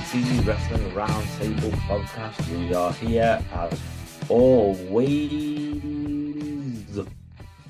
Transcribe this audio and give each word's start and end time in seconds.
another 0.00 0.42
Wrestling 0.42 0.90
Roundtable 0.92 1.72
podcast. 1.86 2.58
We 2.58 2.74
are 2.74 2.92
here 2.94 3.44
as 3.52 3.78
always. 4.28 4.98
Uh, 6.98 7.04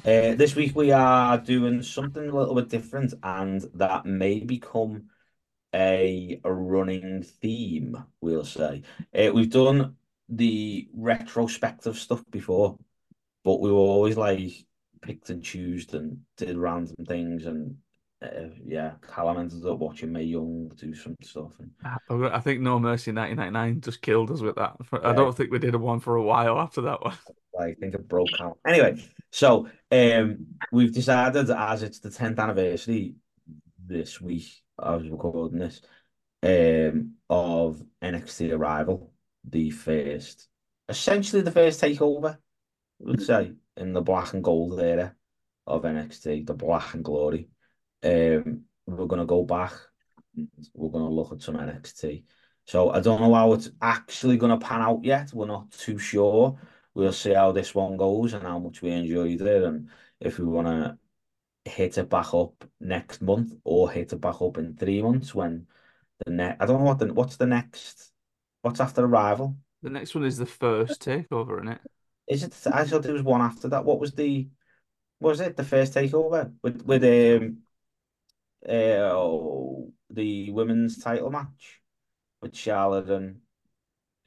this 0.04 0.54
week 0.54 0.74
we 0.76 0.92
are 0.92 1.38
doing 1.38 1.82
something 1.82 2.28
a 2.28 2.34
little 2.34 2.54
bit 2.54 2.68
different, 2.68 3.14
and 3.22 3.62
that 3.74 4.06
may 4.06 4.40
become 4.40 5.10
a, 5.74 6.40
a 6.44 6.52
running 6.52 7.22
theme, 7.22 7.96
we'll 8.20 8.44
say. 8.44 8.82
Uh, 9.14 9.30
we've 9.34 9.50
done 9.50 9.96
the 10.28 10.88
retrospective 10.94 11.98
stuff 11.98 12.22
before, 12.30 12.78
but 13.44 13.60
we 13.60 13.70
were 13.70 13.78
always 13.78 14.16
like 14.16 14.52
picked 15.02 15.30
and 15.30 15.42
choosed 15.42 15.94
and 15.94 16.20
did 16.36 16.56
random 16.56 17.04
things 17.06 17.46
and 17.46 17.76
uh, 18.22 18.48
yeah, 18.66 18.92
Callum 19.08 19.38
ended 19.38 19.64
up 19.64 19.78
watching 19.78 20.12
Mae 20.12 20.24
Young 20.24 20.70
do 20.76 20.94
some 20.94 21.16
stuff. 21.22 21.52
And... 21.58 22.26
I 22.26 22.40
think 22.40 22.60
No 22.60 22.78
Mercy 22.78 23.12
1999 23.12 23.80
just 23.80 24.02
killed 24.02 24.30
us 24.30 24.40
with 24.40 24.56
that. 24.56 24.76
I 25.02 25.12
don't 25.12 25.34
think 25.34 25.50
we 25.50 25.58
did 25.58 25.74
a 25.74 25.78
one 25.78 26.00
for 26.00 26.16
a 26.16 26.22
while 26.22 26.58
after 26.58 26.82
that 26.82 27.02
one. 27.02 27.16
I 27.60 27.74
think 27.74 27.94
it 27.94 28.08
broke 28.08 28.28
out. 28.40 28.58
Anyway, 28.66 29.02
so 29.30 29.68
um, 29.90 30.46
we've 30.70 30.92
decided 30.92 31.50
as 31.50 31.82
it's 31.82 32.00
the 32.00 32.10
10th 32.10 32.38
anniversary 32.38 33.14
this 33.84 34.20
week, 34.20 34.48
I 34.78 34.94
was 34.96 35.08
recording 35.08 35.58
this, 35.58 35.80
um, 36.42 37.14
of 37.28 37.82
NXT 38.02 38.52
Arrival, 38.52 39.12
the 39.44 39.70
first, 39.70 40.48
essentially 40.88 41.42
the 41.42 41.50
first 41.50 41.80
takeover, 41.80 42.34
I 42.34 42.38
would 43.00 43.22
say, 43.22 43.52
in 43.76 43.94
the 43.94 44.02
black 44.02 44.34
and 44.34 44.44
gold 44.44 44.78
era 44.78 45.14
of 45.66 45.82
NXT, 45.82 46.46
the 46.46 46.54
black 46.54 46.94
and 46.94 47.04
glory. 47.04 47.48
Um, 48.02 48.64
we're 48.86 49.06
going 49.06 49.20
to 49.20 49.26
go 49.26 49.44
back. 49.44 49.72
We're 50.74 50.90
going 50.90 51.04
to 51.04 51.10
look 51.10 51.32
at 51.32 51.42
some 51.42 51.56
NXT. 51.56 52.24
So 52.66 52.90
I 52.90 53.00
don't 53.00 53.20
know 53.20 53.34
how 53.34 53.52
it's 53.52 53.70
actually 53.82 54.36
going 54.36 54.58
to 54.58 54.64
pan 54.64 54.80
out 54.80 55.04
yet. 55.04 55.32
We're 55.32 55.46
not 55.46 55.70
too 55.72 55.98
sure. 55.98 56.58
We'll 56.94 57.12
see 57.12 57.34
how 57.34 57.52
this 57.52 57.74
one 57.74 57.96
goes 57.96 58.32
and 58.32 58.42
how 58.42 58.58
much 58.58 58.82
we 58.82 58.90
enjoyed 58.90 59.40
it, 59.40 59.62
and 59.62 59.88
if 60.20 60.38
we 60.38 60.44
want 60.44 60.66
to 60.66 60.98
hit 61.64 61.98
it 61.98 62.08
back 62.08 62.34
up 62.34 62.64
next 62.80 63.22
month 63.22 63.54
or 63.64 63.90
hit 63.90 64.12
it 64.12 64.20
back 64.20 64.40
up 64.40 64.58
in 64.58 64.76
three 64.76 65.02
months 65.02 65.34
when 65.34 65.66
the 66.24 66.32
next. 66.32 66.62
I 66.62 66.66
don't 66.66 66.80
know 66.80 66.86
what 66.86 66.98
the 66.98 67.12
what's 67.12 67.36
the 67.36 67.46
next. 67.46 68.12
What's 68.62 68.80
after 68.80 69.04
Arrival? 69.04 69.56
The 69.82 69.90
next 69.90 70.14
one 70.14 70.24
is 70.24 70.36
the 70.36 70.46
first 70.46 71.02
takeover, 71.02 71.58
isn't 71.58 71.72
it? 71.72 71.80
Is 72.28 72.42
it? 72.42 72.54
I 72.72 72.84
thought 72.84 73.02
there 73.02 73.12
was 73.12 73.22
one 73.22 73.40
after 73.40 73.68
that. 73.68 73.84
What 73.84 74.00
was 74.00 74.12
the? 74.12 74.48
Was 75.20 75.40
it 75.40 75.56
the 75.56 75.64
first 75.64 75.94
takeover 75.94 76.52
with 76.62 76.82
with 76.82 77.04
um 77.04 77.58
uh, 78.68 79.12
oh, 79.12 79.92
the 80.10 80.50
women's 80.50 80.98
title 80.98 81.30
match 81.30 81.80
with 82.42 82.56
Charlotte 82.56 83.10
and 83.10 83.36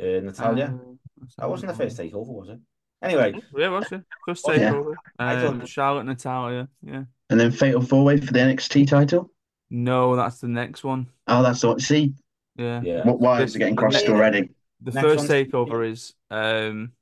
uh, 0.01 0.21
Natalya. 0.21 0.65
Uh, 0.65 1.25
that 1.37 1.49
wasn't 1.49 1.71
the 1.71 1.77
first 1.77 1.97
takeover, 1.97 2.27
was 2.27 2.49
it? 2.49 2.59
Anyway, 3.01 3.33
yeah, 3.55 3.69
was 3.69 3.91
it 3.91 4.01
first 4.25 4.45
takeover? 4.45 4.93
Yeah. 5.19 5.43
Um. 5.43 5.65
Charlotte, 5.65 6.05
Natalya, 6.05 6.69
yeah. 6.81 7.03
And 7.29 7.39
then 7.39 7.51
Fatal 7.51 7.81
Four 7.81 8.05
Way 8.05 8.17
for 8.17 8.31
the 8.31 8.39
NXT 8.39 8.87
title. 8.87 9.29
No, 9.69 10.15
that's 10.15 10.39
the 10.39 10.47
next 10.47 10.83
one. 10.83 11.07
Oh, 11.27 11.43
that's 11.43 11.63
what. 11.63 11.73
one. 11.73 11.79
See, 11.79 12.13
yeah, 12.55 12.81
yeah. 12.83 13.03
What, 13.03 13.19
why 13.19 13.39
this, 13.39 13.51
is 13.51 13.55
it 13.55 13.59
getting 13.59 13.75
crossed 13.75 14.07
already? 14.07 14.51
The 14.81 14.91
next 14.91 15.07
first 15.07 15.27
takeover 15.29 15.89
is 15.89 16.13
um, 16.29 16.93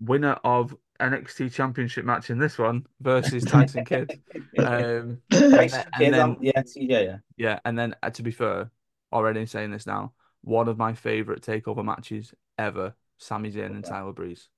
winner 0.00 0.38
of 0.44 0.76
NXT 1.02 1.52
Championship 1.52 2.04
match 2.04 2.30
in 2.30 2.38
this 2.38 2.58
one 2.58 2.86
versus 3.00 3.44
Tyson 3.46 3.84
Kidd. 3.84 4.20
Um, 4.58 5.20
Tyson 5.30 5.84
Kidd, 5.98 6.14
then, 6.14 6.36
yeah, 6.40 6.62
yeah, 6.76 7.00
yeah, 7.00 7.16
yeah. 7.36 7.58
And 7.64 7.78
then, 7.78 7.94
uh, 8.02 8.10
to 8.10 8.22
be 8.22 8.30
fair, 8.30 8.70
already 9.12 9.46
saying 9.46 9.70
this 9.70 9.86
now, 9.86 10.12
one 10.42 10.68
of 10.68 10.78
my 10.78 10.94
favorite 10.94 11.42
takeover 11.42 11.84
matches 11.84 12.32
ever: 12.58 12.94
Sami 13.18 13.50
Zayn 13.52 13.66
and 13.66 13.84
Tyler 13.84 14.12
Breeze. 14.12 14.48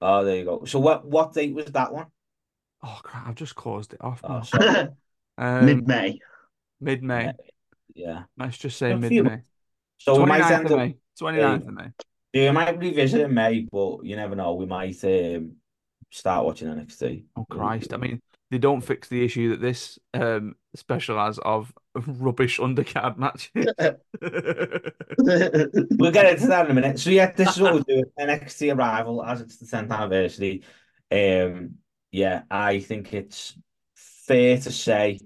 Oh, 0.00 0.24
there 0.24 0.36
you 0.36 0.44
go. 0.44 0.64
So, 0.64 0.80
what 0.80 1.06
what 1.06 1.34
date 1.34 1.54
was 1.54 1.66
that 1.66 1.92
one? 1.92 2.06
Oh 2.82 3.00
crap! 3.02 3.28
I've 3.28 3.34
just 3.34 3.54
closed 3.54 3.94
it 3.94 4.00
off. 4.02 4.20
Oh, 4.24 4.88
um, 5.38 5.66
mid 5.66 5.86
May. 5.86 6.18
Mid 6.80 7.02
May. 7.02 7.32
Yeah. 7.94 8.24
Let's 8.36 8.58
just 8.58 8.76
say 8.76 8.94
mid 8.94 9.24
May. 9.24 9.42
So 9.98 10.16
29th 10.16 10.18
we 10.18 10.26
might 10.26 10.50
end 10.50 10.70
of 10.70 10.78
May. 10.78 10.96
29th 11.20 11.68
of 11.68 11.74
May. 11.74 11.90
Yeah, 12.32 12.50
we 12.50 12.54
might 12.54 12.78
revisit 12.78 13.20
in 13.20 13.34
May, 13.34 13.66
but 13.70 14.04
you 14.04 14.16
never 14.16 14.34
know. 14.34 14.54
We 14.54 14.66
might 14.66 15.02
um, 15.04 15.52
start 16.14 16.44
watching 16.44 16.68
NXT. 16.68 17.24
Oh 17.36 17.46
Christ! 17.50 17.92
I 17.92 17.96
mean, 17.96 18.22
they 18.50 18.58
don't 18.58 18.80
fix 18.80 19.08
the 19.08 19.24
issue 19.24 19.50
that 19.50 19.60
this 19.60 19.98
um, 20.14 20.54
special 20.76 21.18
has 21.18 21.38
of 21.38 21.72
rubbish 21.94 22.60
undercard 22.60 23.18
matches. 23.18 23.50
we'll 25.98 26.12
get 26.12 26.32
into 26.32 26.46
that 26.46 26.66
in 26.66 26.70
a 26.70 26.74
minute. 26.74 27.00
So 27.00 27.10
yeah, 27.10 27.32
this 27.32 27.56
is 27.56 27.60
what 27.60 27.74
we're 27.74 27.80
doing. 27.80 28.04
NXT 28.18 28.76
Arrival 28.76 29.24
as 29.24 29.40
it's 29.40 29.56
the 29.56 29.66
10th 29.66 29.90
anniversary. 29.90 30.62
Um, 31.10 31.76
yeah, 32.12 32.42
I 32.50 32.80
think 32.80 33.12
it's 33.12 33.58
fair 33.94 34.58
to 34.58 34.70
say 34.70 35.18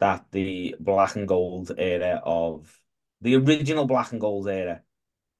that 0.00 0.24
the 0.32 0.76
black 0.80 1.16
and 1.16 1.28
gold 1.28 1.72
era 1.76 2.22
of 2.24 2.74
the 3.20 3.36
original 3.36 3.84
black 3.84 4.12
and 4.12 4.20
gold 4.20 4.48
era 4.48 4.80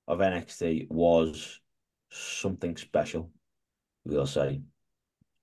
of 0.06 0.18
NXT 0.18 0.90
was 0.90 1.60
something 2.10 2.76
special. 2.76 3.30
We'll 4.04 4.26
say. 4.26 4.60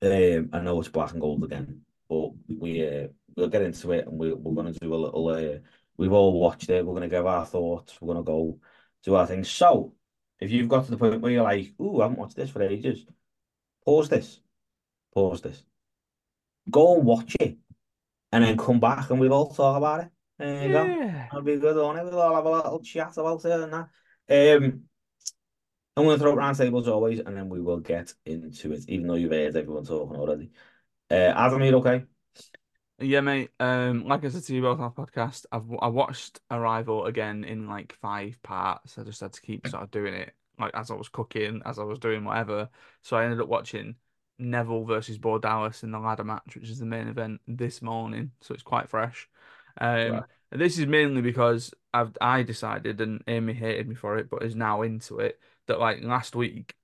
Um, 0.02 0.50
I 0.54 0.60
know 0.60 0.80
it's 0.80 0.90
black 0.90 1.12
and 1.12 1.22
gold 1.22 1.44
again, 1.44 1.82
but 2.08 2.30
we 2.48 2.88
uh, 2.88 3.08
we'll 3.36 3.50
get 3.50 3.62
into 3.62 3.92
it 3.92 4.08
and 4.08 4.18
we, 4.18 4.34
we're 4.34 4.62
going 4.62 4.74
to 4.74 4.80
do 4.80 4.94
a 4.94 4.96
little. 4.96 5.28
Uh, 5.28 5.60
we've 5.98 6.14
all 6.14 6.40
watched 6.40 6.70
it. 6.70 6.86
We're 6.86 6.94
going 6.94 7.10
to 7.10 7.16
give 7.16 7.26
our 7.26 7.46
thoughts. 7.46 7.98
We're 8.00 8.14
going 8.14 8.26
to 8.26 8.32
go 8.32 8.60
do 9.04 9.16
our 9.16 9.28
things. 9.28 9.50
So, 9.50 9.94
if 10.40 10.52
you've 10.52 10.70
got 10.70 10.86
to 10.86 10.92
the 10.92 10.98
point 10.98 11.22
where 11.22 11.32
you're 11.32 11.44
like, 11.44 11.74
"Ooh, 11.82 12.00
I 12.00 12.06
haven't 12.06 12.20
watched 12.20 12.38
this 12.38 12.50
for 12.50 12.62
ages," 12.62 13.06
pause 13.84 14.08
this, 14.08 14.40
pause 15.14 15.42
this, 15.42 15.64
go 16.70 16.96
and 16.96 17.06
watch 17.06 17.36
it, 17.40 17.58
and 18.31 18.44
then 18.44 18.58
come 18.58 18.80
back 18.80 19.10
and 19.10 19.20
we'll 19.20 19.34
all 19.34 19.50
talk 19.50 19.78
about 19.78 20.06
it. 20.06 20.10
There 20.38 20.68
you 20.68 20.74
yeah. 20.74 20.86
go. 20.86 21.12
That'll 21.12 21.42
be 21.42 21.58
good, 21.58 21.78
on 21.78 21.98
it? 21.98 22.06
We'll 22.06 22.22
all 22.22 22.36
have 22.36 22.46
a 22.46 22.50
little 22.50 22.80
chat 22.80 23.18
about 23.18 23.44
it 23.44 23.52
and 23.52 23.74
that. 23.74 24.58
Um, 24.58 24.84
I'm 26.00 26.06
going 26.06 26.18
to 26.18 26.24
throw 26.24 26.34
round 26.34 26.58
tables 26.58 26.88
always, 26.88 27.20
and 27.20 27.36
then 27.36 27.50
we 27.50 27.60
will 27.60 27.80
get 27.80 28.14
into 28.26 28.72
it, 28.72 28.86
even 28.88 29.08
though 29.08 29.16
you've 29.16 29.32
heard 29.32 29.56
everyone 29.56 29.84
talking 29.84 30.16
already. 30.16 30.52
Uh, 31.12 31.34
Adam, 31.36 31.62
you 31.62 31.76
okay? 31.78 32.04
Yeah, 33.00 33.22
mate. 33.22 33.52
Um, 33.60 34.06
like 34.06 34.24
I 34.24 34.30
said 34.30 34.44
to 34.44 34.56
you 34.56 34.62
both 34.62 34.80
on 34.80 34.92
podcast, 34.92 35.46
I've 35.52 35.66
I 35.82 35.88
watched 35.88 36.40
Arrival 36.50 37.06
again 37.06 37.44
in 37.44 37.68
like 37.68 37.94
five 38.02 38.42
parts. 38.44 38.98
I 38.98 39.04
just 39.04 39.20
had 39.20 39.34
to 39.34 39.42
keep 39.42 39.68
sort 39.68 39.84
of 39.84 39.92
doing 39.92 40.14
it, 40.14 40.34
like 40.58 40.72
as 40.74 40.90
I 40.90 40.96
was 40.96 41.10
cooking, 41.10 41.62
as 41.66 41.80
I 41.80 41.84
was 41.84 42.00
doing 42.00 42.24
whatever. 42.24 42.70
So 43.02 43.18
I 43.18 43.24
ended 43.24 43.42
up 43.42 43.50
watching 43.50 43.96
Neville 44.38 44.86
versus 44.86 45.18
Bo 45.18 45.38
Dallas 45.38 45.84
in 45.84 45.92
the 45.92 46.00
ladder 46.00 46.24
match, 46.24 46.56
which 46.56 46.70
is 46.70 46.80
the 46.80 46.86
main 46.86 47.08
event 47.10 47.42
this 47.48 47.81
morning. 47.81 48.31
So 48.42 48.54
it's 48.54 48.64
quite 48.64 48.90
fresh. 48.90 49.30
Um, 49.81 50.12
right. 50.12 50.24
this 50.52 50.78
is 50.78 50.86
mainly 50.86 51.22
because 51.22 51.74
I've 51.94 52.18
I 52.22 52.44
decided, 52.44 53.02
and 53.02 53.22
Amy 53.28 53.54
hated 53.54 53.88
me 53.88 53.96
for 53.96 54.18
it, 54.18 54.30
but 54.30 54.44
is 54.44 54.56
now 54.56 54.81
into 54.81 55.20
it 55.20 55.40
that 55.69 55.80
like 55.80 56.03
last 56.03 56.35
week, 56.35 56.75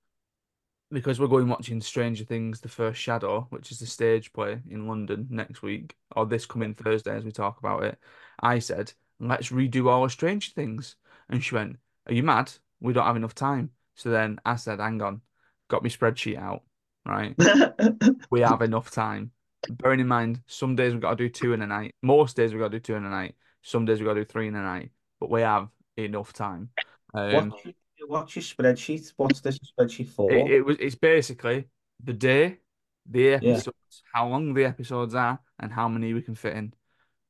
because 0.91 1.19
we're 1.19 1.27
going 1.27 1.49
watching 1.49 1.81
Stranger 1.81 2.23
Things: 2.23 2.61
The 2.61 2.69
First 2.69 3.01
Shadow, 3.01 3.47
which 3.49 3.71
is 3.71 3.79
the 3.79 3.85
stage 3.85 4.31
play 4.31 4.61
in 4.69 4.87
London 4.87 5.27
next 5.29 5.61
week, 5.61 5.95
or 6.15 6.25
this 6.25 6.45
coming 6.45 6.73
Thursday 6.73 7.15
as 7.15 7.25
we 7.25 7.31
talk 7.31 7.59
about 7.59 7.83
it. 7.83 7.99
I 8.39 8.59
said, 8.59 8.93
"Let's 9.19 9.49
redo 9.49 9.89
all 9.89 10.05
of 10.05 10.11
Stranger 10.11 10.51
Things," 10.55 10.95
and 11.29 11.43
she 11.43 11.55
went, 11.55 11.77
"Are 12.07 12.13
you 12.13 12.23
mad? 12.23 12.51
We 12.79 12.93
don't 12.93 13.05
have 13.05 13.17
enough 13.17 13.35
time." 13.35 13.71
So 13.95 14.09
then 14.09 14.39
I 14.45 14.55
said, 14.55 14.79
"Hang 14.79 15.01
on," 15.01 15.21
got 15.67 15.83
my 15.83 15.89
spreadsheet 15.89 16.37
out. 16.37 16.63
Right, 17.05 17.35
we 18.31 18.41
have 18.41 18.61
enough 18.61 18.89
time. 18.89 19.31
Bearing 19.69 19.99
in 19.99 20.07
mind, 20.07 20.41
some 20.47 20.75
days 20.75 20.93
we've 20.93 21.01
got 21.01 21.17
to 21.17 21.23
do 21.23 21.29
two 21.29 21.53
in 21.53 21.61
a 21.61 21.67
night. 21.67 21.93
Most 22.01 22.35
days 22.35 22.51
we've 22.51 22.61
got 22.61 22.71
to 22.71 22.79
do 22.79 22.81
two 22.81 22.95
in 22.95 23.05
a 23.05 23.09
night. 23.09 23.35
Some 23.63 23.85
days 23.85 23.99
we've 23.99 24.07
got 24.07 24.13
to 24.13 24.21
do 24.21 24.25
three 24.25 24.47
in 24.47 24.55
a 24.55 24.61
night. 24.61 24.91
But 25.19 25.31
we 25.31 25.41
have 25.41 25.69
enough 25.97 26.33
time. 26.33 26.69
Um, 27.13 27.53
what's 28.07 28.35
your 28.35 28.43
spreadsheet? 28.43 29.13
What's 29.17 29.41
this 29.41 29.59
spreadsheet 29.59 30.09
for? 30.09 30.31
It, 30.31 30.51
it 30.51 30.65
was. 30.65 30.77
It's 30.79 30.95
basically 30.95 31.67
the 32.03 32.13
day, 32.13 32.59
the 33.09 33.33
episodes, 33.33 33.75
yeah. 33.91 34.09
how 34.13 34.27
long 34.27 34.53
the 34.53 34.65
episodes 34.65 35.15
are, 35.15 35.39
and 35.59 35.71
how 35.71 35.87
many 35.87 36.13
we 36.13 36.21
can 36.21 36.35
fit 36.35 36.55
in. 36.55 36.73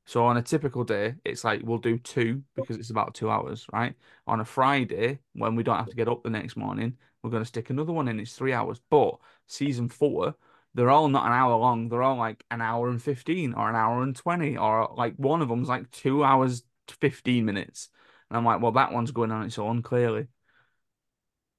So 0.06 0.26
on 0.26 0.38
a 0.38 0.42
typical 0.42 0.84
day, 0.84 1.16
it's 1.26 1.44
like 1.44 1.62
we'll 1.64 1.80
do 1.80 1.98
two 1.98 2.44
because 2.56 2.78
it's 2.78 2.92
about 2.92 3.16
two 3.16 3.30
hours, 3.30 3.66
right? 3.74 3.96
On 4.28 4.40
a 4.40 4.46
Friday, 4.46 5.20
when 5.34 5.56
we 5.56 5.64
don't 5.64 5.78
have 5.78 5.90
to 5.90 5.96
get 5.96 6.08
up 6.08 6.24
the 6.24 6.30
next 6.30 6.56
morning, 6.56 6.96
we're 7.24 7.32
going 7.32 7.42
to 7.42 7.48
stick 7.48 7.72
another 7.72 7.92
one 7.92 8.08
in. 8.08 8.20
It's 8.20 8.34
three 8.34 8.54
hours. 8.54 8.80
But 8.92 9.18
season 9.48 9.90
four, 9.90 10.36
they're 10.76 10.92
all 10.92 11.08
not 11.08 11.26
an 11.26 11.34
hour 11.34 11.56
long. 11.56 11.90
They're 11.90 12.04
all 12.04 12.18
like 12.18 12.44
an 12.52 12.62
hour 12.62 12.90
and 12.90 13.02
15 13.02 13.54
or 13.54 13.68
an 13.68 13.76
hour 13.76 14.04
and 14.04 14.16
20, 14.16 14.58
or 14.58 14.94
like 14.96 15.16
one 15.16 15.42
of 15.42 15.50
them's 15.50 15.70
like 15.70 15.90
two 15.90 16.24
hours, 16.24 16.64
15 16.88 17.44
minutes. 17.44 17.90
And 18.30 18.38
I'm 18.38 18.46
like, 18.46 18.62
well, 18.62 18.74
that 18.74 18.92
one's 18.92 19.12
going 19.12 19.32
on 19.32 19.44
its 19.44 19.58
own, 19.58 19.82
clearly. 19.82 20.28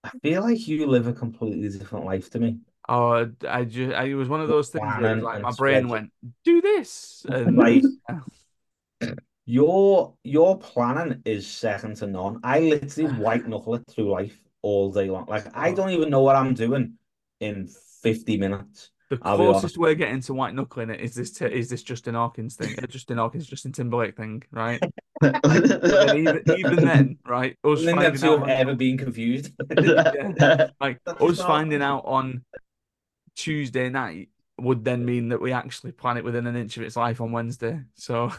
I 0.07 0.11
feel 0.23 0.43
like 0.43 0.69
you 0.69 0.87
live 0.87 1.07
a 1.07 1.13
completely 1.13 1.69
different 1.69 2.05
life 2.07 2.31
to 2.31 2.39
me. 2.39 2.61
Oh, 2.89 3.29
I 3.49 3.65
just 3.65 3.95
I, 3.95 4.05
it 4.05 4.15
was 4.15 4.29
one 4.29 4.41
of 4.41 4.49
those 4.49 4.69
things 4.69 4.95
where 4.97 5.17
like 5.17 5.43
my 5.43 5.51
brain 5.53 5.89
went, 5.89 6.13
"Do 6.45 6.61
this," 6.63 7.27
and 7.29 7.57
like, 7.57 7.85
Your 9.47 10.17
your 10.25 10.59
planning 10.59 11.23
is 11.25 11.47
second 11.47 11.97
to 11.97 12.07
none. 12.07 12.41
I 12.43 12.61
literally 12.61 13.09
white 13.09 13.47
knuckle 13.49 13.77
it 13.77 13.87
through 13.89 14.11
life 14.11 14.41
all 14.63 14.91
day 14.93 15.09
long. 15.09 15.27
Like 15.27 15.47
I 15.57 15.71
Oh. 15.71 15.75
don't 15.75 15.91
even 15.91 16.11
know 16.11 16.23
what 16.23 16.37
I'm 16.37 16.55
doing 16.55 16.99
in 17.41 17.69
50 18.03 18.37
minutes. 18.37 18.91
The 19.09 19.19
I'll 19.23 19.37
closest 19.37 19.79
we're 19.79 19.95
getting 19.95 20.21
to 20.23 20.35
white 20.35 20.55
knuckling 20.55 20.91
it 20.91 21.01
is 21.01 21.15
this 21.15 21.31
t 21.31 21.45
is 21.45 21.69
this 21.71 21.83
Justin 21.85 22.15
Hawkins 22.15 22.57
thing, 22.57 22.77
uh, 22.83 22.87
Justin 22.87 23.19
Hawkins, 23.19 23.47
Justin 23.47 23.73
Timberlake 23.73 24.17
thing, 24.17 24.43
right? 24.51 24.83
Even 25.23 26.43
even 26.59 26.77
then, 26.77 27.19
right? 27.25 27.57
Us 27.65 27.83
I 27.83 27.85
think 27.87 27.99
finding 28.01 28.25
out 28.25 28.43
on, 28.43 28.51
ever 28.51 28.75
been 28.75 28.99
confused. 28.99 29.53
Yeah. 29.81 30.69
like 30.81 31.01
That's 31.07 31.23
us 31.23 31.39
not- 31.39 31.47
finding 31.47 31.83
out 31.83 32.05
on 32.05 32.45
Tuesday 33.37 33.89
night 33.91 34.31
would 34.59 34.85
then 34.85 35.05
mean 35.05 35.29
that 35.29 35.41
we 35.41 35.53
actually 35.53 35.93
plan 35.93 36.17
it 36.17 36.25
within 36.25 36.47
an 36.47 36.57
inch 36.57 36.77
of 36.77 36.83
its 36.83 36.97
life 36.97 37.21
on 37.21 37.31
Wednesday. 37.33 37.83
So 37.95 38.33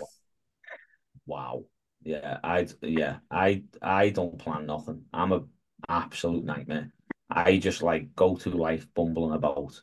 Wow. 1.26 1.66
Yeah, 2.04 2.38
I 2.44 2.68
yeah, 2.82 3.18
I 3.32 3.64
I 3.82 4.10
don't 4.10 4.38
plan 4.38 4.66
nothing. 4.66 5.06
I'm 5.14 5.32
a 5.32 5.44
absolute 5.90 6.44
nightmare. 6.46 6.92
I 7.30 7.58
just 7.58 7.82
like 7.82 8.16
go 8.16 8.36
to 8.38 8.50
life 8.50 8.88
bumbling 8.94 9.34
about. 9.34 9.80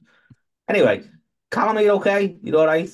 Anyway, 0.69 1.05
Callum, 1.51 1.77
are 1.77 1.83
you 1.83 1.91
okay? 1.93 2.37
You 2.43 2.59
all 2.59 2.67
right? 2.67 2.91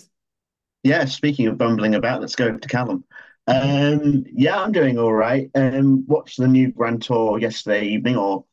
Yeah, 0.83 1.05
speaking 1.05 1.47
of 1.47 1.59
bumbling 1.59 1.95
about, 1.95 2.21
let's 2.21 2.37
go 2.37 2.57
to 2.57 2.69
Callum. 2.69 3.05
Um, 3.47 4.25
yeah, 4.33 4.61
I'm 4.61 4.73
doing 4.73 4.99
all 4.99 5.13
right. 5.13 5.51
Um, 5.55 6.05
watched 6.07 6.39
the 6.39 6.49
new 6.49 6.73
Grand 6.73 7.03
Tour 7.03 7.39
yesterday 7.39 7.87
evening, 7.87 8.17
or 8.17 8.45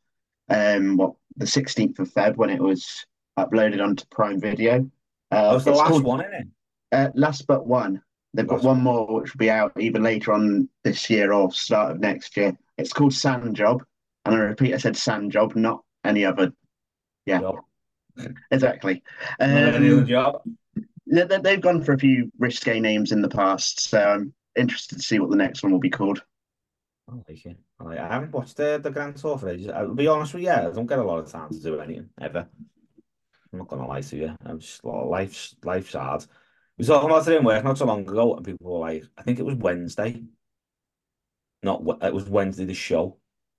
um, 0.50 0.98
what 0.98 1.14
the 1.36 1.46
16th 1.46 2.00
of 2.00 2.12
Feb 2.12 2.36
when 2.36 2.50
it 2.50 2.62
was 2.62 3.06
uploaded 3.38 3.81
onto 3.84 4.06
Prime 4.12 4.40
Video. 4.40 4.90
Uh, 5.31 5.52
was 5.54 5.66
the 5.66 5.72
last 5.72 5.90
called 5.90 6.04
one, 6.04 6.22
isn't 6.22 6.34
it? 6.34 6.48
uh, 6.92 7.10
Last 7.16 7.48
But 7.48 7.66
One. 7.68 8.02
They've 8.34 8.48
got 8.48 8.64
one 8.64 8.81
more 8.81 9.08
which 9.22 9.34
will 9.34 9.40
be 9.40 9.50
out 9.50 9.72
even 9.80 10.04
later 10.04 10.31
on 10.34 10.69
this 10.84 11.10
year 11.10 11.34
or 11.34 11.52
start 11.52 11.92
of 11.92 12.00
next 12.00 12.36
year. 12.38 12.58
It's 12.78 12.94
called 12.94 13.14
Sand 13.14 13.56
Job, 13.56 13.84
and 14.25 14.36
I 14.36 14.40
repeat, 14.40 14.74
I 14.74 14.78
said 14.78 14.96
Sand 14.96 15.31
Job, 15.31 15.56
not 15.56 15.84
any 16.04 16.24
other. 16.25 16.54
Yeah, 17.25 17.40
Job. 17.40 17.56
Exactly. 18.52 19.04
Not 19.40 19.50
any 19.50 19.88
other 19.90 20.00
Um, 20.02 20.08
job. 20.08 20.42
they- 21.06 21.24
they- 21.24 21.40
they've 21.42 21.62
gone 21.62 21.84
for 21.84 21.94
a 21.94 22.00
few 22.00 22.31
risque 22.38 22.80
names 22.80 23.12
in 23.12 23.22
the 23.22 23.30
past, 23.30 23.80
so 23.81 24.00
I'm 24.02 24.34
interested 24.56 24.96
to 24.98 25.04
see 25.04 25.19
what 25.19 25.30
the 25.30 25.36
next 25.38 25.64
one 25.64 25.72
will 25.72 25.80
be 25.80 25.90
called. 25.90 26.24
I 27.10 27.14
like 27.16 27.46
it. 27.46 27.58
I, 27.80 27.84
like, 27.84 28.00
I 28.00 28.08
haven't 28.08 28.34
watched 28.34 28.58
the, 28.58 28.80
the 28.84 28.92
Grand 28.92 29.16
Tour 29.16 29.38
for 29.38 29.48
ages. 29.50 29.69
I'll 29.69 29.94
be 29.94 30.08
honest 30.08 30.34
with 30.34 30.44
you, 30.44 30.50
I 30.52 30.69
don't 30.72 30.88
get 30.88 31.00
a 31.00 31.04
lot 31.04 31.19
of 31.19 31.31
time 31.31 31.50
to 31.50 31.60
do 31.60 31.80
anything, 31.80 32.10
ever. 32.19 32.48
I'm 33.54 33.60
not 33.60 33.69
gonna 33.69 33.88
lie 33.88 34.02
to 34.02 34.18
you. 34.18 34.36
I'm 34.46 34.60
just 34.60 34.84
life's 34.84 35.56
life's 35.64 35.94
hard. 35.94 36.25
We 36.78 36.84
were 36.84 36.88
talking 36.94 37.10
about 37.10 37.28
it 37.28 37.38
in 37.38 37.46
work 37.46 37.64
not 37.64 37.78
so 37.78 37.86
long 37.86 38.02
ago, 38.02 38.36
and 38.36 38.46
people 38.46 38.69
were 38.74 38.80
like, 38.80 39.06
I 39.18 39.24
think 39.24 39.40
it 39.40 39.46
was 39.46 39.56
Wednesday. 39.56 40.22
Not 41.64 41.81
it 42.04 42.14
was 42.14 42.30
Wednesday, 42.30 42.66
the 42.66 42.74
show. 42.74 43.18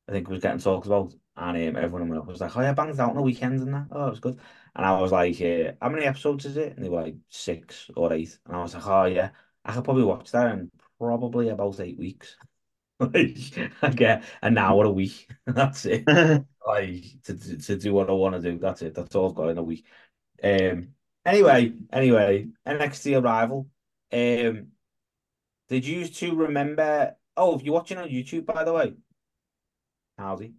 I 0.09 0.13
think 0.13 0.29
it 0.29 0.33
was 0.33 0.43
getting 0.43 0.61
talked 0.61 0.87
about, 0.87 1.15
and 1.38 1.76
um, 1.76 1.82
everyone 1.82 2.26
was 2.26 2.40
like, 2.40 2.56
"Oh, 2.56 2.61
yeah, 2.62 2.73
banged 2.75 2.99
out 3.00 3.11
on 3.11 3.17
the 3.17 3.23
weekends 3.23 3.62
and 3.62 3.75
that. 3.75 3.87
Oh, 3.93 4.08
it 4.08 4.11
was 4.11 4.20
good." 4.20 4.38
And 4.76 4.87
I 4.87 5.00
was 5.00 5.12
like, 5.12 5.40
uh, 5.40 5.73
"How 5.81 5.88
many 5.90 6.05
episodes 6.06 6.44
is 6.46 6.56
it?" 6.56 6.76
And 6.76 6.85
they 6.85 6.88
were 6.88 7.02
like 7.02 7.17
six 7.29 7.90
or 7.96 8.12
eight, 8.12 8.38
and 8.46 8.56
I 8.56 8.62
was 8.62 8.75
like, 8.75 8.87
"Oh 8.87 9.05
yeah, 9.06 9.31
I 9.64 9.75
could 9.75 9.85
probably 9.85 10.05
watch 10.05 10.31
that 10.32 10.52
in 10.52 10.70
probably 10.99 11.49
about 11.50 11.81
eight 11.81 11.99
weeks." 11.99 12.37
Like, 13.00 13.38
I 13.82 13.90
get 13.90 14.25
an 14.43 14.58
hour 14.58 14.85
a 14.85 14.90
week. 14.90 15.31
That's 15.46 15.87
it. 15.87 16.05
Like 16.67 17.05
to, 17.25 17.35
to, 17.38 17.56
to 17.56 17.76
do 17.79 17.94
what 17.94 18.11
I 18.11 18.12
want 18.12 18.35
to 18.35 18.43
do. 18.43 18.58
That's 18.58 18.82
it. 18.82 18.94
That's 18.94 19.14
all 19.14 19.31
I've 19.31 19.35
got 19.35 19.49
in 19.50 19.58
a 19.58 19.62
week. 19.62 19.87
Um. 20.43 20.94
Anyway, 21.26 21.75
anyway, 21.93 22.49
NXT 22.67 23.17
arrival. 23.17 23.69
Um. 24.12 24.73
Did 25.69 25.87
you 25.87 26.06
two 26.08 26.35
remember? 26.35 27.17
Oh, 27.37 27.56
if 27.56 27.62
you're 27.62 27.75
watching 27.75 27.99
on 27.99 28.08
YouTube, 28.08 28.44
by 28.46 28.64
the 28.64 28.73
way, 28.75 28.94
howdy. 30.19 30.55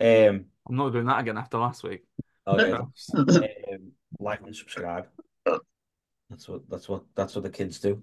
Um. 0.00 0.46
I'm 0.68 0.76
not 0.76 0.92
doing 0.92 1.06
that 1.06 1.20
again 1.20 1.36
after 1.36 1.58
last 1.58 1.82
week. 1.82 2.04
Okay. 2.46 2.72
Um, 3.14 3.92
like 4.18 4.40
and 4.40 4.54
subscribe. 4.54 5.06
That's 6.28 6.48
what 6.48 6.68
that's 6.68 6.88
what 6.88 7.04
that's 7.14 7.34
what 7.34 7.44
the 7.44 7.50
kids 7.50 7.80
do. 7.80 8.02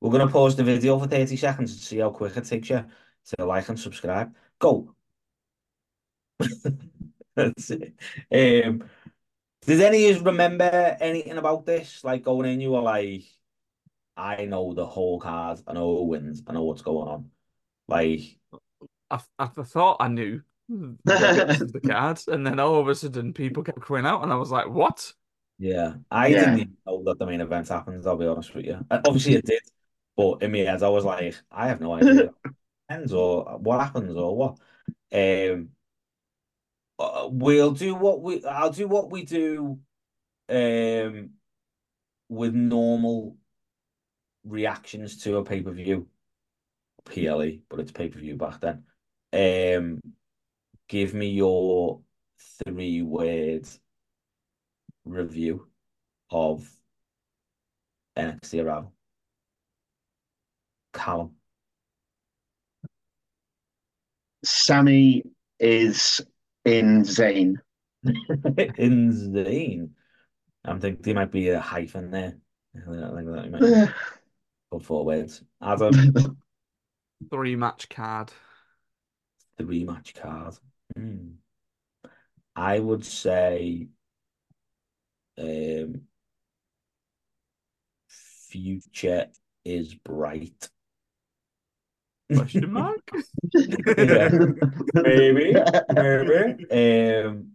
We're 0.00 0.10
gonna 0.10 0.28
pause 0.28 0.56
the 0.56 0.64
video 0.64 0.98
for 0.98 1.06
30 1.06 1.36
seconds 1.36 1.72
and 1.72 1.80
see 1.80 1.98
how 1.98 2.10
quick 2.10 2.36
it 2.36 2.44
takes 2.44 2.70
you 2.70 2.84
to 3.36 3.44
like 3.44 3.68
and 3.68 3.78
subscribe. 3.78 4.34
Go. 4.58 4.94
That's 7.36 7.70
it. 7.70 7.94
Um, 8.32 8.84
did 9.66 9.80
any 9.80 10.08
of 10.10 10.16
you 10.18 10.22
remember 10.22 10.96
anything 11.00 11.36
about 11.36 11.66
this? 11.66 12.02
Like 12.02 12.22
going 12.22 12.50
in, 12.50 12.60
you 12.60 12.72
were 12.72 12.80
like, 12.80 13.24
I 14.16 14.46
know 14.46 14.72
the 14.74 14.86
whole 14.86 15.20
card, 15.20 15.60
I 15.66 15.74
know 15.74 15.98
who 15.98 16.04
wins, 16.04 16.42
I 16.46 16.52
know 16.52 16.64
what's 16.64 16.82
going 16.82 17.08
on. 17.08 17.30
Like, 17.88 18.38
I, 19.10 19.20
I 19.38 19.46
thought 19.46 19.98
I 20.00 20.08
knew 20.08 20.32
this 20.32 20.38
is 20.38 20.49
the 20.70 21.80
card, 21.86 22.20
and 22.28 22.46
then 22.46 22.60
all 22.60 22.80
of 22.80 22.88
a 22.88 22.94
sudden 22.94 23.32
people 23.32 23.62
kept 23.62 23.80
coming 23.82 24.06
out, 24.06 24.22
and 24.22 24.32
I 24.32 24.36
was 24.36 24.50
like, 24.50 24.68
"What?" 24.68 25.14
yeah, 25.58 25.94
I 26.10 26.30
Yeah. 26.30 26.34
didn't 26.34 26.58
even 26.58 26.76
know 26.86 27.02
that 27.04 27.18
the 27.18 27.26
main 27.26 27.40
event 27.40 27.68
happened, 27.68 28.06
I'll 28.06 28.16
be 28.16 28.26
honest 28.26 28.54
with 28.54 28.64
you. 28.64 28.84
Obviously 28.90 29.34
it 29.34 29.44
did, 29.46 29.62
but 30.16 30.42
in 30.42 30.52
my 30.52 30.58
head 30.58 30.82
I 30.82 30.88
was 30.88 31.04
like, 31.04 31.34
I 31.50 31.68
have 31.68 31.80
no 31.80 31.92
idea 32.02 32.30
ends 32.90 33.12
or 33.14 33.58
what 33.58 33.80
happens 33.80 34.16
or 34.16 34.36
what. 34.36 34.58
Um, 35.12 35.70
uh, 36.98 37.28
we'll 37.30 37.72
do 37.72 37.94
what 37.94 38.22
we. 38.22 38.44
I'll 38.44 38.70
do 38.70 38.88
what 38.88 39.10
we 39.10 39.24
do. 39.24 39.80
Um, 40.48 41.32
with 42.28 42.54
normal 42.54 43.36
reactions 44.44 45.18
to 45.22 45.36
a 45.36 45.44
pay 45.44 45.60
per 45.62 45.72
view, 45.72 46.08
PLE, 47.04 47.62
but 47.70 47.80
it's 47.80 47.92
pay 47.92 48.08
per 48.08 48.18
view 48.18 48.36
back 48.36 48.60
then. 48.60 48.84
Um, 49.32 50.00
give 50.90 51.14
me 51.14 51.28
your 51.28 52.00
three 52.66 53.00
word 53.00 53.66
review 55.04 55.68
of 56.30 56.68
NXT 58.18 58.64
Arrival. 58.64 58.92
Callum. 60.92 61.36
Sammy 64.44 65.22
is 65.60 66.20
insane. 66.64 67.60
Insane. 68.76 69.90
I'm 70.64 70.80
thinking 70.80 71.02
there 71.02 71.14
might 71.14 71.30
be 71.30 71.50
a 71.50 71.60
hyphen 71.60 72.10
there. 72.10 72.36
I 72.74 72.80
think 72.80 73.28
that 73.28 73.50
might 73.52 73.90
put 74.72 74.84
four 74.84 75.04
words. 75.04 75.42
Adam, 75.62 75.92
Three 77.30 77.54
match 77.54 77.88
card. 77.88 78.32
three 79.56 79.84
match 79.84 80.14
card. 80.14 80.54
Hmm. 80.96 81.40
I 82.54 82.78
would 82.78 83.04
say 83.04 83.88
um, 85.38 86.02
future 88.08 89.26
is 89.64 89.94
bright. 89.94 90.68
Question 92.34 92.72
mark? 92.72 93.10
Yeah. 93.98 94.28
Maybe, 94.94 95.54
maybe. 95.90 96.70
Um, 96.70 97.52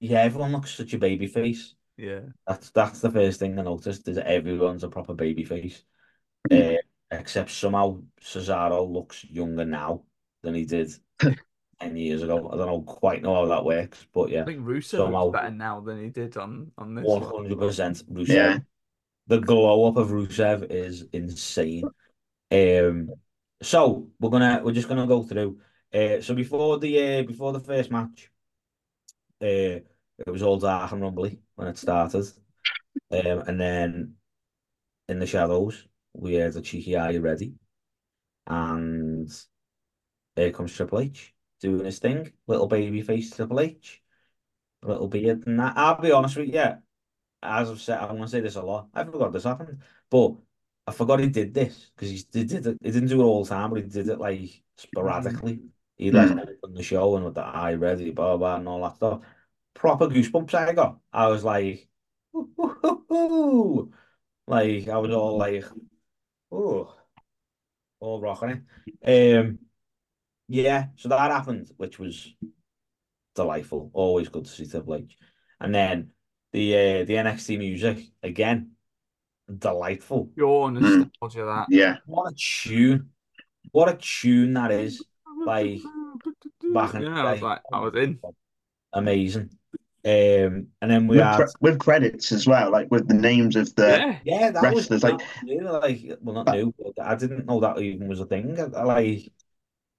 yeah, 0.00 0.20
everyone 0.20 0.52
looks 0.52 0.74
such 0.74 0.92
a 0.94 0.98
baby 0.98 1.26
face. 1.26 1.74
yeah. 1.96 2.20
That's 2.46 2.70
that's 2.70 3.00
the 3.00 3.10
first 3.10 3.40
thing 3.40 3.58
I 3.58 3.62
noticed 3.62 4.08
is 4.08 4.16
that 4.16 4.26
everyone's 4.26 4.84
a 4.84 4.88
proper 4.88 5.14
baby 5.14 5.44
face. 5.44 5.82
Uh, 6.50 6.74
except 7.10 7.50
somehow 7.50 8.02
Cesaro 8.20 8.90
looks 8.90 9.24
younger 9.24 9.64
now 9.64 10.02
than 10.42 10.54
he 10.54 10.64
did 10.64 10.92
10 11.80 11.96
years 11.96 12.22
ago. 12.22 12.48
I 12.52 12.56
don't 12.56 12.66
know 12.66 12.82
quite 12.82 13.22
know 13.22 13.34
how 13.34 13.46
that 13.46 13.64
works, 13.64 14.06
but 14.12 14.30
yeah, 14.30 14.42
I 14.42 14.44
think 14.44 14.60
Rusev 14.64 14.84
Somehow- 14.98 15.26
looks 15.26 15.38
better 15.38 15.50
now 15.54 15.80
than 15.80 16.02
he 16.02 16.10
did 16.10 16.36
on 16.36 16.72
on 16.78 16.94
this. 16.94 17.04
one 17.04 17.20
one. 17.22 17.34
hundred 17.34 17.58
percent 17.58 18.02
Rusev. 18.12 18.28
Yeah. 18.28 18.58
The 19.26 19.40
glow 19.40 19.86
up 19.88 19.96
of 19.96 20.08
Rusev 20.08 20.70
is 20.70 21.04
insane. 21.12 21.84
Um, 22.50 23.10
so 23.62 24.08
we're 24.20 24.30
gonna 24.30 24.60
we're 24.64 24.72
just 24.72 24.88
gonna 24.88 25.06
go 25.06 25.22
through. 25.22 25.58
Uh, 25.92 26.20
so 26.20 26.34
before 26.34 26.78
the 26.78 27.18
uh, 27.18 27.22
before 27.24 27.52
the 27.52 27.60
first 27.60 27.90
match, 27.90 28.30
uh, 29.42 29.80
it 30.26 30.26
was 30.26 30.42
all 30.42 30.58
dark 30.58 30.90
and 30.92 31.02
rumbly 31.02 31.40
when 31.56 31.68
it 31.68 31.78
started, 31.78 32.26
um, 33.10 33.40
and 33.46 33.60
then 33.60 34.14
in 35.08 35.18
the 35.18 35.26
shadows 35.26 35.86
we 36.14 36.34
heard 36.36 36.56
a 36.56 36.60
cheeky 36.62 36.96
"Are 36.96 37.12
you 37.12 37.20
ready?" 37.20 37.54
and 38.46 39.30
here 40.36 40.50
comes 40.52 40.74
Triple 40.74 41.00
H 41.00 41.34
doing 41.60 41.84
his 41.84 41.98
thing, 41.98 42.32
little 42.46 42.66
baby 42.66 43.02
face 43.02 43.34
Triple 43.34 43.60
H, 43.60 44.02
little 44.82 45.08
beard 45.08 45.46
and 45.46 45.58
that. 45.60 45.74
I'll 45.76 46.00
be 46.00 46.12
honest 46.12 46.36
with 46.36 46.48
you, 46.48 46.54
yeah, 46.54 46.76
as 47.42 47.70
I've 47.70 47.80
said, 47.80 47.98
I'm 47.98 48.16
gonna 48.16 48.28
say 48.28 48.40
this 48.40 48.56
a 48.56 48.62
lot. 48.62 48.88
I 48.94 49.04
forgot 49.04 49.32
this 49.32 49.44
happened, 49.44 49.82
but 50.10 50.34
I 50.86 50.92
forgot 50.92 51.20
he 51.20 51.28
did 51.28 51.54
this 51.54 51.90
because 51.94 52.10
he 52.10 52.24
did, 52.30 52.66
it. 52.66 52.78
He 52.82 52.90
didn't 52.90 53.08
do 53.08 53.20
it 53.20 53.24
all 53.24 53.44
the 53.44 53.50
time, 53.50 53.70
but 53.70 53.82
he 53.82 53.88
did 53.88 54.08
it 54.08 54.18
like 54.18 54.62
sporadically. 54.76 55.60
He 55.96 56.10
like 56.10 56.30
opened 56.30 56.76
the 56.76 56.82
show 56.82 57.16
and 57.16 57.24
with 57.24 57.34
the 57.34 57.42
eye 57.42 57.74
ready, 57.74 58.10
blah 58.10 58.36
blah, 58.36 58.56
and 58.56 58.68
all 58.68 58.82
that 58.82 58.96
stuff. 58.96 59.20
Proper 59.74 60.06
goosebumps 60.08 60.54
I 60.54 60.72
got. 60.72 60.98
I 61.12 61.28
was 61.28 61.44
like, 61.44 61.88
"Ooh, 62.34 62.50
ooh, 62.58 63.04
ooh, 63.10 63.14
ooh." 63.14 63.92
like 64.46 64.88
I 64.88 64.98
was 64.98 65.10
all 65.12 65.38
like, 65.38 65.64
oh, 66.52 66.94
all 68.00 68.20
rocking 68.20 68.64
it. 69.02 69.38
Um, 69.38 69.58
yeah, 70.48 70.86
so 70.96 71.08
that 71.10 71.30
happened, 71.30 71.70
which 71.76 71.98
was 71.98 72.34
delightful. 73.34 73.90
Always 73.92 74.28
good 74.28 74.44
to 74.44 74.50
see 74.50 74.66
Triple 74.66 74.96
H. 74.96 75.16
And 75.60 75.74
then 75.74 76.10
the 76.52 76.74
uh, 76.74 77.04
the 77.04 77.14
NXT 77.14 77.58
music 77.58 77.98
again, 78.22 78.72
delightful. 79.58 80.30
Pure 80.34 80.70
Mm. 80.70 80.80
nostalgia 81.20 81.44
that. 81.44 81.66
Yeah. 81.70 81.96
What 82.06 82.32
a 82.32 82.34
tune! 82.36 83.10
What 83.72 83.88
a 83.88 83.96
tune 83.96 84.54
that 84.54 84.70
is. 84.70 85.02
Like, 85.44 85.78
back 86.74 86.94
in 86.94 87.02
yeah, 87.02 87.24
I 87.24 87.32
was 87.32 87.42
like, 87.42 87.60
I 87.72 87.80
was 87.80 87.94
in. 87.94 88.18
Amazing. 88.92 89.50
Um, 90.04 90.68
and 90.80 90.90
then 90.90 91.06
we 91.06 91.16
With, 91.16 91.24
had 91.26 91.36
cre- 91.36 91.44
with 91.60 91.78
credits 91.78 92.32
as 92.32 92.46
well, 92.46 92.70
like 92.72 92.90
with 92.90 93.08
the 93.08 93.14
names 93.14 93.56
of 93.56 93.74
the 93.74 93.88
yeah. 93.88 94.18
yeah, 94.24 94.50
that 94.52 94.74
was 94.74 94.90
like- 94.90 95.00
that 95.02 95.12
was 95.14 95.22
new. 95.42 95.60
Like, 95.70 96.18
well, 96.22 96.34
not 96.44 96.54
new, 96.54 96.72
but 96.78 97.04
I 97.04 97.14
didn't 97.14 97.46
know 97.46 97.60
that 97.60 97.78
even 97.78 98.08
was 98.08 98.20
a 98.20 98.26
thing. 98.26 98.58
I, 98.58 98.78
I 98.78 98.82
like, 98.84 99.32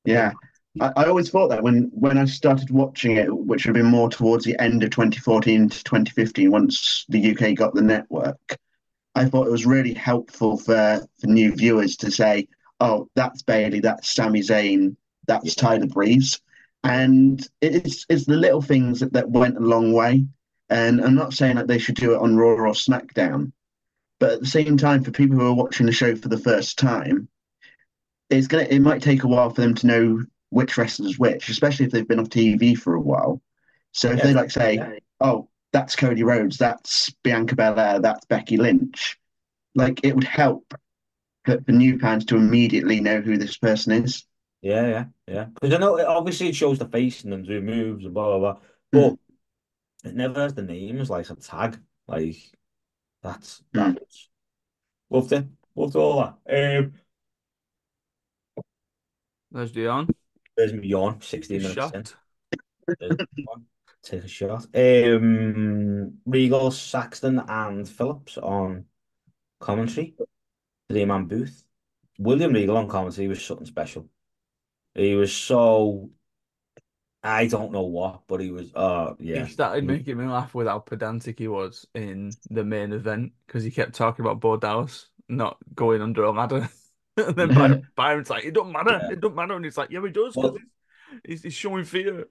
Yeah, 0.05 0.33
I, 0.79 0.91
I 0.97 1.05
always 1.05 1.29
thought 1.29 1.49
that 1.49 1.63
when 1.63 1.89
when 1.93 2.17
I 2.17 2.25
started 2.25 2.69
watching 2.71 3.17
it, 3.17 3.35
which 3.35 3.65
would 3.65 3.75
have 3.75 3.83
been 3.83 3.91
more 3.91 4.09
towards 4.09 4.45
the 4.45 4.59
end 4.59 4.83
of 4.83 4.91
2014 4.91 5.69
to 5.69 5.83
2015, 5.83 6.51
once 6.51 7.05
the 7.09 7.31
UK 7.31 7.55
got 7.55 7.73
the 7.73 7.81
network, 7.81 8.57
I 9.15 9.25
thought 9.25 9.47
it 9.47 9.51
was 9.51 9.65
really 9.65 9.93
helpful 9.93 10.57
for 10.57 11.05
for 11.19 11.27
new 11.27 11.55
viewers 11.55 11.97
to 11.97 12.11
say, 12.11 12.47
"Oh, 12.79 13.09
that's 13.15 13.41
Bayley, 13.43 13.79
that's 13.81 14.13
Sami 14.13 14.41
Zayn, 14.41 14.95
that's 15.27 15.55
Yeah. 15.57 15.61
Tyler 15.61 15.87
Breeze," 15.87 16.39
and 16.83 17.45
it's 17.61 18.05
it's 18.09 18.25
the 18.25 18.35
little 18.37 18.61
things 18.61 18.99
that, 19.01 19.13
that 19.13 19.29
went 19.29 19.57
a 19.57 19.61
long 19.61 19.93
way. 19.93 20.25
And 20.69 21.01
I'm 21.01 21.15
not 21.15 21.33
saying 21.33 21.55
that 21.57 21.67
they 21.67 21.79
should 21.79 21.95
do 21.95 22.13
it 22.13 22.21
on 22.21 22.37
Raw 22.37 22.49
or 22.49 22.73
SmackDown, 22.73 23.51
but 24.19 24.31
at 24.33 24.39
the 24.41 24.47
same 24.47 24.77
time, 24.77 25.03
for 25.03 25.11
people 25.11 25.37
who 25.37 25.47
are 25.47 25.53
watching 25.53 25.85
the 25.87 25.91
show 25.91 26.15
for 26.15 26.29
the 26.29 26.37
first 26.37 26.77
time, 26.79 27.27
it's 28.29 28.47
gonna 28.47 28.63
it 28.63 28.79
might 28.79 29.01
take 29.01 29.23
a 29.23 29.27
while 29.27 29.49
for 29.49 29.61
them 29.61 29.75
to 29.75 29.87
know 29.87 30.23
which 30.49 30.77
wrestler's 30.77 31.19
which, 31.19 31.49
especially 31.49 31.85
if 31.85 31.91
they've 31.91 32.07
been 32.07 32.19
off 32.19 32.29
TV 32.29 32.75
for 32.75 32.95
a 32.95 33.01
while. 33.01 33.41
So 33.91 34.11
if 34.11 34.17
Yeah, 34.17 34.23
they 34.23 34.33
like 34.33 34.51
say, 34.51 34.75
yeah. 34.75 34.99
"Oh, 35.19 35.49
that's 35.73 35.95
Cody 35.95 36.23
Rhodes, 36.23 36.57
that's 36.57 37.09
Bianca 37.23 37.55
Belair, 37.55 37.99
that's 37.99 38.25
Becky 38.25 38.57
Lynch," 38.57 39.17
like 39.75 40.01
it 40.03 40.15
would 40.15 40.25
help 40.25 40.73
for, 41.45 41.61
for 41.61 41.71
new 41.73 41.99
fans 41.99 42.25
to 42.27 42.37
immediately 42.37 43.01
know 43.01 43.21
who 43.21 43.37
this 43.37 43.57
person 43.57 43.93
is. 44.05 44.25
yeah, 44.61 44.87
yeah, 44.87 45.05
yeah. 45.27 45.45
Because 45.45 45.73
I 45.73 45.77
know 45.77 46.05
obviously 46.05 46.49
it 46.49 46.55
shows 46.55 46.79
the 46.79 46.87
face 46.87 47.23
and 47.23 47.31
then 47.33 47.43
do 47.43 47.61
moves 47.61 48.05
and 48.05 48.13
blah 48.13 48.37
blah 48.37 48.53
blah, 48.53 48.61
Mm. 48.93 49.15
but 50.03 50.09
it 50.09 50.15
never 50.15 50.41
has 50.41 50.53
the 50.55 50.61
names 50.63 51.09
like 51.09 51.29
a 51.29 51.35
tag. 51.35 51.79
Like 52.07 52.37
that's 53.23 53.63
that 53.75 53.93
Mm. 53.93 53.99
loved 55.09 55.31
it, 55.31 55.45
loved 55.75 55.95
all 55.95 56.35
that. 56.45 56.77
Um, 56.83 56.93
There's 59.51 59.71
Dion. 59.71 60.09
there's 60.55 60.73
yawn. 60.73 61.21
Sixteen 61.21 61.61
minutes 61.61 61.75
in. 61.93 62.03
Shot. 62.03 62.15
There's 62.99 63.17
me 63.17 63.45
yawn. 63.47 63.65
Take 64.03 64.23
a 64.23 64.27
shot. 64.27 64.65
Um, 64.73 66.19
Regal, 66.25 66.71
Saxton, 66.71 67.39
and 67.47 67.87
Phillips 67.87 68.37
on 68.37 68.85
commentary. 69.59 70.15
Three 70.89 71.05
man 71.05 71.25
booth. 71.25 71.63
William 72.17 72.53
Regal 72.53 72.77
on 72.77 72.87
commentary 72.87 73.27
was 73.27 73.43
something 73.43 73.65
special. 73.65 74.07
He 74.95 75.15
was 75.15 75.33
so. 75.33 76.09
I 77.21 77.47
don't 77.47 77.73
know 77.73 77.83
what, 77.83 78.21
but 78.27 78.39
he 78.39 78.51
was. 78.51 78.73
Uh, 78.73 79.13
yeah. 79.19 79.45
He 79.45 79.51
started 79.51 79.83
making 79.83 80.17
me 80.17 80.25
laugh 80.25 80.55
with 80.55 80.67
how 80.67 80.79
pedantic 80.79 81.37
he 81.37 81.49
was 81.49 81.85
in 81.93 82.31
the 82.49 82.63
main 82.63 82.93
event 82.93 83.33
because 83.45 83.63
he 83.63 83.71
kept 83.71 83.93
talking 83.93 84.23
about 84.23 84.39
Bo 84.39 84.55
Dallas 84.55 85.07
not 85.27 85.57
going 85.75 86.01
under 86.01 86.23
a 86.23 86.31
ladder. 86.31 86.69
and 87.27 87.35
then 87.35 87.53
Byron, 87.53 87.87
Byron's 87.95 88.29
like, 88.29 88.45
it 88.45 88.53
don't 88.53 88.71
matter, 88.71 88.99
Yeah. 89.03 89.11
it 89.11 89.19
don't 89.21 89.35
matter. 89.35 89.55
And 89.55 89.65
he's 89.65 89.77
like, 89.77 89.91
yeah, 89.91 90.01
he 90.01 90.09
does 90.11 90.35
because 90.35 90.51
Well- 90.51 90.57
he's, 91.25 91.43
he's 91.43 91.53
showing 91.53 91.85
fear. 91.85 92.25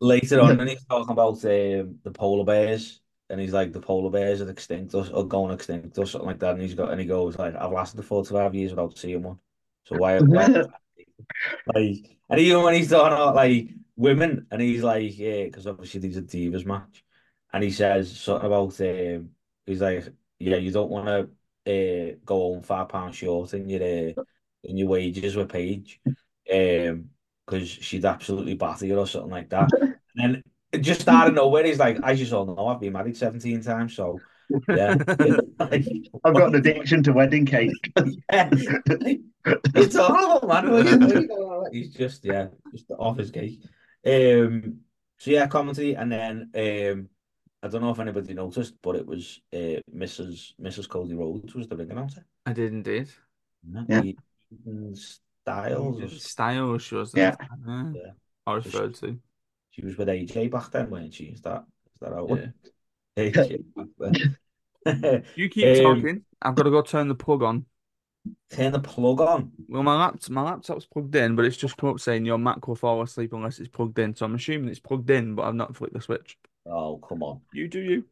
Later 0.00 0.40
on, 0.40 0.60
and 0.60 0.68
he's 0.68 0.84
talking 0.86 1.12
about 1.12 1.44
um, 1.44 1.98
the 2.04 2.10
polar 2.12 2.44
bears, 2.44 3.00
and 3.28 3.38
he's 3.38 3.52
like, 3.52 3.70
the 3.72 3.80
polar 3.80 4.10
bears 4.10 4.40
are 4.40 4.48
extinct 4.48 4.94
or, 4.94 5.06
or 5.12 5.28
going 5.28 5.52
extinct 5.52 5.98
or 5.98 6.06
something 6.06 6.26
like 6.28 6.38
that, 6.38 6.54
and 6.54 6.62
he's 6.62 6.72
got 6.74 6.90
and 6.90 6.98
he 6.98 7.06
goes 7.06 7.38
like, 7.38 7.54
I've 7.54 7.70
lasted 7.70 8.02
forty-five 8.02 8.54
years 8.54 8.70
without 8.70 8.96
seeing 8.96 9.22
one, 9.22 9.38
so 9.84 9.96
why? 9.98 10.18
why 10.20 10.46
like, 11.74 12.18
and 12.30 12.40
even 12.40 12.62
when 12.62 12.74
he's 12.74 12.88
talking 12.88 13.12
about 13.12 13.34
like 13.34 13.70
women, 13.96 14.46
and 14.50 14.62
he's 14.62 14.82
like, 14.82 15.18
yeah, 15.18 15.44
because 15.44 15.66
obviously 15.66 16.00
these 16.00 16.16
are 16.16 16.22
divas 16.22 16.64
match, 16.64 17.04
and 17.52 17.62
he 17.62 17.70
says 17.70 18.18
something 18.18 18.46
about 18.46 18.80
um, 18.80 19.30
he's 19.66 19.82
like, 19.82 20.04
yeah, 20.38 20.56
you 20.56 20.70
don't 20.70 20.90
want 20.90 21.06
to 21.06 21.20
uh, 21.70 22.16
go 22.24 22.38
home 22.54 22.62
five 22.62 22.88
pounds 22.88 23.16
short 23.16 23.52
in 23.54 23.68
your 23.68 23.82
uh, 23.82 24.12
in 24.64 24.76
your 24.76 24.88
wages 24.88 25.36
with 25.36 25.50
Paige, 25.50 26.00
um, 26.52 27.10
because 27.46 27.68
she'd 27.68 28.04
absolutely 28.04 28.54
batter 28.54 28.86
you 28.86 28.98
or 28.98 29.06
something 29.06 29.30
like 29.30 29.50
that. 29.50 29.70
And 30.16 30.44
then 30.72 30.80
just 30.80 31.08
out 31.08 31.26
of 31.26 31.34
nowhere, 31.34 31.64
he's 31.64 31.80
like, 31.80 31.98
as 32.04 32.20
you 32.20 32.36
all 32.36 32.46
know, 32.46 32.68
I've 32.68 32.78
been 32.78 32.92
married 32.92 33.16
17 33.16 33.62
times, 33.62 33.96
so 33.96 34.20
yeah. 34.68 34.94
Like, 35.58 35.84
I've 36.24 36.34
got 36.34 36.48
an 36.48 36.54
addiction 36.54 37.02
to 37.04 37.12
wedding 37.12 37.46
cake. 37.46 37.92
yeah. 38.30 38.50
It's 39.74 39.94
all 39.96 40.46
man. 40.46 40.70
What 40.70 40.86
are? 40.86 41.70
He's 41.70 41.92
just 41.92 42.24
yeah, 42.24 42.46
just 42.72 42.90
off 42.98 43.18
his 43.18 43.30
cake. 43.30 43.60
Um, 44.06 44.78
so 45.18 45.30
yeah, 45.30 45.46
commentary, 45.48 45.96
and 45.96 46.10
then 46.10 46.50
um, 46.54 47.08
I 47.62 47.68
don't 47.68 47.82
know 47.82 47.90
if 47.90 47.98
anybody 47.98 48.32
noticed, 48.32 48.74
but 48.80 48.96
it 48.96 49.06
was 49.06 49.40
uh, 49.52 49.80
Mrs. 49.94 50.52
Mrs. 50.58 50.88
Cody 50.88 51.14
Rhodes 51.14 51.54
was 51.54 51.68
the 51.68 51.76
ring 51.76 51.90
announcer. 51.90 52.24
I 52.46 52.54
did 52.54 52.72
indeed. 52.72 53.08
Yeah. 53.88 54.02
Eden 54.02 54.16
Stiles. 54.94 56.02
or- 56.02 56.08
Style 56.08 56.78
shows 56.78 57.12
Yeah. 57.14 57.34
Yeah. 57.66 57.92
Yeah. 57.94 58.10
I 58.46 58.54
referred 58.54 58.94
to. 58.96 59.18
She 59.70 59.84
was 59.84 59.96
with 59.96 60.08
AJ 60.08 60.50
back 60.50 60.70
then, 60.70 60.90
weren't 60.90 61.14
she? 61.14 61.24
Is 61.24 61.40
that 61.42 61.64
is 61.94 62.00
that 62.00 62.12
how 62.12 62.26
it 62.26 62.50
Yeah. 63.16 63.24
AJ 63.30 63.64
back 63.76 63.86
then. 63.98 65.24
You 65.34 65.48
keep 65.48 65.78
Um, 65.78 65.96
talking. 65.96 66.24
I've 66.42 66.54
got 66.54 66.64
to 66.64 66.70
go 66.70 66.82
turn 66.82 67.08
the 67.08 67.14
plug 67.14 67.42
on. 67.42 67.64
Turn 68.50 68.72
the 68.72 68.80
plug 68.80 69.20
on. 69.20 69.50
Well, 69.68 69.82
my 69.82 69.96
laptop, 69.96 70.30
my 70.30 70.42
laptop's 70.42 70.86
plugged 70.86 71.14
in, 71.16 71.36
but 71.36 71.44
it's 71.46 71.56
just 71.56 71.76
come 71.76 71.90
up 71.90 72.00
saying 72.00 72.24
your 72.26 72.38
Mac 72.38 72.66
will 72.68 72.74
fall 72.74 73.00
asleep 73.02 73.32
unless 73.32 73.58
it's 73.58 73.68
plugged 73.68 73.98
in. 73.98 74.14
So 74.14 74.26
I'm 74.26 74.34
assuming 74.34 74.68
it's 74.68 74.78
plugged 74.78 75.10
in, 75.10 75.34
but 75.34 75.42
I've 75.44 75.54
not 75.54 75.74
flicked 75.76 75.94
the 75.94 76.00
switch. 76.02 76.36
Oh, 76.66 76.98
come 76.98 77.22
on. 77.22 77.40
You 77.52 77.68
do 77.68 77.80
you. 77.80 78.04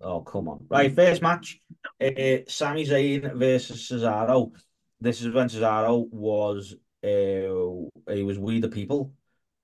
Oh, 0.00 0.20
come 0.20 0.48
on. 0.48 0.64
Right, 0.68 0.92
first 0.94 1.22
match. 1.22 1.60
Uh, 2.00 2.38
Sami 2.48 2.84
Zayn 2.86 3.34
versus 3.34 3.88
Cesaro. 3.88 4.52
This 5.02 5.22
is 5.22 5.34
when 5.34 5.48
Cesaro 5.48 6.08
was 6.12 6.74
uh, 7.04 8.12
he 8.14 8.22
was 8.22 8.38
We 8.38 8.60
the 8.60 8.68
People, 8.68 9.12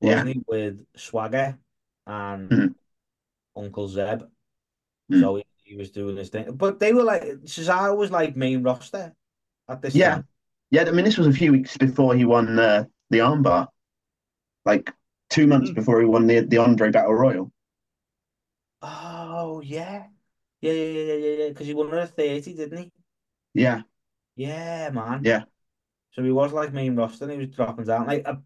wasn't 0.01 0.29
he? 0.29 0.43
With 0.47 0.85
Swagger 0.97 1.59
and 2.07 2.53
Mhm. 2.53 2.75
Uncle 3.57 3.89
Zeb. 3.89 4.23
Mm. 5.11 5.21
So 5.21 5.37
he, 5.37 5.45
he 5.65 5.77
was 5.77 5.91
doing 5.91 6.17
his 6.17 6.31
thing. 6.31 6.53
But 6.57 6.79
they 6.81 6.93
were 6.93 7.05
like 7.05 7.23
Cesaro 7.45 7.97
was 7.97 8.11
like 8.11 8.37
main 8.37 8.63
roster 8.63 9.15
at 9.69 9.83
this 9.83 9.95
Yeah. 9.95 10.15
time. 10.15 10.29
Yeah, 10.71 10.85
I 10.87 10.91
mean, 10.91 11.05
this 11.05 11.17
was 11.19 11.27
a 11.27 11.33
few 11.33 11.53
weeks 11.53 11.77
before 11.79 12.15
he 12.15 12.25
won 12.25 12.57
the 12.57 12.89
the 13.11 13.19
armbar, 13.21 13.69
like 14.65 14.93
two 15.31 15.47
months 15.47 15.71
Mm. 15.71 15.75
before 15.75 16.01
he 16.01 16.07
won 16.07 16.27
the 16.27 16.41
the 16.41 16.59
Andre 16.59 16.91
Battle 16.91 17.15
Royal. 17.15 17.53
Oh 18.83 19.61
yeah. 19.61 20.09
Yeah, 20.61 20.73
yeah, 20.73 20.85
yeah, 20.85 21.03
yeah, 21.03 21.15
yeah, 21.15 21.37
yeah. 21.45 21.49
Because 21.51 21.67
he 21.69 21.75
won 21.75 21.95
at 21.95 22.17
30, 22.17 22.55
didn't 22.55 22.79
he? 22.79 22.93
Yeah, 23.55 23.83
Yeah, 24.39 24.91
man. 24.91 25.23
Yeah. 25.25 25.43
So 26.13 26.23
he 26.23 26.31
was 26.31 26.53
like 26.53 26.73
main 26.73 26.95
roster 26.95 27.25
and 27.25 27.33
he 27.33 27.39
was 27.39 27.49
dropping 27.49 27.87
down. 27.87 28.07
Like 28.07 28.23
uh, 28.25 28.37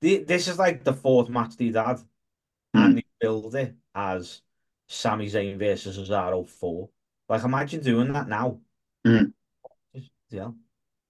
the, 0.00 0.22
this 0.22 0.46
is 0.46 0.56
like 0.56 0.84
the 0.84 0.92
fourth 0.92 1.28
match 1.28 1.54
he'd 1.58 1.74
had, 1.74 1.98
and 2.72 2.98
he 2.98 3.04
built 3.20 3.52
it 3.56 3.74
as 3.92 4.40
Sami 4.86 5.26
Zayn 5.26 5.58
versus 5.58 5.98
Cesaro 5.98 6.48
4. 6.48 6.88
Like 7.28 7.42
imagine 7.42 7.82
doing 7.82 8.12
that 8.12 8.28
now. 8.28 8.60
Mm. 9.04 9.32
Yeah. 10.30 10.50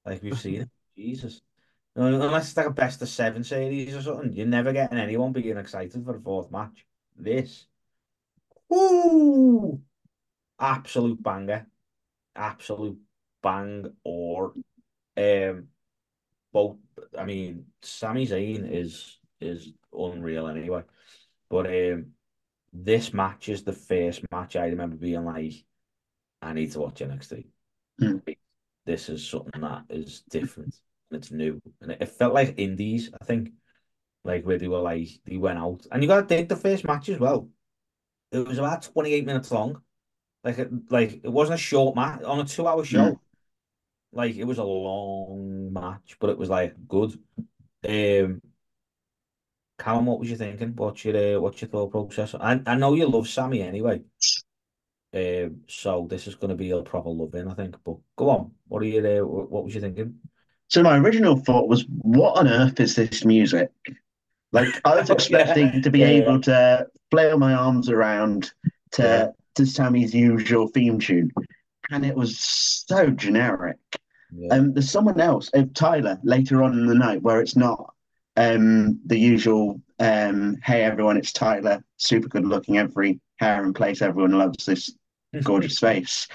Like 0.07 0.23
we've 0.23 0.41
seen 0.41 0.62
it. 0.62 0.71
Jesus. 0.97 1.43
Unless 1.95 2.49
it's 2.49 2.57
like 2.57 2.67
a 2.67 2.71
best 2.71 3.03
of 3.03 3.11
seven 3.11 3.45
series 3.45 3.95
or 3.95 4.01
something, 4.01 4.33
you're 4.33 4.47
never 4.47 4.73
getting 4.73 4.99
anyone 4.99 5.33
being 5.33 5.59
excited 5.59 6.03
for 6.07 6.15
the 6.15 6.21
fourth 6.21 6.51
match. 6.51 6.87
This. 7.15 7.67
Ooh. 8.73 9.79
Absolute 10.59 11.23
banger. 11.23 11.67
Absolute 12.35 12.99
bang 13.42 13.87
or 14.04 14.54
um 15.16 15.68
both 16.52 16.76
I 17.18 17.25
mean 17.25 17.66
Sami 17.82 18.26
Zayn 18.26 18.70
is 18.70 19.18
is 19.40 19.72
unreal 19.92 20.49
anyway. 20.49 20.82
But 21.49 21.66
um 21.66 22.06
this 22.72 23.12
match 23.12 23.49
is 23.49 23.64
the 23.64 23.72
first 23.72 24.22
match 24.30 24.56
I 24.56 24.66
remember 24.66 24.96
being 24.96 25.25
like, 25.25 25.52
I 26.40 26.54
need 26.54 26.72
to 26.72 26.80
watch 26.80 27.00
NXT. 27.00 27.46
Hmm. 27.99 28.16
This 28.87 29.08
is 29.08 29.28
something 29.28 29.61
that 29.61 29.84
is 29.90 30.22
different 30.30 30.75
and 31.11 31.22
it's 31.22 31.30
new. 31.30 31.61
And 31.80 31.92
it, 31.92 31.99
it 32.00 32.08
felt 32.08 32.34
like 32.34 32.58
indies, 32.58 33.11
I 33.20 33.25
think. 33.25 33.52
Like 34.25 34.46
where 34.46 34.58
they 34.58 34.68
were 34.68 34.78
like 34.78 35.08
they 35.26 35.37
went 35.37 35.58
out. 35.58 35.84
And 35.90 36.00
you 36.00 36.08
gotta 36.08 36.26
take 36.26 36.49
the 36.49 36.56
first 36.56 36.84
match 36.84 37.08
as 37.08 37.18
well. 37.18 37.49
It 38.30 38.46
was 38.46 38.58
about 38.58 38.82
28 38.82 39.26
minutes 39.26 39.50
long. 39.50 39.82
Like 40.44 40.58
it 40.58 40.70
like 40.90 41.20
it 41.25 41.28
wasn't 41.28 41.58
a 41.58 41.62
short 41.62 41.96
match 41.96 42.22
on 42.22 42.38
a 42.38 42.44
two 42.44 42.66
hour 42.66 42.84
show. 42.84 43.20
Like 44.12 44.37
it 44.37 44.45
was 44.45 44.59
a 44.59 44.64
long 44.64 45.73
match, 45.73 46.16
but 46.21 46.31
it 46.31 46.38
was 46.38 46.49
like 46.50 46.75
good. 46.88 47.19
Um, 47.88 48.42
Callum, 49.78 50.07
what 50.07 50.19
was 50.21 50.31
you 50.31 50.37
thinking? 50.37 50.75
What's 50.76 51.04
your 51.04 51.37
uh, 51.37 51.40
what's 51.40 51.61
your 51.61 51.69
thought 51.69 51.90
process? 51.90 52.35
I 52.35 52.61
I 52.66 52.75
know 52.76 52.95
you 52.95 53.07
love 53.09 53.28
Sammy 53.28 53.62
anyway. 53.62 54.02
Um, 55.14 55.61
so 55.69 56.07
this 56.09 56.26
is 56.26 56.37
going 56.37 56.49
to 56.50 56.54
be 56.57 56.71
a 56.71 56.83
proper 56.83 57.11
love 57.11 57.35
in, 57.35 57.49
I 57.49 57.54
think. 57.54 57.76
But 57.85 57.97
go 58.16 58.31
on, 58.31 58.52
what 58.69 58.83
are 58.83 58.87
you? 58.87 59.00
Uh, 59.07 59.26
what 59.26 59.64
was 59.64 59.75
you 59.75 59.81
thinking? 59.81 60.19
So 60.69 60.83
my 60.83 60.97
original 60.97 61.37
thought 61.37 61.69
was, 61.69 61.85
what 61.88 62.38
on 62.38 62.49
earth 62.49 62.81
is 62.81 62.95
this 62.95 63.25
music? 63.25 63.71
Like 64.52 64.81
I 64.87 65.00
was 65.00 65.11
expecting 65.11 65.66
Yeah, 65.75 65.81
to 65.83 65.90
be 65.90 66.00
yeah. 66.00 66.07
able 66.07 66.40
to 66.42 66.87
flail 67.11 67.38
my 67.38 67.52
arms 67.52 67.90
around 67.90 68.52
to 68.92 69.02
Yeah. 69.02 69.28
to 69.57 69.66
Sammy's 69.66 70.14
usual 70.14 70.69
theme 70.69 70.99
tune, 70.99 71.31
and 71.90 72.07
it 72.07 72.14
was 72.14 72.38
so 72.38 73.11
generic. 73.11 73.76
Yeah. 74.35 74.55
Um, 74.55 74.73
there's 74.73 74.91
someone 74.91 75.21
else, 75.21 75.51
uh, 75.55 75.65
Tyler, 75.75 76.19
later 76.23 76.62
on 76.62 76.73
in 76.73 76.87
the 76.87 76.95
night 76.95 77.23
where 77.23 77.41
it's 77.41 77.57
not 77.57 77.95
um 78.39 78.99
the 79.05 79.19
usual 79.19 79.79
um, 80.03 80.57
hey 80.65 80.83
everyone, 80.83 81.17
it's 81.17 81.33
Tyler, 81.33 81.85
super 81.97 82.29
good 82.29 82.45
looking, 82.45 82.77
every 82.77 83.21
hair 83.37 83.65
in 83.65 83.73
place, 83.73 84.03
everyone 84.03 84.33
loves 84.33 84.67
this 84.67 84.93
gorgeous 85.45 85.79
face. 85.79 86.27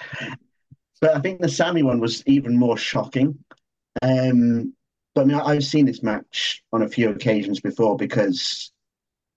But 1.01 1.15
I 1.15 1.19
think 1.19 1.41
the 1.41 1.49
Sammy 1.49 1.83
one 1.83 1.99
was 1.99 2.23
even 2.25 2.57
more 2.57 2.77
shocking. 2.77 3.37
Um, 4.01 4.73
but 5.13 5.21
I 5.21 5.25
mean, 5.25 5.37
I've 5.37 5.65
seen 5.65 5.85
this 5.85 6.01
match 6.01 6.63
on 6.71 6.81
a 6.81 6.87
few 6.87 7.09
occasions 7.09 7.59
before 7.59 7.97
because 7.97 8.71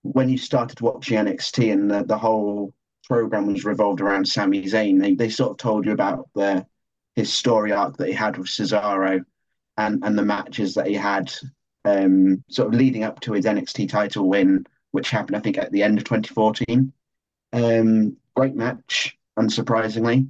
when 0.03 0.29
you 0.29 0.37
started 0.37 0.79
watching 0.79 1.17
NXT 1.17 1.73
and 1.73 1.91
the, 1.91 2.03
the 2.03 2.17
whole 2.17 2.73
program 3.03 3.47
was 3.47 3.65
revolved 3.65 3.99
around 3.99 4.27
Sami 4.27 4.63
Zayn, 4.63 4.99
they, 5.01 5.13
they 5.13 5.29
sort 5.29 5.51
of 5.51 5.57
told 5.57 5.85
you 5.85 5.91
about 5.91 6.29
the 6.35 6.65
his 7.15 7.33
story 7.33 7.71
arc 7.71 7.97
that 7.97 8.07
he 8.07 8.13
had 8.13 8.37
with 8.37 8.47
Cesaro 8.47 9.23
and, 9.77 10.03
and 10.03 10.17
the 10.17 10.23
matches 10.23 10.73
that 10.75 10.87
he 10.87 10.93
had 10.93 11.31
um, 11.85 12.43
sort 12.49 12.67
of 12.69 12.73
leading 12.73 13.03
up 13.03 13.19
to 13.21 13.33
his 13.33 13.45
NXT 13.45 13.89
title 13.89 14.29
win, 14.29 14.65
which 14.91 15.09
happened, 15.09 15.35
I 15.35 15.39
think, 15.39 15.57
at 15.57 15.71
the 15.71 15.83
end 15.83 15.97
of 15.97 16.03
2014. 16.03 16.91
Um, 17.53 18.17
great 18.35 18.55
match, 18.55 19.17
unsurprisingly. 19.37 20.29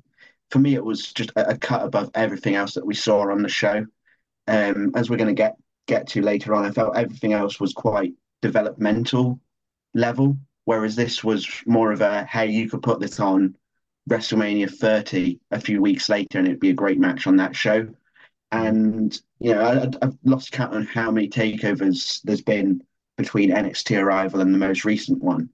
For 0.50 0.60
me, 0.60 0.76
it 0.76 0.84
was 0.84 1.14
just 1.14 1.32
a, 1.36 1.52
a 1.52 1.58
cut 1.58 1.84
above 1.84 2.12
everything 2.14 2.56
else 2.56 2.74
that 2.74 2.86
we 2.86 2.96
saw 2.96 3.32
on 3.32 3.42
the 3.42 3.50
show. 3.50 3.86
Um, 4.48 4.92
as 4.96 5.10
we're 5.10 5.18
going 5.18 5.28
to 5.28 5.34
get 5.34 5.56
get 5.88 6.08
to 6.08 6.22
later 6.22 6.54
on, 6.54 6.66
I 6.66 6.72
felt 6.72 6.98
everything 6.98 7.34
else 7.34 7.60
was 7.60 7.74
quite 7.74 8.14
developmental 8.42 9.40
level, 9.94 10.38
whereas 10.66 10.96
this 10.96 11.24
was 11.24 11.48
more 11.66 11.92
of 11.92 12.02
a 12.02 12.24
hey, 12.26 12.48
you 12.48 12.70
could 12.70 12.82
put 12.82 13.00
this 13.00 13.20
on 13.20 13.56
WrestleMania 14.12 14.70
30 14.70 15.40
a 15.52 15.62
few 15.62 15.82
weeks 15.82 16.10
later, 16.10 16.38
and 16.38 16.48
it'd 16.48 16.60
be 16.60 16.70
a 16.70 16.74
great 16.74 17.00
match 17.00 17.28
on 17.28 17.38
that 17.38 17.56
show. 17.56 17.88
And 18.52 19.18
you 19.40 19.54
know, 19.54 19.62
I, 19.62 20.06
I've 20.06 20.18
lost 20.26 20.52
count 20.52 20.76
on 20.76 20.86
how 20.86 21.12
many 21.12 21.30
takeovers 21.30 22.22
there's 22.24 22.42
been 22.42 22.84
between 23.18 23.52
NXT 23.52 24.02
Arrival 24.02 24.42
and 24.42 24.54
the 24.54 24.60
most 24.60 24.84
recent 24.84 25.24
one. 25.24 25.50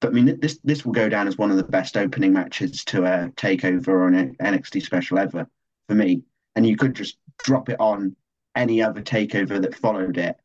But 0.00 0.08
I 0.08 0.12
mean, 0.12 0.40
this 0.40 0.58
this 0.64 0.86
will 0.86 0.94
go 0.94 1.10
down 1.10 1.28
as 1.28 1.36
one 1.36 1.50
of 1.50 1.58
the 1.58 1.64
best 1.64 1.98
opening 1.98 2.32
matches 2.32 2.82
to 2.86 3.04
a 3.04 3.30
takeover 3.32 3.88
or 3.88 4.08
an 4.08 4.36
NXT 4.36 4.82
special 4.82 5.18
ever 5.18 5.46
for 5.86 5.94
me. 5.94 6.22
And 6.56 6.66
you 6.66 6.76
could 6.76 6.94
just 6.94 7.18
drop 7.38 7.68
it 7.68 7.78
on 7.78 8.16
any 8.56 8.82
other 8.82 9.02
takeover 9.02 9.60
that 9.60 9.74
followed 9.74 10.16
it, 10.16 10.36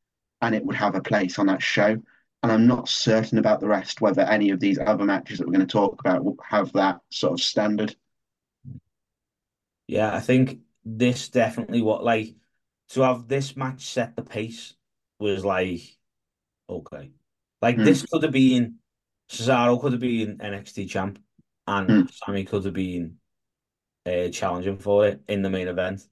and 0.41 0.53
it 0.53 0.65
would 0.65 0.75
have 0.75 0.95
a 0.95 1.01
place 1.01 1.39
on 1.39 1.45
that 1.47 1.61
show. 1.61 2.01
And 2.43 2.51
I'm 2.51 2.67
not 2.67 2.89
certain 2.89 3.37
about 3.37 3.59
the 3.59 3.67
rest 3.67 4.01
whether 4.01 4.21
any 4.21 4.49
of 4.51 4.59
these 4.59 4.79
other 4.79 5.05
matches 5.05 5.39
that 5.39 5.47
we're 5.47 5.53
going 5.53 5.67
to 5.67 5.71
talk 5.71 5.99
about 5.99 6.23
will 6.23 6.37
have 6.47 6.71
that 6.73 7.01
sort 7.11 7.33
of 7.33 7.41
standard. 7.41 7.95
Yeah, 9.87 10.13
I 10.13 10.19
think 10.19 10.59
this 10.85 11.29
definitely 11.29 11.81
what 11.81 12.03
like 12.03 12.35
to 12.89 13.01
have 13.01 13.27
this 13.27 13.55
match 13.57 13.85
set 13.85 14.15
the 14.15 14.23
pace 14.23 14.75
was 15.19 15.43
like 15.45 15.81
okay. 16.69 17.11
Like 17.61 17.77
Hmm. 17.77 17.83
this 17.83 18.03
could 18.03 18.23
have 18.23 18.31
been 18.33 18.79
Cesaro 19.29 19.81
could 19.81 19.93
have 19.93 20.01
been 20.01 20.41
NXT 20.41 20.87
champ 20.87 21.19
and 21.67 21.97
Hmm. 21.97 22.09
Sammy 22.09 22.45
could 22.45 22.65
have 22.65 22.73
been 22.73 23.19
uh, 24.05 24.29
challenging 24.29 24.79
for 24.79 25.07
it 25.07 25.21
in 25.27 25.41
the 25.43 25.49
main 25.49 25.67
event 25.67 26.07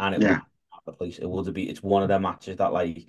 and 0.00 0.14
it 0.14 0.20
Yeah. 0.20 0.40
would 0.40 0.42
have 0.72 0.82
the 0.86 0.92
place. 0.92 1.18
It 1.18 1.26
would 1.28 1.46
have 1.46 1.54
been 1.54 1.68
it's 1.68 1.82
one 1.82 2.02
of 2.02 2.08
them 2.08 2.22
matches 2.22 2.58
that 2.58 2.72
like 2.72 3.08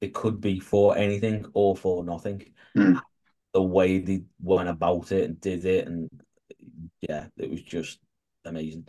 it 0.00 0.14
could 0.14 0.40
be 0.40 0.60
for 0.60 0.96
anything 0.96 1.46
or 1.54 1.76
for 1.76 2.04
nothing. 2.04 2.44
Hmm. 2.74 2.96
The 3.52 3.62
way 3.62 3.98
they 3.98 4.22
went 4.40 4.68
about 4.68 5.10
it 5.12 5.24
and 5.24 5.40
did 5.40 5.64
it 5.64 5.86
and 5.86 6.08
yeah, 7.00 7.26
it 7.36 7.50
was 7.50 7.62
just 7.62 7.98
amazing. 8.44 8.86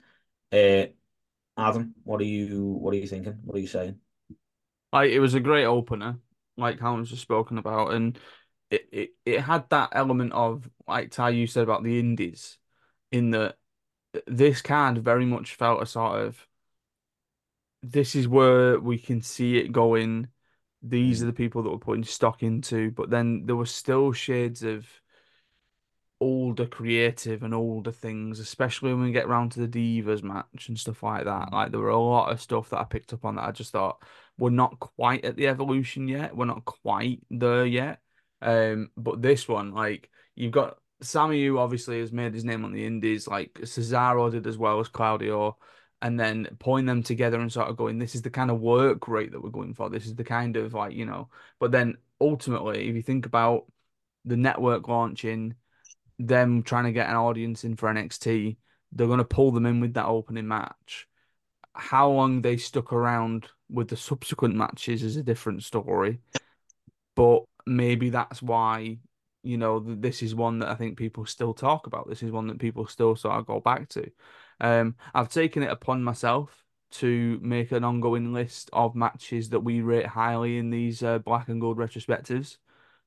Uh, 0.52 0.88
Adam, 1.58 1.94
what 2.04 2.22
are 2.22 2.26
you 2.26 2.64
what 2.64 2.94
are 2.94 2.98
you 2.98 3.08
thinking? 3.08 3.40
What 3.44 3.58
are 3.58 3.62
you 3.62 3.68
saying? 3.68 3.98
Like 4.94 5.12
it 5.12 5.20
was 5.20 5.34
a 5.34 5.40
great 5.40 5.66
opener, 5.66 6.18
like 6.58 6.80
Callum's 6.80 7.10
just 7.10 7.22
spoken 7.22 7.58
about, 7.58 7.94
and 7.94 8.20
it, 8.70 8.88
it, 8.92 9.10
it 9.26 9.42
had 9.42 9.70
that 9.70 9.90
element 9.94 10.34
of 10.34 10.70
like 10.88 11.12
Ty 11.12 11.30
you 11.30 11.48
said 11.48 11.64
about 11.64 11.84
the 11.84 12.00
indies, 12.00 12.58
in 13.12 13.32
that 13.32 13.56
this 14.28 14.62
card 14.62 14.98
very 14.98 15.26
much 15.26 15.56
felt 15.56 15.82
a 15.82 15.86
sort 15.86 16.22
of 16.22 16.48
this 17.84 18.16
is 18.16 18.28
where 18.28 18.80
we 18.80 18.98
can 18.98 19.22
see 19.22 19.58
it 19.58 19.72
going. 19.72 20.28
These 20.82 21.20
Mm. 21.20 21.24
are 21.24 21.26
the 21.28 21.34
people 21.34 21.64
that 21.64 21.70
we're 21.70 21.78
putting 21.78 22.04
stock 22.04 22.44
into, 22.44 22.92
but 22.92 23.10
then 23.10 23.46
there 23.46 23.56
were 23.56 23.66
still 23.66 24.12
shades 24.14 24.64
of 24.64 24.88
older 26.20 26.68
creative 26.68 27.42
and 27.44 27.54
older 27.54 27.92
things, 27.92 28.40
especially 28.40 28.94
when 28.94 29.04
we 29.04 29.12
get 29.12 29.26
around 29.26 29.52
to 29.52 29.66
the 29.66 29.68
Divas 30.04 30.22
match 30.24 30.68
and 30.68 30.78
stuff 30.80 31.02
like 31.04 31.26
that. 31.26 31.52
Like 31.52 31.72
there 31.72 31.80
were 31.80 31.90
a 31.90 31.98
lot 32.00 32.32
of 32.32 32.42
stuff 32.42 32.70
that 32.70 32.80
I 32.80 32.84
picked 32.84 33.14
up 33.14 33.26
on 33.26 33.36
that 33.36 33.48
I 33.48 33.52
just 33.52 33.72
thought 33.72 34.04
we're 34.38 34.52
not 34.52 34.80
quite 34.80 35.26
at 35.26 35.36
the 35.36 35.48
evolution 35.48 36.08
yet. 36.08 36.36
We're 36.36 36.46
not 36.46 36.66
quite 36.66 37.22
there 37.32 37.66
yet. 37.66 38.00
Um, 38.42 38.92
but 38.98 39.22
this 39.22 39.48
one, 39.48 39.74
like 39.74 40.10
you've 40.36 40.52
got 40.52 40.78
Sammy, 41.02 41.44
who 41.46 41.58
obviously 41.58 42.00
has 42.00 42.12
made 42.12 42.34
his 42.36 42.46
name 42.46 42.66
on 42.66 42.72
the 42.72 42.86
Indies, 42.86 43.28
like 43.28 43.54
Cesaro 43.64 44.32
did 44.32 44.46
as 44.46 44.58
well 44.58 44.80
as 44.80 44.88
Claudio, 44.88 45.58
and 46.02 46.20
then 46.20 46.48
pulling 46.60 46.86
them 46.86 47.04
together 47.04 47.40
and 47.40 47.52
sort 47.52 47.70
of 47.70 47.78
going, 47.78 48.00
this 48.00 48.16
is 48.16 48.22
the 48.22 48.30
kind 48.30 48.50
of 48.50 48.60
work 48.60 49.08
rate 49.08 49.32
that 49.32 49.42
we're 49.44 49.50
going 49.50 49.74
for. 49.74 49.90
This 49.90 50.06
is 50.06 50.16
the 50.16 50.24
kind 50.24 50.58
of 50.58 50.74
like 50.74 50.94
you 50.94 51.06
know. 51.06 51.30
But 51.60 51.72
then 51.72 51.98
ultimately, 52.20 52.90
if 52.90 52.96
you 52.96 53.02
think 53.02 53.26
about 53.26 53.66
the 54.26 54.38
network 54.38 54.88
launching 54.88 55.56
them 56.20 56.64
trying 56.64 56.86
to 56.86 56.92
get 56.92 57.10
an 57.10 57.16
audience 57.16 57.64
in 57.64 57.76
for 57.76 57.90
NXT, 57.90 58.58
they're 58.92 59.08
going 59.08 59.20
to 59.20 59.26
pull 59.26 59.52
them 59.52 59.66
in 59.66 59.80
with 59.80 59.94
that 59.94 60.06
opening 60.06 60.48
match. 60.48 61.08
How 61.74 62.10
long 62.10 62.42
they 62.42 62.58
stuck 62.58 62.92
around 62.92 63.48
with 63.70 63.88
the 63.88 63.96
subsequent 63.96 64.56
matches 64.56 65.04
is 65.04 65.16
a 65.16 65.24
different 65.24 65.64
story, 65.64 66.20
but 67.16 67.44
maybe 67.66 68.10
that's 68.10 68.42
why 68.42 68.98
you 69.44 69.58
know 69.58 69.80
this 69.80 70.22
is 70.22 70.36
one 70.36 70.60
that 70.60 70.70
I 70.70 70.76
think 70.76 70.98
people 70.98 71.26
still 71.26 71.54
talk 71.54 71.88
about. 71.88 72.10
This 72.10 72.24
is 72.24 72.32
one 72.32 72.48
that 72.48 72.60
people 72.60 72.88
still 72.88 73.16
sort 73.16 73.38
of 73.38 73.46
go 73.46 73.60
back 73.60 73.90
to. 73.90 74.12
Um, 74.62 74.96
I've 75.14 75.30
taken 75.30 75.64
it 75.64 75.72
upon 75.72 76.04
myself 76.04 76.64
to 76.92 77.40
make 77.42 77.72
an 77.72 77.84
ongoing 77.84 78.32
list 78.34 78.70
of 78.74 78.96
matches 78.96 79.50
that 79.50 79.62
we 79.62 79.82
rate 79.82 80.06
highly 80.06 80.58
in 80.58 80.70
these 80.70 81.04
uh, 81.04 81.20
black 81.20 81.50
and 81.50 81.60
gold 81.60 81.78
retrospectives 81.78 82.58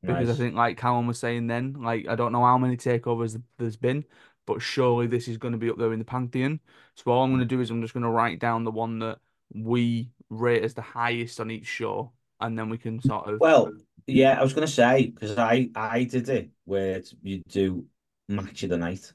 because 0.06 0.28
I 0.28 0.34
think, 0.34 0.54
like 0.54 0.76
Callum 0.76 1.06
was 1.06 1.18
saying 1.18 1.46
then, 1.46 1.74
like 1.74 2.06
I 2.08 2.14
don't 2.14 2.32
know 2.32 2.44
how 2.44 2.58
many 2.58 2.76
takeovers 2.76 3.40
there's 3.58 3.76
been, 3.76 4.04
but 4.46 4.60
surely 4.60 5.06
this 5.06 5.28
is 5.28 5.38
going 5.38 5.52
to 5.52 5.58
be 5.58 5.70
up 5.70 5.78
there 5.78 5.92
in 5.92 5.98
the 5.98 6.04
pantheon. 6.04 6.60
So 6.94 7.10
all 7.10 7.24
I'm 7.24 7.30
going 7.30 7.40
to 7.40 7.46
do 7.46 7.60
is 7.60 7.70
I'm 7.70 7.80
just 7.80 7.94
going 7.94 8.04
to 8.04 8.10
write 8.10 8.38
down 8.38 8.64
the 8.64 8.70
one 8.70 8.98
that 8.98 9.18
we 9.54 10.10
rate 10.28 10.62
as 10.62 10.74
the 10.74 10.82
highest 10.82 11.40
on 11.40 11.50
each 11.50 11.66
show, 11.66 12.12
and 12.40 12.58
then 12.58 12.68
we 12.68 12.78
can 12.78 13.00
sort 13.00 13.28
of 13.28 13.40
Well, 13.40 13.72
yeah, 14.06 14.38
I 14.38 14.42
was 14.42 14.52
gonna 14.52 14.66
say 14.66 15.06
because 15.06 15.38
I 15.38 15.70
I 15.74 16.04
did 16.04 16.28
it 16.28 16.50
where 16.64 17.02
you 17.22 17.42
do 17.48 17.86
match 18.28 18.62
of 18.64 18.70
the 18.70 18.76
night. 18.76 19.12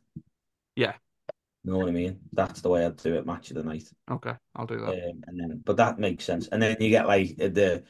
Yeah. 0.75 0.93
You 1.63 1.71
know 1.71 1.79
what 1.79 1.89
I 1.89 1.91
mean? 1.91 2.19
That's 2.31 2.61
the 2.61 2.69
way 2.69 2.85
I'd 2.85 2.97
do 2.97 3.15
it, 3.15 3.25
match 3.25 3.51
of 3.51 3.57
the 3.57 3.63
night. 3.63 3.83
okay, 4.11 4.33
I'll 4.55 4.65
do 4.65 4.77
that. 4.79 4.87
Um, 4.91 5.23
and 5.27 5.39
then, 5.39 5.61
but 5.65 5.77
that 5.77 5.99
makes 5.99 6.23
sense. 6.25 6.47
And 6.47 6.61
then 6.61 6.77
you 6.79 6.89
get 6.89 7.07
like 7.07 7.35
the 7.37 7.83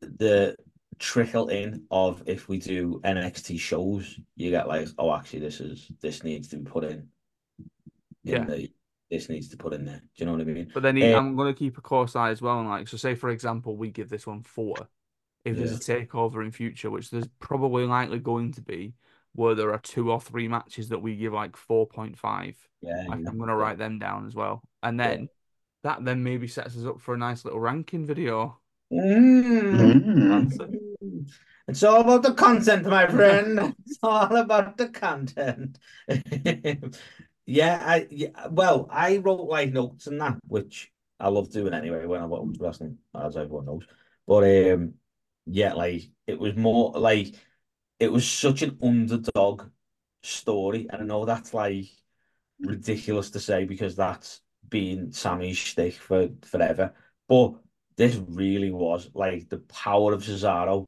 the 0.00 0.56
trickle 0.98 1.48
in 1.48 1.84
of 1.90 2.22
if 2.26 2.48
we 2.48 2.58
do 2.58 3.00
NXT 3.04 3.58
shows, 3.58 4.18
you 4.36 4.50
get 4.50 4.68
like, 4.68 4.88
oh, 4.98 5.14
actually, 5.14 5.40
this 5.40 5.60
is 5.60 5.90
this 6.00 6.22
needs 6.24 6.48
to 6.48 6.56
be 6.58 6.70
put 6.70 6.84
in. 6.84 7.08
in 8.24 8.32
Yeah. 8.32 8.44
the 8.44 8.70
this 9.10 9.28
needs 9.28 9.48
to 9.50 9.56
put 9.56 9.72
in 9.72 9.84
there. 9.84 10.00
Do 10.00 10.06
you 10.16 10.26
know 10.26 10.32
what 10.32 10.40
I 10.40 10.44
mean? 10.44 10.70
But 10.74 10.82
then 10.82 10.96
Uh, 11.00 11.16
I'm 11.16 11.36
going 11.36 11.52
to 11.54 11.58
keep 11.58 11.78
a 11.78 11.80
close 11.80 12.16
eye 12.16 12.30
as 12.30 12.42
well. 12.42 12.58
And 12.58 12.68
like, 12.68 12.88
so 12.88 12.96
say 12.96 13.14
for 13.14 13.30
example, 13.30 13.76
we 13.76 13.90
give 13.90 14.08
this 14.08 14.26
one 14.26 14.42
four. 14.42 14.88
If 15.44 15.56
there's 15.56 15.72
a 15.72 15.78
takeover 15.78 16.44
in 16.44 16.50
future, 16.50 16.90
which 16.90 17.10
there's 17.10 17.28
probably 17.38 17.86
likely 17.86 18.18
going 18.18 18.52
to 18.54 18.62
be, 18.62 18.94
where 19.36 19.54
there 19.54 19.72
are 19.72 19.78
two 19.78 20.10
or 20.10 20.20
three 20.20 20.48
matches 20.48 20.88
that 20.88 21.00
we 21.02 21.16
give 21.16 21.32
like 21.32 21.56
four 21.56 21.86
point 21.86 22.18
five. 22.18 22.56
Yeah, 22.82 23.04
yeah, 23.06 23.12
I'm 23.12 23.38
gonna 23.38 23.56
write 23.56 23.78
them 23.78 23.98
down 23.98 24.26
as 24.26 24.34
well, 24.34 24.62
and 24.82 24.98
Yeah. 24.98 25.08
then 25.08 25.28
that 25.84 26.04
then 26.04 26.22
maybe 26.24 26.48
sets 26.48 26.76
us 26.76 26.84
up 26.84 27.00
for 27.00 27.14
a 27.14 27.18
nice 27.18 27.44
little 27.44 27.60
ranking 27.60 28.06
video. 28.06 28.58
Mm. 28.92 30.50
Mm. 30.58 31.30
It's 31.68 31.82
all 31.82 32.00
about 32.00 32.22
the 32.22 32.32
content, 32.34 32.86
my 32.86 33.06
friend. 33.06 33.74
It's 33.86 33.98
all 34.02 34.36
about 34.36 34.76
the 34.76 34.88
content. 34.88 35.78
Yeah, 37.48 37.80
I 37.80 38.08
yeah, 38.10 38.48
well, 38.50 38.88
I 38.90 39.18
wrote 39.18 39.48
like 39.48 39.72
notes 39.72 40.08
and 40.08 40.20
that, 40.20 40.36
which 40.48 40.90
I 41.20 41.28
love 41.28 41.48
doing 41.50 41.74
anyway 41.74 42.04
when 42.04 42.20
I 42.20 42.26
watch 42.26 42.56
wrestling, 42.58 42.98
as 43.14 43.36
everyone 43.36 43.66
knows. 43.66 43.86
But 44.26 44.72
um, 44.72 44.94
yeah, 45.46 45.74
like 45.74 46.10
it 46.26 46.40
was 46.40 46.56
more 46.56 46.90
like 46.98 47.36
it 47.98 48.12
was 48.12 48.30
such 48.30 48.62
an 48.62 48.78
underdog 48.82 49.62
story, 50.22 50.86
and 50.90 51.02
I 51.02 51.04
know 51.04 51.24
that's 51.24 51.54
like 51.54 51.86
ridiculous 52.60 53.30
to 53.30 53.40
say 53.40 53.64
because 53.64 53.96
that's 53.96 54.40
been 54.68 55.12
Sammy's 55.12 55.56
shtick 55.56 55.94
for 55.94 56.28
forever. 56.42 56.94
But 57.28 57.54
this 57.96 58.16
really 58.16 58.70
was 58.70 59.10
like 59.14 59.48
the 59.48 59.58
power 59.58 60.12
of 60.12 60.22
Cesaro, 60.22 60.86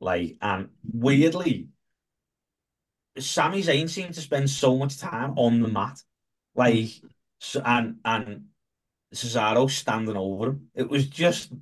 like, 0.00 0.36
and 0.40 0.68
weirdly. 0.92 1.68
Sami 3.16 3.62
Zayn 3.62 3.88
seemed 3.88 4.14
to 4.14 4.20
spend 4.20 4.50
so 4.50 4.76
much 4.76 4.98
time 4.98 5.38
on 5.38 5.60
the 5.60 5.68
mat, 5.68 6.02
like, 6.54 6.90
and 7.64 7.96
and 8.04 8.46
Cesaro 9.14 9.70
standing 9.70 10.16
over 10.16 10.48
him. 10.48 10.70
It 10.74 10.88
was 10.88 11.06
just 11.06 11.52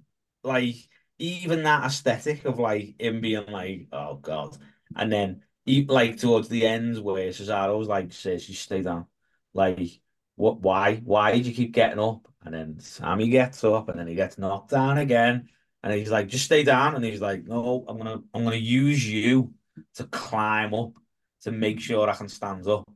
like 0.42 0.77
even 1.18 1.62
that 1.64 1.85
aesthetic 1.85 2.45
of 2.47 2.59
like 2.59 2.95
him 2.99 3.21
being 3.21 3.47
like, 3.47 3.88
oh 3.92 4.16
god, 4.16 4.57
and 4.96 5.12
then 5.12 5.42
he 5.64 5.85
like 5.85 6.18
towards 6.18 6.48
the 6.48 6.66
end 6.66 6.98
where 7.02 7.28
Cesaro's 7.31 7.88
like 7.88 8.12
says 8.12 8.48
you 8.48 8.55
stay 8.55 8.83
down, 8.83 9.07
like 9.55 10.00
what? 10.37 10.61
Why? 10.61 10.96
Why 10.96 11.33
did 11.33 11.46
you 11.46 11.55
keep 11.55 11.72
getting 11.72 11.98
up? 11.98 12.28
And 12.44 12.55
then 12.55 12.81
Sammy 12.81 13.28
gets 13.28 13.62
up, 13.64 13.88
and 13.88 13.98
then 13.98 14.09
he 14.09 14.14
gets 14.14 14.38
knocked 14.38 14.70
down 14.70 14.98
again, 14.98 15.48
and 15.83 15.92
he's 15.92 16.11
like, 16.11 16.28
just 16.28 16.44
stay 16.46 16.64
down, 16.64 16.94
and 16.96 17.05
he's 17.05 17.20
like, 17.20 17.44
no, 17.44 17.85
I'm 17.88 17.96
gonna 17.98 18.22
I'm 18.35 18.44
gonna 18.44 18.57
use 18.57 19.09
you 19.09 19.55
to 19.94 20.05
climb 20.05 20.74
up 20.74 20.92
to 21.42 21.52
make 21.52 21.81
sure 21.81 22.09
I 22.09 22.14
can 22.14 22.28
stand 22.28 22.66
up. 22.66 22.88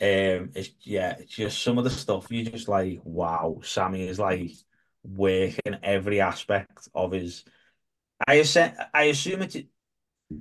Um, 0.00 0.50
it's 0.54 0.70
yeah, 0.80 1.16
it's 1.18 1.34
just 1.34 1.62
some 1.62 1.78
of 1.78 1.84
the 1.84 1.90
stuff 1.90 2.30
you 2.30 2.44
just 2.44 2.68
like, 2.68 3.00
wow, 3.04 3.60
Sammy 3.62 4.08
is 4.08 4.18
like 4.18 4.52
working 5.04 5.76
every 5.82 6.20
aspect 6.20 6.88
of 6.94 7.12
his. 7.12 7.44
I 8.26 8.34
assume, 8.34 8.72
I 8.94 9.04
assume 9.04 9.42
it's 9.42 9.56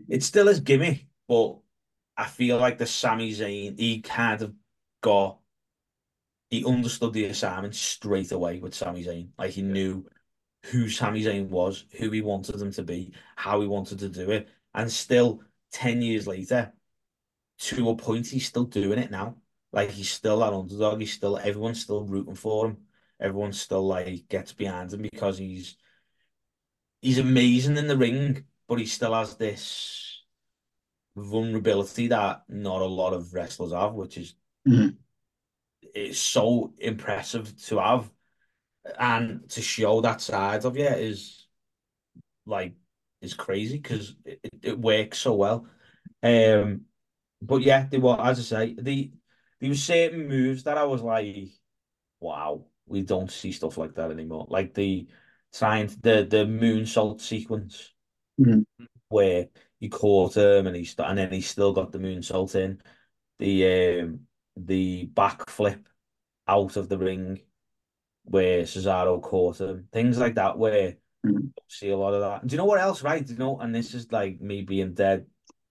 it 0.07 0.23
still 0.23 0.47
is 0.47 0.59
gimmick, 0.59 1.07
but 1.27 1.57
I 2.17 2.25
feel 2.25 2.57
like 2.57 2.77
the 2.77 2.85
Sami 2.85 3.31
Zayn, 3.31 3.79
he 3.79 4.01
kind 4.01 4.41
of 4.41 4.53
got 5.01 5.39
he 6.49 6.65
understood 6.65 7.13
the 7.13 7.25
assignment 7.25 7.75
straight 7.75 8.31
away 8.31 8.59
with 8.59 8.73
Sami 8.73 9.03
Zayn. 9.03 9.29
Like 9.37 9.51
he 9.51 9.61
knew 9.61 10.05
who 10.65 10.89
Sami 10.89 11.23
Zayn 11.23 11.49
was, 11.49 11.85
who 11.97 12.09
he 12.11 12.21
wanted 12.21 12.61
him 12.61 12.71
to 12.73 12.83
be, 12.83 13.13
how 13.35 13.61
he 13.61 13.67
wanted 13.67 13.99
to 13.99 14.09
do 14.09 14.31
it, 14.31 14.49
and 14.73 14.91
still 14.91 15.41
ten 15.71 16.01
years 16.01 16.27
later, 16.27 16.73
to 17.59 17.89
a 17.89 17.95
point, 17.95 18.27
he's 18.27 18.47
still 18.47 18.65
doing 18.65 18.99
it 18.99 19.11
now. 19.11 19.35
Like 19.71 19.91
he's 19.91 20.11
still 20.11 20.39
that 20.39 20.53
underdog. 20.53 20.99
He's 20.99 21.13
still 21.13 21.37
everyone's 21.37 21.81
still 21.81 22.05
rooting 22.05 22.35
for 22.35 22.67
him. 22.67 22.77
Everyone 23.19 23.53
still 23.53 23.85
like 23.85 24.27
gets 24.29 24.53
behind 24.53 24.93
him 24.93 25.03
because 25.03 25.37
he's 25.37 25.77
he's 27.01 27.19
amazing 27.19 27.77
in 27.77 27.87
the 27.87 27.97
ring, 27.97 28.45
but 28.69 28.79
he 28.79 28.85
still 28.85 29.15
has 29.15 29.35
this 29.35 30.21
vulnerability 31.17 32.07
that 32.07 32.43
not 32.47 32.81
a 32.81 32.85
lot 32.85 33.13
of 33.13 33.33
wrestlers 33.33 33.73
have, 33.73 33.93
which 33.95 34.17
is 34.17 34.35
Mhm. 34.67 34.97
it's 35.81 36.19
so 36.19 36.73
impressive 36.77 37.55
to 37.65 37.79
have 37.79 38.11
and 38.99 39.49
to 39.49 39.61
show 39.61 40.01
that 40.01 40.21
side 40.21 40.65
of 40.65 40.77
you 40.77 40.85
is 40.87 41.47
like 42.45 42.75
is 43.21 43.33
crazy 43.33 43.77
because 43.77 44.15
it, 44.25 44.39
it, 44.43 44.51
it 44.63 44.79
works 44.79 45.17
so 45.19 45.33
well. 45.35 45.67
Um, 46.23 46.85
but 47.41 47.61
yeah, 47.61 47.87
they 47.89 47.97
were 47.97 48.19
as 48.19 48.39
I 48.39 48.43
say, 48.43 48.75
the 48.75 49.11
there 49.59 49.69
were 49.69 49.75
certain 49.75 50.27
moves 50.27 50.63
that 50.63 50.77
I 50.77 50.83
was 50.83 51.01
like, 51.01 51.49
wow, 52.19 52.65
we 52.85 53.01
don't 53.01 53.31
see 53.31 53.51
stuff 53.51 53.77
like 53.77 53.95
that 53.95 54.11
anymore. 54.11 54.45
Like 54.49 54.73
the 54.73 55.07
trying 55.53 55.87
the 56.01 56.25
the 56.29 56.45
moonsault 56.45 57.21
sequence 57.21 57.93
Mhm. 58.39 58.65
where 59.09 59.49
he 59.79 59.89
caught 59.89 60.37
him 60.37 60.67
and 60.67 60.75
he 60.75 60.85
st 60.85 61.07
and 61.07 61.17
then 61.17 61.31
he 61.31 61.41
still 61.41 61.73
got 61.73 61.91
the 61.91 61.97
moonsault 61.99 62.55
in. 62.55 62.81
The 63.39 63.99
um 64.01 64.27
the 64.55 65.09
backflip 65.13 65.85
out 66.47 66.77
of 66.77 66.89
the 66.89 66.97
ring 66.97 67.41
where 68.23 68.63
Cesaro 68.63 69.21
caught 69.21 69.61
him. 69.61 69.87
Things 69.91 70.17
like 70.17 70.35
that 70.35 70.57
where 70.57 70.97
you 71.23 71.51
see 71.67 71.89
a 71.89 71.97
lot 71.97 72.13
of 72.13 72.21
that. 72.21 72.45
Do 72.47 72.53
you 72.53 72.57
know 72.57 72.65
what 72.65 72.79
else, 72.79 73.01
right? 73.03 73.25
Do 73.25 73.33
you 73.33 73.39
know, 73.39 73.59
and 73.59 73.73
this 73.73 73.93
is 73.93 74.11
like 74.11 74.39
me 74.41 74.61
being 74.61 74.93
dead 74.93 75.25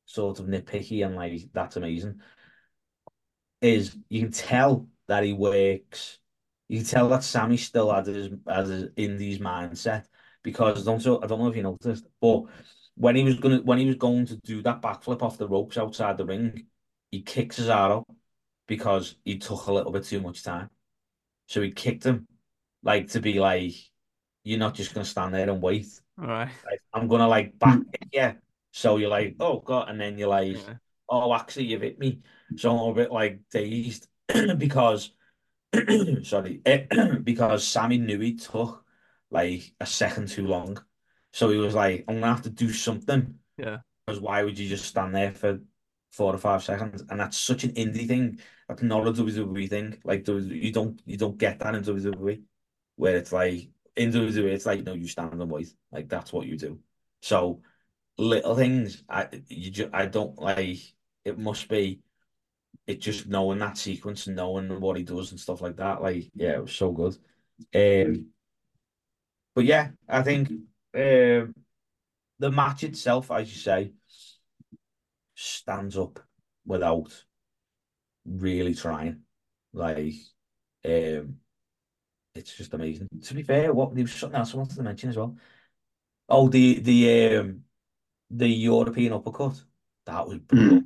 sort 0.06 0.40
of 0.40 0.46
nitpicky 0.46 1.04
and 1.04 1.16
like 1.16 1.48
that's 1.52 1.76
amazing. 1.76 2.20
Is 3.60 3.96
you 4.08 4.22
can 4.22 4.32
tell 4.32 4.88
that 5.08 5.24
he 5.24 5.32
works. 5.32 6.18
You 6.68 6.78
can 6.78 6.86
tell 6.86 7.08
that 7.10 7.24
Sammy 7.24 7.56
still 7.56 7.92
has 7.92 8.06
his 8.06 8.30
has 8.46 8.68
his 8.68 8.90
Indies 8.96 9.38
mindset 9.38 10.06
because 10.48 10.86
I 10.86 10.96
don't 10.96 11.24
I 11.24 11.26
don't 11.26 11.40
know 11.40 11.48
if 11.48 11.56
you 11.56 11.62
noticed, 11.62 12.06
but 12.20 12.44
when 12.94 13.16
he 13.16 13.22
was 13.22 13.36
gonna 13.36 13.58
when 13.62 13.78
he 13.78 13.86
was 13.86 13.96
going 13.96 14.26
to 14.26 14.36
do 14.36 14.62
that 14.62 14.82
backflip 14.82 15.22
off 15.22 15.38
the 15.38 15.48
ropes 15.48 15.76
outside 15.78 16.16
the 16.16 16.24
ring, 16.24 16.66
he 17.10 17.22
kicked 17.22 17.56
Cesaro 17.56 18.04
because 18.66 19.16
he 19.24 19.38
took 19.38 19.66
a 19.66 19.72
little 19.72 19.92
bit 19.92 20.04
too 20.04 20.20
much 20.20 20.42
time. 20.42 20.70
So 21.46 21.60
he 21.62 21.70
kicked 21.70 22.04
him 22.04 22.26
like 22.82 23.08
to 23.08 23.20
be 23.20 23.38
like, 23.38 23.74
you're 24.44 24.58
not 24.58 24.74
just 24.74 24.94
gonna 24.94 25.04
stand 25.04 25.34
there 25.34 25.48
and 25.48 25.62
wait. 25.62 25.88
All 26.20 26.26
right. 26.26 26.50
Like, 26.64 26.80
I'm 26.92 27.08
gonna 27.08 27.28
like 27.28 27.58
back 27.58 27.76
hmm. 27.76 27.90
kick 27.90 28.08
you. 28.12 28.32
So 28.72 28.96
you're 28.96 29.10
like, 29.10 29.36
oh 29.40 29.60
god, 29.60 29.90
and 29.90 30.00
then 30.00 30.18
you're 30.18 30.28
like, 30.28 30.56
Yeah. 30.56 30.74
oh, 31.08 31.34
actually, 31.34 31.66
you've 31.66 31.82
hit 31.82 31.98
me. 31.98 32.20
So 32.56 32.70
I'm 32.70 32.90
a 32.90 32.94
bit 32.94 33.12
like 33.12 33.40
dazed 33.50 34.08
because, 34.58 35.12
sorry, 36.22 36.62
because 37.22 37.66
Sammy 37.66 37.98
knew 37.98 38.20
he 38.20 38.34
took 38.34 38.84
like 39.30 39.72
a 39.80 39.86
second 39.86 40.28
too 40.28 40.46
long. 40.46 40.82
So 41.32 41.50
he 41.50 41.58
was 41.58 41.74
like, 41.74 42.04
I'm 42.08 42.20
gonna 42.20 42.34
have 42.34 42.42
to 42.42 42.50
do 42.50 42.72
something. 42.72 43.34
Yeah. 43.56 43.78
Because 44.06 44.20
why 44.20 44.42
would 44.42 44.58
you 44.58 44.68
just 44.68 44.86
stand 44.86 45.14
there 45.14 45.32
for 45.32 45.60
four 46.12 46.34
or 46.34 46.38
five 46.38 46.62
seconds? 46.62 47.04
And 47.10 47.20
that's 47.20 47.36
such 47.36 47.64
an 47.64 47.72
indie 47.72 48.08
thing. 48.08 48.40
That's 48.68 48.82
not 48.82 49.06
a 49.06 49.12
WWE 49.12 49.68
thing. 49.68 49.98
Like 50.04 50.26
you 50.26 50.72
don't 50.72 51.00
you 51.04 51.16
don't 51.16 51.38
get 51.38 51.58
that 51.60 51.74
in 51.74 51.82
WWE, 51.82 52.42
where 52.96 53.16
it's 53.16 53.32
like 53.32 53.68
in 53.96 54.12
WWE 54.12 54.52
it's 54.52 54.66
like 54.66 54.84
no, 54.84 54.94
you 54.94 55.08
stand 55.08 55.40
and 55.40 55.50
wait. 55.50 55.72
Like 55.92 56.08
that's 56.08 56.32
what 56.32 56.46
you 56.46 56.56
do. 56.56 56.78
So 57.20 57.62
little 58.16 58.56
things 58.56 59.04
I 59.08 59.28
you 59.48 59.70
just 59.70 59.90
I 59.92 60.06
don't 60.06 60.38
like. 60.38 60.78
It 61.24 61.38
must 61.38 61.68
be 61.68 62.00
it 62.86 63.00
just 63.00 63.26
knowing 63.26 63.58
that 63.58 63.76
sequence 63.76 64.26
and 64.26 64.36
knowing 64.36 64.80
what 64.80 64.96
he 64.96 65.02
does 65.02 65.30
and 65.30 65.38
stuff 65.38 65.60
like 65.60 65.76
that. 65.76 66.02
Like 66.02 66.30
yeah, 66.34 66.54
it 66.54 66.62
was 66.62 66.72
so 66.72 66.90
good. 66.90 67.16
Um, 67.74 68.26
but 69.58 69.64
yeah, 69.64 69.88
I 70.08 70.22
think 70.22 70.50
um 70.94 71.52
the 72.38 72.52
match 72.52 72.84
itself, 72.84 73.28
as 73.32 73.50
you 73.50 73.58
say, 73.58 73.92
stands 75.34 75.98
up 75.98 76.20
without 76.64 77.24
really 78.24 78.72
trying. 78.72 79.22
Like, 79.72 80.14
um, 80.84 81.38
it's 82.36 82.56
just 82.56 82.72
amazing. 82.72 83.08
To 83.20 83.34
be 83.34 83.42
fair, 83.42 83.72
what 83.72 83.96
there 83.96 84.04
was 84.04 84.12
something 84.12 84.38
else 84.38 84.54
I 84.54 84.58
wanted 84.58 84.76
to 84.76 84.84
mention 84.84 85.10
as 85.10 85.16
well. 85.16 85.36
Oh, 86.28 86.48
the 86.48 86.78
the 86.78 87.36
um 87.38 87.64
the 88.30 88.46
European 88.48 89.12
uppercut. 89.12 89.60
That 90.06 90.28
was 90.28 90.38
brutal. 90.38 90.84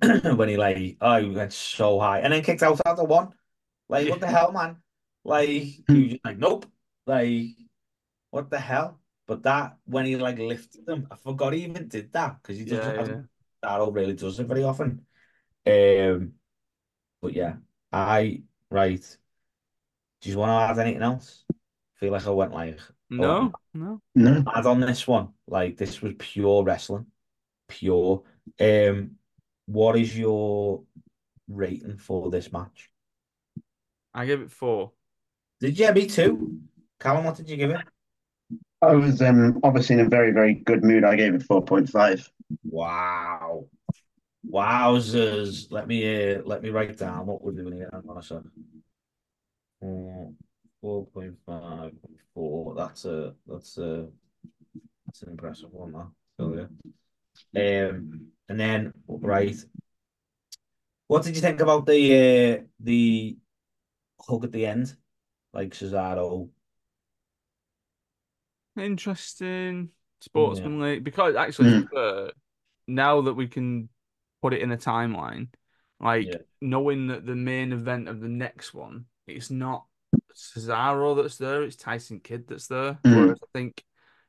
when 0.36 0.48
he 0.48 0.56
like, 0.56 0.96
oh, 1.00 1.20
he 1.20 1.30
went 1.30 1.52
so 1.52 2.00
high 2.00 2.18
and 2.22 2.32
then 2.32 2.42
kicked 2.42 2.64
out 2.64 2.80
after 2.84 3.04
one. 3.04 3.34
Like, 3.88 4.08
what 4.08 4.18
the 4.18 4.26
hell, 4.36 4.50
man? 4.50 4.78
Like, 5.22 5.48
he 5.48 5.84
was 5.88 6.10
just 6.10 6.24
like, 6.24 6.38
nope. 6.38 6.66
Like, 7.06 7.46
what 8.38 8.50
the 8.50 8.58
hell? 8.60 9.00
But 9.26 9.42
that 9.42 9.76
when 9.84 10.06
he 10.06 10.16
like 10.16 10.38
lifted 10.38 10.86
them, 10.86 11.06
I 11.10 11.16
forgot 11.16 11.52
he 11.52 11.64
even 11.64 11.88
did 11.88 12.12
that 12.12 12.40
because 12.42 12.58
he 12.58 12.64
just 12.64 12.82
Yeah, 12.82 12.92
hasn't 12.96 13.20
yeah. 13.20 13.22
Darrow 13.62 13.90
really 13.90 14.14
does 14.14 14.38
it 14.40 14.46
very 14.46 14.62
often. 14.64 15.04
Um, 15.66 16.34
but 17.22 17.34
yeah, 17.34 17.56
I 17.92 18.42
right. 18.70 19.18
Do 20.20 20.30
you 20.30 20.38
want 20.38 20.50
to 20.50 20.72
add 20.72 20.78
anything 20.86 21.02
else? 21.02 21.44
feel 21.94 22.12
like 22.12 22.26
I 22.26 22.30
went 22.30 22.52
like 22.52 22.78
No, 23.10 23.56
no. 23.74 24.00
No. 24.14 24.46
mad 24.46 24.66
on 24.66 24.80
this 24.80 25.06
one. 25.06 25.28
Like 25.46 25.76
this 25.76 26.00
was 26.02 26.14
pure 26.18 26.64
wrestling, 26.64 27.06
pure. 27.68 28.24
Um, 28.60 29.16
what 29.66 29.98
is 29.98 30.16
your 30.18 30.84
rating 31.48 31.98
for 31.98 32.30
this 32.30 32.52
match? 32.52 32.90
I 34.14 34.26
give 34.26 34.40
it 34.42 34.50
four. 34.52 34.92
Did 35.60 35.78
you? 35.78 35.86
Have 35.86 35.94
me 35.94 36.06
too. 36.06 36.60
Callum, 37.00 37.24
what 37.24 37.36
did 37.36 37.48
you 37.50 37.56
give 37.56 37.70
it? 37.70 37.80
I 38.80 38.94
was 38.94 39.20
um 39.22 39.58
obviously 39.62 39.94
in 39.94 40.06
a 40.06 40.08
very, 40.08 40.32
very 40.32 40.54
good 40.54 40.84
mood. 40.84 41.04
I 41.04 41.16
gave 41.16 41.34
it 41.34 41.42
4.5. 41.42 42.28
Wow. 42.64 43.66
Wowzers. 44.48 45.66
Let 45.70 45.88
me 45.88 46.34
uh, 46.34 46.42
let 46.44 46.62
me 46.62 46.70
write 46.70 46.96
down 46.96 47.26
what 47.26 47.42
we're 47.42 47.52
doing 47.52 47.74
here. 47.74 47.90
Hang 47.92 48.02
on 48.08 48.18
a 48.18 48.22
sec. 48.22 48.42
Uh, 49.82 50.30
4.5, 50.84 51.92
4. 52.34 52.74
That's 52.76 53.04
a 53.04 53.34
that's 53.46 53.78
a 53.78 54.06
that's 55.06 55.22
an 55.22 55.30
impressive 55.30 55.72
one, 55.72 55.92
that. 55.92 56.08
So 56.38 56.68
yeah. 57.54 57.88
Um 57.88 58.28
and 58.48 58.60
then 58.60 58.92
right. 59.08 59.56
What 61.08 61.24
did 61.24 61.34
you 61.34 61.42
think 61.42 61.60
about 61.60 61.86
the 61.86 62.58
uh, 62.60 62.62
the 62.80 63.36
hook 64.20 64.44
at 64.44 64.52
the 64.52 64.66
end? 64.66 64.94
Like 65.52 65.70
Cesaro. 65.70 66.50
Interesting 68.78 69.90
Yeah. 69.90 70.24
sportsmanly 70.24 71.00
because 71.00 71.36
actually, 71.36 71.70
Mm. 71.70 71.90
to 71.90 72.32
now 72.86 73.20
that 73.22 73.34
we 73.34 73.46
can 73.48 73.88
put 74.42 74.54
it 74.54 74.60
in 74.62 74.72
a 74.72 74.76
timeline, 74.76 75.48
like 76.00 76.26
Yeah. 76.26 76.38
knowing 76.60 77.08
that 77.08 77.26
the 77.26 77.34
main 77.36 77.72
event 77.72 78.08
of 78.08 78.20
the 78.20 78.28
next 78.28 78.74
one, 78.74 79.06
it's 79.26 79.50
not 79.50 79.86
Cesaro 80.34 81.20
that's 81.20 81.36
there, 81.36 81.62
it's 81.62 81.76
Tyson 81.76 82.20
Kidd 82.20 82.46
that's 82.48 82.68
there. 82.68 82.98
Mm. 83.04 83.16
Whereas 83.16 83.38
I 83.42 83.46
think 83.52 83.84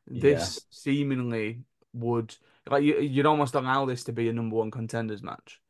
Yeah. 0.08 0.22
this 0.22 0.66
seemingly 0.70 1.64
would 1.94 2.36
like 2.70 2.84
you, 2.84 3.00
you'd 3.00 3.26
almost 3.26 3.56
allow 3.56 3.86
this 3.86 4.04
to 4.06 4.14
be 4.14 4.30
a 4.30 4.34
number 4.34 4.56
one 4.56 4.72
contenders 4.72 5.24
match, 5.24 5.62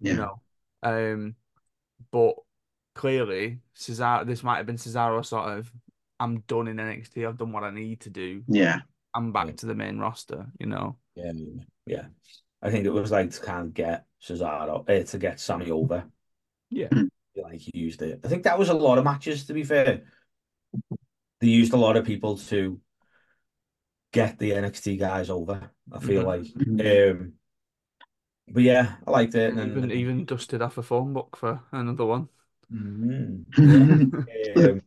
you 0.00 0.14
know. 0.14 0.42
Um, 0.82 1.36
but 2.10 2.34
clearly 2.94 3.60
Cesaro, 3.76 4.26
this 4.26 4.42
might 4.42 4.56
have 4.56 4.66
been 4.66 4.76
Cesaro 4.76 5.24
sort 5.24 5.58
of, 5.58 5.72
I'm 6.20 6.40
done 6.42 6.68
in 6.68 6.78
NXT. 6.78 7.26
I've 7.26 7.38
done 7.38 7.52
what 7.52 7.64
I 7.64 7.70
need 7.70 8.00
to 8.02 8.10
do. 8.10 8.44
Yeah. 8.48 8.80
I'm 9.14 9.32
back 9.32 9.46
Yeah. 9.48 9.52
to 9.56 9.66
the 9.66 9.74
main 9.74 9.98
roster, 9.98 10.46
you 10.60 10.66
know. 10.66 10.96
Yeah, 11.16 11.32
yeah. 11.86 12.06
I 12.62 12.70
think 12.70 12.86
it 12.86 12.90
was 12.90 13.10
like 13.10 13.30
to 13.32 13.40
kind 13.40 13.66
of 13.68 13.74
get 13.74 14.06
Cesaro, 14.22 14.88
uh, 14.88 15.04
to 15.04 15.18
get 15.18 15.40
Sammy 15.40 15.70
over. 15.70 16.04
Yeah. 16.70 16.88
Like 17.36 17.60
he 17.60 17.70
used 17.74 18.02
it. 18.02 18.20
I 18.24 18.28
think 18.28 18.42
that 18.44 18.58
was 18.58 18.68
a 18.68 18.74
lot 18.74 18.98
of 18.98 19.04
matches, 19.04 19.46
to 19.46 19.54
be 19.54 19.64
fair. 19.64 20.02
They 21.40 21.48
used 21.48 21.72
a 21.72 21.76
lot 21.76 21.96
of 21.96 22.04
people 22.04 22.36
to 22.36 22.80
get 24.12 24.38
the 24.38 24.52
NXT 24.54 24.96
guys 24.96 25.30
over, 25.30 25.70
I 25.92 25.98
feel 26.00 26.22
Mhm. 26.22 26.26
like. 26.26 26.46
Um, 27.20 27.34
but 28.48 28.62
yeah, 28.62 28.96
I 29.06 29.10
liked 29.10 29.34
it. 29.34 29.50
And 29.50 29.58
then 29.58 29.70
Even 29.70 29.90
even 29.90 30.24
dusted 30.24 30.62
off 30.62 30.78
a 30.78 30.82
phone 30.82 31.12
book 31.12 31.36
for 31.36 31.62
another 31.72 32.04
one. 32.04 32.28
Mhm. 32.70 33.46
um, 34.56 34.82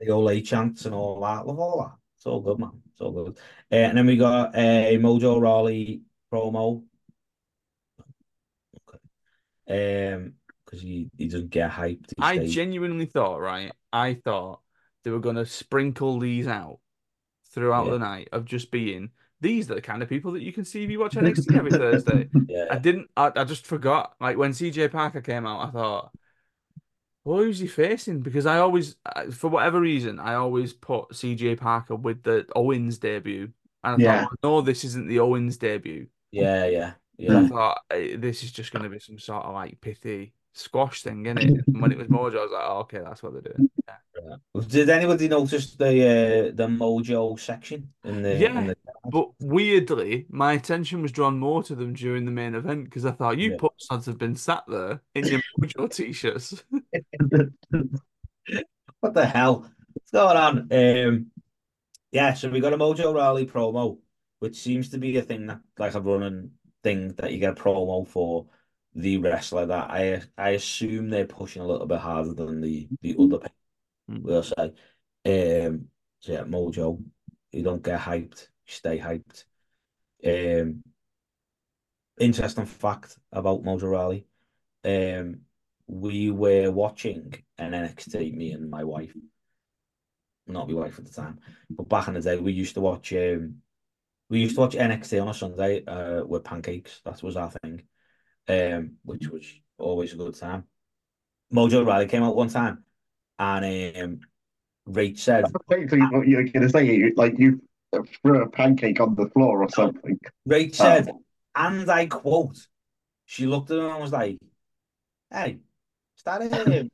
the 0.00 0.10
Ole 0.10 0.40
chants 0.40 0.84
and 0.86 0.94
all 0.94 1.20
that. 1.20 1.46
Love 1.46 1.58
all 1.58 1.78
that. 1.82 1.92
It's 2.16 2.26
all 2.26 2.40
good, 2.40 2.58
man. 2.58 2.70
It's 2.92 3.00
all 3.00 3.12
good. 3.12 3.38
Uh, 3.70 3.74
and 3.76 3.98
then 3.98 4.06
we 4.06 4.16
got 4.16 4.54
a 4.56 4.98
Mojo 4.98 5.40
Rawley 5.40 6.02
promo. 6.32 6.82
Um, 9.68 10.34
because 10.64 10.80
he, 10.82 11.10
he 11.16 11.28
doesn't 11.28 11.50
get 11.50 11.70
hyped. 11.70 12.12
I 12.18 12.36
stays- 12.36 12.54
genuinely 12.54 13.06
thought, 13.06 13.40
right? 13.40 13.72
I 13.92 14.14
thought 14.14 14.60
they 15.04 15.10
were 15.10 15.20
gonna 15.20 15.46
sprinkle 15.46 16.18
these 16.18 16.46
out 16.46 16.80
throughout 17.52 17.86
Yeah. 17.86 17.92
the 17.92 17.98
night 17.98 18.28
of 18.32 18.44
just 18.44 18.70
being 18.70 19.10
these 19.40 19.70
are 19.70 19.74
the 19.74 19.82
kind 19.82 20.02
of 20.02 20.08
people 20.08 20.32
that 20.32 20.42
you 20.42 20.52
can 20.52 20.64
see 20.64 20.82
if 20.84 20.90
you 20.90 20.98
watch 20.98 21.14
NXT 21.16 21.54
every 21.56 21.70
Thursday. 21.70 22.28
I 22.70 22.78
didn't. 22.78 23.10
I, 23.16 23.30
I 23.36 23.44
just 23.44 23.66
forgot. 23.66 24.14
Like 24.20 24.38
when 24.38 24.52
CJ 24.52 24.90
Parker 24.90 25.20
came 25.20 25.46
out, 25.46 25.68
I 25.68 25.70
thought, 25.70 26.10
well, 27.24 27.38
who's 27.38 27.58
he 27.58 27.66
facing? 27.66 28.20
Because 28.20 28.46
I 28.46 28.58
always, 28.58 28.96
for 29.32 29.48
whatever 29.48 29.80
reason, 29.80 30.18
I 30.20 30.34
always 30.34 30.72
put 30.72 31.14
CJ 31.14 31.56
Parker 31.56 31.96
with 31.96 32.22
the 32.22 32.46
Owens 32.54 32.98
debut, 32.98 33.52
and 33.82 33.96
I 33.96 34.04
Yeah. 34.04 34.24
thought, 34.24 34.38
no, 34.42 34.60
this 34.60 34.84
isn't 34.84 35.08
the 35.08 35.20
Owens 35.20 35.56
debut. 35.56 36.08
yeah, 36.32 36.66
yeah, 36.66 36.94
And 37.18 37.36
I 37.36 37.48
thought 37.48 37.78
eh, 37.90 38.16
this 38.18 38.42
is 38.42 38.52
just 38.52 38.72
going 38.72 38.82
to 38.82 38.88
be 38.90 38.98
some 38.98 39.18
sort 39.18 39.44
of 39.44 39.54
like 39.54 39.80
pithy 39.80 40.34
squash 40.52 41.02
thing, 41.02 41.24
isn't 41.26 41.38
it? 41.38 41.54
And 41.72 41.80
when 41.82 41.92
it 41.92 41.98
was 41.98 42.08
Mojo, 42.08 42.38
I 42.38 42.42
was 42.42 42.52
like, 42.52 42.64
oh, 42.66 42.78
okay, 42.80 42.98
that's 42.98 43.22
what 43.22 43.32
they're 43.32 43.42
doing. 43.42 43.68
Yeah. 43.88 44.36
Did 44.68 44.90
anybody 44.90 45.28
notice 45.28 45.74
the 45.74 45.86
uh, 45.88 46.54
the 46.54 46.66
Mojo 46.68 47.38
section 47.38 47.92
in 48.04 48.22
the 48.22 48.36
Yeah. 48.40 48.58
in 48.58 48.66
the 48.66 48.76
But 49.10 49.28
weirdly, 49.40 50.26
my 50.28 50.54
attention 50.54 51.02
was 51.02 51.12
drawn 51.12 51.38
more 51.38 51.62
to 51.64 51.74
them 51.74 51.92
during 51.92 52.24
the 52.24 52.30
main 52.30 52.54
event 52.54 52.84
because 52.84 53.04
I 53.04 53.12
thought 53.12 53.38
you 53.38 53.50
Yeah. 53.52 53.56
put 53.58 53.72
sods 53.78 54.06
have 54.06 54.18
been 54.18 54.36
sat 54.36 54.64
there 54.68 55.00
in 55.14 55.24
your 55.26 55.40
Mojo 55.60 55.92
t-shirts. 55.92 56.62
What 59.00 59.14
the 59.14 59.26
hell? 59.26 59.70
What's 59.92 60.10
going 60.12 60.36
on? 60.36 60.68
Um, 60.72 61.26
yeah, 62.12 62.34
so 62.34 62.48
we 62.48 62.60
got 62.60 62.72
a 62.72 62.78
Mojo 62.78 63.14
Rawley 63.14 63.46
promo, 63.46 63.98
which 64.38 64.56
seems 64.56 64.90
to 64.90 64.98
be 64.98 65.16
a 65.16 65.22
thing 65.22 65.46
that 65.46 65.60
like 65.78 65.94
a 65.94 66.00
running 66.00 66.52
thing 66.82 67.08
that 67.14 67.32
you 67.32 67.38
get 67.38 67.58
a 67.58 67.62
promo 67.62 68.06
for 68.06 68.46
the 68.94 69.18
wrestler 69.18 69.66
that 69.66 69.90
I 69.90 70.22
I 70.38 70.50
assume 70.50 71.10
they're 71.10 71.26
pushing 71.26 71.62
a 71.62 71.66
little 71.66 71.86
bit 71.86 71.98
harder 72.00 72.32
than 72.32 72.60
the 72.60 72.88
the 73.02 73.16
other 73.18 73.38
people, 73.38 73.48
Hmm. 74.08 74.22
we'll 74.22 74.42
say. 74.42 74.72
Um, 75.26 75.88
so 76.20 76.32
yeah, 76.32 76.44
Mojo, 76.44 77.02
you 77.52 77.62
don't 77.62 77.82
get 77.82 78.00
hyped, 78.00 78.48
stay 78.66 78.98
hyped. 78.98 79.44
Um, 80.24 80.82
interesting 82.18 82.66
fact 82.66 83.18
about 83.32 83.62
Mojo 83.62 83.90
Rawley. 83.90 84.26
Um, 84.84 85.40
we 85.86 86.30
were 86.30 86.70
watching 86.70 87.34
an 87.58 87.72
NXT, 87.72 88.34
me 88.34 88.52
and 88.52 88.70
my 88.70 88.84
wife, 88.84 89.14
not 90.46 90.68
my 90.68 90.74
wife 90.74 90.98
at 90.98 91.04
the 91.04 91.12
time, 91.12 91.40
but 91.70 91.88
back 91.88 92.08
in 92.08 92.14
the 92.14 92.20
day, 92.20 92.38
we 92.38 92.52
used 92.52 92.74
to 92.74 92.80
watch 92.80 93.12
um, 93.12 93.56
we 94.30 94.40
used 94.40 94.54
to 94.54 94.60
watch 94.62 94.74
NXT 94.74 95.20
on 95.20 95.28
a 95.28 95.34
Sunday 95.34 95.84
uh, 95.84 96.24
with 96.24 96.44
pancakes. 96.44 97.00
That 97.04 97.22
was 97.22 97.36
our 97.36 97.50
thing, 97.50 97.82
um, 98.48 98.96
which 99.04 99.28
was 99.28 99.46
always 99.78 100.12
a 100.12 100.16
good 100.16 100.34
time. 100.34 100.64
Mojo 101.52 101.86
Rawley 101.86 102.06
came 102.06 102.22
out 102.22 102.36
one 102.36 102.48
time, 102.48 102.84
and 103.38 103.96
um, 104.02 104.20
Rach 104.88 105.18
said, 105.18 105.44
Basically, 105.68 106.00
you're 106.26 106.44
to 106.44 106.68
say, 106.70 107.12
like 107.16 107.38
you 107.38 107.60
threw 108.22 108.42
a 108.42 108.48
pancake 108.48 109.00
on 109.00 109.14
the 109.14 109.28
floor 109.30 109.62
or 109.62 109.68
something. 109.68 110.18
Rach 110.48 110.74
said, 110.74 111.10
and 111.54 111.90
I 111.90 112.06
quote, 112.06 112.66
she 113.24 113.46
looked 113.46 113.70
at 113.70 113.78
him 113.78 113.86
and 113.86 114.00
was 114.00 114.12
like, 114.12 114.38
"Hey, 115.30 115.58
is 116.16 116.22
that 116.24 116.42
um, 116.42 116.90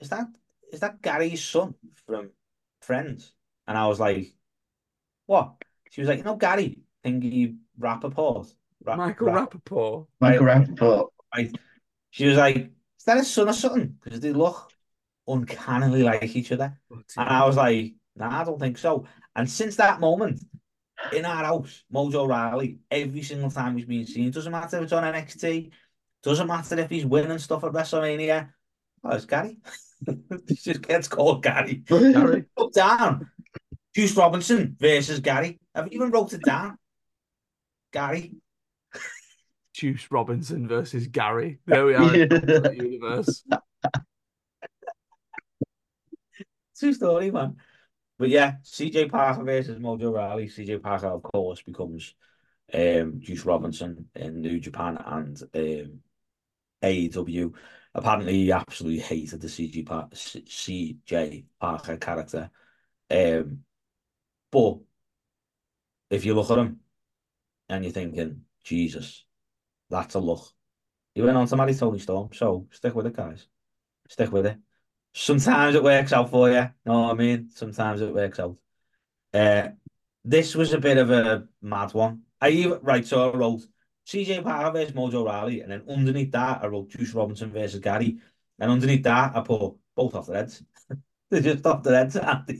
is 0.00 0.08
that 0.08 0.26
is 0.72 0.80
that 0.80 1.00
Gary's 1.02 1.42
son 1.42 1.74
from 2.06 2.30
Friends?" 2.80 3.32
And 3.66 3.78
I 3.78 3.86
was 3.86 4.00
like, 4.00 4.34
"What?" 5.26 5.54
She 5.90 6.00
was 6.00 6.08
like, 6.08 6.18
"You 6.18 6.24
know 6.24 6.36
Gary, 6.36 6.78
thingy 7.04 7.56
Rapaport, 7.78 8.52
Ra- 8.84 8.96
Michael 8.96 9.28
Rap- 9.28 9.52
Rapaport. 9.52 10.06
Michael 10.20 10.46
Rapaport. 10.46 11.08
She 12.10 12.26
was 12.26 12.36
like, 12.36 12.56
"Is 12.56 13.04
that 13.06 13.18
his 13.18 13.32
son 13.32 13.48
or 13.48 13.52
something?" 13.52 13.96
Because 14.02 14.20
they 14.20 14.32
look 14.32 14.72
uncannily 15.26 16.02
like 16.02 16.36
each 16.36 16.52
other. 16.52 16.78
And 16.90 17.28
I 17.28 17.46
was 17.46 17.56
like, 17.56 17.94
nah, 18.16 18.40
I 18.40 18.44
don't 18.44 18.58
think 18.58 18.78
so. 18.78 19.06
And 19.36 19.48
since 19.48 19.76
that 19.76 20.00
moment, 20.00 20.40
in 21.12 21.24
our 21.24 21.44
house, 21.44 21.84
Mojo 21.92 22.28
Rawley, 22.28 22.78
every 22.90 23.22
single 23.22 23.50
time 23.50 23.76
he's 23.76 23.86
been 23.86 24.06
seen, 24.06 24.30
doesn't 24.30 24.52
matter 24.52 24.78
if 24.78 24.84
it's 24.84 24.92
on 24.92 25.04
NXT, 25.04 25.70
doesn't 26.22 26.46
matter 26.46 26.78
if 26.78 26.90
he's 26.90 27.06
winning 27.06 27.38
stuff 27.38 27.64
at 27.64 27.72
WrestleMania. 27.72 28.50
Oh, 29.02 29.10
it's 29.10 29.24
Gary. 29.24 29.58
it 30.06 30.58
just 30.62 30.82
gets 30.82 31.08
called 31.08 31.42
Gary. 31.42 31.76
Gary. 31.86 32.44
Put 32.56 32.74
down. 32.74 33.30
Juice 33.94 34.16
Robinson 34.16 34.76
versus 34.78 35.20
Gary. 35.20 35.58
Have 35.74 35.86
you 35.86 35.98
even 35.98 36.10
wrote 36.10 36.32
it 36.32 36.42
down? 36.42 36.76
Gary. 37.92 38.34
Juice 39.74 40.06
Robinson 40.10 40.68
versus 40.68 41.06
Gary. 41.06 41.58
There 41.66 41.86
we 41.86 41.94
are. 41.94 42.14
in 42.14 42.28
the 42.28 42.76
universe. 42.76 43.44
True 46.78 46.92
story, 46.92 47.30
man. 47.30 47.56
But 48.20 48.28
yeah, 48.28 48.56
CJ 48.62 49.10
Parker 49.10 49.42
versus 49.42 49.78
Mojo 49.78 50.14
Rawley. 50.14 50.46
CJ 50.46 50.82
Parker, 50.82 51.06
of 51.06 51.22
course, 51.22 51.62
becomes 51.62 52.14
um, 52.74 53.18
Juice 53.18 53.46
Robinson 53.46 54.10
in 54.14 54.42
New 54.42 54.60
Japan 54.60 54.98
and 55.06 55.42
um, 55.54 56.00
AEW. 56.82 57.54
Apparently, 57.94 58.34
he 58.34 58.52
absolutely 58.52 59.00
hated 59.00 59.40
the 59.40 59.46
CJ, 59.46 59.86
Par- 59.86 60.10
CJ 60.12 61.46
Parker 61.58 61.96
character. 61.96 62.50
Um, 63.10 63.60
but 64.50 64.80
if 66.10 66.26
you 66.26 66.34
look 66.34 66.50
at 66.50 66.58
him 66.58 66.80
and 67.70 67.84
you're 67.84 67.92
thinking, 67.94 68.42
Jesus, 68.62 69.24
that's 69.88 70.14
a 70.14 70.20
look. 70.20 70.46
He 71.14 71.22
went 71.22 71.38
on 71.38 71.46
to 71.46 71.56
marry 71.56 71.74
Toni 71.74 71.98
Storm, 71.98 72.28
so 72.34 72.68
stick 72.70 72.94
with 72.94 73.06
it, 73.06 73.16
guys. 73.16 73.46
Stick 74.10 74.30
with 74.30 74.44
it. 74.44 74.58
Sometimes 75.12 75.74
it 75.74 75.82
works 75.82 76.12
out 76.12 76.30
for 76.30 76.48
you. 76.50 76.70
Know 76.86 77.00
what 77.02 77.10
I 77.10 77.14
mean? 77.14 77.50
Sometimes 77.50 78.00
it 78.00 78.14
works 78.14 78.38
out. 78.38 78.56
Uh, 79.32 79.68
this 80.24 80.54
was 80.54 80.72
a 80.72 80.78
bit 80.78 80.98
of 80.98 81.10
a 81.10 81.48
mad 81.62 81.92
one. 81.94 82.22
I 82.40 82.50
even 82.50 82.78
right, 82.82 83.06
so 83.06 83.30
I 83.30 83.36
wrote 83.36 83.62
CJ 84.06 84.42
Parker 84.42 84.72
versus 84.72 84.94
Mojo 84.94 85.24
Rawley, 85.24 85.60
and 85.60 85.72
then 85.72 85.84
underneath 85.88 86.32
that 86.32 86.62
I 86.62 86.66
wrote 86.66 86.90
Juice 86.90 87.12
Robinson 87.14 87.50
versus 87.52 87.80
Gary, 87.80 88.18
and 88.58 88.70
underneath 88.70 89.02
that 89.04 89.36
I 89.36 89.40
put 89.40 89.76
both 89.94 90.14
off 90.14 90.26
the 90.26 90.34
heads. 90.34 90.62
They're 91.30 91.40
just 91.40 91.66
off 91.66 91.82
the 91.82 91.96
heads, 91.96 92.16
aren't? 92.16 92.50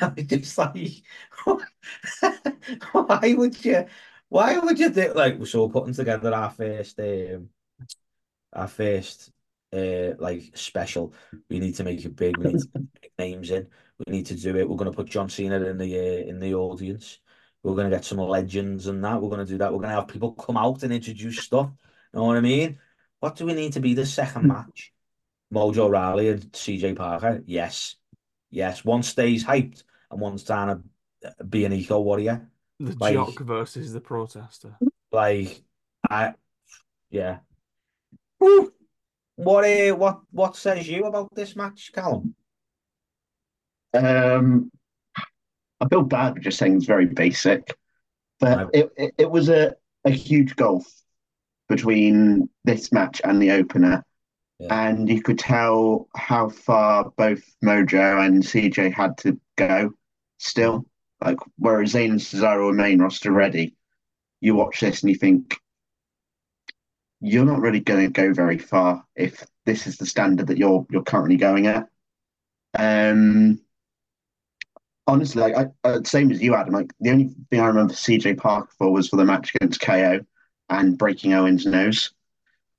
I 0.00 0.12
was 0.16 0.24
just 0.26 0.58
like, 0.58 1.02
why 2.92 3.34
would 3.36 3.64
you? 3.64 3.86
Why 4.28 4.58
would 4.58 4.78
you 4.78 4.90
do 4.90 5.12
like 5.14 5.44
so? 5.46 5.66
We're 5.66 5.72
putting 5.72 5.94
together 5.94 6.34
our 6.34 6.50
first, 6.50 6.98
um, 7.00 7.48
our 8.52 8.68
first 8.68 9.32
uh 9.72 10.14
like 10.18 10.52
special. 10.54 11.14
We 11.50 11.58
need 11.60 11.74
to 11.76 11.84
make 11.84 12.04
it 12.04 12.16
big. 12.16 12.36
We 12.38 12.52
need 12.52 12.60
to 12.60 12.68
put 12.74 12.92
big 13.00 13.10
names 13.18 13.50
in. 13.50 13.66
We 14.06 14.12
need 14.12 14.26
to 14.26 14.34
do 14.36 14.56
it. 14.56 14.68
We're 14.68 14.76
gonna 14.76 14.92
put 14.92 15.08
John 15.08 15.28
Cena 15.28 15.60
in 15.64 15.78
the 15.78 15.96
uh, 15.98 16.28
in 16.28 16.38
the 16.40 16.54
audience. 16.54 17.18
We're 17.62 17.74
gonna 17.74 17.90
get 17.90 18.04
some 18.04 18.18
legends 18.18 18.86
and 18.86 19.04
that. 19.04 19.20
We're 19.20 19.30
gonna 19.30 19.44
do 19.44 19.58
that. 19.58 19.72
We're 19.72 19.80
gonna 19.80 19.94
have 19.94 20.08
people 20.08 20.32
come 20.32 20.56
out 20.56 20.82
and 20.82 20.92
introduce 20.92 21.40
stuff. 21.44 21.70
Know 22.14 22.24
what 22.24 22.36
I 22.36 22.40
mean? 22.40 22.78
What 23.20 23.36
do 23.36 23.44
we 23.46 23.54
need 23.54 23.72
to 23.74 23.80
be 23.80 23.94
the 23.94 24.06
second 24.06 24.46
match? 24.46 24.92
Mojo 25.52 25.90
Rawley 25.90 26.28
and 26.28 26.42
CJ 26.52 26.96
Parker? 26.96 27.42
Yes. 27.46 27.96
Yes. 28.50 28.84
One 28.84 29.02
stays 29.02 29.44
hyped 29.44 29.82
and 30.10 30.20
one's 30.20 30.44
trying 30.44 30.82
to 31.28 31.44
be 31.44 31.64
an 31.64 31.72
eco 31.72 32.00
warrior. 32.00 32.48
The 32.80 32.94
Like- 32.98 33.14
jock 33.14 33.40
versus 33.40 33.92
the 33.92 34.00
protester. 34.00 34.78
Like, 35.10 35.60
I, 36.08 36.34
yeah. 37.10 37.38
Woo! 38.38 38.72
What, 39.38 39.64
uh, 39.64 39.94
what, 39.94 40.20
what 40.32 40.56
says 40.56 40.88
you 40.88 41.04
about 41.04 41.32
this 41.34 41.54
match, 41.54 41.92
Callum? 41.94 42.34
Um, 43.94 44.70
I 45.80 45.88
feel 45.88 46.02
bad 46.02 46.34
for 46.34 46.40
just 46.40 46.58
saying 46.58 46.76
it's 46.76 46.86
very 46.86 47.06
basic, 47.06 47.72
but 48.40 48.58
Right. 48.58 48.68
it, 48.74 48.90
it, 48.96 49.14
it 49.18 49.30
was 49.30 49.48
a, 49.48 49.74
a 50.04 50.10
huge 50.10 50.56
gulf 50.56 50.86
between 51.68 52.48
this 52.64 52.90
match 52.92 53.20
and 53.22 53.40
the 53.40 53.52
opener. 53.52 54.04
Yeah. 54.58 54.88
And 54.88 55.08
you 55.08 55.22
could 55.22 55.38
tell 55.38 56.08
how 56.16 56.48
far 56.48 57.12
both 57.16 57.44
Mojo 57.64 58.26
and 58.26 58.42
CJ 58.42 58.92
had 58.92 59.16
to 59.18 59.38
go 59.56 59.92
still. 60.38 60.84
Like, 61.24 61.38
whereas 61.58 61.94
Zayn 61.94 62.10
and 62.10 62.20
Cesaro 62.20 62.66
were 62.66 62.72
main 62.72 62.98
roster 62.98 63.30
ready, 63.30 63.76
you 64.40 64.56
watch 64.56 64.80
this 64.80 65.02
and 65.02 65.10
you 65.10 65.16
think, 65.16 65.56
you're 67.20 67.44
not 67.44 67.60
really 67.60 67.80
going 67.80 68.04
to 68.04 68.12
go 68.12 68.32
very 68.32 68.58
far 68.58 69.04
if 69.16 69.44
this 69.66 69.86
is 69.86 69.96
the 69.96 70.06
standard 70.06 70.46
that 70.48 70.58
you're 70.58 70.86
you're 70.90 71.02
currently 71.02 71.36
going 71.36 71.66
at. 71.66 71.88
Um, 72.78 73.60
honestly, 75.06 75.42
like 75.42 75.54
I, 75.56 75.88
uh, 75.88 76.02
same 76.04 76.30
as 76.30 76.40
you, 76.40 76.54
Adam. 76.54 76.74
Like 76.74 76.92
the 77.00 77.10
only 77.10 77.30
thing 77.50 77.60
I 77.60 77.66
remember 77.66 77.94
CJ 77.94 78.38
Parker 78.38 78.70
for 78.78 78.92
was 78.92 79.08
for 79.08 79.16
the 79.16 79.24
match 79.24 79.52
against 79.54 79.80
KO 79.80 80.20
and 80.68 80.98
breaking 80.98 81.32
Owen's 81.32 81.66
nose. 81.66 82.12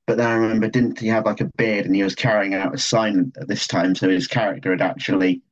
But 0.08 0.18
then 0.18 0.28
I 0.28 0.36
remember, 0.36 0.68
didn't 0.70 1.00
he 1.00 1.08
have 1.10 1.26
like 1.26 1.42
a 1.42 1.52
beard 1.58 1.86
and 1.86 1.96
he 1.96 2.04
was 2.04 2.16
carrying 2.16 2.56
out 2.56 2.74
a 2.74 2.80
sign 2.80 3.32
at 3.40 3.48
this 3.48 3.68
time? 3.68 3.94
So 3.94 4.10
his 4.10 4.28
character 4.28 4.72
had 4.72 4.82
actually 4.82 5.44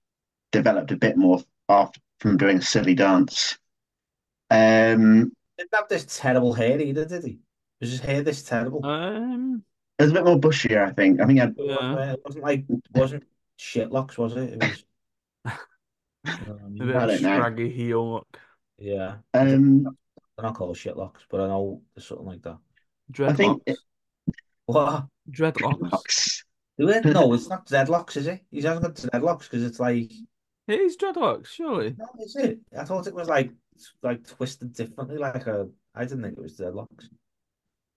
developed 0.51 0.91
a 0.91 0.97
bit 0.97 1.17
more 1.17 1.43
after 1.69 1.99
from 2.19 2.37
doing 2.37 2.57
a 2.57 2.61
silly 2.61 2.95
dance. 2.95 3.57
Um, 4.49 5.31
Didn't 5.57 5.75
have 5.75 5.89
this 5.89 6.05
terrible 6.09 6.53
hair 6.53 6.79
either, 6.79 7.05
did 7.05 7.23
he? 7.23 7.39
Was 7.81 7.91
his 7.91 7.99
hair 7.99 8.21
this 8.23 8.43
terrible? 8.43 8.85
Um, 8.85 9.63
it 9.99 10.03
was 10.03 10.11
a 10.11 10.15
bit 10.15 10.25
more 10.25 10.39
bushier, 10.39 10.87
I 10.87 10.91
think. 10.93 11.19
I 11.21 11.25
think 11.25 11.37
he 11.37 11.39
had 11.39 11.55
yeah. 11.57 12.11
It 12.13 12.21
wasn't 12.25 12.43
like, 12.43 12.65
it 12.69 12.83
wasn't 12.93 13.23
shit 13.57 13.91
locks, 13.91 14.17
was 14.17 14.35
it? 14.35 14.53
It 14.53 14.63
was. 14.63 14.83
You 16.25 16.33
know 16.45 16.53
what 16.53 16.61
I 16.61 16.65
A 16.65 16.69
mean? 16.69 16.87
bit 16.87 16.95
I 16.95 17.03
of 17.03 17.09
don't 17.09 17.21
know. 17.21 17.37
scraggy 17.37 17.69
heel 17.69 18.13
look. 18.13 18.39
Yeah. 18.77 19.15
um, 19.33 19.83
They're 19.83 20.43
not 20.43 20.55
called 20.55 20.77
shit 20.77 20.97
locks, 20.97 21.23
but 21.29 21.39
I 21.41 21.47
know 21.47 21.81
there's 21.95 22.05
something 22.07 22.25
like 22.25 22.41
that. 22.43 22.57
I 23.19 23.33
think 23.33 23.63
Dreadlocks. 23.63 23.75
What? 24.65 25.05
Dreadlocks. 25.31 26.43
Do 26.77 26.89
it? 26.89 27.05
No, 27.05 27.33
it's 27.33 27.47
not 27.47 27.65
dreadlocks, 27.65 28.17
is 28.17 28.27
it? 28.27 28.41
He 28.51 28.61
hasn't 28.61 28.83
got 28.83 28.95
dreadlocks 28.95 29.43
because 29.43 29.63
it's 29.63 29.79
like, 29.79 30.11
It 30.67 30.79
is 30.81 30.97
dreadlocks, 30.97 31.47
surely. 31.47 31.95
no, 31.97 32.05
is 32.23 32.35
it? 32.35 32.59
I 32.77 32.83
thought 32.83 33.07
it 33.07 33.15
was 33.15 33.29
like, 33.29 33.51
like 34.03 34.27
twisted 34.27 34.73
differently, 34.73 35.17
like 35.17 35.47
a. 35.47 35.69
I 35.95 36.03
didn't 36.03 36.23
think 36.23 36.37
it 36.37 36.41
was 36.41 36.57
dreadlocks. 36.57 37.07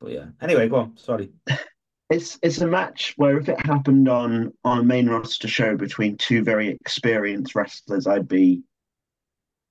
But 0.00 0.12
yeah. 0.12 0.26
Anyway, 0.40 0.68
go 0.68 0.76
on. 0.76 0.96
Sorry. 0.96 1.30
it's 2.10 2.38
it's 2.42 2.60
a 2.60 2.66
match 2.66 3.14
where 3.16 3.38
if 3.38 3.48
it 3.48 3.64
happened 3.64 4.08
on 4.08 4.52
on 4.64 4.78
a 4.78 4.84
main 4.84 5.08
roster 5.08 5.48
show 5.48 5.76
between 5.76 6.16
two 6.16 6.42
very 6.42 6.68
experienced 6.68 7.54
wrestlers, 7.54 8.06
I'd 8.06 8.28
be 8.28 8.62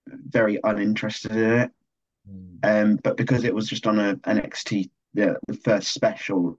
very 0.07 0.59
uninterested 0.63 1.31
in 1.31 1.51
it. 1.51 1.71
Mm. 2.29 2.59
Um, 2.63 2.99
but 3.03 3.17
because 3.17 3.43
it 3.43 3.53
was 3.53 3.67
just 3.67 3.87
on 3.87 3.99
a 3.99 4.15
NXT 4.17 4.89
the, 5.13 5.37
the 5.47 5.53
first 5.55 5.93
special, 5.93 6.57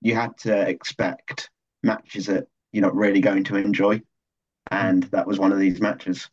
you 0.00 0.14
had 0.14 0.36
to 0.38 0.68
expect 0.68 1.50
matches 1.82 2.26
that 2.26 2.46
you're 2.72 2.82
not 2.82 2.94
really 2.94 3.20
going 3.20 3.44
to 3.44 3.56
enjoy, 3.56 4.02
and 4.70 5.04
that 5.04 5.26
was 5.26 5.38
one 5.38 5.52
of 5.52 5.58
these 5.58 5.80
matches. 5.80 6.28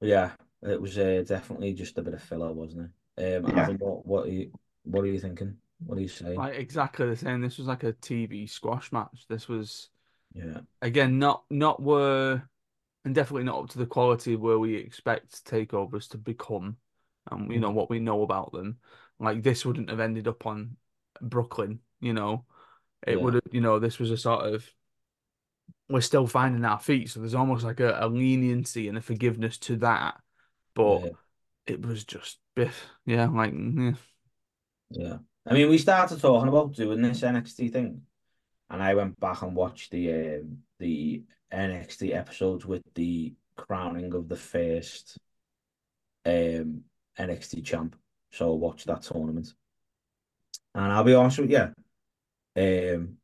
Yeah, 0.00 0.30
it 0.62 0.80
was 0.80 0.98
uh, 0.98 1.24
definitely 1.26 1.72
just 1.72 1.98
a 1.98 2.02
bit 2.02 2.14
of 2.14 2.22
filler, 2.22 2.52
wasn't 2.52 2.90
it? 3.16 3.44
Um, 3.44 3.50
Yeah. 3.50 3.62
Adam, 3.62 3.78
what, 3.78 4.06
what 4.06 4.26
are 4.26 4.30
you, 4.30 4.52
what 4.84 5.02
are 5.02 5.08
you 5.08 5.18
thinking? 5.18 5.56
What 5.86 5.98
are 5.98 6.00
you 6.02 6.08
saying? 6.08 6.36
Like 6.36 6.56
exactly 6.56 7.08
the 7.08 7.16
same. 7.16 7.40
This 7.40 7.58
was 7.58 7.66
like 7.66 7.84
a 7.84 7.92
TV 7.92 8.46
squash 8.46 8.92
match. 8.92 9.26
This 9.28 9.48
was 9.48 9.88
Yeah. 10.34 10.60
again 10.82 11.18
not 11.18 11.44
not 11.50 11.82
where 11.82 12.48
and 13.04 13.14
definitely 13.14 13.44
not 13.44 13.58
up 13.58 13.70
to 13.70 13.78
the 13.78 13.86
quality 13.86 14.36
where 14.36 14.58
we 14.58 14.76
expect 14.76 15.44
takeovers 15.44 16.08
to 16.10 16.18
become 16.18 16.76
and 17.30 17.50
you 17.50 17.58
mm. 17.58 17.62
know 17.62 17.70
what 17.70 17.90
we 17.90 17.98
know 17.98 18.22
about 18.22 18.52
them 18.52 18.78
like 19.18 19.42
this 19.42 19.64
wouldn't 19.64 19.90
have 19.90 20.00
ended 20.00 20.28
up 20.28 20.46
on 20.46 20.76
brooklyn 21.20 21.80
you 22.00 22.12
know 22.12 22.44
it 23.06 23.16
Yeah. 23.16 23.22
would 23.22 23.34
have 23.34 23.42
you 23.50 23.60
know 23.60 23.78
this 23.78 23.98
was 23.98 24.10
a 24.10 24.16
sort 24.16 24.54
of 24.54 24.70
we're 25.88 26.00
still 26.00 26.26
finding 26.26 26.64
our 26.64 26.78
feet 26.78 27.08
so 27.10 27.20
there's 27.20 27.34
almost 27.34 27.64
like 27.64 27.80
a, 27.80 27.96
a 28.00 28.08
leniency 28.08 28.88
and 28.88 28.98
a 28.98 29.00
forgiveness 29.00 29.58
to 29.58 29.76
that 29.76 30.20
but 30.74 31.02
Yeah. 31.04 31.10
it 31.66 31.84
was 31.84 32.04
just 32.04 32.38
biff 32.54 32.86
yeah 33.06 33.26
like 33.26 33.52
mm, 33.52 33.96
yeah. 34.90 35.08
Yeah. 35.08 35.18
I 35.48 35.54
mean, 35.54 35.70
we 35.70 35.78
started 35.78 36.20
talking 36.20 36.48
about 36.48 36.74
doing 36.74 37.00
this 37.00 37.22
NXT 37.22 37.72
thing, 37.72 38.02
and 38.68 38.82
I 38.82 38.94
went 38.94 39.18
back 39.18 39.40
and 39.40 39.56
watched 39.56 39.90
the 39.90 40.12
um, 40.12 40.58
the 40.78 41.22
NXT 41.52 42.14
episodes 42.14 42.66
with 42.66 42.82
the 42.94 43.32
crowning 43.56 44.12
of 44.12 44.28
the 44.28 44.36
first 44.36 45.16
um, 46.26 46.82
NXT 47.18 47.64
champ. 47.64 47.96
So 48.30 48.52
I 48.52 48.56
watched 48.56 48.86
that 48.88 49.02
tournament, 49.02 49.54
and 50.74 50.92
I'll 50.92 51.04
be 51.04 51.14
honest 51.14 51.38
with 51.38 51.50
you, 51.50 51.72
um, 52.56 53.16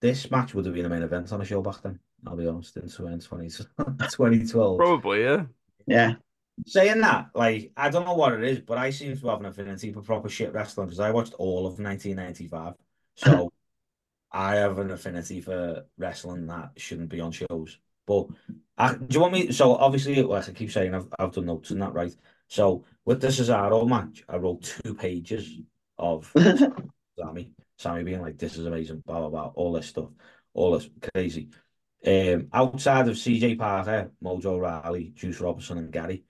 this 0.00 0.30
match 0.30 0.54
would 0.54 0.64
have 0.64 0.74
been 0.74 0.86
a 0.86 0.88
main 0.88 1.02
event 1.02 1.32
on 1.32 1.40
a 1.40 1.44
show 1.44 1.60
back 1.60 1.82
then. 1.82 1.98
I'll 2.24 2.36
be 2.36 2.46
honest, 2.46 2.76
in 2.76 2.82
2020, 2.82 3.48
2012. 3.48 4.76
probably 4.78 5.22
yeah 5.22 5.44
Yeah, 5.86 6.14
Saying 6.66 7.00
that, 7.00 7.30
like, 7.34 7.72
I 7.76 7.90
don't 7.90 8.04
know 8.04 8.14
what 8.14 8.32
it 8.32 8.44
is, 8.44 8.60
but 8.60 8.78
I 8.78 8.90
seem 8.90 9.16
to 9.16 9.28
have 9.28 9.40
an 9.40 9.46
affinity 9.46 9.92
for 9.92 10.02
proper 10.02 10.28
shit 10.28 10.52
wrestling 10.52 10.86
because 10.86 11.00
I 11.00 11.10
watched 11.10 11.34
all 11.34 11.66
of 11.66 11.78
1995. 11.78 12.74
So 13.18 13.52
I 14.30 14.56
have 14.56 14.78
an 14.78 14.92
affinity 14.92 15.40
for 15.40 15.84
wrestling 15.96 16.46
that 16.46 16.72
shouldn't 16.76 17.08
be 17.08 17.20
on 17.20 17.32
shows. 17.32 17.78
But 18.06 18.28
I, 18.76 18.94
do 18.94 19.06
you 19.10 19.20
want 19.20 19.32
me? 19.32 19.52
So 19.52 19.74
obviously, 19.74 20.22
like 20.22 20.48
I 20.48 20.52
keep 20.52 20.70
saying, 20.70 20.94
I've, 20.94 21.08
I've 21.18 21.32
done 21.32 21.46
notes 21.46 21.70
and 21.70 21.82
that, 21.82 21.94
right? 21.94 22.14
So 22.48 22.84
with 23.04 23.20
the 23.20 23.28
Cesaro 23.28 23.88
match, 23.88 24.24
I 24.28 24.36
wrote 24.36 24.62
two 24.62 24.94
pages 24.94 25.50
of 25.98 26.32
Sammy, 27.18 27.50
Sammy 27.76 28.04
being 28.04 28.22
like, 28.22 28.38
"This 28.38 28.56
is 28.56 28.66
amazing," 28.66 29.02
blah 29.06 29.20
blah 29.20 29.28
blah, 29.30 29.52
all 29.54 29.72
this 29.72 29.86
stuff, 29.88 30.10
all 30.54 30.72
this 30.72 30.88
crazy. 31.12 31.50
Um, 32.06 32.48
outside 32.52 33.08
of 33.08 33.18
CJ 33.18 33.56
Parker, 33.56 34.12
Mojo 34.22 34.60
Rawley, 34.60 35.10
Juice 35.14 35.40
Robinson, 35.40 35.78
and 35.78 35.92
Gary, 35.92 36.24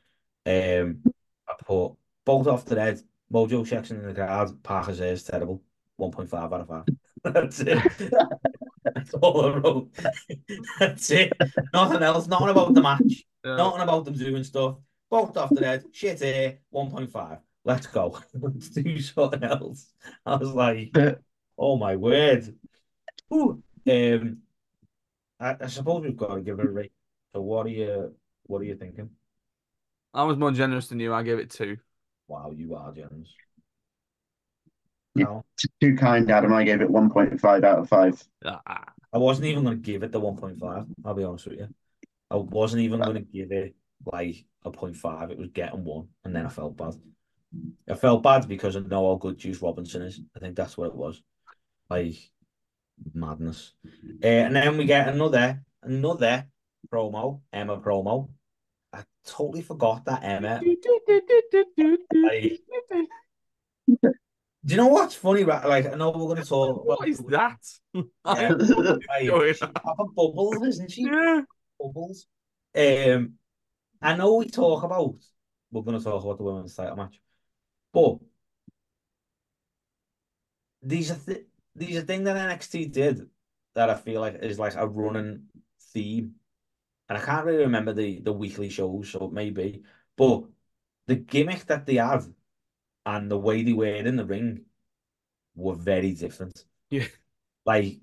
um, 0.49 1.03
I 1.49 1.55
put 1.65 1.93
both 2.25 2.47
off 2.47 2.65
the 2.65 2.81
head. 2.81 3.01
Mojo 3.33 3.67
checks 3.67 3.91
in 3.91 4.03
the 4.03 4.15
card. 4.15 4.63
Parker's 4.63 4.99
hair 4.99 5.13
is 5.13 5.23
terrible. 5.23 5.63
One 5.97 6.11
point 6.11 6.31
five 6.31 6.53
out 6.53 6.61
of 6.61 6.69
five. 6.69 6.85
That's 7.25 7.61
it. 7.61 8.13
That's 8.85 9.15
all 9.15 9.45
I 9.45 9.59
wrote. 9.59 9.91
That's 10.79 11.11
it. 11.11 11.33
Nothing 11.75 12.03
else. 12.03 12.27
Nothing 12.27 12.49
about 12.49 12.75
the 12.75 12.81
match. 12.81 13.25
Yeah. 13.45 13.57
Nothing 13.57 13.83
about 13.83 14.05
them 14.05 14.15
doing 14.15 14.45
stuff. 14.45 14.77
Both 15.11 15.37
off 15.37 15.51
the 15.51 15.65
head. 15.65 15.85
Shit 15.93 16.21
here. 16.21 16.59
One 16.71 16.91
point 16.91 17.11
five. 17.11 17.39
Let's 17.65 17.87
go. 17.87 18.19
Let's 18.35 18.71
do 18.71 19.01
something 19.01 19.43
else. 19.43 19.93
I 20.25 20.37
was 20.37 20.53
like, 20.53 20.97
oh 21.59 21.77
my 21.77 21.97
word. 21.97 22.55
Ooh. 23.33 23.63
Um, 23.87 24.39
I, 25.41 25.57
I 25.61 25.67
suppose 25.67 26.03
we've 26.03 26.17
got 26.17 26.35
to 26.35 26.41
give 26.41 26.59
it 26.61 26.67
a 26.67 26.71
rate. 26.71 26.93
So 27.35 27.43
what 27.43 27.67
are 27.67 27.71
you? 27.71 28.15
What 28.45 28.63
are 28.63 28.65
you 28.65 28.77
thinking? 28.77 29.11
I 30.15 30.25
was 30.25 30.37
more 30.37 30.51
generous 30.51 30.89
than 30.89 31.01
you 31.01 31.13
i 31.13 31.23
gave 31.23 31.39
it 31.39 31.51
two 31.51 31.77
Wow, 32.29 32.53
you 32.55 32.75
are 32.75 32.93
generous. 32.93 33.35
Yeah. 35.15 35.25
Cal? 35.25 35.47
too 35.81 35.97
kind, 35.97 36.31
Adam. 36.31 36.53
I 36.53 36.63
gave 36.63 36.83
it 36.83 36.91
1.5 36.91 37.65
out 37.65 37.79
of 37.79 37.89
5. 37.89 38.25
Ah, 38.45 38.85
I 39.13 39.19
wasn't 39.19 39.47
even 39.47 39.65
going 39.65 39.79
to 39.79 39.83
give 39.83 40.03
it 40.03 40.13
the 40.13 40.21
1.5. 40.21 40.87
I'll 41.05 41.15
be 41.15 41.25
honest 41.25 41.47
with 41.47 41.59
you. 41.59 41.69
I 42.31 42.37
wasn't 42.37 42.83
even 42.83 43.01
going 43.01 43.15
to 43.15 43.21
give 43.21 43.51
it 43.51 43.75
like 44.05 44.45
a 44.65 44.71
0.5. 44.71 45.31
It 45.31 45.39
was 45.39 45.49
getting 45.49 45.85
one, 45.85 46.09
and 46.25 46.37
then 46.37 46.45
I 46.45 46.51
felt 46.51 46.77
bad. 46.77 46.95
I 47.89 47.95
felt 47.95 48.23
bad 48.23 48.47
because 48.47 48.77
I 48.77 48.81
know 48.81 49.09
how 49.09 49.17
good 49.17 49.39
Juice 49.39 49.63
Robinson 49.63 50.03
is. 50.03 50.21
I 50.37 50.39
think 50.39 50.55
that's 50.55 50.77
what 50.77 50.89
it 50.89 50.95
was. 50.95 51.23
Like 51.89 52.17
madness. 53.15 53.73
Uh, 54.23 54.27
and 54.27 54.55
then 54.55 54.77
we 54.77 54.85
get 54.85 55.09
another 55.09 55.63
another 55.83 56.47
promo, 56.93 57.41
Emma 57.51 57.79
promo. 57.79 58.29
I 58.93 59.05
totally 59.27 59.63
forgot 59.63 60.05
that 60.07 60.23
Emma. 60.25 60.61
Like, 62.13 62.61
do 64.65 64.75
you 64.75 64.77
know 64.77 64.89
what's 64.89 65.15
funny? 65.15 65.45
Right? 65.45 65.65
Like 65.65 65.87
I 65.87 65.95
know 65.95 66.11
we're 66.11 66.27
going 66.35 66.43
to 66.43 66.45
talk. 66.49 66.85
what 66.85 66.97
about- 66.99 67.09
is 67.09 67.19
that 67.29 67.59
Yeah. 67.93 68.03
Like, 68.25 69.57
she's 69.57 69.61
bubbles, 70.15 70.67
isn't 70.67 70.91
she? 70.91 71.03
yeah 71.05 71.43
bubbles. 71.81 72.27
Um, 72.77 73.35
I 74.03 74.17
know 74.17 74.37
we 74.37 74.47
talk 74.49 74.83
about 74.85 75.15
we're 75.71 75.83
going 75.83 75.99
to 75.99 76.05
talk 76.05 76.23
about 76.25 76.39
the 76.39 76.45
women's 76.45 76.75
title 76.75 76.97
match, 76.97 77.21
but 77.93 78.19
these 80.83 81.11
are 81.11 81.17
th 81.27 81.47
these 81.75 81.97
are 81.97 82.03
things 82.03 82.25
that 82.25 82.37
NXT 82.37 82.93
did 82.93 83.29
that 83.75 83.91
I 83.91 83.95
feel 83.95 84.21
like 84.21 84.37
is 84.43 84.59
like 84.59 84.75
a 84.77 84.87
running 84.87 85.45
theme, 85.93 86.35
and 87.09 87.19
I 87.19 87.21
can't 87.21 87.47
really 87.47 87.65
remember 87.65 87.93
the 87.93 88.21
the 88.21 88.33
weekly 88.33 88.69
shows, 88.69 89.11
so 89.11 89.31
maybe, 89.33 89.83
but 90.17 90.45
the 91.07 91.17
gimmick 91.17 91.67
that 91.67 91.87
they 91.87 91.97
had 91.97 92.23
and 93.07 93.31
the 93.31 93.39
way 93.39 93.63
they 93.63 93.73
were 93.73 93.87
in 93.87 94.17
the 94.17 94.25
ring 94.25 94.67
were 95.55 95.75
very 95.75 96.13
different. 96.13 96.65
Yeah. 96.91 97.07
Like 97.65 97.99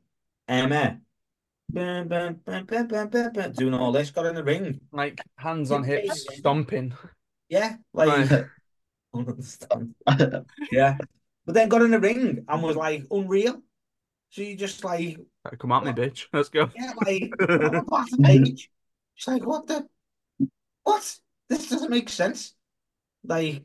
Emma, 0.48 1.00
bam, 1.70 2.08
bam, 2.08 2.42
bam, 2.46 3.52
doing 3.54 3.74
all 3.74 3.92
this, 3.92 4.12
got 4.12 4.26
in 4.26 4.36
the 4.36 4.44
ring. 4.44 4.80
Like 4.92 5.22
hands 5.38 5.72
on 5.72 5.84
hips, 5.84 6.26
stomping. 6.38 6.94
Yeah, 7.50 7.76
like 7.94 8.32
I 8.32 8.46
don't 9.14 9.30
understand. 9.30 9.96
Yeah, 10.72 10.98
but 11.46 11.54
then 11.54 11.70
got 11.70 11.84
in 11.84 11.92
the 11.92 12.00
ring 12.00 12.46
and 12.48 12.64
was 12.64 12.76
like 12.76 13.06
unreal. 13.10 13.62
So 14.30 14.42
you 14.42 14.56
just 14.56 14.84
like, 14.84 15.20
Come 15.60 15.72
at 15.72 15.86
me, 15.86 15.92
bitch. 15.92 16.26
Let's 16.34 16.50
go. 16.50 16.70
yeah, 16.76 16.94
like 17.06 17.32
on 17.50 18.06
a 18.14 18.18
page. 18.24 18.70
It's 19.18 19.28
like, 19.28 19.46
what 19.46 19.68
the, 19.68 19.88
what? 20.84 21.18
This 21.50 21.70
doesn't 21.70 21.90
make 21.90 22.10
sense. 22.10 22.54
Like, 23.24 23.64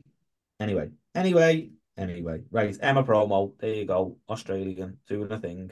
anyway, 0.59 0.89
anyway, 1.15 1.69
anyway, 1.97 2.43
right. 2.51 2.77
Emma 2.81 3.03
promo. 3.03 3.57
There 3.59 3.73
you 3.73 3.85
go. 3.85 4.17
Australian 4.29 4.97
doing 5.07 5.31
a 5.31 5.39
thing. 5.39 5.71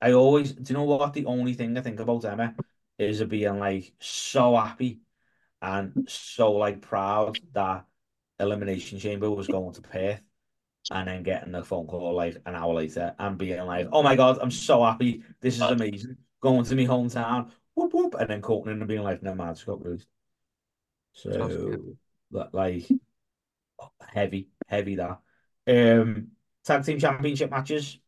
I 0.00 0.12
always, 0.12 0.52
do 0.52 0.72
you 0.72 0.78
know 0.78 0.84
what? 0.84 1.12
The 1.12 1.26
only 1.26 1.54
thing 1.54 1.76
I 1.76 1.82
think 1.82 2.00
about 2.00 2.24
Emma 2.24 2.54
is 2.98 3.18
her 3.18 3.26
being 3.26 3.58
like 3.58 3.92
so 4.00 4.56
happy 4.56 5.00
and 5.62 6.06
so 6.08 6.52
like 6.52 6.80
proud 6.80 7.38
that 7.52 7.84
Elimination 8.38 8.98
Chamber 8.98 9.30
was 9.30 9.46
going 9.46 9.74
to 9.74 9.82
Perth 9.82 10.22
and 10.90 11.08
then 11.08 11.22
getting 11.22 11.52
the 11.52 11.62
phone 11.62 11.86
call 11.86 12.14
like 12.14 12.40
an 12.46 12.54
hour 12.54 12.74
later 12.74 13.14
and 13.18 13.36
being 13.36 13.64
like, 13.64 13.88
oh 13.92 14.02
my 14.02 14.16
God, 14.16 14.38
I'm 14.40 14.50
so 14.50 14.82
happy. 14.84 15.22
This 15.40 15.56
is 15.56 15.60
amazing. 15.60 16.16
Going 16.40 16.64
to 16.64 16.74
my 16.74 16.82
hometown. 16.84 17.50
Whoop, 17.80 17.94
whoop. 17.94 18.14
And 18.20 18.28
then 18.28 18.42
in 18.68 18.78
and 18.78 18.86
being 18.86 19.02
like, 19.02 19.22
no, 19.22 19.34
man, 19.34 19.56
it's. 19.56 20.06
So, 21.14 21.30
Fantastic. 21.30 21.80
that 22.32 22.52
like, 22.52 22.86
heavy, 24.06 24.48
heavy 24.68 24.96
that. 24.96 25.18
Um, 25.66 26.28
tag 26.62 26.84
team 26.84 26.98
championship 26.98 27.50
matches. 27.50 27.98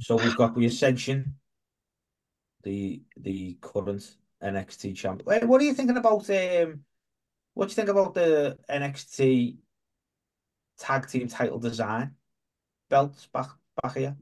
So 0.00 0.16
we've 0.16 0.36
got 0.36 0.54
the 0.54 0.66
Ascension, 0.66 1.36
the 2.62 3.00
the 3.16 3.56
current 3.62 4.16
NXT 4.42 4.96
champ. 4.96 5.22
What 5.24 5.62
are 5.62 5.64
you 5.64 5.72
thinking 5.72 5.96
about? 5.96 6.28
Um, 6.28 6.84
what 7.54 7.68
do 7.68 7.70
you 7.70 7.76
think 7.76 7.88
about 7.88 8.12
the 8.12 8.58
NXT 8.68 9.56
tag 10.78 11.08
team 11.08 11.26
title 11.26 11.58
design 11.58 12.16
belts 12.90 13.28
back 13.32 13.48
back 13.82 13.96
here? 13.96 14.16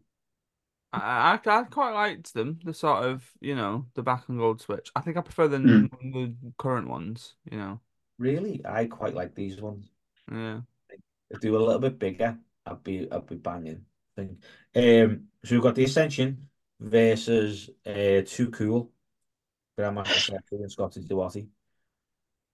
I, 0.93 1.39
I 1.45 1.61
I 1.61 1.65
quite 1.65 1.93
liked 1.93 2.35
them. 2.35 2.61
The 2.65 2.73
sort 2.75 3.05
of 3.05 3.31
you 3.41 3.55
know 3.55 3.87
the 3.95 4.03
back 4.03 4.29
and 4.29 4.39
gold 4.39 4.61
switch. 4.61 4.91
I 4.97 5.01
think 5.01 5.17
I 5.17 5.21
prefer 5.23 5.49
the 5.49 5.59
Hmm. 5.59 5.87
the 5.91 6.35
current 6.59 6.89
ones. 6.89 7.35
You 7.51 7.59
know. 7.59 7.81
Really, 8.19 8.61
I 8.67 8.87
quite 8.87 9.15
like 9.15 9.35
these 9.35 9.61
ones. 9.61 9.91
Yeah. 10.31 10.61
If 11.31 11.41
they 11.41 11.51
were 11.51 11.59
a 11.59 11.63
little 11.65 11.81
bit 11.81 11.99
bigger, 11.99 12.39
I'd 12.67 12.83
be 12.83 13.11
I'd 13.11 13.27
be 13.27 13.37
banging. 13.37 13.85
I 14.17 14.23
think. 14.23 14.45
Um, 14.75 15.29
so 15.45 15.55
we've 15.55 15.63
got 15.63 15.75
the 15.75 15.85
Ascension 15.85 16.49
versus 16.81 17.71
uh, 17.87 18.23
Too 18.27 18.51
Cool, 18.51 18.93
Grandmaster 19.79 20.39
and 20.53 20.71
Scotty 20.73 21.03
2 21.05 21.17
Hotty. 21.17 21.49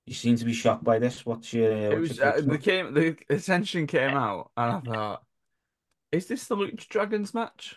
You 0.07 0.15
seem 0.15 0.37
to 0.37 0.45
be 0.45 0.53
shocked 0.53 0.85
by 0.85 0.99
this. 0.99 1.25
What's 1.25 1.53
your 1.53 1.73
It 1.91 1.97
what's 1.97 2.09
was 2.09 2.19
your 2.19 2.35
uh, 2.39 2.41
the 2.41 2.59
came 2.59 2.95
the 2.95 3.17
Ascension 3.29 3.87
came 3.87 4.15
out 4.17 4.51
and 4.57 4.73
I 4.73 4.81
thought, 4.81 5.25
is 6.13 6.27
this 6.29 6.47
the 6.47 6.57
Lucha 6.57 6.89
Dragons 6.89 7.35
match? 7.35 7.77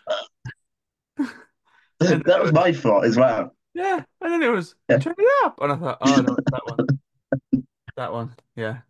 And 1.99 2.23
That 2.25 2.41
was 2.41 2.51
my 2.53 2.71
thought 2.73 3.05
as 3.05 3.17
well. 3.17 3.55
Yeah, 3.73 4.03
and 4.21 4.31
then 4.33 4.41
it 4.43 4.49
was 4.51 4.75
Yeah. 4.89 4.97
turn 4.97 5.15
it 5.17 5.45
up, 5.45 5.59
and 5.61 5.71
I 5.71 5.75
thought, 5.75 5.97
oh 6.01 6.21
no, 6.21 6.35
that 6.51 6.65
one, 6.65 6.99
that 7.95 8.11
one. 8.13 8.35
Yeah, 8.55 8.81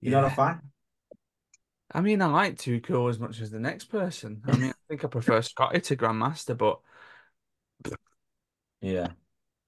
You're 0.00 0.12
not 0.12 0.24
a 0.24 0.30
yeah. 0.30 0.34
fan? 0.34 0.60
I 1.92 2.00
mean, 2.00 2.22
I 2.22 2.26
like 2.26 2.58
Too 2.58 2.80
Cool 2.80 3.08
as 3.08 3.18
much 3.18 3.40
as 3.40 3.50
the 3.50 3.60
next 3.60 3.84
person. 3.84 4.42
I 4.46 4.56
mean, 4.56 4.70
I 4.70 4.74
think 4.88 5.04
I 5.04 5.08
prefer 5.08 5.42
Scotty 5.42 5.80
to 5.80 5.96
Grandmaster, 5.96 6.56
but 6.56 6.80
Yeah. 8.80 9.08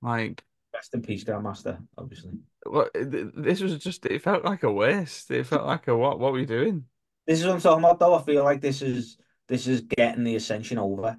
like, 0.03 0.45
Rest 0.75 0.95
in 0.95 1.03
peace, 1.03 1.25
Grandmaster, 1.25 1.79
obviously. 1.97 2.33
what 2.65 2.93
th- 2.95 3.33
this 3.35 3.61
was 3.61 3.79
just 3.79 4.05
it 4.07 4.23
felt 4.23 4.45
like 4.45 4.63
a 4.63 4.73
waste. 4.73 5.31
It 5.31 5.47
felt 5.47 5.67
like 5.67 5.89
a 5.89 5.97
what? 5.97 6.19
What 6.19 6.33
were 6.33 6.41
you 6.41 6.47
doing? 6.47 6.85
This 7.27 7.41
is 7.41 7.47
what 7.47 7.55
I'm 7.55 7.61
talking 7.61 7.85
about, 7.85 7.99
though. 7.99 8.15
I 8.15 8.23
feel 8.23 8.45
like 8.45 8.61
this 8.61 8.83
is 8.83 9.19
this 9.49 9.67
is 9.67 9.81
getting 9.83 10.25
the 10.25 10.37
Ascension 10.37 10.79
over. 10.79 11.19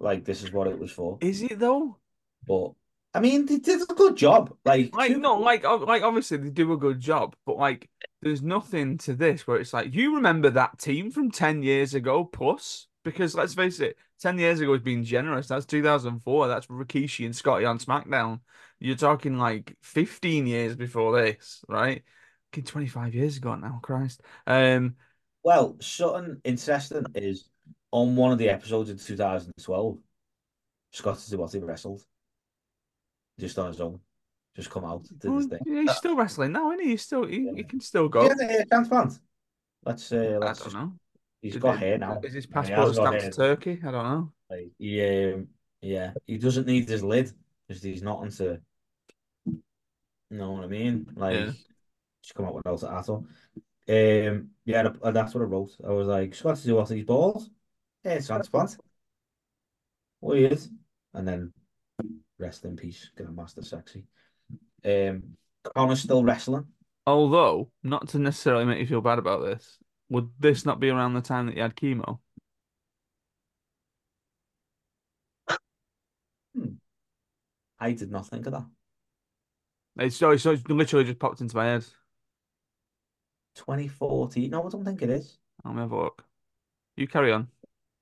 Like 0.00 0.24
this 0.24 0.42
is 0.42 0.50
what 0.52 0.66
it 0.66 0.78
was 0.78 0.90
for. 0.90 1.18
Is 1.20 1.42
it 1.42 1.58
though? 1.58 1.98
But 2.46 2.72
I 3.12 3.20
mean, 3.20 3.46
they 3.46 3.58
did 3.58 3.82
a 3.82 3.94
good 3.94 4.16
job. 4.16 4.56
Like, 4.64 4.94
Like, 4.94 5.16
no, 5.16 5.36
like, 5.36 5.64
like 5.64 6.02
obviously 6.02 6.38
they 6.38 6.50
do 6.50 6.72
a 6.72 6.76
good 6.76 7.00
job, 7.00 7.34
but 7.44 7.56
like, 7.56 7.88
there's 8.22 8.42
nothing 8.42 8.98
to 8.98 9.14
this 9.14 9.46
where 9.46 9.58
it's 9.58 9.72
like 9.72 9.92
you 9.92 10.16
remember 10.16 10.50
that 10.50 10.78
team 10.78 11.10
from 11.10 11.30
ten 11.30 11.62
years 11.62 11.94
ago 11.94 12.24
plus. 12.24 12.86
Because 13.02 13.34
let's 13.34 13.54
face 13.54 13.80
it, 13.80 13.96
ten 14.20 14.38
years 14.38 14.60
ago 14.60 14.74
is 14.74 14.82
been 14.82 15.04
generous. 15.04 15.48
That's 15.48 15.66
2004. 15.66 16.48
That's 16.48 16.66
Rikishi 16.66 17.24
and 17.24 17.34
Scotty 17.34 17.64
on 17.64 17.78
SmackDown. 17.78 18.40
You're 18.78 18.96
talking 18.96 19.38
like 19.38 19.76
15 19.82 20.46
years 20.46 20.76
before 20.76 21.20
this, 21.20 21.62
right? 21.68 22.02
25 22.52 23.14
years 23.14 23.36
ago 23.36 23.54
now. 23.54 23.80
Christ. 23.82 24.22
Um, 24.46 24.96
Well, 25.42 25.76
something 25.80 26.40
interesting 26.44 27.06
is 27.14 27.48
on 27.92 28.16
one 28.16 28.32
of 28.32 28.38
the 28.38 28.48
episodes 28.48 28.90
in 28.90 28.98
2012, 28.98 29.98
Scotty 30.92 31.20
2 31.30 31.38
Hotty 31.38 31.66
wrestled 31.66 32.02
just 33.38 33.58
on 33.58 33.68
his 33.68 33.80
own, 33.80 33.98
just 34.56 34.70
come 34.70 34.84
out, 34.84 35.04
did 35.04 35.22
his 35.22 35.30
well, 35.30 35.40
thing. 35.48 35.58
yeah, 35.66 35.80
he's 35.82 35.96
still 35.96 36.16
wrestling 36.16 36.52
now, 36.52 36.70
isn't 36.72 36.84
he? 36.84 36.90
He's 36.90 37.02
still 37.02 37.24
he, 37.26 37.48
he 37.56 37.62
can 37.64 37.80
still 37.80 38.08
go. 38.08 38.24
Yeah, 38.26 38.34
the 38.34 38.44
hair 38.46 38.64
transplant. 38.66 39.18
Let's 39.84 40.12
uh, 40.12 40.16
I 40.16 40.36
let's 40.38 40.58
don't 40.58 40.64
just. 40.66 40.76
know. 40.76 40.92
He's 41.42 41.54
Did 41.54 41.62
got 41.62 41.74
it- 41.76 41.78
hair 41.80 41.98
now. 41.98 42.20
Is 42.22 42.34
his 42.34 42.46
passport 42.46 42.78
has 42.88 42.96
stamped 42.96 43.20
to 43.22 43.30
Turkey? 43.30 43.80
I 43.86 43.90
don't 43.90 44.04
know. 44.04 44.32
Like, 44.50 44.70
he, 44.78 45.32
um, 45.32 45.48
yeah, 45.80 46.12
he 46.26 46.36
doesn't 46.36 46.66
need 46.66 46.86
his 46.88 47.02
lid 47.02 47.32
because 47.66 47.82
he's 47.82 48.02
not 48.02 48.22
into. 48.24 48.60
You 49.46 49.58
know 50.38 50.52
what 50.52 50.64
I 50.64 50.66
mean? 50.68 51.06
Like, 51.16 51.34
Yeah. 51.34 51.52
just 52.22 52.34
come 52.34 52.44
out 52.46 52.54
without 52.54 52.82
it 52.82 52.86
at 52.90 53.08
all. 53.08 53.26
Um, 53.88 54.50
yeah, 54.64 54.82
th- 54.82 55.14
that's 55.14 55.34
what 55.34 55.40
I 55.42 55.46
wrote. 55.46 55.72
I 55.84 55.90
was 55.90 56.06
like, 56.06 56.34
Scotty 56.34 56.62
2 56.68 56.76
Hotty's 56.76 57.04
balls, 57.04 57.50
hair 58.04 58.20
transplant, 58.20 58.76
weird, 60.20 60.60
and 61.14 61.26
then 61.26 61.52
rest 62.38 62.64
in 62.64 62.76
peace, 62.76 63.10
Grandmaster 63.18 63.60
Sexay. 63.64 64.04
Um, 64.84 65.22
Connor's 65.74 66.02
still 66.02 66.24
wrestling. 66.24 66.66
Although, 67.06 67.70
not 67.82 68.08
to 68.08 68.18
necessarily 68.18 68.64
make 68.64 68.78
you 68.78 68.86
feel 68.86 69.00
bad 69.00 69.18
about 69.18 69.42
this, 69.42 69.78
would 70.08 70.30
this 70.38 70.64
not 70.64 70.80
be 70.80 70.90
around 70.90 71.14
the 71.14 71.20
time 71.20 71.46
that 71.46 71.56
you 71.56 71.62
had 71.62 71.76
chemo? 71.76 72.18
I 77.80 77.92
did 77.92 78.10
not 78.10 78.26
think 78.26 78.46
of 78.46 78.52
that. 78.52 78.66
It's, 79.98 80.16
so 80.16 80.30
it's 80.30 80.44
it's 80.44 80.66
literally 80.68 81.04
just 81.04 81.18
popped 81.18 81.40
into 81.40 81.56
my 81.56 81.64
head. 81.64 81.84
2014. 83.56 84.50
No, 84.50 84.66
I 84.66 84.68
don't 84.68 84.84
think 84.84 85.02
it 85.02 85.10
is. 85.10 85.38
I'll 85.64 85.74
have 85.74 85.90
a 85.90 85.96
look. 85.96 86.24
You 86.96 87.08
carry 87.08 87.32
on. 87.32 87.48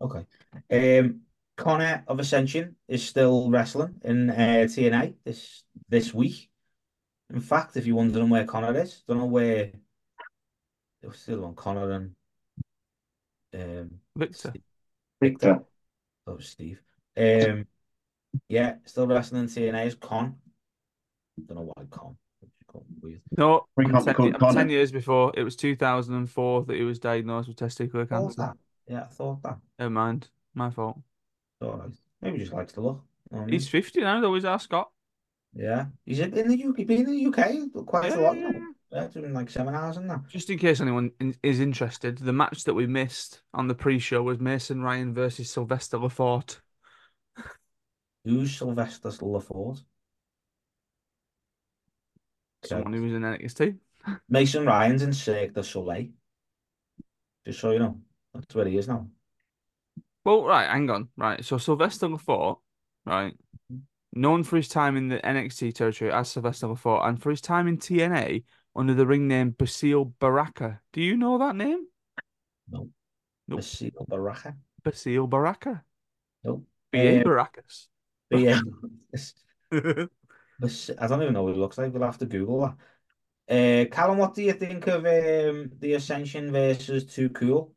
Okay. 0.00 0.26
Um, 0.70 1.20
Connor 1.56 2.04
of 2.06 2.20
Ascension 2.20 2.76
is 2.86 3.04
still 3.04 3.50
wrestling 3.50 3.96
in 4.04 4.30
uh, 4.30 4.66
TNA 4.66 5.14
this 5.24 5.64
this 5.88 6.14
week. 6.14 6.48
In 7.30 7.40
fact, 7.40 7.76
if 7.76 7.86
you're 7.86 7.96
wondering 7.96 8.30
where 8.30 8.44
Connor 8.44 8.76
is, 8.80 9.02
don't 9.08 9.18
know 9.18 9.26
where. 9.26 9.72
What's 11.02 11.26
the 11.26 11.34
other 11.34 11.42
one? 11.42 11.54
Connor 11.54 11.90
and 11.90 12.14
um, 13.54 13.90
Victor. 14.16 14.50
Steve. 14.50 14.62
Victor. 15.20 15.60
Oh, 16.26 16.38
Steve. 16.38 16.80
Um, 17.16 17.66
yeah, 18.48 18.74
still 18.84 19.06
wrestling 19.06 19.42
in 19.42 19.48
TNA 19.48 19.86
is 19.86 19.94
Con. 19.94 20.36
Don't 21.46 21.58
know 21.58 21.72
why 21.74 21.84
Con. 21.90 22.16
Weird. 23.00 23.22
No, 23.36 23.66
I'm 23.78 24.04
10, 24.04 24.34
I'm 24.40 24.54
10 24.54 24.68
years 24.68 24.92
before. 24.92 25.32
It 25.34 25.42
was 25.42 25.56
2004 25.56 26.64
that 26.64 26.76
he 26.76 26.82
was 26.82 26.98
diagnosed 26.98 27.48
with 27.48 27.56
testicular 27.56 28.08
Thought 28.08 28.36
cancer. 28.36 28.54
That. 28.88 28.94
Yeah, 28.94 29.02
I 29.02 29.06
thought 29.06 29.42
that. 29.42 29.58
Never 29.78 29.90
mind. 29.90 30.28
My 30.54 30.70
fault. 30.70 30.98
All 31.60 31.72
right. 31.72 31.90
Maybe 32.20 32.38
he 32.38 32.44
just 32.44 32.54
likes 32.54 32.72
to 32.74 32.80
look. 32.80 33.04
You 33.30 33.36
know 33.36 33.42
what 33.42 33.42
I 33.42 33.46
mean? 33.46 33.52
He's 33.54 33.68
50 33.68 34.00
now, 34.00 34.20
though. 34.20 34.34
He's 34.34 34.44
our 34.44 34.58
Scott. 34.58 34.90
Yeah, 35.54 35.86
he's 36.04 36.20
in 36.20 36.30
the 36.30 36.64
UK. 36.64 36.86
Been 36.86 37.06
in 37.06 37.06
the 37.06 37.26
UK 37.26 37.86
quite 37.86 38.10
Yeah, 38.10 38.18
a 38.18 38.20
lot 38.20 38.36
yeah, 38.36 38.50
now. 38.50 38.60
Yeah, 38.90 39.06
doing 39.08 39.34
like 39.34 39.50
seminars 39.50 39.96
and 39.96 40.08
that. 40.08 40.26
Just 40.28 40.50
in 40.50 40.58
case 40.58 40.80
anyone 40.80 41.10
in, 41.20 41.34
is 41.42 41.60
interested, 41.60 42.18
the 42.18 42.32
match 42.32 42.64
that 42.64 42.74
we 42.74 42.86
missed 42.86 43.42
on 43.52 43.68
the 43.68 43.74
pre-show 43.74 44.22
was 44.22 44.38
Mason 44.38 44.82
Ryan 44.82 45.12
versus 45.12 45.50
Sylvester 45.50 45.98
Lefort. 45.98 46.60
Who's 48.24 48.56
Sylvester 48.56 49.10
Lefort? 49.10 49.82
Someone 52.64 52.92
who 52.92 53.02
was 53.02 53.12
in 53.12 53.22
NXT. 53.22 53.78
Mason 54.28 54.64
Ryan's 54.64 55.02
in 55.02 55.12
Cirque 55.12 55.54
du 55.54 55.62
Soleil. 55.62 56.08
Just 57.46 57.60
so 57.60 57.70
you 57.70 57.78
know, 57.78 58.00
that's 58.38 58.54
where 58.54 58.66
he 58.66 58.78
is 58.78 58.88
now. 58.88 59.08
Well, 60.24 60.44
right, 60.44 60.68
hang 60.68 60.88
on. 60.90 61.08
Right. 61.16 61.44
So 61.44 61.58
Sylvester 61.58 62.06
Lefort, 62.06 62.58
right, 63.04 63.34
known 64.12 64.44
for 64.44 64.56
his 64.56 64.68
time 64.68 64.96
in 64.96 65.08
the 65.08 65.18
NXT 65.18 65.74
territory 65.74 66.12
as 66.12 66.30
Sylvester 66.30 66.66
Lefort 66.68 67.06
and 67.08 67.20
for 67.20 67.30
his 67.30 67.40
time 67.40 67.66
in 67.68 67.78
TNA 67.78 68.44
under 68.76 68.94
the 68.94 69.06
ring 69.06 69.26
name 69.26 69.50
Basile 69.50 70.04
Baraka. 70.20 70.80
Do 70.92 71.00
you 71.00 71.16
know 71.16 71.38
that 71.38 71.56
name? 71.56 71.84
No. 72.70 72.88
Nope. 73.48 73.60
Basile 73.60 74.06
Baraka. 74.08 74.56
Basile 74.84 75.26
Baraka. 75.26 75.82
Nope. 76.44 76.64
B.A. 76.92 77.22
Um, 78.32 78.40
yeah, 78.40 78.60
it's- 79.12 79.34
Bas- 80.60 80.90
I 80.98 81.06
don't 81.06 81.22
even 81.22 81.34
know 81.34 81.42
what 81.44 81.54
he 81.54 81.60
looks 81.60 81.78
like. 81.78 81.92
We'll 81.92 82.02
have 82.02 82.18
to 82.18 82.26
Google 82.26 82.60
that. 82.60 82.76
Uh, 83.50 83.84
Callum, 83.90 84.18
what 84.18 84.34
do 84.34 84.42
you 84.42 84.52
think 84.52 84.86
of 84.88 85.06
um, 85.06 85.70
the 85.78 85.94
Ascension 85.94 86.52
versus 86.52 87.06
Too 87.06 87.30
Cool? 87.30 87.74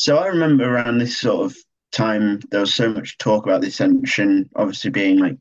So 0.00 0.16
I 0.16 0.28
remember 0.28 0.64
around 0.64 0.96
this 0.96 1.18
sort 1.18 1.44
of 1.44 1.56
time, 1.92 2.40
there 2.50 2.60
was 2.60 2.74
so 2.74 2.90
much 2.90 3.18
talk 3.18 3.44
about 3.44 3.60
the 3.60 3.66
Ascension, 3.66 4.48
obviously 4.56 4.88
being 4.90 5.18
like 5.18 5.36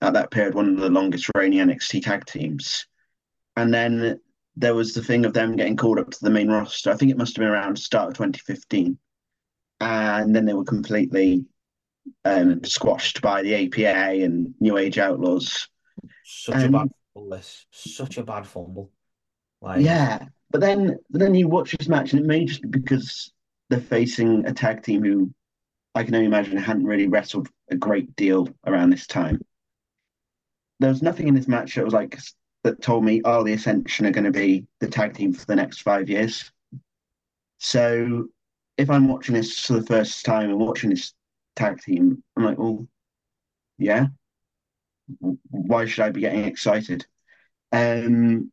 at 0.00 0.14
that 0.14 0.30
period 0.30 0.54
one 0.54 0.70
of 0.70 0.80
the 0.80 0.88
longest 0.88 1.30
reigning 1.36 1.58
NXT 1.58 2.02
tag 2.02 2.24
teams. 2.24 2.86
And 3.58 3.74
then 3.74 4.20
there 4.56 4.74
was 4.74 4.94
the 4.94 5.04
thing 5.04 5.26
of 5.26 5.34
them 5.34 5.54
getting 5.54 5.76
called 5.76 5.98
up 5.98 6.08
to 6.12 6.18
the 6.22 6.30
main 6.30 6.48
roster. 6.48 6.90
I 6.90 6.96
think 6.96 7.10
it 7.10 7.18
must 7.18 7.36
have 7.36 7.42
been 7.42 7.52
around 7.52 7.76
the 7.76 7.82
start 7.82 8.08
of 8.08 8.14
2015. 8.14 8.96
And 9.80 10.34
then 10.34 10.46
they 10.46 10.54
were 10.54 10.64
completely 10.64 11.44
um, 12.24 12.64
squashed 12.64 13.20
by 13.20 13.42
the 13.42 13.66
APA 13.66 14.24
and 14.24 14.54
New 14.60 14.78
Age 14.78 14.96
Outlaws. 14.96 15.68
Such 16.24 16.54
a 16.54 16.64
Um, 16.64 16.72
bad 16.72 16.90
fumble, 17.12 17.30
this. 17.36 17.66
Such 17.70 18.16
a 18.16 18.22
bad 18.22 18.46
fumble. 18.46 18.92
Like, 19.60 19.82
Yeah, 19.82 20.24
but 20.50 20.62
then 20.62 20.96
but 21.10 21.18
then 21.20 21.34
you 21.34 21.48
watch 21.48 21.76
this 21.76 21.86
match 21.88 22.14
and 22.14 22.22
it 22.22 22.26
may 22.26 22.46
just 22.46 22.62
be 22.62 22.68
because 22.68 23.30
they're 23.68 23.80
facing 23.80 24.46
a 24.46 24.52
tag 24.52 24.82
team 24.82 25.02
who 25.04 25.32
I 25.94 26.04
can 26.04 26.14
only 26.14 26.26
imagine 26.26 26.56
hadn't 26.56 26.84
really 26.84 27.08
wrestled 27.08 27.48
a 27.70 27.76
great 27.76 28.14
deal 28.16 28.48
around 28.66 28.90
this 28.90 29.06
time. 29.06 29.40
There 30.80 30.90
was 30.90 31.02
nothing 31.02 31.28
in 31.28 31.34
this 31.34 31.48
match 31.48 31.74
that 31.74 31.84
was 31.84 31.94
like 31.94 32.18
that 32.64 32.82
told 32.82 33.04
me, 33.04 33.20
oh, 33.24 33.44
the 33.44 33.52
Ascension 33.52 34.06
are 34.06 34.12
going 34.12 34.24
to 34.24 34.30
be 34.30 34.66
the 34.80 34.88
tag 34.88 35.14
team 35.14 35.32
for 35.32 35.44
the 35.46 35.56
next 35.56 35.82
five 35.82 36.08
years. 36.08 36.50
So 37.58 38.28
if 38.76 38.90
I'm 38.90 39.08
watching 39.08 39.34
this 39.34 39.60
for 39.60 39.74
the 39.74 39.86
first 39.86 40.24
time 40.24 40.50
and 40.50 40.58
watching 40.58 40.90
this 40.90 41.14
tag 41.56 41.80
team, 41.80 42.22
I'm 42.36 42.44
like, 42.44 42.58
well, 42.58 42.86
yeah. 43.78 44.06
Why 45.50 45.86
should 45.86 46.04
I 46.04 46.10
be 46.10 46.20
getting 46.20 46.44
excited? 46.44 47.06
Um, 47.72 48.52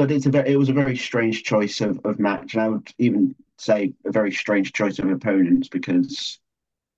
but 0.00 0.10
it's 0.10 0.26
a 0.26 0.30
very, 0.30 0.50
it 0.52 0.56
was 0.56 0.70
a 0.70 0.72
very 0.72 0.96
strange 0.96 1.42
choice 1.44 1.80
of, 1.80 2.00
of 2.04 2.18
match, 2.18 2.54
and 2.54 2.62
I 2.62 2.68
would 2.68 2.88
even 2.98 3.34
say 3.58 3.92
a 4.06 4.10
very 4.10 4.32
strange 4.32 4.72
choice 4.72 4.98
of 4.98 5.10
opponents 5.10 5.68
because 5.68 6.38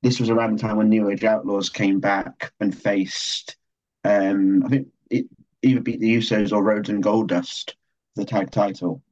this 0.02 0.20
was 0.20 0.30
around 0.30 0.56
the 0.56 0.62
time 0.62 0.76
when 0.76 0.88
New 0.88 1.10
Age 1.10 1.24
Outlaws 1.24 1.68
came 1.68 1.98
back 1.98 2.52
and 2.60 2.76
faced, 2.76 3.56
um, 4.04 4.62
I 4.64 4.68
think 4.68 4.88
it 5.10 5.26
either 5.62 5.80
beat 5.80 6.00
the 6.00 6.16
Usos 6.16 6.52
or 6.52 6.62
Rhodes 6.62 6.88
and 6.90 7.02
Goldust 7.02 7.70
for 8.14 8.22
the 8.22 8.24
tag 8.24 8.50
title. 8.50 9.02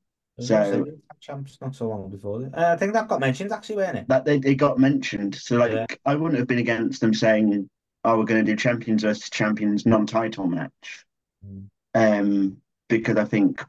So- 0.40 0.86
champs 1.20 1.58
not 1.60 1.74
so 1.74 1.86
long 1.86 2.08
before. 2.08 2.48
Uh, 2.54 2.72
I 2.72 2.76
think 2.76 2.94
that 2.94 3.06
got 3.06 3.20
mentioned 3.20 3.52
actually, 3.52 3.76
weren't 3.76 3.98
it? 3.98 4.08
That 4.08 4.24
they, 4.24 4.38
they 4.38 4.54
got 4.54 4.78
mentioned, 4.78 5.34
so 5.34 5.58
like 5.58 5.72
Yeah. 5.72 5.86
I 6.06 6.14
wouldn't 6.14 6.38
have 6.38 6.48
been 6.48 6.58
against 6.58 7.02
them 7.02 7.12
saying, 7.12 7.68
"Oh, 8.04 8.16
we're 8.16 8.24
going 8.24 8.42
to 8.42 8.50
do 8.50 8.56
champions 8.56 9.02
versus 9.02 9.28
champions 9.28 9.84
non-title 9.84 10.46
match," 10.46 11.04
Mm. 11.46 11.66
um, 11.94 12.56
because 12.88 13.18
I 13.18 13.24
think 13.26 13.62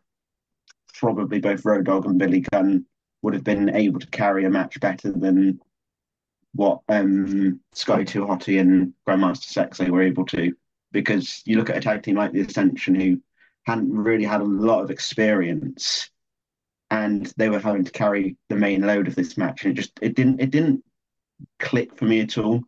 probably 1.01 1.39
both 1.39 1.65
Road 1.65 1.85
Dogg 1.85 2.05
and 2.05 2.19
Billy 2.19 2.41
Gunn 2.51 2.85
would 3.23 3.33
have 3.33 3.43
been 3.43 3.75
able 3.75 3.99
to 3.99 4.07
carry 4.07 4.45
a 4.45 4.49
match 4.49 4.79
better 4.79 5.11
than 5.11 5.59
what 6.53 6.81
um, 6.87 7.59
Too 7.73 8.25
Hotty 8.25 8.59
and 8.59 8.93
Grandmaster 9.07 9.51
Sexay 9.51 9.89
were 9.89 10.03
able 10.03 10.25
to. 10.27 10.53
Because 10.91 11.41
you 11.45 11.57
look 11.57 11.69
at 11.71 11.77
a 11.77 11.81
tag 11.81 12.03
team 12.03 12.17
like 12.17 12.33
the 12.33 12.41
Ascension, 12.41 12.93
who 12.93 13.19
hadn't 13.65 13.91
really 13.91 14.25
had 14.25 14.41
a 14.41 14.45
lot 14.45 14.83
of 14.83 14.91
experience, 14.91 16.09
and 16.91 17.33
they 17.35 17.49
were 17.49 17.59
having 17.59 17.85
to 17.85 17.91
carry 17.91 18.37
the 18.49 18.55
main 18.55 18.81
load 18.81 19.07
of 19.07 19.15
this 19.15 19.37
match, 19.37 19.63
and 19.63 19.71
it 19.71 19.81
just 19.81 19.93
it 20.01 20.15
didn't 20.15 20.39
it 20.39 20.51
didn't 20.51 20.83
click 21.59 21.97
for 21.97 22.05
me 22.05 22.19
at 22.19 22.37
all. 22.37 22.61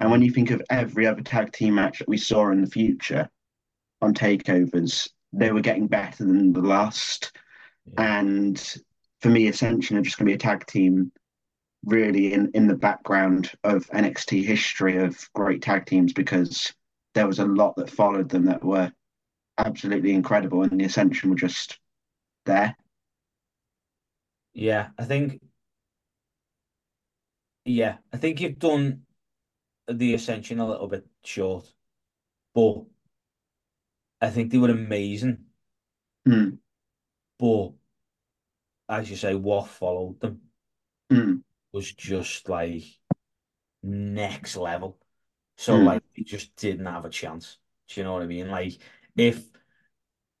And 0.00 0.10
when 0.10 0.22
you 0.22 0.30
think 0.32 0.50
of 0.50 0.62
every 0.70 1.06
other 1.06 1.22
tag 1.22 1.52
team 1.52 1.74
match 1.74 1.98
that 1.98 2.08
we 2.08 2.16
saw 2.16 2.50
in 2.50 2.62
the 2.62 2.70
future 2.70 3.28
on 4.00 4.14
takeovers, 4.14 5.08
they 5.32 5.52
were 5.52 5.60
getting 5.60 5.86
better 5.86 6.24
than 6.24 6.52
the 6.52 6.62
last. 6.62 7.32
Yeah. 7.94 8.20
And 8.20 8.80
for 9.20 9.28
me, 9.28 9.48
Ascension 9.48 9.96
are 9.96 10.02
just 10.02 10.18
going 10.18 10.26
to 10.26 10.30
be 10.30 10.34
a 10.34 10.38
tag 10.38 10.66
team 10.66 11.12
really 11.84 12.32
in, 12.32 12.50
in 12.54 12.66
the 12.66 12.74
background 12.74 13.52
of 13.64 13.86
NXT 13.88 14.44
history 14.44 14.98
of 14.98 15.16
great 15.32 15.62
tag 15.62 15.86
teams 15.86 16.12
because 16.12 16.72
there 17.14 17.26
was 17.26 17.38
a 17.38 17.44
lot 17.44 17.76
that 17.76 17.90
followed 17.90 18.28
them 18.28 18.44
that 18.46 18.64
were 18.64 18.92
absolutely 19.58 20.12
incredible, 20.12 20.62
and 20.62 20.80
the 20.80 20.84
Ascension 20.84 21.30
were 21.30 21.36
just 21.36 21.78
there. 22.46 22.76
Yeah, 24.54 24.88
I 24.98 25.04
think. 25.04 25.40
Yeah, 27.64 27.98
I 28.12 28.16
think 28.16 28.40
you've 28.40 28.58
done 28.58 29.02
the 29.88 30.14
Ascension 30.14 30.58
a 30.58 30.68
little 30.68 30.88
bit 30.88 31.06
short, 31.24 31.70
but 32.54 32.84
I 34.20 34.30
think 34.30 34.50
they 34.50 34.58
were 34.58 34.70
amazing. 34.70 35.44
Hmm. 36.26 36.50
But 37.38 37.72
as 38.88 39.10
you 39.10 39.16
say, 39.16 39.34
what 39.34 39.68
followed 39.68 40.20
them 40.20 40.40
Hmm. 41.10 41.36
was 41.72 41.92
just 41.92 42.48
like 42.48 42.84
next 43.82 44.56
level. 44.56 44.98
So 45.56 45.78
Mm. 45.78 45.84
like 45.86 46.02
they 46.16 46.22
just 46.22 46.54
didn't 46.56 46.86
have 46.86 47.04
a 47.04 47.10
chance. 47.10 47.58
Do 47.88 48.00
you 48.00 48.04
know 48.04 48.12
what 48.14 48.22
I 48.22 48.26
mean? 48.26 48.50
Like 48.50 48.78
if 49.16 49.44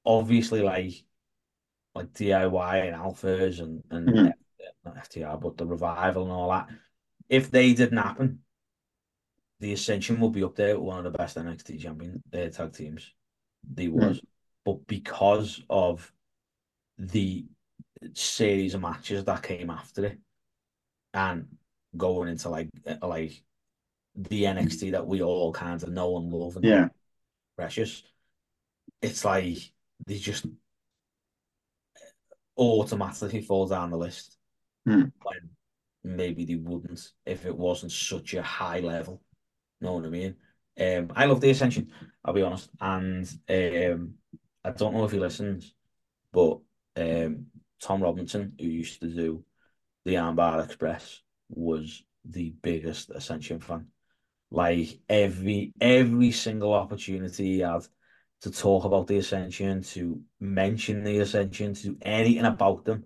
obviously 0.04 0.62
like 0.62 1.04
like 1.94 2.12
DIY 2.12 2.76
and 2.86 2.96
alphas 2.96 3.60
and 3.60 3.82
and 3.90 4.34
not 4.84 4.96
FTR, 4.98 5.38
but 5.40 5.56
the 5.56 5.66
revival 5.66 6.24
and 6.24 6.32
all 6.32 6.50
that, 6.50 6.68
if 7.28 7.50
they 7.50 7.74
didn't 7.74 7.98
happen, 7.98 8.40
the 9.60 9.72
Ascension 9.72 10.20
will 10.20 10.30
be 10.30 10.44
up 10.44 10.54
there 10.54 10.76
with 10.78 10.86
one 10.86 10.98
of 10.98 11.04
the 11.12 11.18
best 11.18 11.36
NXT 11.36 11.78
champion 11.78 12.22
uh, 12.32 12.48
tag 12.48 12.72
teams. 12.72 13.12
They 13.74 13.88
was, 13.88 14.20
but 14.64 14.86
because 14.86 15.62
of 15.68 16.12
the 16.98 17.46
series 18.14 18.74
of 18.74 18.82
matches 18.82 19.24
that 19.24 19.42
came 19.42 19.70
after 19.70 20.06
it, 20.06 20.18
and 21.14 21.48
going 21.96 22.28
into 22.28 22.48
like 22.48 22.68
uh, 22.86 23.06
like 23.06 23.42
the 24.16 24.46
NXT 24.46 24.92
that 24.92 25.06
we 25.06 25.22
all 25.22 25.52
kind 25.52 25.82
of 25.82 25.90
know 25.90 26.16
and 26.18 26.32
love 26.32 26.56
and 26.56 26.68
Yeah. 26.68 26.88
precious, 27.56 28.02
it's 29.02 29.24
like 29.24 29.58
they 30.06 30.18
just 30.18 30.46
automatically 32.56 33.40
fall 33.42 33.66
down 33.66 33.90
the 33.90 33.96
list 33.96 34.36
Hmm. 34.86 35.12
when 35.22 35.50
maybe 36.04 36.44
they 36.44 36.56
wouldn't 36.56 37.12
if 37.26 37.46
it 37.46 37.56
wasn't 37.56 37.92
such 37.92 38.34
a 38.34 38.42
high 38.42 38.80
level. 38.80 39.22
Know 39.80 39.94
what 39.94 40.06
I 40.06 40.08
mean? 40.08 40.36
Um, 40.80 41.12
I 41.16 41.26
love 41.26 41.40
the 41.40 41.50
Ascension, 41.50 41.90
I'll 42.24 42.34
be 42.34 42.42
honest, 42.42 42.70
and 42.80 43.26
um, 43.50 44.14
I 44.64 44.70
don't 44.72 44.94
know 44.94 45.04
if 45.04 45.12
he 45.12 45.18
listens, 45.18 45.74
but 46.32 46.60
um, 46.98 47.46
Tom 47.80 48.02
Robinson, 48.02 48.54
who 48.58 48.66
used 48.66 49.00
to 49.00 49.08
do 49.08 49.44
the 50.04 50.14
Armbar 50.14 50.64
Express, 50.64 51.22
was 51.48 52.02
the 52.24 52.50
biggest 52.62 53.10
Ascension 53.10 53.60
fan. 53.60 53.86
Like 54.50 55.00
every 55.08 55.74
every 55.80 56.32
single 56.32 56.72
opportunity 56.72 57.44
he 57.44 57.58
had 57.60 57.86
to 58.42 58.50
talk 58.50 58.84
about 58.84 59.06
the 59.06 59.18
Ascension, 59.18 59.82
to 59.82 60.22
mention 60.40 61.04
the 61.04 61.18
Ascension, 61.18 61.74
to 61.74 61.82
do 61.82 61.98
anything 62.02 62.44
about 62.44 62.84
them, 62.84 63.04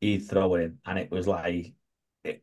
he'd 0.00 0.20
throw 0.20 0.54
it 0.54 0.62
in, 0.62 0.78
and 0.86 0.98
it 0.98 1.10
was 1.10 1.26
like 1.26 1.74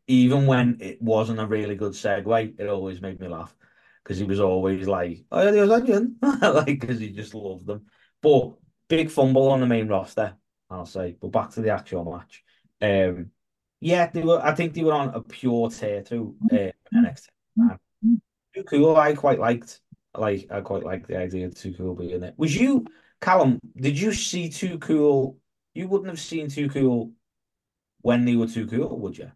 even 0.08 0.46
when 0.46 0.78
it 0.82 1.02
wasn't 1.02 1.40
a 1.40 1.46
really 1.46 1.76
good 1.76 1.94
segue, 1.94 2.60
it 2.60 2.68
always 2.68 3.02
made 3.02 3.20
me 3.20 3.28
laugh 3.28 3.56
because 4.04 4.18
he 4.18 4.26
was 4.26 4.40
always 4.40 4.88
like, 4.88 5.24
"Oh, 5.32 5.42
yeah, 5.44 5.52
the 5.52 5.64
Ascension," 5.64 6.18
like 6.42 6.66
because 6.66 7.00
he 7.00 7.10
just 7.10 7.34
loved 7.34 7.66
them. 7.66 7.86
But 8.22 8.56
big 8.88 9.10
fumble 9.10 9.50
on 9.50 9.62
the 9.62 9.68
main 9.68 9.88
roster, 9.88 10.36
I'll 10.70 10.86
say. 10.86 11.16
But 11.20 11.32
back 11.32 11.52
to 11.52 11.62
the 11.62 11.70
actual 11.72 12.06
match. 12.12 12.44
Um, 12.82 13.32
yeah, 13.82 14.08
they 14.08 14.22
were. 14.22 14.42
I 14.44 14.54
think 14.54 14.74
they 14.74 14.84
were 14.84 14.94
on 14.94 15.10
a 15.10 15.22
pure 15.22 15.70
tear 15.70 16.02
through 16.04 16.36
uh, 16.52 16.72
NXT. 16.94 17.28
Too 18.56 18.64
cool. 18.64 18.96
I 18.96 19.14
quite 19.14 19.40
liked. 19.40 19.80
Like 20.18 20.48
I 20.52 20.62
quite 20.62 20.84
liked 20.84 21.08
the 21.08 21.18
idea 21.18 21.46
of 21.48 21.56
Too 21.56 21.74
Cool 21.74 21.96
being 21.96 22.24
it. 22.24 22.34
Was 22.38 22.56
you, 22.56 22.86
Callum? 23.22 23.60
Did 23.78 24.00
you 24.00 24.12
see 24.12 24.50
Too 24.50 24.80
Cool? 24.80 25.38
You 25.74 25.88
wouldn't 25.88 26.10
have 26.10 26.20
seen 26.20 26.50
Too 26.50 26.68
Cool 26.70 27.12
when 28.02 28.26
they 28.26 28.36
were 28.36 28.48
Too 28.48 28.68
Cool, 28.68 29.00
would 29.00 29.18
you? 29.18 29.32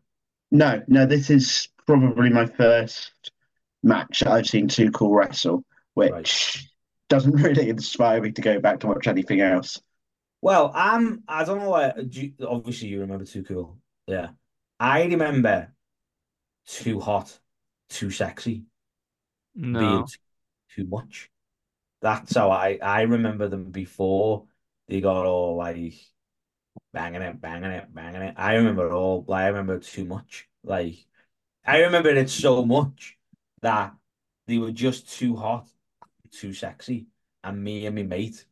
No, 0.51 0.81
no, 0.87 1.05
this 1.05 1.29
is 1.29 1.69
probably 1.85 2.29
my 2.29 2.45
first 2.47 3.31
match 3.83 4.21
that 4.21 4.31
I've 4.31 4.47
seen 4.47 4.67
Too 4.67 4.91
Cool 4.91 5.13
wrestle, 5.13 5.63
which 5.93 6.11
Right. 6.11 6.67
doesn't 7.09 7.33
really 7.41 7.69
inspire 7.69 8.21
me 8.21 8.31
to 8.31 8.41
go 8.41 8.59
back 8.59 8.79
to 8.81 8.87
watch 8.87 9.07
anything 9.07 9.41
else. 9.41 9.79
Well, 10.43 10.71
I'm. 10.75 11.23
I 11.25 11.45
don't 11.45 11.59
know 11.59 11.69
why. 11.69 11.93
do 11.93 12.21
you- 12.21 12.33
obviously, 12.45 12.89
you 12.89 12.99
remember 12.99 13.23
Too 13.23 13.43
Cool. 13.43 13.77
Yeah. 14.07 14.31
I 14.77 15.03
remember 15.05 15.73
Too 16.65 16.99
Hot, 16.99 17.39
Too 17.87 18.11
Sexy 18.11 18.65
No. 19.55 19.79
being 19.79 20.05
too, 20.07 20.17
too 20.75 20.85
much. 20.89 21.31
That's 22.01 22.35
how 22.35 22.51
I 22.51 22.77
I 22.81 23.03
remember 23.03 23.47
them 23.47 23.71
before 23.71 24.47
they 24.89 24.99
got 24.99 25.25
all 25.25 25.55
like 25.55 25.93
banging 26.91 27.21
it, 27.21 27.39
banging 27.39 27.71
it, 27.71 27.93
banging 27.93 28.23
it. 28.23 28.33
I 28.37 28.55
remember 28.55 28.87
it 28.87 28.91
all. 28.91 29.23
Like, 29.25 29.45
I 29.45 29.47
remember 29.47 29.79
too 29.79 30.03
much. 30.03 30.49
Like 30.61 31.05
I 31.65 31.83
remember 31.83 32.09
it 32.09 32.29
so 32.29 32.65
much 32.65 33.17
that 33.61 33.95
they 34.47 34.57
were 34.57 34.73
just 34.73 35.09
too 35.09 35.37
hot, 35.37 35.69
too 36.31 36.51
sexy, 36.51 37.07
and 37.45 37.63
me 37.63 37.85
and 37.85 37.95
my 37.95 38.03
mate. 38.03 38.45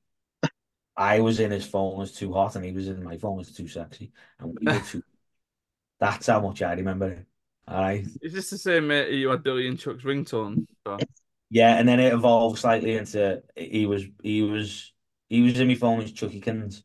I 0.96 1.20
was 1.22 1.40
in 1.40 1.52
his 1.52 1.66
phone 1.66 1.98
was 1.98 2.12
too 2.14 2.34
hot, 2.34 2.56
and 2.56 2.66
he 2.66 2.72
was 2.72 2.88
in 2.88 3.04
my 3.04 3.18
phone 3.18 3.38
was 3.38 3.54
too 3.54 3.68
sexy, 3.68 4.12
and 4.40 4.58
we 4.60 4.66
were 4.68 4.80
too. 4.86 5.04
That's 6.00 6.28
how 6.28 6.42
much 6.42 6.62
I 6.62 6.74
remember 6.74 7.10
it. 7.10 7.26
All 7.68 7.80
right. 7.82 8.06
Is 8.22 8.34
this 8.34 8.50
the 8.50 8.58
same 8.58 8.88
mate 8.88 9.12
you 9.14 9.30
had 9.30 9.44
Billy 9.44 9.68
and 9.68 9.80
Chuck's 9.80 10.04
ringtone? 10.04 10.66
for? 10.84 10.98
Yeah, 11.50 11.78
and 11.78 11.88
then 11.88 12.00
it 12.00 12.14
evolved 12.14 12.60
slightly 12.60 12.96
into 12.98 13.44
he 13.56 13.86
was 13.86 14.04
he 14.24 14.42
was 14.42 14.94
he 15.30 15.42
was 15.42 15.60
in 15.60 15.68
my 15.68 15.76
phone 15.76 16.02
as 16.02 16.12
Chuckykins, 16.12 16.84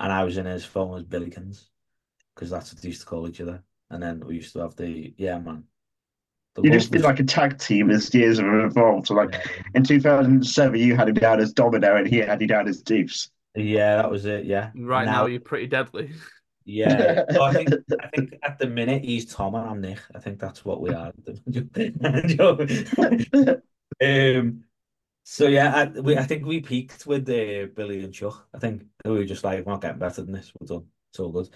and 0.00 0.12
I 0.12 0.24
was 0.24 0.36
in 0.38 0.46
his 0.46 0.64
phone 0.64 0.98
as 0.98 1.04
Billykins, 1.04 1.64
because 2.34 2.50
that's 2.50 2.72
what 2.72 2.82
they 2.82 2.88
used 2.88 3.00
to 3.02 3.06
call 3.06 3.28
each 3.28 3.40
other. 3.40 3.62
And 3.90 4.02
then 4.02 4.20
we 4.26 4.34
used 4.36 4.52
to 4.54 4.60
have 4.60 4.76
the 4.76 5.14
yeah 5.16 5.38
man. 5.38 5.64
The 6.54 6.62
You 6.62 6.72
just 6.72 6.90
did 6.90 6.98
was- 6.98 7.04
like 7.04 7.20
a 7.20 7.24
tag 7.24 7.58
team 7.58 7.90
as 7.90 8.12
years 8.14 8.38
have 8.38 8.46
evolved. 8.46 9.06
So 9.06 9.14
like 9.14 9.32
yeah, 9.32 9.40
in 9.74 9.84
2007, 9.84 10.78
you 10.80 10.96
had 10.96 11.08
him 11.08 11.14
down 11.14 11.40
as 11.40 11.52
Domino 11.52 11.96
and 11.96 12.06
he 12.08 12.18
had 12.18 12.40
you 12.40 12.46
down 12.46 12.66
as 12.68 12.82
Deuce. 12.82 13.30
Yeah, 13.58 13.96
that 13.96 14.10
was 14.10 14.24
it. 14.24 14.44
Yeah, 14.44 14.70
Right 14.74 15.02
And 15.02 15.10
now, 15.10 15.26
you're 15.26 15.40
pretty 15.40 15.66
deadly. 15.66 16.12
yeah. 16.64 17.24
So 17.30 17.42
I 17.42 17.52
think 17.52 17.70
I 18.02 18.06
think 18.08 18.34
at 18.42 18.58
the 18.58 18.66
minute 18.66 19.04
he's 19.04 19.32
Tom 19.32 19.54
and 19.54 19.68
I'm 19.68 19.80
Nick. 19.80 20.00
I 20.14 20.20
think 20.20 20.38
that's 20.38 20.64
what 20.64 20.80
we 20.80 20.90
are. 20.90 21.12
um. 24.02 24.64
So 25.24 25.46
yeah, 25.46 25.74
I, 25.74 26.00
we 26.00 26.16
I 26.16 26.22
think 26.22 26.46
we 26.46 26.60
peaked 26.60 27.06
with 27.06 27.28
uh, 27.28 27.66
Billy 27.74 28.02
and 28.02 28.14
Chuck. 28.14 28.48
I 28.54 28.58
think 28.58 28.84
we 29.04 29.10
were 29.10 29.24
just 29.26 29.44
like, 29.44 29.66
we're 29.66 29.72
not 29.72 29.82
getting 29.82 29.98
better 29.98 30.22
than 30.22 30.32
this. 30.32 30.52
We're 30.58 30.66
done. 30.66 30.86
It's 31.10 31.20
all 31.20 31.32
good. 31.32 31.50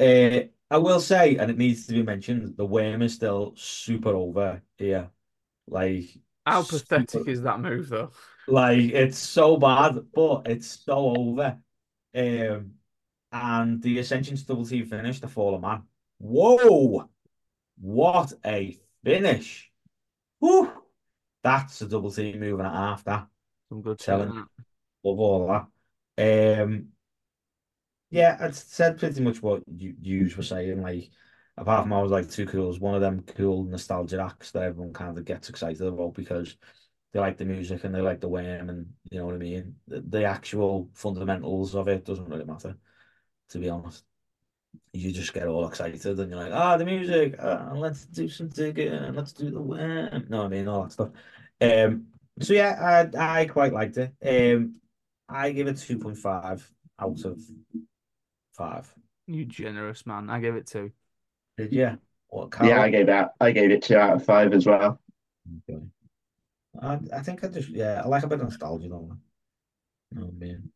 Uh, 0.00 0.46
I 0.70 0.78
will 0.78 1.00
say, 1.00 1.36
and 1.36 1.50
it 1.50 1.58
needs 1.58 1.86
to 1.86 1.92
be 1.92 2.02
mentioned, 2.02 2.54
the 2.56 2.64
worm 2.64 3.02
is 3.02 3.14
still 3.14 3.52
super 3.56 4.10
over 4.10 4.62
here. 4.76 5.10
Like, 5.66 6.04
How 6.46 6.62
super- 6.62 7.00
pathetic 7.00 7.28
is 7.28 7.42
that 7.42 7.60
move, 7.60 7.88
though? 7.88 8.10
Like 8.48 8.78
it's 8.78 9.18
so 9.18 9.56
bad, 9.56 9.98
but 10.14 10.48
it's 10.48 10.80
so 10.84 11.14
over. 11.16 11.58
Um, 12.14 12.72
and 13.30 13.82
the 13.82 13.98
Ascension's 13.98 14.42
double 14.42 14.64
team 14.64 14.86
finish, 14.86 15.20
the 15.20 15.28
Fall 15.28 15.54
of 15.54 15.60
Man. 15.60 15.82
Whoa, 16.18 17.08
what 17.78 18.32
a 18.44 18.78
finish! 19.04 19.70
Whew. 20.40 20.72
That's 21.42 21.80
a 21.82 21.88
double 21.88 22.10
team 22.10 22.40
move 22.40 22.58
and 22.58 22.68
a 22.68 22.70
half. 22.70 23.04
That 23.04 23.26
Some 23.68 23.82
good 23.82 23.98
Telling 23.98 24.30
love 24.30 25.18
all 25.20 25.66
that. 26.16 26.62
Um, 26.62 26.88
yeah, 28.10 28.36
I 28.40 28.50
said 28.50 28.98
pretty 28.98 29.20
much 29.20 29.42
what 29.42 29.62
you 29.68 29.94
you 30.00 30.30
were 30.36 30.42
saying. 30.42 30.82
Like, 30.82 31.10
apart 31.56 31.84
from 31.84 31.92
I 31.92 32.02
was 32.02 32.10
like 32.10 32.30
Too 32.30 32.46
Cool, 32.46 32.74
one 32.78 32.94
of 32.94 33.00
them 33.00 33.22
cool 33.36 33.64
nostalgia 33.64 34.22
acts 34.22 34.50
that 34.52 34.62
everyone 34.62 34.92
kind 34.92 35.18
of 35.18 35.24
gets 35.24 35.48
excited 35.48 35.86
about 35.86 36.14
because 36.14 36.56
they 37.12 37.20
like 37.20 37.36
the 37.38 37.44
music 37.44 37.84
and 37.84 37.94
they 37.94 38.00
like 38.00 38.20
the 38.20 38.28
worm 38.28 38.68
and 38.68 38.86
you 39.10 39.18
know 39.18 39.26
what 39.26 39.34
I 39.34 39.38
mean. 39.38 39.76
The, 39.86 40.00
the 40.00 40.24
actual 40.24 40.90
fundamentals 40.94 41.74
of 41.74 41.88
it 41.88 42.04
doesn't 42.04 42.28
really 42.28 42.44
matter, 42.44 42.76
to 43.50 43.58
be 43.58 43.68
honest. 43.68 44.04
You 44.92 45.12
just 45.12 45.32
get 45.32 45.46
all 45.46 45.66
excited 45.66 46.20
and 46.20 46.30
you're 46.30 46.38
like, 46.38 46.52
ah, 46.52 46.76
the 46.76 46.84
music, 46.84 47.36
ah, 47.40 47.72
let's 47.74 48.04
do 48.06 48.28
some 48.28 48.48
digging, 48.48 49.14
let's 49.14 49.32
do 49.32 49.50
the 49.50 49.60
worm. 49.60 50.26
No, 50.28 50.42
I 50.44 50.48
mean 50.48 50.68
all 50.68 50.82
that 50.82 50.92
stuff. 50.92 51.10
Um, 51.60 52.06
so 52.40 52.52
yeah, 52.52 53.08
I 53.16 53.40
I 53.40 53.44
quite 53.46 53.72
liked 53.72 53.96
it. 53.98 54.12
Um, 54.24 54.76
I 55.28 55.50
give 55.52 55.66
it 55.66 55.78
two 55.78 55.98
point 55.98 56.18
five 56.18 56.70
out 56.98 57.24
of 57.24 57.40
five. 58.52 58.92
You 59.26 59.44
generous 59.44 60.06
man. 60.06 60.30
I 60.30 60.40
gave 60.40 60.54
it 60.54 60.66
two. 60.66 60.92
Did 61.56 61.72
you? 61.72 61.98
What? 62.28 62.50
Kind? 62.50 62.68
Yeah, 62.70 62.76
I 62.76 62.78
Carl? 62.78 62.90
gave 62.90 63.06
that. 63.06 63.34
I 63.40 63.52
gave 63.52 63.70
it 63.70 63.82
two 63.82 63.96
out 63.96 64.14
of 64.16 64.24
five 64.24 64.52
as 64.52 64.66
well. 64.66 65.00
Okay. 65.68 65.82
I, 66.80 66.98
I 67.14 67.22
think 67.22 67.44
I 67.44 67.48
just 67.48 67.68
yeah, 67.68 68.02
I 68.04 68.08
like 68.08 68.22
a 68.22 68.26
bit 68.26 68.40
of 68.40 68.44
nostalgia 68.44 68.88
though. 68.88 69.16
Oh 70.16 70.32
man. 70.36 70.70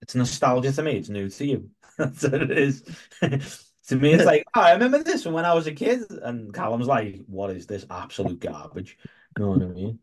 It's 0.00 0.14
nostalgia 0.14 0.72
to 0.72 0.82
me, 0.82 0.92
it's 0.92 1.08
new 1.08 1.28
to 1.28 1.46
you. 1.46 1.70
That's 1.98 2.22
what 2.22 2.42
it 2.42 2.50
is. 2.50 2.82
To 3.88 3.96
me, 3.96 4.12
it's 4.12 4.24
like, 4.24 4.44
oh, 4.54 4.60
I 4.60 4.72
remember 4.72 5.02
this 5.02 5.22
from 5.22 5.32
when 5.32 5.46
I 5.46 5.54
was 5.54 5.66
a 5.66 5.72
kid. 5.72 6.02
And 6.22 6.52
Callum's 6.52 6.86
like, 6.86 7.20
what 7.26 7.50
is 7.50 7.66
this 7.66 7.86
absolute 7.90 8.38
garbage? 8.38 8.98
You 9.36 9.44
know 9.44 9.50
what 9.52 9.62
I 9.62 9.66
mean? 9.66 9.98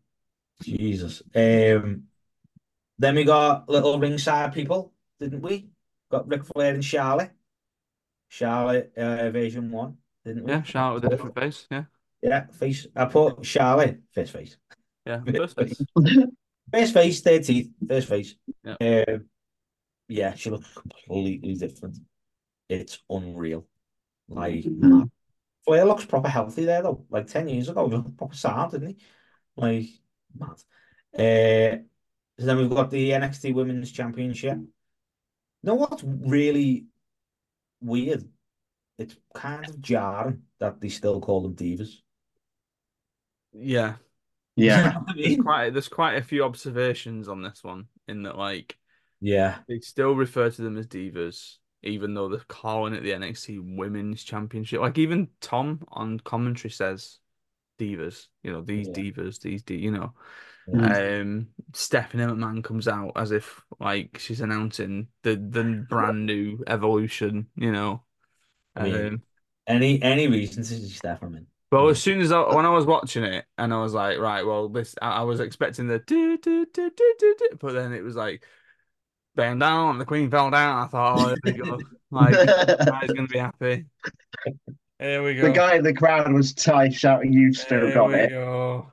Jesus. 0.60 1.22
Um, 1.34 2.04
then 2.98 3.14
we 3.14 3.24
got 3.24 3.68
little 3.68 3.98
ringside 3.98 4.52
people, 4.52 4.92
didn't 5.20 5.40
we? 5.40 5.68
Got 6.10 6.28
Ric 6.28 6.44
Flair 6.44 6.74
and 6.74 6.84
Charlotte. 6.84 7.30
Charlotte 8.28 8.92
uh, 8.96 9.30
version 9.30 9.70
one, 9.70 9.98
didn't 10.24 10.44
we? 10.44 10.50
Yeah, 10.50 10.64
out 10.74 10.94
with 10.94 11.04
a 11.04 11.08
different 11.08 11.36
face. 11.36 11.68
Yeah, 11.70 11.84
Yeah, 12.22 12.46
face. 12.46 12.88
I 12.96 13.04
put 13.04 13.46
Charlotte, 13.46 14.00
face 14.12 14.30
face. 14.30 14.56
Yeah. 15.06 15.20
First 15.24 15.56
face. 15.56 15.82
First 16.72 16.94
face, 16.94 17.20
third 17.20 17.44
teeth, 17.44 17.70
first 17.88 18.08
face. 18.08 18.34
Yeah. 18.64 19.04
Um, 19.08 19.26
yeah, 20.08 20.34
she 20.34 20.50
looks 20.50 20.68
completely 20.74 21.54
different. 21.54 21.98
It's 22.68 22.98
unreal. 23.08 23.66
Like. 24.28 24.64
Flair 25.64 25.84
looks 25.84 26.04
proper 26.04 26.28
healthy 26.28 26.64
there 26.64 26.82
though. 26.82 27.04
Like 27.10 27.26
10 27.26 27.48
years 27.48 27.68
ago, 27.68 27.88
he 27.88 27.96
looked 27.96 28.16
proper 28.16 28.34
sound, 28.34 28.72
didn't 28.72 28.88
he? 28.88 28.96
Like, 29.56 29.86
mad. 30.36 30.56
Uh, 31.14 31.78
so 32.38 32.46
then 32.46 32.56
we've 32.58 32.70
got 32.70 32.90
the 32.90 33.10
NXT 33.10 33.54
Women's 33.54 33.90
Championship. 33.90 34.58
You 34.58 34.68
know 35.62 35.74
what's 35.74 36.04
really 36.04 36.86
weird? 37.80 38.28
It's 38.98 39.16
kind 39.34 39.68
of 39.68 39.80
jarring 39.80 40.42
that 40.60 40.80
they 40.80 40.88
still 40.88 41.20
call 41.20 41.42
them 41.42 41.54
divas. 41.54 42.00
Yeah, 43.52 43.96
You 44.56 44.72
know 44.72 44.76
Yeah. 44.76 44.92
what 45.06 45.16
there's 45.16 45.36
quite 45.36 45.70
there's 45.72 45.88
quite 45.88 46.16
a 46.16 46.22
few 46.22 46.44
observations 46.44 47.28
on 47.28 47.42
this 47.42 47.62
one 47.62 47.86
in 48.08 48.22
that 48.24 48.36
like 48.38 48.76
Yeah. 49.20 49.58
they 49.68 49.80
still 49.80 50.14
refer 50.14 50.50
to 50.50 50.62
them 50.62 50.76
as 50.78 50.86
divas, 50.86 51.56
even 51.82 52.14
though 52.14 52.28
they're 52.28 52.40
calling 52.48 52.94
it 52.94 53.02
the 53.02 53.12
NXT 53.12 53.58
Women's 53.60 54.24
Championship. 54.24 54.80
Like 54.80 54.98
even 54.98 55.28
Tom 55.40 55.84
on 55.88 56.20
commentary 56.20 56.70
says 56.70 57.18
divas. 57.78 58.28
You 58.42 58.52
know 58.52 58.62
these 58.62 58.88
Yeah. 58.88 58.94
divas, 58.94 59.40
these 59.40 59.62
d. 59.62 59.76
You 59.76 59.92
know, 59.92 60.14
Mm. 60.68 60.92
um, 61.22 61.48
Stephanie 61.74 62.24
McMahon 62.24 62.62
comes 62.64 62.88
out 62.88 63.12
as 63.16 63.32
if 63.32 63.62
like 63.80 64.18
she's 64.18 64.40
announcing 64.40 65.08
the 65.22 65.36
the 65.36 65.64
brand 65.88 66.26
new 66.26 66.62
evolution. 66.66 67.48
You 67.56 67.72
know, 67.72 68.04
I 68.76 68.82
mean, 68.84 69.06
um, 69.06 69.22
Any 69.66 70.00
any 70.02 70.28
reason 70.28 70.62
to 70.62 70.68
see 70.68 70.88
Stefan? 70.88 71.46
But 71.70 71.86
as 71.88 72.00
soon 72.00 72.20
as 72.20 72.30
I, 72.30 72.54
when 72.54 72.64
I 72.64 72.70
was 72.70 72.86
watching 72.86 73.24
it, 73.24 73.44
and 73.58 73.74
I 73.74 73.80
was 73.82 73.92
like, 73.92 74.18
right, 74.18 74.46
well, 74.46 74.68
this 74.68 74.94
I, 75.02 75.10
I 75.18 75.22
was 75.22 75.40
expecting 75.40 75.88
the 75.88 75.98
do 75.98 76.38
do 76.38 76.64
do 76.72 76.90
do 76.90 77.14
do 77.18 77.36
do, 77.38 77.48
but 77.60 77.72
then 77.72 77.92
it 77.92 78.02
was 78.04 78.14
like 78.16 78.44
bang 79.34 79.58
down, 79.58 79.90
and 79.92 80.00
the 80.00 80.04
Queen 80.06 80.30
fell 80.30 80.50
down. 80.50 80.84
I 80.84 80.88
thought, 80.88 81.18
oh, 81.18 81.28
here 81.28 81.36
we 81.44 81.52
go. 81.70 81.78
Like, 82.12 82.32
guy's 82.34 83.10
gonna 83.12 83.26
be 83.26 83.38
happy. 83.38 83.86
Here 85.00 85.22
we 85.24 85.34
go. 85.34 85.42
The 85.42 85.50
guy 85.52 85.74
in 85.74 85.82
the 85.82 85.92
crowd 85.92 86.32
was 86.32 86.54
Ty 86.54 86.90
shouting, 86.90 87.32
"You've 87.32 87.56
still 87.56 87.80
Here 87.80 87.94
got 87.94 88.08
we 88.08 88.14
it." 88.14 88.30
go. 88.30 88.92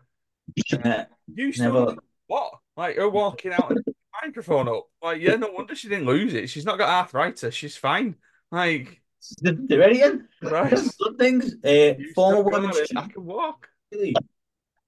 Yeah, 0.71 1.05
You 1.27 1.53
still 1.53 1.73
never. 1.73 1.95
what? 2.27 2.55
Like 2.75 2.95
her 2.97 3.07
walking 3.09 3.53
out 3.53 3.69
with 3.69 3.85
the 3.85 3.93
microphone 4.23 4.67
up. 4.67 4.87
Like, 5.01 5.21
yeah, 5.21 5.35
no 5.35 5.51
wonder 5.51 5.75
she 5.75 5.89
didn't 5.89 6.07
lose 6.07 6.33
it. 6.33 6.49
She's 6.49 6.65
not 6.65 6.79
got 6.79 6.89
arthritis. 6.89 7.53
She's 7.53 7.77
fine. 7.77 8.15
Like, 8.51 9.02
Do 9.41 9.81
anything. 9.81 10.27
right? 10.41 10.69
Good 10.99 11.17
things. 11.17 11.55
Uh, 11.63 11.93
former 12.15 12.41
women's 12.43 12.77
it. 12.77 12.91
I 12.95 13.07
can 13.07 13.25
walk. 13.25 13.67
champion. 13.91 14.15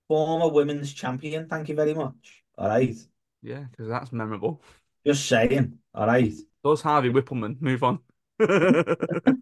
Former 0.07 0.49
women's 0.49 0.93
champion. 0.93 1.47
Thank 1.47 1.69
you 1.69 1.75
very 1.75 1.93
much. 1.93 2.43
All 2.57 2.67
right. 2.67 2.95
Yeah, 3.41 3.65
because 3.71 3.87
that's 3.87 4.11
memorable. 4.11 4.61
Just 5.05 5.27
saying. 5.27 5.77
All 5.93 6.07
right. 6.07 6.33
Those 6.63 6.81
Harvey 6.81 7.09
Wippleman. 7.09 7.61
Move 7.61 7.83
on. 7.83 7.99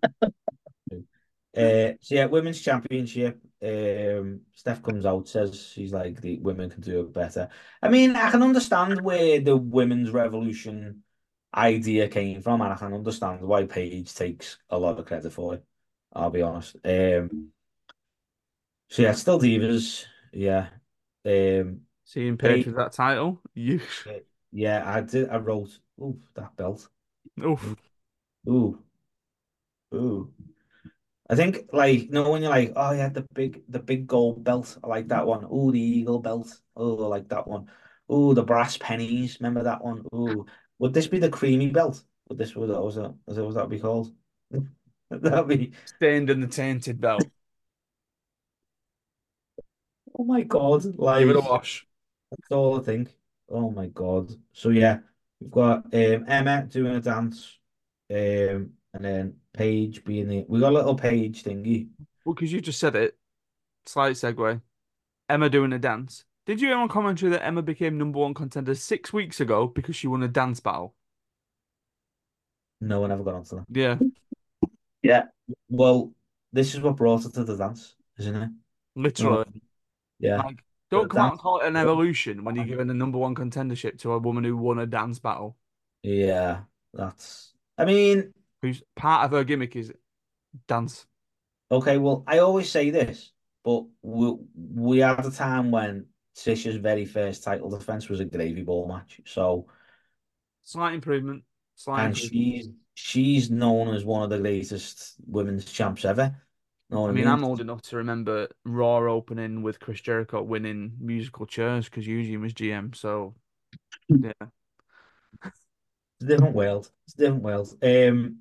Uh, 1.56 1.94
so 2.02 2.16
yeah, 2.16 2.26
women's 2.26 2.62
championship. 2.62 3.40
Um, 3.62 4.42
Steph 4.56 4.82
comes 4.82 5.06
out 5.06 5.28
says 5.28 5.72
she's 5.74 5.94
like 5.94 6.20
the 6.20 6.40
women 6.40 6.72
can 6.72 6.82
do 6.82 7.02
it 7.02 7.14
better. 7.14 7.48
I 7.82 7.90
mean, 7.90 8.16
I 8.16 8.32
can 8.32 8.42
understand 8.42 9.00
where 9.02 9.40
the 9.40 9.56
women's 9.56 10.10
revolution 10.10 11.04
idea 11.54 12.08
came 12.08 12.42
from, 12.42 12.62
and 12.62 12.74
I 12.74 12.76
can 12.76 12.94
understand 12.94 13.42
why 13.42 13.66
Paige 13.66 14.14
takes 14.14 14.58
a 14.70 14.78
lot 14.78 15.00
of 15.00 15.06
credit 15.06 15.32
for 15.32 15.56
it. 15.56 15.66
I'll 16.14 16.30
be 16.30 16.42
honest. 16.42 16.76
Um, 16.84 17.50
so 18.90 19.02
yeah, 19.02 19.14
still 19.14 19.40
divas. 19.40 20.06
Yeah. 20.32 20.70
Um, 21.26 21.82
Seeing 22.06 22.38
Paige 22.38 22.58
Paige- 22.58 22.66
with 22.68 22.76
that 22.76 22.92
title, 22.94 23.42
you 23.54 23.80
yeah, 24.52 24.84
I 24.86 25.02
did. 25.02 25.30
I 25.30 25.38
wrote, 25.38 25.80
"Oh, 26.00 26.18
that 26.36 26.56
belt." 26.56 26.88
Oof. 27.44 27.76
Ooh, 28.48 28.84
ooh. 29.94 30.34
I 31.30 31.36
think 31.36 31.70
like 31.72 32.04
you 32.04 32.10
know 32.10 32.30
when 32.32 32.42
you're 32.42 32.52
like, 32.52 32.74
oh 32.76 32.92
yeah, 32.92 33.10
the 33.10 33.26
big 33.34 33.64
the 33.70 33.80
big 33.80 34.08
gold 34.08 34.44
belt. 34.44 34.78
I 34.84 34.88
like 34.88 35.08
that 35.08 35.26
one. 35.26 35.46
Ooh, 35.46 35.72
the 35.72 35.80
eagle 35.80 36.20
belt. 36.20 36.62
Oh, 36.76 37.06
I 37.06 37.08
like 37.08 37.30
that 37.30 37.48
one. 37.48 37.70
Ooh, 38.12 38.34
the 38.34 38.44
brass 38.44 38.78
pennies. 38.78 39.40
Remember 39.40 39.64
that 39.64 39.84
one? 39.84 40.06
Ooh, 40.14 40.46
would 40.84 40.94
this 40.94 41.08
be 41.08 41.18
the 41.18 41.30
creamy 41.30 41.70
belt? 41.70 42.04
Would 42.28 42.38
this 42.38 42.58
would 42.58 42.70
that 42.70 42.82
was 42.82 42.96
that 42.96 43.14
was 43.26 43.38
that 43.38 43.46
was 43.46 43.56
that 43.56 43.70
be 43.70 43.80
called? 43.80 44.12
That'd 45.10 45.48
be. 45.48 45.72
Stained 45.86 46.30
and 46.30 46.44
the 46.44 46.48
tainted 46.48 47.00
belt. 47.00 47.24
Oh 50.20 50.26
my 50.26 50.42
God! 50.42 50.84
Give 50.84 51.30
it 51.30 51.38
a 51.38 51.40
wash. 51.40 51.88
that's 52.30 52.52
all 52.52 52.82
I 52.82 52.84
think. 52.84 53.16
Oh 53.50 53.72
my 53.72 53.88
God! 53.88 54.36
So 54.52 54.70
yeah, 54.70 55.00
we've 55.40 55.50
got 55.50 55.86
um 55.86 56.26
Emma 56.28 56.68
doing 56.70 56.96
a 56.96 57.00
dance, 57.00 57.60
um, 58.12 58.72
and 58.94 59.00
then 59.00 59.36
Paige 59.54 60.04
being 60.04 60.28
the. 60.28 60.46
We 60.50 60.60
got 60.60 60.74
a 60.74 60.76
little 60.76 60.96
Paige 60.96 61.46
thingy. 61.46 61.88
Well, 62.26 62.36
because 62.36 62.52
you 62.52 62.60
just 62.60 62.82
said 62.82 62.98
it. 62.98 63.16
Slight 63.86 64.18
segue. 64.18 64.60
Emma 65.30 65.50
doing 65.50 65.72
a 65.72 65.80
dance. 65.80 66.26
Did 66.46 66.60
you 66.60 66.68
hear 66.68 66.78
on 66.78 66.90
commentary 66.90 67.32
that 67.32 67.46
Emma 67.46 67.62
became 67.62 67.98
number 67.98 68.20
one 68.20 68.34
contender 68.34 68.76
six 68.76 69.14
weeks 69.14 69.40
ago 69.40 69.68
because 69.68 69.96
she 69.96 70.08
won 70.08 70.24
a 70.24 70.28
dance 70.28 70.60
battle? 70.60 70.94
No 72.82 73.00
one 73.00 73.12
ever 73.12 73.24
got 73.24 73.36
onto 73.36 73.56
that. 73.58 73.66
Yeah, 73.70 73.98
Yeah. 75.02 75.24
Well, 75.70 76.12
this 76.52 76.74
is 76.74 76.82
what 76.82 76.98
brought 76.98 77.24
her 77.24 77.30
to 77.30 77.44
the 77.46 77.56
dance, 77.56 77.96
isn't 78.20 78.36
it? 78.36 78.50
literally. 78.96 79.46
Yeah. 80.20 80.38
Like, 80.38 80.64
don't 80.92 81.10
come 81.10 81.22
out 81.26 81.32
and 81.32 81.40
call 81.40 81.60
it 81.62 81.68
an 81.68 81.76
evolution 81.78 82.44
when 82.44 82.56
you're 82.56 82.66
giving 82.66 82.88
the 82.88 82.94
number 82.94 83.18
one 83.18 83.36
contendership 83.36 84.00
to 84.00 84.12
a 84.12 84.20
woman 84.20 84.44
who 84.44 84.56
won 84.58 84.80
a 84.80 84.86
dance 84.86 85.20
battle. 85.20 85.58
Yeah, 86.04 86.62
that's. 86.94 87.54
I 87.78 87.86
mean, 87.86 88.34
Who's 88.62 88.84
part 88.96 89.26
of 89.26 89.32
her 89.32 89.44
gimmick 89.44 89.76
is 89.76 89.92
dance. 90.68 91.06
okay, 91.72 91.98
well, 91.98 92.24
I 92.28 92.40
always 92.40 92.70
say 92.70 92.90
this, 92.92 93.32
but 93.64 93.86
we 94.02 94.38
we 94.56 95.00
had 95.00 95.26
a 95.26 95.32
time 95.32 95.72
when 95.72 96.06
Trisha's 96.36 96.78
very 96.78 97.06
first 97.06 97.44
title 97.44 97.70
defense 97.70 98.10
was 98.10 98.20
a 98.20 98.26
gravy 98.26 98.64
ball 98.64 98.88
match. 98.88 99.22
So, 99.26 99.68
Slight 100.64 100.96
improvement. 100.96 101.44
Slight 101.76 102.06
and 102.06 102.14
improvement. 102.14 102.32
she's 102.34 102.70
she's 102.96 103.52
known 103.52 103.94
as 103.94 104.06
one 104.06 104.24
of 104.24 104.30
the 104.30 104.40
greatest 104.40 105.16
women's 105.28 105.66
champs 105.66 106.06
ever. 106.06 106.36
Know 106.90 107.08
I 107.08 107.10
I 107.10 107.12
mean, 107.12 107.26
mean? 107.26 107.28
I'm 107.28 107.44
old 107.44 107.62
enough 107.62 107.82
to 107.84 107.98
remember 107.98 108.48
Raw 108.66 108.98
opening 109.12 109.62
with 109.64 109.80
Chris 109.80 110.02
Jericho 110.02 110.42
winning 110.42 110.94
musical 111.00 111.46
chairs 111.46 111.86
because 111.86 112.08
Eugene 112.08 112.42
was 112.42 112.54
GM. 112.54 112.96
So, 112.96 113.36
yeah. 114.10 114.32
It's 116.20 116.24
a 116.24 116.26
different 116.28 116.56
world. 116.56 116.90
It's 117.06 117.14
a 117.16 117.18
different 117.18 117.44
world. 117.44 117.78
Um, 117.84 118.40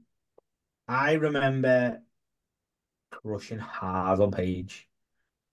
I 0.88 1.14
remember 1.14 2.02
crushing 3.10 3.58
hard 3.58 4.20
on 4.20 4.30
Paige 4.32 4.88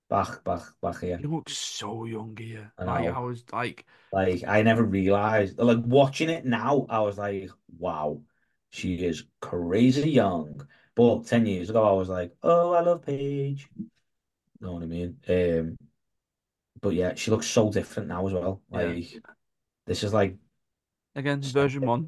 back 0.10 0.44
back 0.44 0.62
back 0.82 1.00
here. 1.00 1.20
You 1.22 1.32
look 1.32 1.50
so 1.50 2.06
young 2.06 2.36
here. 2.38 2.72
I 2.78 2.84
Like. 2.84 3.16
I 3.16 3.20
was 3.20 3.44
like, 3.54 3.86
Like 4.12 4.44
I 4.48 4.62
never 4.62 4.84
realized. 4.84 5.58
Like 5.60 5.80
watching 5.86 6.30
it 6.30 6.46
now, 6.46 6.86
I 6.90 7.00
was 7.00 7.18
like, 7.18 7.50
wow, 7.78 8.22
she 8.70 8.96
is 8.96 9.26
crazy 9.40 10.10
young. 10.10 10.68
But 10.96 11.28
10 11.28 11.46
years 11.46 11.70
ago, 11.70 11.88
I 11.88 11.94
was 11.94 12.10
like, 12.10 12.36
oh, 12.44 12.74
I 12.74 12.82
love 12.82 13.06
Paige. 13.06 13.70
Know 14.60 14.74
what 14.74 14.84
I 14.84 14.88
mean? 14.88 15.18
Um, 15.30 15.78
but 16.82 16.94
yeah, 16.94 17.14
she 17.16 17.32
looks 17.32 17.48
so 17.48 17.72
different 17.72 18.10
now 18.10 18.28
as 18.28 18.34
well. 18.34 18.62
Yeah. 18.72 18.78
Like 18.82 19.22
this 19.86 20.04
is 20.04 20.14
like 20.14 20.36
again, 21.16 21.42
version 21.42 21.86
one. 21.86 22.08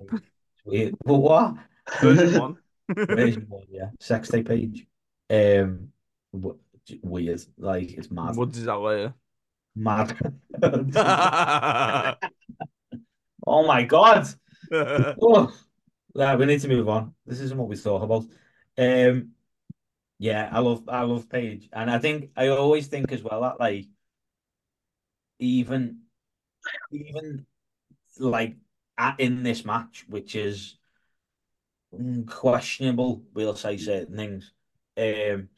weird. 0.66 0.96
But 1.06 1.16
what? 1.16 1.56
Version 2.02 2.40
one. 2.40 2.58
Version 2.96 3.46
one, 3.48 3.64
yeah. 3.70 3.90
Sex 4.00 4.28
tape 4.30 4.48
Paige. 4.48 4.86
Um, 5.30 5.90
w- 6.34 6.60
weird. 7.02 7.42
Like 7.58 7.92
it's 7.94 8.12
mad. 8.12 8.36
Woods 8.36 8.58
is 8.58 8.68
out 8.68 8.82
later. 8.82 9.14
Mad. 9.76 10.18
Oh 13.46 13.66
my 13.66 13.84
God. 13.84 14.28
Oh, 14.74 15.54
yeah, 16.16 16.36
we 16.36 16.46
need 16.46 16.62
to 16.62 16.70
move 16.70 16.88
on. 16.88 17.14
This 17.26 17.42
isn't 17.42 17.58
what 17.58 17.68
we 17.68 17.76
thought 17.76 18.04
about. 18.04 18.24
Um, 18.78 19.32
yeah, 20.18 20.50
I 20.50 20.60
love 20.60 20.88
I 20.88 21.02
love 21.02 21.28
Paige, 21.30 21.68
and 21.74 21.92
I 21.92 22.00
think 22.00 22.30
I 22.38 22.48
always 22.48 22.88
think 22.88 23.12
as 23.12 23.22
well 23.22 23.42
that 23.42 23.60
like 23.60 23.88
even 25.40 26.04
even 26.92 27.46
like 28.20 28.56
at, 28.98 29.20
in 29.20 29.44
this 29.44 29.66
match, 29.66 30.06
which 30.08 30.36
is 30.36 30.78
questionable, 32.28 33.24
we'll 33.34 33.56
say 33.56 33.76
certain 33.76 34.16
things. 34.16 34.54
Um, 34.96 35.50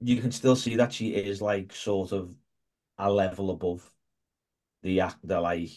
you 0.00 0.20
can 0.20 0.30
still 0.32 0.56
see 0.56 0.76
that 0.76 0.92
she 0.92 1.08
is 1.10 1.42
like 1.42 1.72
sort 1.72 2.12
of 2.12 2.34
a 2.98 3.10
level 3.10 3.50
above 3.50 3.88
the 4.82 5.00
act 5.00 5.16
the 5.24 5.40
like 5.40 5.70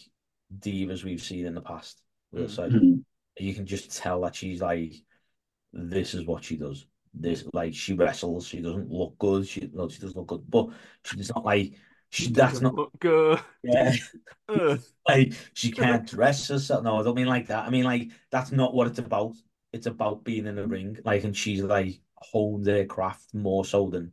divas 0.58 1.04
we've 1.04 1.22
seen 1.22 1.46
in 1.46 1.54
the 1.54 1.60
past. 1.60 2.00
We'll 2.30 2.44
Mm. 2.46 2.50
say 2.50 2.62
Mhm. 2.68 3.04
you 3.38 3.54
can 3.54 3.66
just 3.66 3.96
tell 3.96 4.20
that 4.22 4.34
she's 4.36 4.60
like, 4.60 4.94
this 5.72 6.14
is 6.14 6.26
what 6.26 6.44
she 6.44 6.56
does. 6.56 6.86
This 7.14 7.44
like 7.52 7.74
she 7.74 7.94
wrestles. 7.94 8.46
She 8.46 8.60
doesn't 8.60 8.90
look 8.90 9.18
good. 9.18 9.46
She 9.46 9.68
no, 9.72 9.88
she 9.88 10.00
doesn't 10.00 10.16
look 10.16 10.28
good, 10.28 10.50
but 10.50 10.68
she's 11.04 11.30
not 11.34 11.44
like 11.44 11.74
she. 12.10 12.28
That's 12.30 12.54
Doesn't 12.60 12.74
look 12.74 12.92
good. 13.00 13.40
yeah. 13.62 13.94
Like 15.08 15.32
she 15.54 15.72
can't 15.72 16.06
dress 16.06 16.48
herself. 16.48 16.84
No, 16.84 16.96
I 17.00 17.02
don't 17.02 17.16
mean 17.16 17.26
like 17.26 17.48
that. 17.48 17.64
I 17.66 17.70
mean 17.70 17.84
like 17.84 18.10
that's 18.30 18.52
not 18.52 18.74
what 18.74 18.86
it's 18.86 18.98
about. 18.98 19.36
It's 19.72 19.86
about 19.86 20.24
being 20.24 20.46
in 20.46 20.56
the 20.56 20.66
ring. 20.66 20.98
Like, 21.04 21.24
and 21.24 21.36
she's 21.36 21.62
like 21.62 22.00
honed 22.30 22.64
their 22.64 22.84
craft 22.86 23.34
more 23.34 23.64
so 23.64 23.88
than 23.90 24.12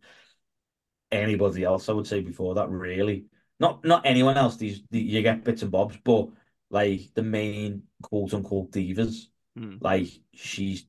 anybody 1.12 1.64
else. 1.64 1.90
I 1.90 1.94
would 1.94 2.08
say 2.08 2.22
before 2.22 2.56
that. 2.56 2.70
Really, 2.70 3.26
not 3.60 3.84
not 3.84 4.06
anyone 4.06 4.38
else. 4.38 4.58
These 4.58 4.84
the, 4.90 5.00
you 5.00 5.22
get 5.22 5.44
bits 5.44 5.62
and 5.62 5.72
bobs, 5.72 5.98
but 6.04 6.30
like 6.70 7.02
the 7.14 7.24
main 7.24 7.84
quote 8.02 8.34
unquote 8.34 8.72
divas, 8.72 9.28
Hmm. 9.56 9.78
like 9.82 10.08
she's 10.34 10.86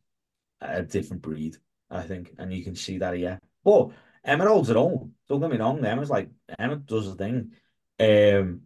a 0.60 0.82
different 0.82 1.22
breed. 1.22 1.56
I 1.90 2.02
think, 2.02 2.34
and 2.38 2.52
you 2.52 2.62
can 2.62 2.76
see 2.76 2.98
that 2.98 3.16
here. 3.16 3.40
But 3.64 3.90
Emma 4.24 4.46
holds 4.46 4.70
it 4.70 4.76
own. 4.76 5.14
Don't 5.28 5.40
get 5.40 5.50
me 5.50 5.56
wrong. 5.56 5.84
Emma's 5.84 6.10
like 6.10 6.30
Emma 6.58 6.76
does 6.76 7.06
the 7.06 7.14
thing. 7.16 7.52
Um, 7.98 8.62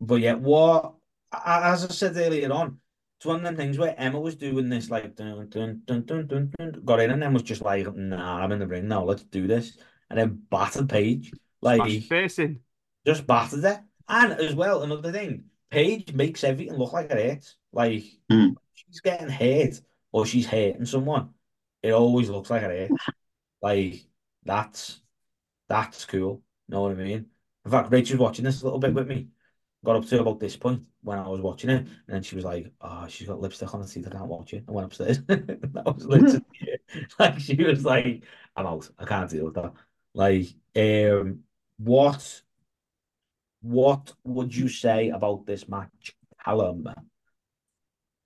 but 0.00 0.16
yeah, 0.16 0.34
what 0.34 0.94
as 1.32 1.84
I 1.84 1.88
said 1.88 2.16
earlier 2.16 2.50
on, 2.52 2.80
it's 3.18 3.26
one 3.26 3.36
of 3.36 3.42
them 3.42 3.56
things 3.56 3.78
where 3.78 3.94
Emma 3.98 4.20
was 4.20 4.36
doing 4.36 4.68
this 4.68 4.90
like 4.90 5.16
dun, 5.16 5.48
dun, 5.48 5.82
dun, 5.84 6.04
dun, 6.04 6.26
dun, 6.26 6.52
dun, 6.56 6.82
got 6.84 7.00
in 7.00 7.10
and 7.10 7.20
then 7.20 7.32
was 7.32 7.42
just 7.42 7.62
like, 7.62 7.92
nah, 7.94 8.36
I'm 8.42 8.52
in 8.52 8.60
the 8.60 8.66
ring 8.66 8.86
now, 8.88 9.02
let's 9.04 9.24
do 9.24 9.46
this. 9.48 9.76
And 10.10 10.18
then 10.18 10.40
battered 10.50 10.88
Paige. 10.88 11.32
Like 11.60 12.02
facing. 12.04 12.60
just 13.04 13.26
battered 13.26 13.64
her. 13.64 13.82
And 14.08 14.32
as 14.34 14.54
well, 14.54 14.82
another 14.84 15.10
thing, 15.10 15.44
Paige 15.70 16.12
makes 16.14 16.44
everything 16.44 16.76
look 16.78 16.92
like 16.92 17.10
it 17.10 17.30
hurts. 17.30 17.56
Like 17.72 18.04
Mm. 18.30 18.54
she's 18.74 19.00
getting 19.00 19.28
hurt 19.28 19.80
or 20.12 20.24
she's 20.24 20.46
hurting 20.46 20.86
someone. 20.86 21.30
It 21.82 21.90
always 21.92 22.30
looks 22.30 22.50
like 22.50 22.62
it 22.62 22.90
hurts. 22.90 23.04
Like 23.60 24.06
that's 24.44 25.00
that's 25.68 26.04
cool. 26.04 26.42
Know 26.68 26.82
what 26.82 26.92
I 26.92 26.94
mean? 26.94 27.26
In 27.64 27.70
fact, 27.70 27.90
Rachel's 27.90 28.20
watching 28.20 28.44
this 28.44 28.62
a 28.62 28.64
little 28.64 28.78
bit 28.78 28.94
with 28.94 29.08
me. 29.08 29.28
Got 29.84 29.96
up 29.96 30.06
to 30.06 30.20
about 30.20 30.40
this 30.40 30.56
point 30.56 30.82
when 31.02 31.18
I 31.18 31.28
was 31.28 31.40
watching 31.40 31.70
it, 31.70 31.78
and 31.82 31.88
then 32.08 32.22
she 32.22 32.34
was 32.34 32.44
like, 32.44 32.72
"Oh, 32.80 33.06
she's 33.08 33.28
got 33.28 33.40
lipstick 33.40 33.72
on 33.72 33.80
her 33.80 33.86
teeth. 33.86 34.08
I 34.08 34.10
can't 34.10 34.26
watch 34.26 34.52
it." 34.52 34.64
I 34.68 34.72
went 34.72 34.86
upstairs. 34.86 35.20
that 35.26 35.82
was 35.84 36.04
literally 36.04 36.44
it. 36.60 36.80
Like 37.18 37.38
she 37.38 37.62
was 37.62 37.84
like, 37.84 38.24
"I'm 38.56 38.66
out. 38.66 38.90
I 38.98 39.04
can't 39.04 39.30
deal 39.30 39.44
with 39.44 39.54
that." 39.54 39.72
Like, 40.14 40.46
um, 40.74 41.40
what, 41.78 42.42
what 43.60 44.12
would 44.24 44.54
you 44.54 44.68
say 44.68 45.10
about 45.10 45.46
this 45.46 45.68
match, 45.68 46.16
Callum? 46.44 46.88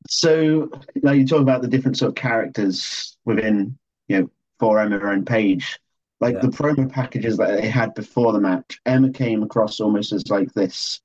So, 0.08 0.70
now 1.02 1.12
you 1.12 1.26
talk 1.26 1.42
about 1.42 1.60
the 1.60 1.68
different 1.68 1.98
sort 1.98 2.10
of 2.10 2.14
characters 2.14 3.16
within, 3.24 3.78
you 4.08 4.20
know, 4.22 4.30
for 4.58 4.80
Emma 4.80 4.98
and 5.10 5.26
Paige. 5.26 5.78
Like 6.20 6.36
Yeah. 6.36 6.40
the 6.40 6.48
promo 6.48 6.90
packages 6.90 7.36
that 7.36 7.60
they 7.60 7.68
had 7.68 7.94
before 7.94 8.32
the 8.32 8.40
match, 8.40 8.80
Emma 8.86 9.10
came 9.10 9.42
across 9.42 9.80
almost 9.80 10.12
as 10.12 10.28
like 10.30 10.52
this 10.54 11.00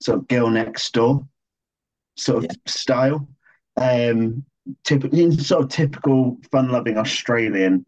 sort 0.00 0.18
of 0.18 0.28
girl 0.28 0.50
next 0.50 0.92
door 0.92 1.26
sort 2.16 2.44
of 2.44 2.50
style. 2.66 3.28
Um, 3.76 4.44
typically 4.84 5.30
sort 5.36 5.64
of 5.64 5.68
typical 5.68 6.38
fun-loving 6.50 6.96
Australian 6.96 7.84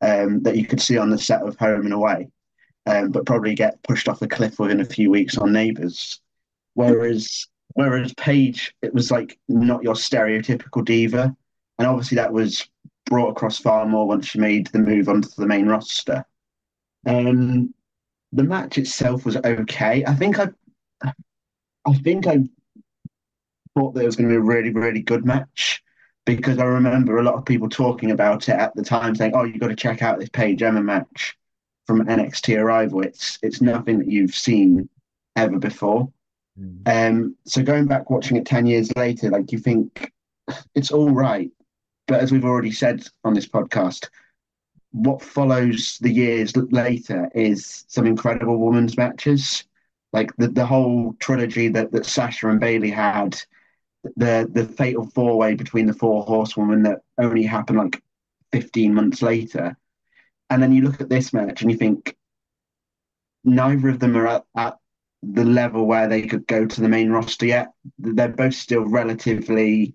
um, 0.00 0.42
that 0.42 0.56
you 0.56 0.66
could 0.66 0.80
see 0.80 0.98
on 0.98 1.10
the 1.10 1.18
set 1.18 1.42
of 1.42 1.56
Home 1.56 1.84
and 1.84 1.92
Away, 1.94 2.28
um, 2.86 3.10
but 3.10 3.26
probably 3.26 3.54
get 3.54 3.82
pushed 3.82 4.08
off 4.08 4.22
a 4.22 4.28
cliff 4.28 4.58
within 4.58 4.80
a 4.80 4.84
few 4.84 5.10
weeks 5.10 5.38
on 5.38 5.52
Neighbours. 5.52 6.20
Whereas 6.74 7.46
whereas 7.74 8.14
Paige, 8.14 8.74
it 8.82 8.92
was 8.94 9.10
like 9.10 9.38
not 9.48 9.82
your 9.82 9.94
stereotypical 9.94 10.84
diva, 10.84 11.34
and 11.78 11.88
obviously 11.88 12.16
that 12.16 12.32
was 12.32 12.68
brought 13.06 13.30
across 13.30 13.58
far 13.58 13.86
more 13.86 14.06
once 14.06 14.26
she 14.26 14.38
made 14.38 14.66
the 14.68 14.78
move 14.78 15.08
onto 15.08 15.28
the 15.36 15.46
main 15.46 15.66
roster. 15.66 16.24
Um, 17.06 17.74
the 18.32 18.44
match 18.44 18.76
itself 18.76 19.24
was 19.24 19.36
okay. 19.36 20.04
I 20.04 20.14
think 20.14 20.38
I, 20.38 20.48
I 21.86 21.94
think 21.94 22.26
I 22.26 22.44
thought 23.74 23.94
that 23.94 24.02
it 24.02 24.06
was 24.06 24.16
going 24.16 24.28
to 24.28 24.32
be 24.32 24.38
a 24.38 24.40
really, 24.40 24.70
really 24.70 25.02
good 25.02 25.24
match, 25.24 25.82
because 26.26 26.58
I 26.58 26.64
remember 26.64 27.18
a 27.18 27.22
lot 27.22 27.34
of 27.34 27.44
people 27.44 27.68
talking 27.68 28.10
about 28.10 28.48
it 28.48 28.54
at 28.54 28.74
the 28.74 28.82
time, 28.82 29.14
saying, 29.14 29.32
"Oh, 29.34 29.44
you've 29.44 29.60
got 29.60 29.68
to 29.68 29.76
check 29.76 30.02
out 30.02 30.18
this 30.18 30.28
Paige 30.28 30.62
Emma 30.62 30.82
match 30.82 31.36
from 31.86 32.04
NXT 32.06 32.58
Arrival. 32.58 33.02
It's 33.02 33.38
it's 33.42 33.60
nothing 33.60 33.98
that 33.98 34.10
you've 34.10 34.34
seen 34.34 34.88
ever 35.36 35.58
before." 35.58 36.12
Mm. 36.58 36.82
Um, 36.86 37.36
so 37.44 37.62
going 37.62 37.86
back 37.86 38.10
watching 38.10 38.36
it 38.36 38.46
ten 38.46 38.66
years 38.66 38.94
later, 38.96 39.30
like 39.30 39.52
you 39.52 39.58
think 39.58 40.12
it's 40.74 40.90
all 40.90 41.10
right, 41.10 41.50
but 42.06 42.20
as 42.20 42.32
we've 42.32 42.44
already 42.44 42.72
said 42.72 43.06
on 43.24 43.34
this 43.34 43.46
podcast, 43.46 44.08
what 44.92 45.22
follows 45.22 45.98
the 46.00 46.10
years 46.10 46.56
later 46.56 47.28
is 47.34 47.84
some 47.88 48.06
incredible 48.06 48.58
women's 48.58 48.96
matches, 48.96 49.64
like 50.12 50.30
the 50.36 50.48
the 50.48 50.66
whole 50.66 51.14
trilogy 51.18 51.68
that 51.68 51.92
that 51.92 52.06
Sasha 52.06 52.48
and 52.48 52.60
Bayley 52.60 52.90
had 52.90 53.36
the 54.16 54.48
the 54.50 54.64
fatal 54.64 55.06
four 55.06 55.36
way 55.36 55.54
between 55.54 55.86
the 55.86 55.92
four 55.92 56.22
horsewomen 56.24 56.82
that 56.84 57.00
only 57.18 57.42
happened 57.42 57.78
like 57.78 58.02
15 58.52 58.94
months 58.94 59.22
later. 59.22 59.76
And 60.50 60.62
then 60.62 60.72
you 60.72 60.82
look 60.82 61.00
at 61.00 61.10
this 61.10 61.32
match 61.32 61.62
and 61.62 61.70
you 61.70 61.76
think 61.76 62.16
neither 63.44 63.88
of 63.90 63.98
them 63.98 64.16
are 64.16 64.26
at, 64.26 64.44
at 64.56 64.76
the 65.22 65.44
level 65.44 65.86
where 65.86 66.08
they 66.08 66.22
could 66.22 66.46
go 66.46 66.64
to 66.64 66.80
the 66.80 66.88
main 66.88 67.10
roster 67.10 67.46
yet. 67.46 67.72
They're 67.98 68.28
both 68.28 68.54
still 68.54 68.86
relatively 68.86 69.94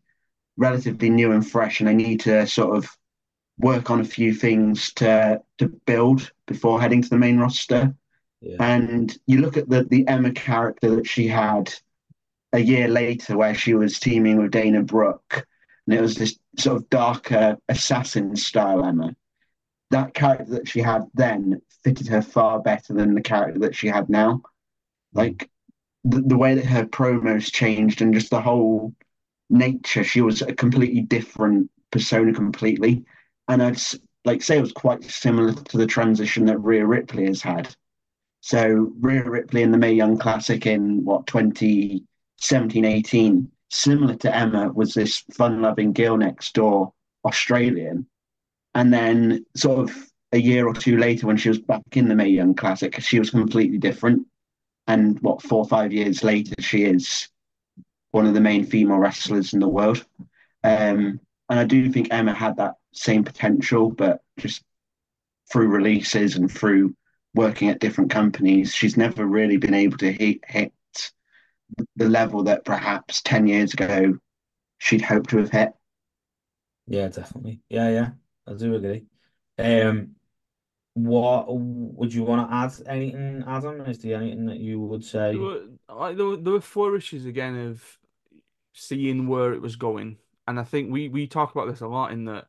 relatively 0.58 1.10
new 1.10 1.32
and 1.32 1.50
fresh, 1.50 1.80
and 1.80 1.90
they 1.90 1.96
need 1.96 2.20
to 2.22 2.46
sort 2.46 2.78
of 2.78 2.96
work 3.58 3.90
on 3.90 4.02
a 4.02 4.06
few 4.06 4.34
things 4.34 4.94
to 4.94 5.42
to 5.58 5.68
build 5.86 6.32
before 6.48 6.82
heading 6.82 7.02
to 7.02 7.10
the 7.10 7.18
main 7.18 7.38
roster. 7.38 7.96
Yeah. 8.44 8.58
And 8.60 9.18
you 9.26 9.40
look 9.40 9.56
at 9.56 9.70
the 9.70 9.84
the 9.86 10.06
Emma 10.08 10.32
character 10.32 10.98
that 10.98 11.08
she 11.08 11.28
had 11.28 11.74
a 12.52 12.60
year 12.60 12.88
later, 12.90 13.38
where 13.38 13.56
she 13.56 13.74
was 13.74 14.00
teaming 14.00 14.38
with 14.38 14.52
Dana 14.52 14.84
Brooke, 14.84 15.48
and 15.88 15.96
it 15.96 16.02
was 16.02 16.16
this 16.16 16.38
sort 16.58 16.78
of 16.78 16.90
darker 16.90 17.58
assassin 17.70 18.36
style 18.36 18.84
Emma. 18.84 19.16
That 19.92 20.14
character 20.14 20.52
that 20.56 20.68
she 20.68 20.82
had 20.82 21.04
then 21.14 21.62
fitted 21.84 22.08
her 22.08 22.22
far 22.22 22.60
better 22.60 22.94
than 22.94 23.16
the 23.16 23.22
character 23.22 23.60
that 23.62 23.76
she 23.76 23.88
had 23.88 24.10
now. 24.10 24.34
Mm. 24.36 24.42
Like 25.14 25.50
the, 26.04 26.22
the 26.22 26.38
way 26.38 26.56
that 26.56 26.66
her 26.66 26.86
promos 26.86 27.52
changed 27.52 28.02
and 28.02 28.14
just 28.14 28.30
the 28.30 28.42
whole 28.42 28.94
nature, 29.50 30.04
she 30.04 30.22
was 30.22 30.42
a 30.42 30.54
completely 30.54 31.02
different 31.02 31.72
persona 31.92 32.34
completely. 32.34 33.06
And 33.48 33.64
I'd 33.64 33.80
like 34.26 34.42
say 34.42 34.58
it 34.58 34.62
was 34.62 34.74
quite 34.74 35.04
similar 35.04 35.54
to 35.54 35.78
the 35.78 35.88
transition 35.88 36.46
that 36.46 36.58
Rhea 36.58 36.86
Ripley 36.86 37.26
has 37.28 37.42
had. 37.42 37.74
So 38.46 38.92
Rhea 39.00 39.24
Ripley 39.24 39.62
in 39.62 39.72
the 39.72 39.78
Mae 39.78 39.94
Young 39.94 40.18
Classic 40.18 40.66
in 40.66 41.06
what 41.06 41.28
2017, 41.28 42.84
18, 42.84 43.50
similar 43.70 44.16
to 44.16 44.36
Emma, 44.36 44.70
was 44.70 44.94
this 44.94 45.20
fun-loving 45.32 45.94
girl 45.94 46.18
next 46.18 46.54
door 46.54 46.92
Australian. 47.24 48.06
And 48.76 48.94
then 48.94 49.46
sort 49.56 49.90
of 49.90 50.12
a 50.34 50.38
year 50.38 50.68
or 50.68 50.74
two 50.74 50.98
later 50.98 51.26
when 51.26 51.38
she 51.38 51.48
was 51.48 51.60
back 51.60 51.84
in 51.94 52.10
the 52.10 52.16
Mae 52.16 52.28
Young 52.28 52.54
Classic, 52.54 53.00
she 53.00 53.18
was 53.18 53.30
completely 53.30 53.78
different. 53.78 54.28
And 54.88 55.18
what 55.22 55.42
four 55.42 55.60
or 55.60 55.68
five 55.70 55.94
years 55.94 56.22
later, 56.22 56.56
she 56.60 56.84
is 56.84 57.30
one 58.12 58.26
of 58.26 58.34
the 58.34 58.42
main 58.42 58.66
female 58.66 58.98
wrestlers 58.98 59.54
in 59.54 59.62
the 59.62 59.70
world. 59.70 60.06
Um, 60.66 61.22
and 61.48 61.60
I 61.60 61.64
do 61.64 61.90
think 61.90 62.10
Emma 62.12 62.34
had 62.34 62.58
that 62.58 62.76
same 62.92 63.24
potential, 63.24 63.90
but 63.90 64.22
just 64.38 64.66
through 65.50 65.70
releases 65.70 66.36
and 66.36 66.52
through 66.52 66.94
working 67.34 67.70
at 67.70 67.80
different 67.80 68.12
companies, 68.12 68.74
she's 68.74 68.98
never 68.98 69.26
really 69.26 69.58
been 69.58 69.74
able 69.74 69.98
to 69.98 70.12
hit, 70.12 70.40
hit 70.48 70.74
the 71.96 72.10
level 72.10 72.44
that 72.44 72.66
perhaps 72.66 73.22
10 73.22 73.48
years 73.48 73.74
ago 73.74 74.18
she'd 74.78 75.02
hoped 75.02 75.30
to 75.32 75.38
have 75.38 75.50
hit. 75.50 75.70
Yeah, 76.88 77.08
definitely. 77.08 77.62
Yeah, 77.70 77.90
yeah, 77.90 78.10
I 78.48 78.54
do 78.54 78.76
agree. 78.76 79.06
Um, 79.58 80.16
what 80.96 81.46
would 81.50 82.14
you 82.14 82.24
want 82.24 82.50
to 82.50 82.56
add? 82.56 82.88
Anything, 82.88 83.44
Adam? 83.48 83.82
Is 83.82 84.00
there 84.00 84.18
anything 84.18 84.46
that 84.46 84.60
you 84.60 84.80
would 84.80 85.04
say? 85.04 85.34
There 85.34 85.42
were 85.42 85.62
like 85.90 86.18
there 86.18 86.26
were, 86.26 86.38
there 86.38 86.54
were 86.54 86.62
flourishes 86.62 87.26
again 87.26 87.56
of 87.56 88.00
seeing 88.74 89.28
where 89.28 89.54
it 89.54 89.62
was 89.62 89.76
going, 89.76 90.18
and 90.48 90.60
I 90.60 90.64
think 90.64 90.92
we 90.92 91.10
we 91.10 91.28
talk 91.28 91.52
about 91.52 91.68
this 91.68 91.82
a 91.82 91.88
lot 91.88 92.12
in 92.12 92.26
that 92.26 92.46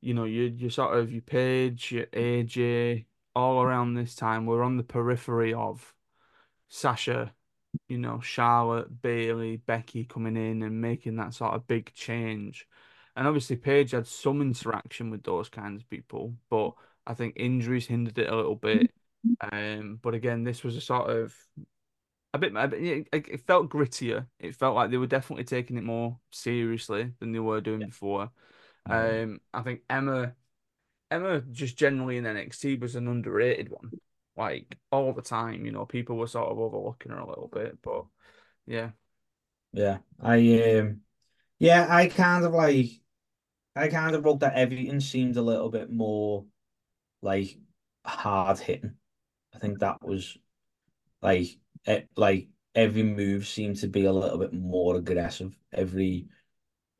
you 0.00 0.14
know 0.14 0.24
you 0.24 0.44
you 0.44 0.70
sort 0.70 0.98
of 0.98 1.12
your 1.12 1.22
Paige, 1.22 1.92
your 1.92 2.06
AJ, 2.06 3.06
all 3.36 3.62
around 3.62 3.94
this 3.94 4.16
time 4.16 4.46
we're 4.46 4.64
on 4.64 4.78
the 4.78 4.82
periphery 4.82 5.54
of 5.54 5.94
Sasha, 6.68 7.34
you 7.88 7.98
know 7.98 8.20
Charlotte, 8.20 9.02
Bayley, 9.02 9.58
Becky 9.58 10.04
coming 10.04 10.36
in 10.36 10.62
and 10.62 10.80
making 10.80 11.16
that 11.16 11.34
sort 11.34 11.54
of 11.54 11.66
big 11.68 11.92
change, 11.94 12.66
and 13.14 13.26
obviously 13.28 13.56
Paige 13.56 13.92
had 13.92 14.06
some 14.06 14.42
interaction 14.42 15.10
with 15.10 15.22
those 15.22 15.48
kinds 15.48 15.82
of 15.82 15.90
people, 15.90 16.34
but 16.50 16.72
I 17.06 17.14
think 17.14 17.34
injuries 17.36 17.86
hindered 17.86 18.18
it 18.18 18.28
a 18.30 18.36
little 18.36 18.56
bit. 18.56 18.90
Um, 19.52 19.98
but 20.02 20.14
again, 20.14 20.44
this 20.44 20.64
was 20.64 20.76
a 20.76 20.80
sort 20.80 21.10
of 21.10 21.34
a 22.34 22.38
bit, 22.38 22.52
a 22.56 22.68
bit 22.68 22.82
it, 23.12 23.28
it 23.28 23.46
felt 23.46 23.70
grittier. 23.70 24.26
It 24.38 24.54
felt 24.56 24.74
like 24.74 24.90
they 24.90 24.98
were 24.98 25.06
definitely 25.06 25.44
taking 25.44 25.76
it 25.76 25.84
more 25.84 26.18
seriously 26.32 27.12
than 27.20 27.32
they 27.32 27.38
were 27.38 27.60
doing 27.60 27.84
before. 27.86 28.30
Um, 28.88 29.40
I 29.52 29.62
think 29.62 29.82
Emma, 29.90 30.34
Emma 31.10 31.40
just 31.40 31.76
generally 31.78 32.16
in 32.18 32.26
NXT 32.26 32.76
was 32.76 32.96
an 32.96 33.08
underrated 33.08 33.70
one. 33.70 33.94
Like 34.36 34.76
all 34.92 35.12
the 35.12 35.22
time, 35.22 35.64
you 35.66 35.72
know, 35.72 35.86
people 35.86 36.16
were 36.16 36.26
sort 36.26 36.50
of 36.50 36.58
overlooking 36.58 37.12
her 37.12 37.18
a 37.18 37.28
little 37.28 37.48
bit, 37.48 37.80
but 37.82 38.06
yeah, 38.66 38.90
Yeah, 39.72 39.98
I 40.20 40.78
um, 40.78 41.02
yeah, 41.58 41.86
I 41.90 42.08
kind 42.08 42.44
of 42.44 42.52
like, 42.54 42.90
I 43.76 43.88
kind 43.88 44.16
of 44.16 44.24
wrote 44.24 44.40
that 44.40 44.54
everything 44.56 45.00
seemed 45.00 45.36
a 45.36 45.42
little 45.42 45.70
bit 45.70 45.90
more 45.92 46.46
like 47.22 47.58
hard 48.06 48.58
hitting. 48.60 48.96
I 49.54 49.58
think 49.60 49.80
that 49.80 50.02
was 50.02 50.38
like 51.22 51.58
it, 51.86 52.08
like 52.16 52.48
every 52.74 53.02
move 53.04 53.46
seemed 53.48 53.78
to 53.78 53.88
be 53.88 54.06
a 54.06 54.12
little 54.12 54.38
bit 54.38 54.52
more 54.54 54.96
aggressive. 54.96 55.56
Every 55.72 56.28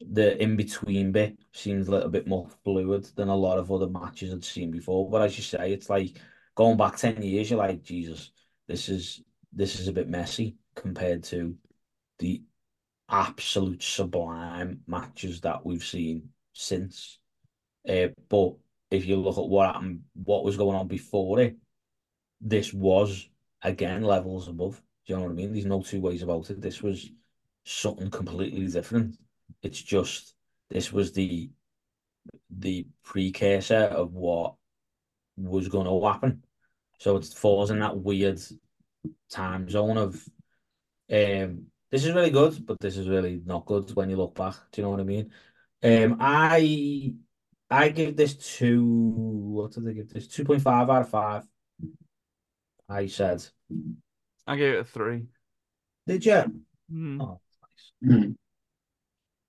the 0.01 0.41
in 0.43 0.57
between 0.57 1.13
bit 1.13 1.39
seems 1.53 1.89
a 1.89 1.91
little 1.91 2.11
bit 2.11 2.27
more 2.27 2.49
fluid 2.65 3.05
than 3.17 3.29
a 3.29 3.37
lot 3.37 3.59
of 3.59 3.73
other 3.73 3.89
matches 3.89 4.33
I'd 4.33 4.45
seen 4.45 4.71
before. 4.71 5.11
But 5.11 5.23
as 5.23 5.37
you 5.37 5.43
say, 5.43 5.73
it's 5.73 5.89
like 5.91 6.19
going 6.55 6.77
back 6.77 6.97
10 6.97 7.23
years, 7.23 7.51
you're 7.51 7.59
like, 7.59 7.83
Jesus, 7.83 8.33
this 8.69 8.89
is 8.89 9.23
this 9.53 9.81
is 9.81 9.89
a 9.89 9.93
bit 9.93 10.09
messy 10.09 10.57
compared 10.75 11.25
to 11.25 11.57
the 12.19 12.43
absolute 13.09 13.83
sublime 13.83 14.83
matches 14.87 15.41
that 15.43 15.65
we've 15.65 15.85
seen 15.85 16.31
since. 16.53 17.19
Uh, 17.89 18.09
but 18.29 18.55
if 18.91 19.07
you 19.07 19.17
look 19.17 19.39
at 19.39 19.49
what 19.49 19.73
happened, 19.73 20.03
what 20.15 20.45
was 20.45 20.57
going 20.57 20.77
on 20.77 20.89
before 20.89 21.41
it, 21.41 21.57
this 22.41 22.73
was 22.73 23.29
again 23.63 24.03
levels 24.03 24.49
above. 24.49 24.83
Do 25.07 25.13
you 25.13 25.17
know 25.19 25.25
what 25.25 25.33
I 25.33 25.35
mean? 25.35 25.53
There's 25.53 25.67
no 25.67 25.83
two 25.83 26.01
ways 26.01 26.23
about 26.23 26.51
it. 26.51 26.61
This 26.61 26.83
was 26.83 27.11
something 27.65 28.11
completely 28.11 28.67
different. 28.67 29.17
It's 29.67 29.83
just 29.83 30.35
this 30.71 30.93
was 30.93 31.13
the 31.13 31.51
the 32.51 32.87
precursor 33.03 33.75
of 33.75 34.13
what 34.15 34.55
was 35.37 35.67
going 35.67 35.87
to 35.87 36.07
happen. 36.07 36.45
So 37.01 37.17
it 37.17 37.25
falls 37.27 37.73
in 37.73 37.81
that 37.81 37.99
weird 37.99 38.41
time 39.29 39.69
zone 39.69 39.99
of 39.99 40.15
um 41.11 41.67
this 41.91 42.05
is 42.05 42.15
really 42.15 42.31
good, 42.31 42.65
but 42.65 42.79
this 42.81 42.97
is 42.97 43.09
really 43.09 43.43
not 43.45 43.67
good 43.67 43.95
when 43.97 44.09
you 44.09 44.17
look 44.17 44.37
back. 44.37 44.55
Do 44.71 44.81
you 44.81 44.85
know 44.85 44.91
what 44.91 45.01
I 45.01 45.05
mean? 45.05 45.33
Um 45.83 46.17
I 46.21 47.15
I 47.69 47.89
give 47.89 48.17
this 48.17 48.37
two 48.37 48.85
what 48.85 49.73
did 49.73 49.89
I 49.89 49.93
give 49.95 50.11
this? 50.11 50.29
2.5 50.29 50.65
out 50.67 51.03
of 51.03 51.09
5. 51.09 51.43
I 52.89 53.07
said. 53.09 53.45
I 54.47 54.57
gave 54.57 54.75
it 54.75 54.81
a 54.81 54.85
three. 54.85 55.27
Did 56.07 56.25
you? 56.25 56.63
Hmm. 56.89 57.21
Oh, 57.21 57.41
nice. 57.61 58.21
Hmm. 58.21 58.31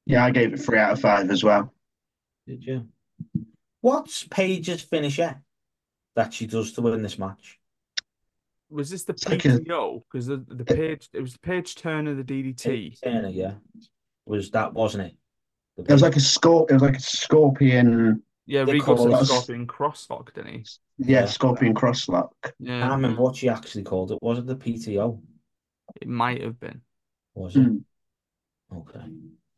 Yeah, 0.08 0.24
I 0.24 0.32
gave 0.32 0.54
it 0.54 0.58
three 0.58 0.80
out 0.80 0.94
of 0.94 1.02
five 1.02 1.30
as 1.30 1.44
well. 1.44 1.74
Did 2.48 2.64
you? 2.66 2.88
What's 3.82 4.24
Paige's 4.24 4.82
finisher 4.82 5.42
that 6.16 6.34
she 6.34 6.48
does 6.48 6.72
to 6.74 6.82
win 6.82 7.02
this 7.02 7.20
match? 7.20 7.60
Was 8.70 8.90
this 8.90 9.04
the 9.04 9.14
It's 9.14 9.28
like 9.28 9.44
a- 9.46 9.60
PTO? 9.60 10.04
Because 10.10 10.28
the 10.28 10.38
the 10.38 10.64
page 10.66 11.10
it 11.14 11.20
was 11.22 11.34
the 11.34 11.40
page 11.40 11.76
turn 11.76 12.08
of 12.08 12.16
the 12.18 12.24
DDT. 12.24 13.02
Turner, 13.04 13.28
yeah. 13.30 13.56
Was 14.26 14.50
that 14.52 14.74
wasn't 14.74 15.08
it? 15.08 15.18
The 15.76 15.84
It 15.84 15.92
was 15.92 16.02
like 16.02 16.16
a 16.16 16.20
scorp. 16.20 16.70
It 16.70 16.74
was 16.74 16.82
like 16.84 16.98
a 16.98 17.02
scorpion. 17.02 18.24
Yeah, 18.46 18.64
They 18.64 18.74
Regal 18.74 18.98
said 18.98 19.22
it- 19.22 19.26
Scorpion 19.26 19.68
crosslock, 19.68 20.34
didn't 20.34 20.54
he? 20.54 20.66
Yeah, 21.00 21.20
Yeah. 21.22 21.26
scorpion 21.26 21.76
crosslock. 21.76 22.30
I 22.46 22.52
Yeah, 22.60 22.80
can't 22.80 22.92
remember 22.94 23.22
what 23.22 23.36
she 23.36 23.50
actually 23.50 23.84
called 23.84 24.14
it. 24.14 24.20
Was 24.22 24.40
it 24.40 24.46
the 24.48 24.56
PTO? 24.56 25.22
it 26.02 26.08
might 26.08 26.42
have 26.42 26.58
been. 26.60 26.82
Was 27.36 27.56
it? 27.58 27.64
Hmm. 27.64 27.78
Okay. 28.72 29.06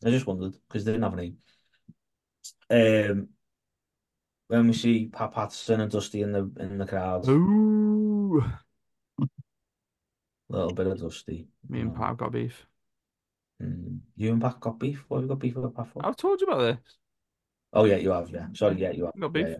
I 0.05 0.09
just 0.11 0.25
wondered 0.25 0.53
because 0.67 0.85
they 0.85 0.91
didn't 0.93 1.03
have 1.03 1.17
any. 1.19 1.35
Um, 2.69 3.29
when 4.47 4.67
we 4.67 4.73
see 4.73 5.07
Pat 5.07 5.33
Patterson 5.33 5.81
and 5.81 5.91
Dusty 5.91 6.21
in 6.21 6.31
the 6.31 6.49
in 6.59 6.77
the 6.77 6.85
crowd, 6.85 7.27
a 7.27 7.31
Ooh, 7.31 8.43
little 10.49 10.73
bit 10.73 10.87
of 10.87 10.99
Dusty. 10.99 11.47
me 11.67 11.81
and. 11.81 11.95
Pat 11.95 12.17
got 12.17 12.31
beef. 12.31 12.65
Mm. 13.61 13.99
You 14.15 14.31
and 14.31 14.41
Pat 14.41 14.59
got 14.59 14.79
beef? 14.79 15.03
What 15.07 15.17
have 15.17 15.23
you 15.25 15.29
got 15.29 15.39
beef 15.39 15.55
with 15.55 15.75
Pat 15.75 15.87
for? 15.89 16.05
I've 16.05 16.15
told 16.15 16.39
you 16.41 16.47
about 16.47 16.59
this. 16.59 16.97
Oh 17.73 17.85
yeah, 17.85 17.97
you 17.97 18.11
have. 18.11 18.29
Yeah, 18.29 18.47
sorry. 18.53 18.79
Yeah, 18.79 18.91
you 18.91 19.05
have. 19.05 19.19
Got 19.19 19.33
beef. 19.33 19.47
yeah. 19.47 19.57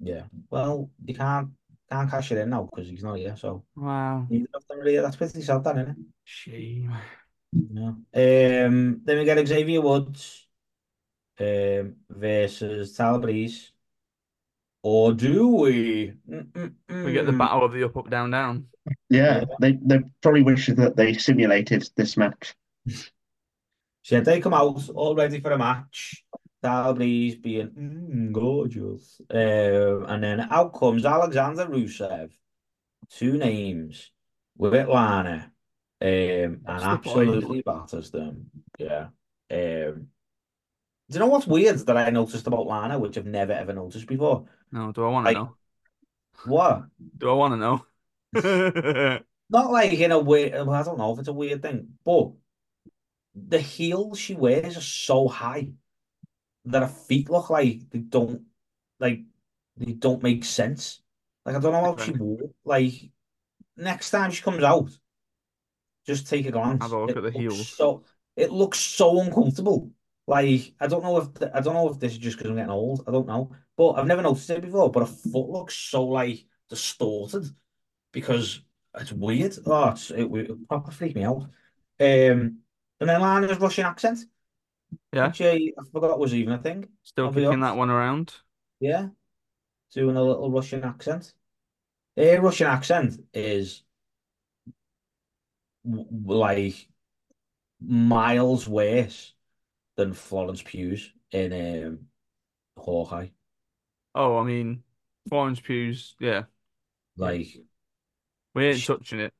yeah. 0.00 0.22
Well, 0.50 0.90
you 1.04 1.14
can't 1.14 1.50
can't 1.90 2.10
cash 2.10 2.32
it 2.32 2.38
in 2.38 2.50
now 2.50 2.68
because 2.70 2.88
he's 2.88 3.04
not 3.04 3.18
here. 3.18 3.36
So 3.36 3.64
Wow. 3.76 4.26
them 4.28 4.46
really. 4.80 4.98
That's 4.98 5.16
pretty 5.16 5.42
sad, 5.42 5.62
that, 5.64 5.76
isn't 5.76 5.90
it? 5.90 5.96
Shame. 6.24 6.92
Yeah. 7.72 8.66
Um. 8.66 9.00
Then 9.04 9.18
we 9.18 9.24
get 9.24 9.46
Xavier 9.46 9.80
Woods, 9.80 10.46
um, 11.40 11.96
versus 12.10 12.94
Tyler 12.96 13.18
Breeze. 13.18 13.72
Or 14.82 15.12
do 15.12 15.48
we? 15.48 16.12
We 16.26 17.12
get 17.12 17.26
the 17.26 17.32
battle 17.32 17.64
of 17.64 17.72
the 17.72 17.84
up, 17.84 17.96
up, 17.96 18.08
down, 18.08 18.30
down. 18.30 18.66
Yeah, 19.10 19.40
Yeah. 19.40 19.44
they 19.60 19.72
they 19.82 20.00
probably 20.22 20.42
wish 20.42 20.66
that 20.66 20.96
they 20.96 21.14
simulated 21.14 21.88
this 21.96 22.16
match. 22.16 22.54
So 24.02 24.20
they 24.20 24.40
come 24.40 24.54
out 24.54 24.88
all 24.90 25.16
ready 25.16 25.40
for 25.40 25.50
a 25.50 25.58
match. 25.58 26.22
Tyler 26.62 26.94
Breeze 26.94 27.34
being 27.34 27.70
mm, 27.70 28.32
gorgeous. 28.32 29.20
Um, 29.28 30.06
and 30.06 30.22
then 30.22 30.40
out 30.48 30.74
comes 30.78 31.04
Alexander 31.04 31.66
Rusev. 31.66 32.30
Two 33.10 33.36
names 33.36 34.12
with 34.56 34.74
Lana. 34.74 35.50
Um, 36.00 36.08
and 36.08 36.62
absolutely 36.66 37.62
batters 37.62 38.10
them. 38.10 38.50
Yeah. 38.78 39.08
Um, 39.50 40.08
do 41.08 41.14
you 41.14 41.18
know 41.20 41.26
what's 41.26 41.46
weird 41.46 41.78
that 41.78 41.96
I 41.96 42.10
noticed 42.10 42.46
about 42.46 42.66
Lana, 42.66 42.98
which 42.98 43.16
I've 43.16 43.26
never 43.26 43.52
ever 43.52 43.72
noticed 43.72 44.06
before? 44.06 44.46
No, 44.72 44.92
do 44.92 45.04
I 45.04 45.08
want 45.08 45.26
to 45.26 45.32
Like- 45.32 45.36
know? 45.38 45.56
What? 46.44 46.82
Do 47.18 47.30
I 47.30 47.32
want 47.32 47.54
to 47.54 47.56
know? 47.56 49.20
Not 49.48 49.70
like 49.70 49.92
in 49.94 50.12
a 50.12 50.18
weird, 50.18 50.52
well, 50.52 50.72
I 50.72 50.82
don't 50.82 50.98
know 50.98 51.12
if 51.14 51.20
it's 51.20 51.28
a 51.28 51.32
weird 51.32 51.62
thing, 51.62 51.94
but 52.04 52.32
the 53.34 53.58
heels 53.58 54.18
she 54.18 54.34
wears 54.34 54.76
are 54.76 54.80
so 54.82 55.28
high 55.28 55.70
that 56.66 56.82
her 56.82 56.88
feet 56.88 57.30
look 57.30 57.48
like 57.48 57.88
they 57.90 58.00
don't 58.00 58.42
like 58.98 59.20
they 59.78 59.92
don't 59.92 60.22
make 60.22 60.44
sense. 60.44 61.00
Like 61.44 61.56
I 61.56 61.58
don't 61.60 61.72
know 61.72 61.80
how 61.80 61.96
she 61.96 62.12
wore. 62.12 62.50
Like 62.64 62.92
next 63.76 64.10
time 64.10 64.30
she 64.30 64.42
comes 64.42 64.62
out, 64.62 64.90
just 66.06 66.28
take 66.28 66.46
a 66.46 66.50
glance. 66.50 66.82
Have 66.82 66.92
a 66.92 67.00
look 67.00 67.10
It 67.10 67.16
at 67.16 67.22
the 67.22 67.30
heels. 67.30 67.68
So 67.76 68.04
it 68.36 68.50
looks 68.52 68.78
so 68.78 69.20
uncomfortable. 69.20 69.90
Like 70.26 70.74
I 70.80 70.86
don't 70.86 71.02
know 71.04 71.18
if 71.18 71.28
I 71.54 71.60
don't 71.60 71.74
know 71.74 71.88
if 71.90 72.00
this 72.00 72.12
is 72.12 72.18
just 72.18 72.36
because 72.38 72.50
I'm 72.50 72.56
getting 72.56 72.70
old. 72.70 73.04
I 73.06 73.12
don't 73.12 73.26
know, 73.28 73.52
but 73.76 73.92
I've 73.92 74.06
never 74.06 74.22
noticed 74.22 74.50
it 74.50 74.62
before. 74.62 74.90
But 74.90 75.04
a 75.04 75.06
foot 75.06 75.48
looks 75.48 75.74
so 75.74 76.04
like 76.06 76.46
distorted 76.68 77.44
because 78.12 78.62
it's 78.94 79.12
weird. 79.12 79.56
Oh, 79.66 79.90
it's, 79.90 80.10
it, 80.10 80.24
it 80.26 80.68
proper 80.68 80.90
freaked 80.90 81.16
me 81.16 81.24
out. 81.24 81.42
Um, 82.00 82.60
and 83.00 83.08
then 83.10 83.20
Lana's 83.20 83.58
Russian 83.60 83.86
accent, 83.86 84.20
Yeah. 85.12 85.28
which 85.28 85.40
I, 85.42 85.72
I 85.78 85.84
forgot 85.92 86.18
was 86.18 86.34
even 86.34 86.54
a 86.54 86.58
thing. 86.58 86.88
Still 87.04 87.26
I'll 87.26 87.32
be 87.32 87.42
kicking 87.42 87.60
that 87.60 87.76
one 87.76 87.90
around. 87.90 88.34
Yeah, 88.80 89.08
doing 89.92 90.16
a 90.16 90.22
little 90.22 90.50
Russian 90.50 90.84
accent. 90.84 91.34
A 92.16 92.38
Russian 92.38 92.68
accent 92.68 93.20
is 93.34 93.82
like 95.86 96.88
miles 97.80 98.68
worse 98.68 99.32
than 99.96 100.12
Florence 100.12 100.62
Pugh's 100.62 101.10
in 101.30 101.52
um, 101.86 101.98
Hawkeye. 102.76 103.28
Oh, 104.14 104.38
I 104.38 104.44
mean, 104.44 104.82
Florence 105.28 105.60
Pugh's, 105.60 106.14
yeah. 106.18 106.44
Like, 107.16 107.48
We 108.54 108.66
ain't 108.66 108.78
Sh- 108.78 108.86
touching 108.86 109.20
it. 109.20 109.32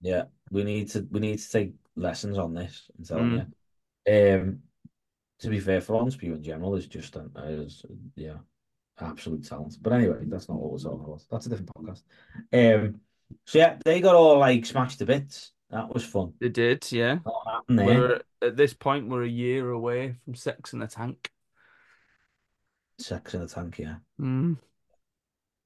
yeah, 0.00 0.24
we 0.50 0.64
need 0.64 0.88
to 0.90 1.06
we 1.10 1.20
need 1.20 1.38
to 1.38 1.50
take 1.50 1.74
lessons 1.96 2.38
on 2.38 2.54
this. 2.54 2.90
I'm 2.98 3.04
telling 3.04 3.30
Mm. 3.30 3.52
you. 4.06 4.34
Um, 4.34 4.62
to 5.40 5.48
be 5.50 5.60
fair, 5.60 5.80
Florence 5.80 6.16
Pugh 6.16 6.34
in 6.34 6.42
general 6.42 6.74
is 6.76 6.86
just 6.86 7.14
an 7.16 7.30
is 7.36 7.84
yeah, 8.16 8.38
absolute 8.98 9.44
talent. 9.44 9.76
But 9.80 9.92
anyway, 9.92 10.24
that's 10.26 10.48
not 10.48 10.58
what 10.58 10.72
we're 10.72 10.78
talking 10.78 11.04
about. 11.04 11.24
That's 11.30 11.46
a 11.46 11.48
different 11.50 11.70
podcast. 11.74 12.02
Um, 12.52 13.00
so 13.44 13.58
yeah, 13.58 13.78
they 13.84 14.00
got 14.00 14.14
all 14.16 14.38
like 14.38 14.66
smashed 14.66 14.98
to 15.00 15.06
bits. 15.06 15.52
That 15.70 15.92
was 15.92 16.04
fun. 16.04 16.32
They 16.40 16.48
did, 16.48 16.90
yeah. 16.90 17.18
We're 17.68 18.22
at 18.40 18.56
this 18.56 18.72
point, 18.72 19.08
we're 19.08 19.24
a 19.24 19.28
year 19.28 19.70
away 19.70 20.16
from 20.24 20.34
Sex 20.34 20.72
in 20.72 20.78
the 20.78 20.86
Tank. 20.86 21.30
Sex 22.98 23.34
in 23.34 23.40
the 23.40 23.46
tank, 23.48 23.78
yeah. 23.78 23.96
Mm. 24.20 24.56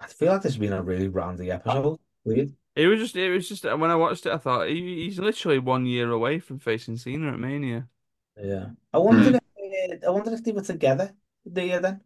I 0.01 0.07
feel 0.07 0.33
like 0.33 0.43
this 0.43 0.53
has 0.53 0.59
been 0.59 0.73
a 0.73 0.83
really 0.83 1.09
roundy 1.09 1.51
episode. 1.51 1.99
Weird. 2.25 2.53
It 2.75 2.87
was 2.89 2.99
just, 2.99 3.17
it 3.17 3.31
was 3.31 3.49
just 3.49 3.65
when 3.65 3.91
I 3.91 3.97
watched 3.97 4.27
it, 4.27 4.33
I 4.33 4.39
thought 4.39 4.69
he, 4.69 5.05
he's 5.05 5.19
literally 5.19 5.59
one 5.59 5.87
year 5.87 6.11
away 6.11 6.41
from 6.41 6.59
facing 6.59 6.97
Cena 6.97 7.33
at 7.33 7.39
Mania. 7.39 7.89
Yeah. 8.37 8.71
I 8.93 8.99
wondered 8.99 9.37
if 9.37 10.05
I 10.07 10.11
wondered 10.11 10.35
if 10.35 10.43
they 10.45 10.53
were 10.53 10.63
together 10.63 11.15
the 11.47 11.65
year 11.65 11.81
then. 11.81 12.01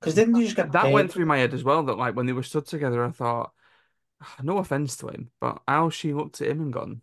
Because 0.00 0.14
didn't 0.14 0.36
you 0.36 0.44
just 0.44 0.56
get 0.56 0.72
That 0.72 0.84
paid? 0.84 0.94
went 0.94 1.12
through 1.12 1.26
my 1.26 1.38
head 1.38 1.52
as 1.52 1.62
well. 1.62 1.82
That 1.82 1.98
like 1.98 2.16
when 2.16 2.26
they 2.26 2.32
were 2.32 2.42
stood 2.42 2.66
together, 2.66 3.04
I 3.04 3.10
thought, 3.10 3.52
no 4.42 4.58
offense 4.58 4.96
to 4.98 5.08
him, 5.08 5.30
but 5.40 5.62
how 5.66 5.90
she 5.90 6.12
looked 6.12 6.40
at 6.40 6.48
him 6.48 6.60
and 6.60 6.72
gone, 6.72 7.02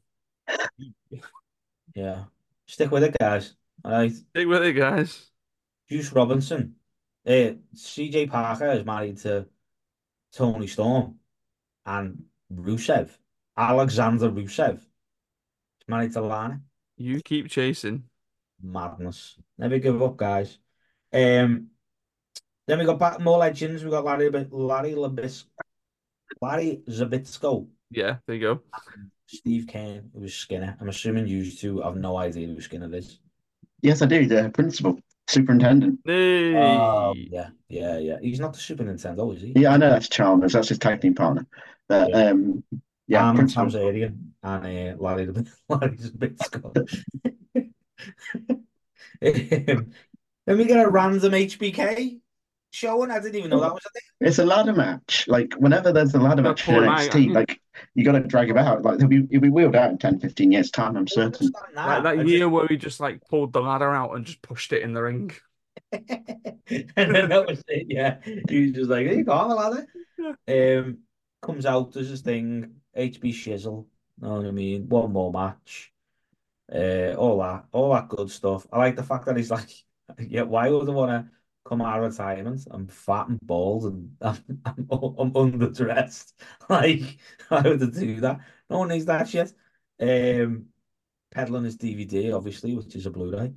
Yeah. 1.95 2.25
Stick 2.67 2.91
with 2.91 3.03
it, 3.03 3.15
guys. 3.17 3.55
All 3.83 3.91
right. 3.91 4.11
"Stick 4.11 4.47
with 4.47 4.63
it, 4.63 4.73
guys." 4.73 5.31
Juice 5.89 6.11
Robinson. 6.11 6.75
Uh, 7.25 7.55
CJ 7.75 8.29
Parker 8.29 8.71
is 8.71 8.85
married 8.85 9.17
to 9.19 9.47
Toni 10.33 10.67
Storm 10.67 11.19
and 11.85 12.25
Rusev. 12.53 13.09
Alexander 13.55 14.29
Rusev 14.29 14.77
is 14.77 15.87
married 15.87 16.13
to 16.13 16.21
Lana. 16.21 16.61
You 16.97 17.21
keep 17.21 17.49
chasing. 17.49 18.03
Madness. 18.61 19.37
Never 19.57 19.79
give 19.79 20.01
up, 20.01 20.17
guys. 20.17 20.57
Um, 21.13 21.69
then 22.67 22.79
we 22.79 22.85
got 22.85 22.99
back 22.99 23.19
more 23.19 23.37
legends. 23.37 23.83
We 23.83 23.91
got 23.91 24.05
Larry 24.05 24.29
Larry 24.29 24.93
Labis, 24.93 25.45
Larry 26.41 26.81
Zbyszko, 26.89 27.67
Yeah, 27.91 28.17
there 28.25 28.35
you 28.35 28.41
go. 28.41 28.61
Steve 29.27 29.65
Keirn, 29.65 30.03
who 30.13 30.21
was 30.21 30.33
Skinner. 30.33 30.77
I'm 30.79 30.89
assuming 30.89 31.27
you 31.27 31.49
two 31.51 31.81
have 31.81 31.95
no 31.97 32.17
idea 32.17 32.47
who 32.47 32.61
Skinner 32.61 32.93
is. 32.95 33.19
Yes, 33.81 34.01
I 34.01 34.05
do. 34.05 34.25
The 34.25 34.49
principal, 34.53 34.99
superintendent. 35.27 35.99
Hey. 36.05 36.55
Oh, 36.55 37.13
yeah, 37.15 37.49
yeah, 37.69 37.97
yeah. 37.97 38.17
He's 38.21 38.39
not 38.39 38.53
the 38.53 38.59
Super 38.59 38.83
Nintendo, 38.85 39.35
is 39.35 39.41
he? 39.41 39.53
Yeah, 39.55 39.73
I 39.73 39.77
know 39.77 39.89
that's 39.89 40.09
Chalmers. 40.09 40.53
That's 40.53 40.69
his 40.69 40.79
tag 40.79 41.01
team 41.01 41.13
partner. 41.15 41.45
But 41.89 42.09
Yeah. 42.09 42.29
um, 42.31 42.63
yeah, 43.07 43.25
I'm 43.27 43.35
principal. 43.35 43.65
Tamsarian 43.65 44.17
and 44.43 44.65
uh, 44.99 45.01
Larry 45.03 45.25
the 45.25 45.47
Larry's 45.69 46.05
a 46.07 46.11
bit 46.11 46.41
Scottish. 46.43 47.05
um, 47.55 48.63
then 49.21 50.57
we 50.57 50.65
get 50.65 50.85
a 50.85 50.89
random 50.89 51.31
HBK 51.33 52.19
showing. 52.77 53.11
I 53.11 53.19
didn't 53.19 53.35
even 53.35 53.49
know 53.49 53.59
that 53.59 53.73
was 53.73 53.85
a 53.85 53.89
thing. 53.89 54.27
It's 54.27 54.39
a 54.39 54.45
ladder 54.45 54.73
match. 54.73 55.27
Like 55.27 55.53
whenever 55.55 55.91
there's 55.91 56.13
a 56.13 56.19
ladder 56.19 56.41
match 56.41 56.67
in 56.67 56.75
poor 56.75 56.83
NXT, 56.83 57.27
yeah. 57.27 57.33
like 57.33 57.61
you 57.95 58.05
got 58.05 58.13
to 58.13 58.21
drag 58.21 58.49
him 58.49 58.57
out. 58.57 58.83
Like 58.83 58.99
he'll 58.99 59.07
be 59.07 59.27
he'll 59.29 59.41
be 59.41 59.49
wheeled 59.49 59.75
out 59.75 59.91
in 59.91 59.97
10, 59.97 60.19
15 60.19 60.51
years 60.51 60.71
time. 60.71 60.95
I'm 60.95 61.03
I 61.03 61.05
certain. 61.05 61.25
understand 61.25 61.75
Like 61.75 62.03
that 62.03 62.19
I 62.19 62.21
year 62.23 62.47
where 62.49 62.67
he 62.67 62.77
just 62.77 62.99
like 62.99 63.21
pulled 63.29 63.53
the 63.53 63.61
ladder 63.61 63.93
out 63.93 64.15
and 64.15 64.25
just 64.25 64.41
pushed 64.41 64.71
it 64.73 64.83
in 64.83 64.93
the 64.93 65.01
ring. 65.01 65.31
and 65.91 66.05
then 66.95 67.29
that 67.29 67.45
was 67.47 67.63
it. 67.67 67.87
Yeah, 67.89 68.17
he 68.49 68.67
was 68.67 68.71
just 68.71 68.89
like, 68.89 69.05
"There 69.05 69.15
you 69.15 69.23
go, 69.23 69.33
on 69.33 69.49
the 69.49 69.55
ladder." 69.55 69.87
Um, 70.47 70.99
comes 71.41 71.65
out 71.65 71.95
as 71.95 72.09
his 72.09 72.21
thing. 72.21 72.75
HB 72.97 73.33
Shizzle. 73.33 73.85
Know 74.19 74.37
what 74.37 74.45
I 74.45 74.51
mean? 74.51 74.89
One 74.89 75.11
more 75.11 75.31
match. 75.31 75.91
Uh, 76.73 77.13
all 77.13 77.39
that, 77.39 77.65
all 77.71 77.93
that 77.93 78.09
good 78.09 78.29
stuff. 78.29 78.67
I 78.71 78.79
like 78.79 78.95
the 78.95 79.03
fact 79.03 79.25
that 79.25 79.37
he's 79.37 79.51
like, 79.51 79.69
yeah, 80.19 80.41
why 80.41 80.69
would 80.69 80.89
I 80.89 80.91
want 80.91 81.11
to 81.11 81.36
come 81.67 81.81
out 81.81 82.01
of 82.03 82.11
retirement? 82.11 82.67
I'm 82.71 82.87
fat 82.87 83.27
and 83.27 83.39
bald 83.41 83.85
and 83.85 84.11
I'm, 84.21 84.37
I'm, 84.65 84.87
I'm 84.91 85.31
underdressed. 85.31 86.33
Like, 86.69 87.17
would 87.49 87.83
I 87.83 87.85
do 87.85 88.19
that? 88.21 88.39
No 88.69 88.79
one 88.79 88.89
needs 88.89 89.05
that 89.05 89.29
shit. 89.29 89.53
Um, 89.99 90.65
peddling 91.31 91.63
his 91.63 91.77
DVD, 91.77 92.31
obviously, 92.35 92.75
which 92.75 92.95
is 92.95 93.05
a 93.05 93.11
Blu-ray, 93.11 93.53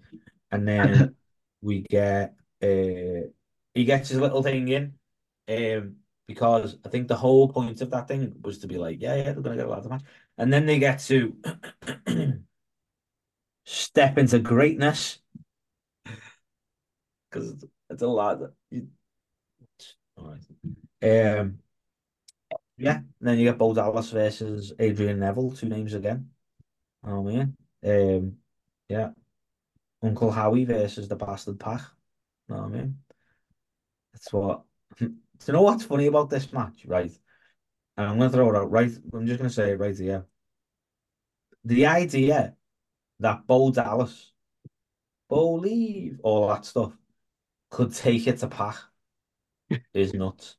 and 0.50 0.68
then 0.68 1.16
we 1.62 1.82
get 1.82 2.34
uh, 2.62 3.26
he 3.74 3.84
gets 3.84 4.10
his 4.10 4.20
little 4.20 4.42
thing 4.42 4.68
in, 4.68 4.94
um, 5.48 5.96
because 6.26 6.76
I 6.84 6.88
think 6.88 7.08
the 7.08 7.16
whole 7.16 7.48
point 7.48 7.80
of 7.80 7.90
that 7.90 8.08
thing 8.08 8.34
was 8.42 8.58
to 8.58 8.68
be 8.68 8.78
like, 8.78 9.00
yeah, 9.00 9.16
yeah, 9.16 9.32
they're 9.32 9.42
gonna 9.42 9.56
get 9.56 9.66
a 9.66 9.70
lot 9.70 9.78
of 9.78 9.90
match, 9.90 10.02
and 10.38 10.52
then 10.52 10.66
they 10.66 10.78
get 10.78 11.00
to 11.00 11.36
step 13.64 14.18
into 14.18 14.38
greatness 14.38 15.18
because 17.30 17.64
it's, 17.90 18.02
a 18.02 18.06
lot. 18.06 18.40
You... 18.70 18.88
Um, 21.02 21.58
yeah, 22.76 22.96
and 22.96 23.06
then 23.20 23.38
you 23.38 23.44
get 23.44 23.58
Bo 23.58 23.74
Dallas 23.74 24.10
versus 24.10 24.72
Adrian 24.78 25.20
Neville, 25.20 25.52
two 25.52 25.68
names 25.68 25.94
again. 25.94 26.30
Oh 27.04 27.22
man, 27.22 27.56
um, 27.84 28.36
yeah, 28.88 29.10
Uncle 30.02 30.30
Howdy 30.30 30.64
versus 30.64 31.08
the 31.08 31.16
Bastard 31.16 31.60
PAC. 31.60 31.82
I 32.50 32.66
mean? 32.66 32.98
That's 34.12 34.32
what. 34.32 34.62
You 35.46 35.54
know 35.54 35.62
what's 35.62 35.84
funny 35.84 36.06
about 36.06 36.28
this 36.28 36.52
match, 36.52 36.84
right? 36.84 37.10
And 37.96 38.06
I'm 38.06 38.18
gonna 38.18 38.28
throw 38.28 38.50
it 38.50 38.56
out 38.56 38.70
right. 38.70 38.90
I'm 39.10 39.26
just 39.26 39.38
gonna 39.38 39.48
say 39.48 39.70
it 39.70 39.78
right 39.78 39.96
here. 39.96 40.26
The 41.64 41.86
idea 41.86 42.54
that 43.20 43.46
Bo 43.46 43.70
Dallas, 43.70 44.32
Bo 45.30 45.54
leave, 45.54 46.20
all 46.22 46.48
that 46.48 46.66
stuff, 46.66 46.92
could 47.70 47.94
take 47.94 48.26
it 48.26 48.38
to 48.38 48.48
Pac 48.48 48.76
is 49.94 50.14
nuts. 50.14 50.56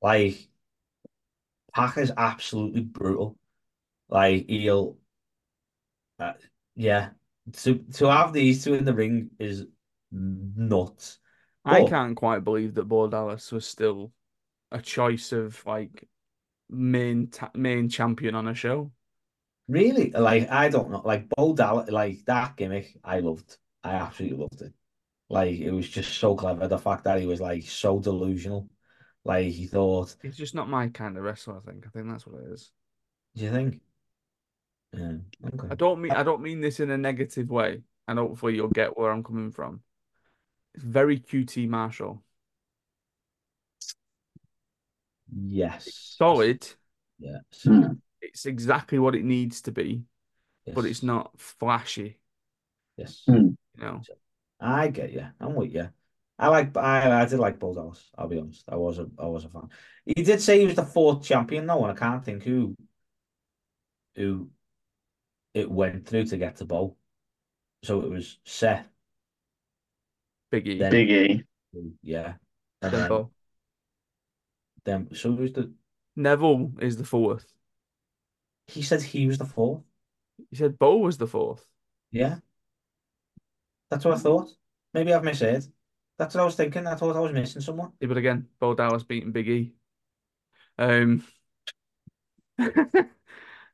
Like 0.00 0.48
Pac 1.72 1.96
is 1.98 2.12
absolutely 2.16 2.80
brutal. 2.82 3.38
Like 4.08 4.46
he'll, 4.48 4.98
uh, 6.18 6.32
yeah. 6.74 7.10
To 7.52 7.76
to 7.94 8.06
have 8.10 8.32
these 8.32 8.64
two 8.64 8.74
in 8.74 8.84
the 8.84 8.94
ring 8.94 9.30
is 9.38 9.66
nuts. 10.10 11.18
I 11.66 11.82
But 11.82 11.84
can't 11.84 12.16
quite 12.16 12.44
believe 12.44 12.74
that 12.74 12.84
Bo 12.84 13.08
Dallas 13.08 13.52
was 13.52 13.66
still 13.66 14.12
a 14.72 14.82
choice 14.82 15.32
of 15.32 15.64
like 15.66 16.08
main 16.70 17.28
ta 17.30 17.50
main 17.54 17.88
champion 17.90 18.34
on 18.36 18.48
a 18.48 18.54
show. 18.54 18.92
really, 19.68 20.10
like 20.10 20.48
I 20.50 20.68
don't 20.68 20.90
know, 20.90 21.02
like 21.04 21.28
Bo 21.28 21.54
Dallas, 21.54 21.90
like 21.90 22.24
that 22.26 22.56
gimmick, 22.56 22.96
I 23.04 23.20
loved. 23.20 23.56
I 23.82 23.94
absolutely 23.94 24.38
loved 24.38 24.62
it. 24.62 24.72
Like 25.28 25.58
it 25.58 25.70
was 25.70 25.88
just 25.88 26.18
so 26.18 26.34
clever. 26.36 26.68
The 26.68 26.78
fact 26.78 27.04
that 27.04 27.20
he 27.20 27.26
was 27.26 27.40
like 27.40 27.64
so 27.64 27.98
delusional. 27.98 28.68
Like 29.24 29.46
he 29.46 29.66
thought, 29.66 30.14
He's 30.22 30.36
just 30.36 30.54
not 30.54 30.68
my 30.68 30.88
kind 30.88 31.16
of 31.16 31.24
wrestler, 31.24 31.56
I 31.56 31.60
think. 31.68 31.84
I 31.86 31.90
think 31.90 32.08
that's 32.08 32.26
what 32.26 32.40
it 32.42 32.52
is. 32.52 32.70
do 33.34 33.44
you 33.44 33.50
think? 33.50 33.80
Yeah, 34.92 35.14
okay. 35.44 35.68
I 35.70 35.74
don't 35.74 36.00
mean 36.00 36.12
I 36.12 36.22
don't 36.22 36.42
mean 36.42 36.60
this 36.60 36.78
in 36.78 36.90
a 36.90 36.96
negative 36.96 37.50
way, 37.50 37.82
and 38.06 38.18
hopefully 38.20 38.54
you'll 38.54 38.68
get 38.68 38.96
where 38.96 39.10
I'm 39.10 39.24
coming 39.24 39.50
from. 39.50 39.80
It's 40.74 40.84
very 40.84 41.18
QT 41.18 41.68
Marshall. 41.68 42.22
Yes. 45.34 45.88
Solid. 46.16 46.66
Yes. 47.18 47.66
It's 48.20 48.46
exactly 48.46 48.98
what 48.98 49.14
it 49.14 49.24
needs 49.24 49.62
to 49.62 49.72
be, 49.72 50.02
but 50.72 50.84
it's 50.84 51.02
not 51.02 51.32
flashy, 51.38 52.18
Yes. 52.96 53.22
You 53.26 53.56
know. 53.76 54.00
I 54.60 54.88
get 54.88 55.12
you. 55.12 55.26
I'm 55.40 55.54
with 55.54 55.74
you. 55.74 55.88
I 56.38 56.48
like. 56.48 56.76
I, 56.76 57.22
I 57.22 57.24
did 57.24 57.38
like 57.38 57.58
Bo 57.58 57.74
Dallas. 57.74 58.10
I'll 58.16 58.28
be 58.28 58.38
honest. 58.38 58.64
I 58.68 58.76
was 58.76 58.98
a. 58.98 59.06
I 59.18 59.26
was 59.26 59.44
a 59.44 59.48
fan. 59.48 59.68
He 60.04 60.22
did 60.22 60.40
say 60.40 60.60
he 60.60 60.66
was 60.66 60.74
the 60.74 60.84
fourth 60.84 61.22
champion 61.22 61.66
though, 61.66 61.84
and 61.84 61.92
I 61.92 61.98
can't 61.98 62.24
think 62.24 62.42
who. 62.42 62.76
Who. 64.16 64.50
It 65.54 65.70
went 65.70 66.06
through 66.06 66.26
to 66.26 66.36
get 66.36 66.56
to 66.56 66.66
Bo. 66.66 66.96
So 67.82 68.02
it 68.02 68.10
was 68.10 68.38
Seth. 68.44 68.88
Big 70.50 70.68
E. 70.68 70.78
Then 70.78 70.90
Big 70.90 71.10
E. 71.10 71.44
yeah, 72.02 72.34
and 72.82 72.92
then, 72.92 73.00
Simple. 73.00 73.32
then 74.84 75.08
so 75.14 75.34
who's 75.34 75.52
the? 75.52 75.72
Neville 76.14 76.72
is 76.80 76.96
the 76.96 77.04
fourth. 77.04 77.46
He 78.66 78.82
said 78.82 79.02
he 79.02 79.26
was 79.26 79.38
the 79.38 79.44
fourth. 79.44 79.82
He 80.50 80.56
said 80.56 80.78
Bo 80.78 80.98
was 80.98 81.18
the 81.18 81.26
fourth. 81.26 81.66
Yeah, 82.10 82.36
that's 83.90 84.04
what 84.04 84.14
I 84.14 84.18
thought. 84.18 84.48
Maybe 84.94 85.12
I've 85.12 85.24
misheard. 85.24 85.64
That's 86.18 86.34
what 86.34 86.42
I 86.42 86.44
was 86.44 86.56
thinking. 86.56 86.86
I 86.86 86.94
thought 86.94 87.16
I 87.16 87.20
was 87.20 87.32
missing 87.32 87.62
someone. 87.62 87.92
Yeah, 88.00 88.08
but 88.08 88.16
again, 88.16 88.48
Bo 88.58 88.74
Dallas 88.74 89.02
beating 89.02 89.32
Big 89.32 89.48
E. 89.48 89.74
Um, 90.78 91.24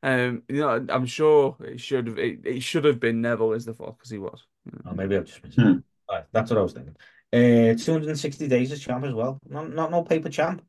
um, 0.03 0.43
you 0.47 0.59
know, 0.59 0.85
I'm 0.89 1.05
sure 1.05 1.55
it 1.61 1.79
should 1.79 2.07
have 2.07 2.19
it, 2.19 2.45
it 2.45 2.63
should 2.63 2.85
have 2.85 2.99
been 2.99 3.21
Neville 3.21 3.53
as 3.53 3.65
the 3.65 3.73
fourth 3.73 3.97
because 3.97 4.09
he 4.11 4.17
was. 4.17 4.45
Oh, 4.85 4.93
maybe 4.93 5.15
I've 5.15 5.25
just 5.25 5.43
missed. 5.43 5.57
Hmm. 5.57 5.77
Right, 6.09 6.25
that's 6.31 6.51
what 6.51 6.59
I 6.59 6.63
was 6.63 6.73
thinking. 6.73 6.95
Uh, 7.31 7.75
260 7.75 8.47
days 8.47 8.71
as 8.71 8.81
champ 8.81 9.03
as 9.05 9.13
well. 9.13 9.39
Not 9.47 9.73
not 9.73 9.91
no 9.91 10.03
paper 10.03 10.29
champ. 10.29 10.61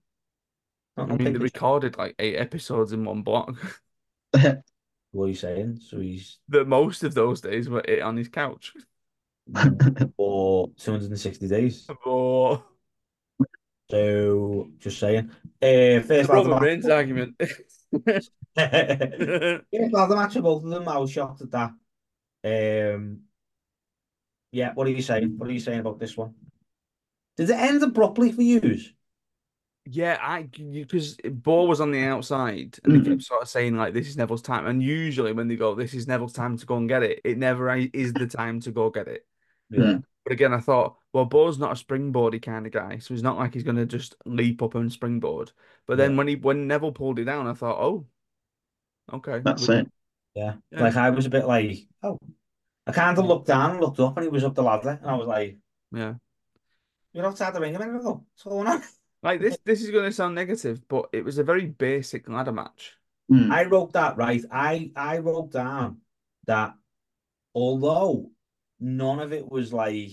Not 0.97 1.09
I 1.09 1.15
no 1.15 1.17
mean, 1.17 1.33
they 1.33 1.39
paper 1.39 1.45
champ. 1.45 1.53
recorded 1.55 1.97
like 1.97 2.15
eight 2.19 2.37
episodes 2.37 2.93
in 2.93 3.05
one 3.05 3.23
block. 3.23 3.81
What 5.13 5.25
are 5.27 5.29
you 5.29 5.35
saying? 5.35 5.81
So 5.81 6.01
he's 6.01 6.41
that 6.49 6.67
most 6.69 7.05
of 7.05 7.15
those 7.15 7.41
days 7.41 7.69
were 7.69 7.81
it 7.87 8.03
on 8.03 8.17
his 8.17 8.29
couch. 8.29 8.73
for 10.17 10.71
260 10.79 11.49
days. 11.49 11.87
Oh, 12.07 12.63
So 13.91 14.69
just 14.79 14.99
saying. 14.99 15.31
Uh, 15.63 16.01
first 16.01 16.29
ladder 16.29 16.49
Roman 16.49 16.51
match. 16.51 16.63
Reigns 16.63 16.89
argument. 16.89 17.35
first 17.41 18.31
ladder 18.57 20.17
match 20.17 20.37
of 20.37 20.43
both 20.45 20.65
of 20.65 20.71
them. 20.71 20.89
I 20.89 20.99
was 20.99 21.11
shocked 21.11 21.43
at 21.43 21.51
that. 21.51 22.95
Um, 22.95 23.21
yeah. 24.53 24.73
What 24.75 24.87
are 24.87 24.91
you 24.91 25.03
saying? 25.03 25.35
What 25.37 25.49
are 25.49 25.53
you 25.53 25.61
saying 25.61 25.81
about 25.81 25.99
this 25.99 26.17
one? 26.17 26.35
Did 27.37 27.51
it 27.51 27.57
end 27.57 27.83
abruptly 27.83 28.33
for 28.33 28.43
you? 28.43 28.79
Yeah, 29.87 30.19
I 30.21 30.45
because 30.45 31.17
Bo 31.25 31.65
was 31.65 31.81
on 31.81 31.91
the 31.91 32.05
outside 32.05 32.79
and 32.85 32.95
they 32.95 33.01
Mhm. 33.01 33.05
kept 33.13 33.23
sort 33.23 33.43
of 33.43 33.49
saying 33.49 33.77
like 33.77 33.93
this 33.93 34.09
is 34.09 34.17
Neville's 34.17 34.41
time. 34.41 34.67
And 34.67 34.83
usually 34.83 35.33
when 35.33 35.49
they 35.49 35.57
go, 35.57 35.75
this 35.75 35.93
is 35.93 36.07
Neville's 36.07 36.33
time 36.33 36.57
to 36.57 36.65
go 36.65 36.77
and 36.77 36.89
get 36.89 37.03
it, 37.03 37.21
it 37.23 37.37
never 37.37 37.71
is 37.75 38.15
the 38.15 38.27
time 38.27 38.61
to 38.61 38.71
go 38.71 38.89
get 38.89 39.09
it. 39.09 39.27
Yeah. 39.83 39.99
But 40.25 40.33
again, 40.33 40.55
I 40.55 40.61
thought, 40.61 40.97
well, 41.13 41.27
Bo's 41.27 41.59
not 41.59 41.79
a 41.79 41.85
springboardy 41.85 42.41
kind 42.43 42.67
of 42.67 42.73
guy, 42.73 42.99
so 42.99 43.13
he's 43.13 43.23
not 43.23 43.37
like 43.37 43.53
he's 43.53 43.63
gonna 43.63 43.87
just 43.87 44.17
leap 44.25 44.63
up 44.63 44.75
and 44.75 44.91
springboard. 44.91 45.53
But 45.87 45.99
then 45.99 46.13
Yeah. 46.13 46.17
when 46.19 46.29
he 46.29 46.37
when 46.37 46.67
Neville 46.67 46.93
pulled 46.93 47.19
it 47.19 47.25
down, 47.25 47.47
I 47.47 47.53
thought, 47.53 47.79
oh, 47.79 48.07
okay, 49.13 49.41
That's 49.41 49.69
we- 49.69 49.77
it. 49.77 49.91
Yeah. 50.35 50.55
Yeah. 50.71 50.83
Like 50.83 50.97
I 50.97 51.11
was 51.11 51.27
a 51.27 51.31
bit 51.31 51.47
like, 51.47 51.87
oh. 52.03 52.19
I 52.87 52.93
kind 52.93 53.17
of 53.19 53.25
looked 53.25 53.47
down 53.47 53.81
looked 53.81 54.01
up 54.01 54.17
and 54.17 54.25
he 54.25 54.29
was 54.31 54.45
up 54.45 54.55
the 54.55 54.63
ladder 54.63 54.99
and 55.01 55.11
I 55.11 55.15
was 55.15 55.27
like, 55.27 55.57
yeah. 55.93 56.15
you're 57.15 57.27
outside 57.27 57.55
the 57.55 57.61
ring 57.61 57.75
a 57.77 57.79
minute 57.79 57.97
ago. 57.97 58.25
What's 58.33 58.43
going 58.43 58.67
on? 58.67 58.83
Like 59.23 59.41
this, 59.41 59.57
this 59.65 59.81
is 59.81 59.91
gonna 59.91 60.13
sound 60.13 60.35
negative, 60.35 60.87
but 60.87 61.09
it 61.15 61.25
was 61.25 61.39
a 61.39 61.45
very 61.45 61.65
basic 61.65 62.29
ladder 62.29 62.53
match. 62.53 62.93
Hmm. 63.31 63.51
I 63.51 63.65
wrote 63.65 63.95
that 63.95 64.19
right. 64.19 64.43
I 64.51 64.91
I 64.95 65.17
wrote 65.17 65.51
down 65.51 66.03
that 66.47 66.75
although 67.55 68.31
none 68.81 69.21
of 69.21 69.33
it 69.33 69.51
was 69.51 69.73
like 69.73 70.11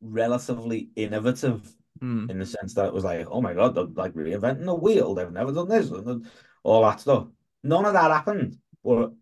relatively 0.00 0.90
innovative 0.96 1.70
Hmm. 2.00 2.30
in 2.30 2.38
the 2.38 2.46
sense 2.46 2.72
that 2.74 2.86
it 2.86 2.94
was 2.94 3.04
like, 3.04 3.26
oh 3.30 3.42
my 3.42 3.52
God, 3.52 3.74
they're 3.74 3.84
like 3.84 4.14
reinventing 4.14 4.64
the 4.64 4.74
wheel. 4.74 5.14
They've 5.14 5.30
never 5.30 5.52
done 5.52 5.68
this 5.68 5.90
and 5.90 6.26
all 6.62 6.82
that 6.82 7.00
stuff. 7.00 7.26
None 7.62 7.84
of 7.84 7.92
that 7.92 8.10
happened. 8.10 8.56
But 8.82 9.12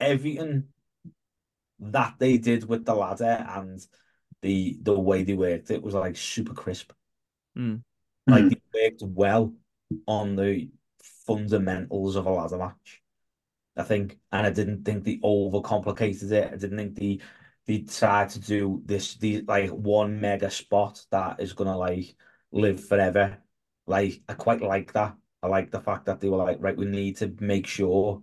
everything 0.00 0.64
that 1.78 2.14
they 2.18 2.38
did 2.38 2.68
with 2.68 2.84
the 2.84 2.94
ladder 2.94 3.44
and 3.48 3.86
the 4.42 4.78
the 4.82 4.98
way 4.98 5.22
they 5.22 5.34
worked 5.34 5.70
it 5.70 5.82
was 5.82 5.94
like 5.94 6.16
super 6.16 6.54
crisp. 6.54 6.92
Hmm. 7.54 7.76
Like 8.26 8.42
Hmm. 8.44 8.48
they 8.72 8.90
worked 8.90 9.02
well 9.02 9.54
on 10.06 10.36
the 10.36 10.70
fundamentals 11.26 12.16
of 12.16 12.26
a 12.26 12.30
ladder 12.30 12.58
match. 12.58 12.99
I 13.80 13.84
think, 13.84 14.18
and 14.32 14.46
I 14.46 14.50
didn't 14.50 14.84
think 14.84 15.04
they 15.04 15.18
overcomplicated 15.18 16.30
it. 16.32 16.52
I 16.52 16.56
didn't 16.56 16.78
think 16.78 16.94
they 16.96 17.20
they 17.66 17.82
tried 17.82 18.30
to 18.30 18.40
do 18.40 18.82
this 18.84 19.14
the 19.16 19.42
like 19.46 19.70
one 19.70 20.20
mega 20.20 20.50
spot 20.50 21.04
that 21.10 21.40
is 21.40 21.52
gonna 21.52 21.76
like 21.76 22.16
live 22.52 22.84
forever. 22.84 23.38
Like 23.86 24.22
I 24.28 24.34
quite 24.34 24.60
like 24.62 24.92
that. 24.94 25.16
I 25.42 25.48
like 25.48 25.70
the 25.70 25.80
fact 25.80 26.06
that 26.06 26.20
they 26.20 26.28
were 26.28 26.36
like, 26.36 26.58
right, 26.60 26.76
we 26.76 26.86
need 26.86 27.16
to 27.18 27.34
make 27.40 27.66
sure 27.66 28.22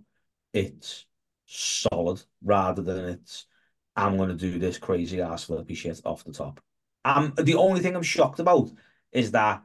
it's 0.52 1.06
solid 1.46 2.22
rather 2.42 2.82
than 2.82 3.04
it's 3.06 3.46
I'm 3.96 4.16
gonna 4.16 4.34
do 4.34 4.58
this 4.58 4.78
crazy 4.78 5.20
ass 5.20 5.44
flippy 5.44 5.74
shit 5.74 6.00
off 6.04 6.24
the 6.24 6.32
top. 6.32 6.60
Um, 7.04 7.32
the 7.36 7.54
only 7.56 7.80
thing 7.80 7.96
I'm 7.96 8.02
shocked 8.02 8.38
about 8.40 8.70
is 9.12 9.32
that 9.32 9.62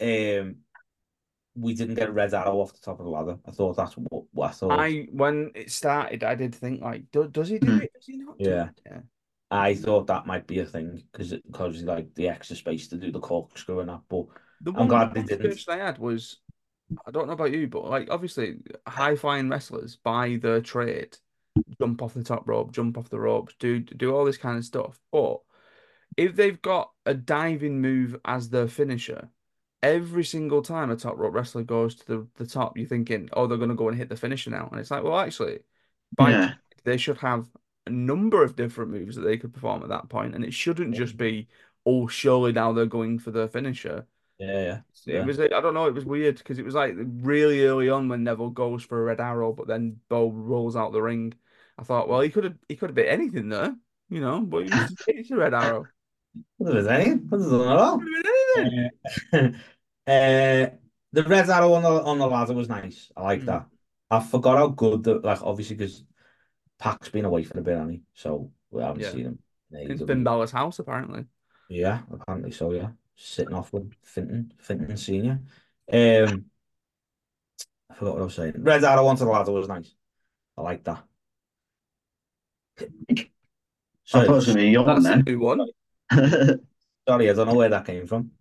um 0.00 0.56
we 1.54 1.74
didn't 1.74 1.96
get 1.96 2.08
a 2.08 2.12
red 2.12 2.32
arrow 2.34 2.60
off 2.60 2.72
the 2.72 2.80
top 2.80 2.98
of 3.00 3.04
the 3.04 3.10
ladder. 3.10 3.38
I 3.46 3.50
thought 3.50 3.76
that's 3.76 3.94
what, 3.94 4.24
what 4.32 4.48
I 4.48 4.52
thought. 4.52 4.80
I 4.80 5.08
when 5.12 5.50
it 5.54 5.70
started, 5.70 6.22
I 6.24 6.34
did 6.34 6.54
think 6.54 6.80
like, 6.80 7.10
do, 7.10 7.28
does 7.28 7.48
he 7.48 7.58
do 7.58 7.66
Hmm. 7.68 7.80
it? 7.80 7.92
Does 7.92 8.06
he 8.06 8.16
not? 8.16 8.38
do 8.38 8.50
Yeah. 8.50 8.68
it? 8.68 8.80
yeah. 8.86 9.00
I 9.50 9.74
thought 9.74 10.06
that 10.06 10.26
might 10.26 10.46
be 10.46 10.60
a 10.60 10.64
thing 10.64 11.02
because 11.10 11.32
it 11.32 11.44
because 11.50 11.82
like 11.82 12.14
the 12.14 12.28
extra 12.28 12.54
space 12.54 12.86
to 12.88 12.96
do 12.96 13.10
the 13.10 13.18
corkscrew 13.18 13.80
and 13.80 13.88
that. 13.88 14.02
But 14.08 14.26
The 14.60 14.70
I'm 14.70 14.78
one 14.78 14.88
glad 14.88 15.14
they 15.14 15.22
didn't. 15.22 15.68
I 15.68 15.76
had 15.78 15.98
was, 15.98 16.38
I 17.04 17.10
don't 17.10 17.26
know 17.26 17.32
about 17.32 17.52
you, 17.52 17.66
but 17.66 17.84
like 17.84 18.10
obviously 18.10 18.58
high 18.86 19.16
flying 19.16 19.48
wrestlers 19.48 19.96
by 19.96 20.36
their 20.40 20.60
trade 20.60 21.16
jump 21.80 22.02
off 22.02 22.14
the 22.14 22.22
top 22.22 22.48
rope, 22.48 22.72
jump 22.72 22.96
off 22.96 23.08
the 23.10 23.18
ropes, 23.18 23.54
do 23.58 23.80
do 23.80 24.14
all 24.14 24.24
this 24.24 24.38
kind 24.38 24.56
of 24.56 24.64
stuff. 24.64 25.00
But 25.10 25.40
if 26.16 26.36
they've 26.36 26.60
got 26.60 26.90
a 27.06 27.14
diving 27.14 27.80
move 27.80 28.16
as 28.24 28.50
their 28.50 28.68
finisher, 28.68 29.28
every 29.82 30.24
single 30.24 30.62
time 30.62 30.90
a 30.90 30.96
top 30.96 31.16
rope 31.18 31.34
wrestler 31.34 31.62
goes 31.62 31.94
to 31.96 32.06
the, 32.06 32.28
the 32.36 32.46
top, 32.46 32.76
you're 32.76 32.86
thinking, 32.88 33.28
oh, 33.32 33.46
they're 33.46 33.58
going 33.58 33.70
to 33.70 33.74
go 33.76 33.88
and 33.88 33.96
hit 33.96 34.08
the 34.08 34.16
finisher 34.16 34.50
now. 34.50 34.68
And 34.70 34.80
it's 34.80 34.90
like, 34.90 35.02
well, 35.02 35.18
actually, 35.18 35.60
by 36.16 36.30
Yeah. 36.32 36.54
they 36.84 36.96
should 36.96 37.18
have 37.18 37.48
a 37.86 37.90
number 37.90 38.42
of 38.44 38.56
different 38.56 38.90
moves 38.90 39.16
that 39.16 39.22
they 39.22 39.38
could 39.38 39.52
perform 39.54 39.82
at 39.82 39.88
that 39.90 40.08
point, 40.08 40.34
and 40.34 40.44
it 40.44 40.54
shouldn't 40.54 40.94
just 40.94 41.16
be, 41.16 41.48
oh, 41.86 42.06
surely 42.06 42.52
now 42.52 42.72
they're 42.72 42.86
going 42.86 43.18
for 43.18 43.30
the 43.30 43.48
finisher. 43.48 44.06
Yeah, 44.38 44.82
yeah, 45.06 45.20
It 45.20 45.24
was, 45.26 45.38
I 45.38 45.48
don't 45.48 45.74
know, 45.74 45.86
it 45.86 45.94
was 45.94 46.04
weird 46.04 46.38
because 46.38 46.58
it 46.58 46.64
was 46.64 46.74
like 46.74 46.94
really 46.96 47.64
early 47.66 47.90
on 47.90 48.08
when 48.08 48.24
Neville 48.24 48.50
goes 48.50 48.82
for 48.82 49.00
a 49.00 49.04
red 49.04 49.20
arrow, 49.20 49.52
but 49.52 49.66
then 49.66 50.00
Bo 50.08 50.30
rolls 50.30 50.76
out 50.76 50.92
the 50.92 51.02
ring. 51.02 51.34
I 51.78 51.82
thought, 51.84 52.08
well, 52.08 52.20
he 52.20 52.30
could 52.30 52.44
have 52.44 52.58
he 52.68 52.76
could 52.76 52.90
have 52.90 52.94
bit 52.96 53.08
anything 53.08 53.48
there, 53.48 53.76
you 54.08 54.20
know, 54.20 54.40
but 54.40 54.64
he 54.64 54.70
was, 54.70 54.94
it's 55.06 55.30
a 55.30 55.36
red 55.36 55.54
arrow. 55.54 55.90
What 56.58 56.76
is 56.76 56.86
anything? 56.86 57.26
What 57.28 57.40
is 57.40 57.52
it 57.52 57.60
at 57.60 57.66
all? 57.66 58.10
Could 58.54 58.64
have 58.64 58.72
been 58.72 58.90
anything. 59.32 59.60
Uh, 60.06 60.10
uh, 60.10 60.70
the 61.12 61.24
red 61.24 61.50
arrow 61.50 61.72
on 61.74 61.82
the 61.82 61.88
on 62.02 62.18
the 62.18 62.26
ladder 62.26 62.52
was 62.54 62.68
nice. 62.68 63.10
I 63.16 63.22
like 63.22 63.42
Mm. 63.42 63.46
that. 63.46 63.66
I 64.10 64.20
forgot 64.20 64.58
how 64.58 64.68
good 64.68 65.04
that 65.04 65.24
like 65.24 65.42
obviously 65.42 65.76
because 65.76 66.04
Pac's 66.78 67.08
been 67.10 67.24
away 67.24 67.44
for 67.44 67.58
a 67.58 67.62
bit, 67.62 67.74
hasn't 67.76 67.92
he? 67.92 68.02
So 68.14 68.50
we 68.70 68.82
haven't 68.82 69.02
Yeah. 69.02 69.10
seen 69.12 69.26
him. 69.26 69.38
in 69.72 69.90
It's 69.90 70.00
AEW. 70.02 70.06
been 70.06 70.24
Bella's 70.24 70.50
house 70.50 70.78
apparently. 70.78 71.26
Yeah, 71.68 72.02
apparently 72.12 72.50
so, 72.50 72.72
yeah. 72.72 72.90
Sitting 73.16 73.54
off 73.54 73.72
with 73.72 73.92
Finton, 74.02 74.50
Finton 74.56 74.98
Senior. 74.98 75.40
Um, 75.92 76.46
I 77.90 77.94
forgot 77.94 78.14
what 78.14 78.22
I 78.22 78.24
was 78.24 78.34
saying. 78.34 78.54
Red 78.58 78.82
Arrow 78.82 79.04
Wanted 79.04 79.24
a 79.24 79.30
Ladder 79.30 79.52
was 79.52 79.68
nice. 79.68 79.94
I 80.56 80.62
like 80.62 80.82
that. 80.84 81.04
I 82.80 82.84
Sorry, 84.04 84.26
thought 84.26 84.32
it 84.32 84.36
was 84.36 84.46
going 84.46 84.56
to 84.58 84.62
be 84.64 84.70
your 84.70 84.84
That's 84.84 85.04
one 85.04 85.12
a 85.20 85.22
new 85.22 85.38
one. 85.38 85.66
sorry, 87.08 87.30
I 87.30 87.32
don't 87.32 87.46
know 87.46 87.54
where 87.54 87.68
that 87.68 87.84
came 87.86 88.06
from. 88.06 88.32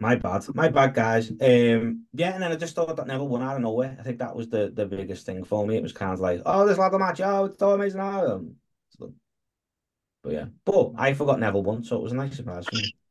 My 0.00 0.14
bad. 0.14 0.44
My 0.54 0.68
bad, 0.68 0.94
guys. 0.94 1.30
Um, 1.30 2.06
yeah, 2.12 2.34
and 2.34 2.42
then 2.42 2.52
I 2.52 2.56
just 2.56 2.74
thought 2.74 2.96
that 2.96 3.06
Neville 3.06 3.28
won 3.28 3.42
out 3.42 3.56
of 3.56 3.62
nowhere. 3.62 3.96
I 3.98 4.02
think 4.02 4.18
that 4.18 4.34
was 4.34 4.48
the, 4.48 4.70
the 4.74 4.86
biggest 4.86 5.26
thing 5.26 5.44
for 5.44 5.66
me. 5.66 5.76
It 5.76 5.82
was 5.82 5.92
kind 5.92 6.12
of 6.12 6.20
like, 6.20 6.40
oh, 6.46 6.66
this 6.66 6.78
ladder 6.78 6.98
match, 6.98 7.20
oh, 7.20 7.46
it's 7.46 7.58
so 7.58 7.72
amazing. 7.72 8.00
Oh. 8.00 8.48
So, 8.98 9.12
but 10.22 10.32
yeah, 10.32 10.46
but 10.64 10.92
I 10.96 11.14
forgot 11.14 11.40
Neville 11.40 11.62
won, 11.62 11.82
so 11.84 11.96
it 11.96 12.02
was 12.02 12.12
a 12.12 12.16
nice 12.16 12.36
surprise 12.36 12.66
for 12.66 12.76
me. 12.76 12.94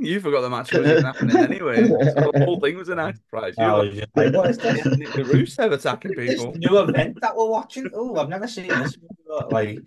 You 0.00 0.18
forgot 0.18 0.40
the 0.40 0.50
match 0.50 0.72
was 0.72 0.86
even 0.90 1.04
happening 1.04 1.36
anyway. 1.36 1.86
So 1.86 2.32
the 2.34 2.42
whole 2.44 2.58
thing 2.58 2.76
was 2.76 2.88
a 2.88 2.96
nice 2.96 3.16
surprise. 3.16 3.54
You 3.56 3.64
were 3.64 3.86
was 3.86 3.94
just 3.94 4.08
like, 4.16 4.34
what 4.34 4.50
is 4.50 4.58
this? 4.58 4.82
the 4.82 5.22
Rusev 5.22 5.72
attacking 5.72 6.12
This 6.16 6.34
people. 6.42 6.52
new 6.56 6.78
event 6.78 7.20
that 7.20 7.36
we're 7.36 7.48
watching. 7.48 7.88
Oh, 7.94 8.16
I've 8.16 8.28
never 8.28 8.48
seen 8.48 8.66
this. 8.66 8.96
before. 8.96 9.48
Like, 9.50 9.78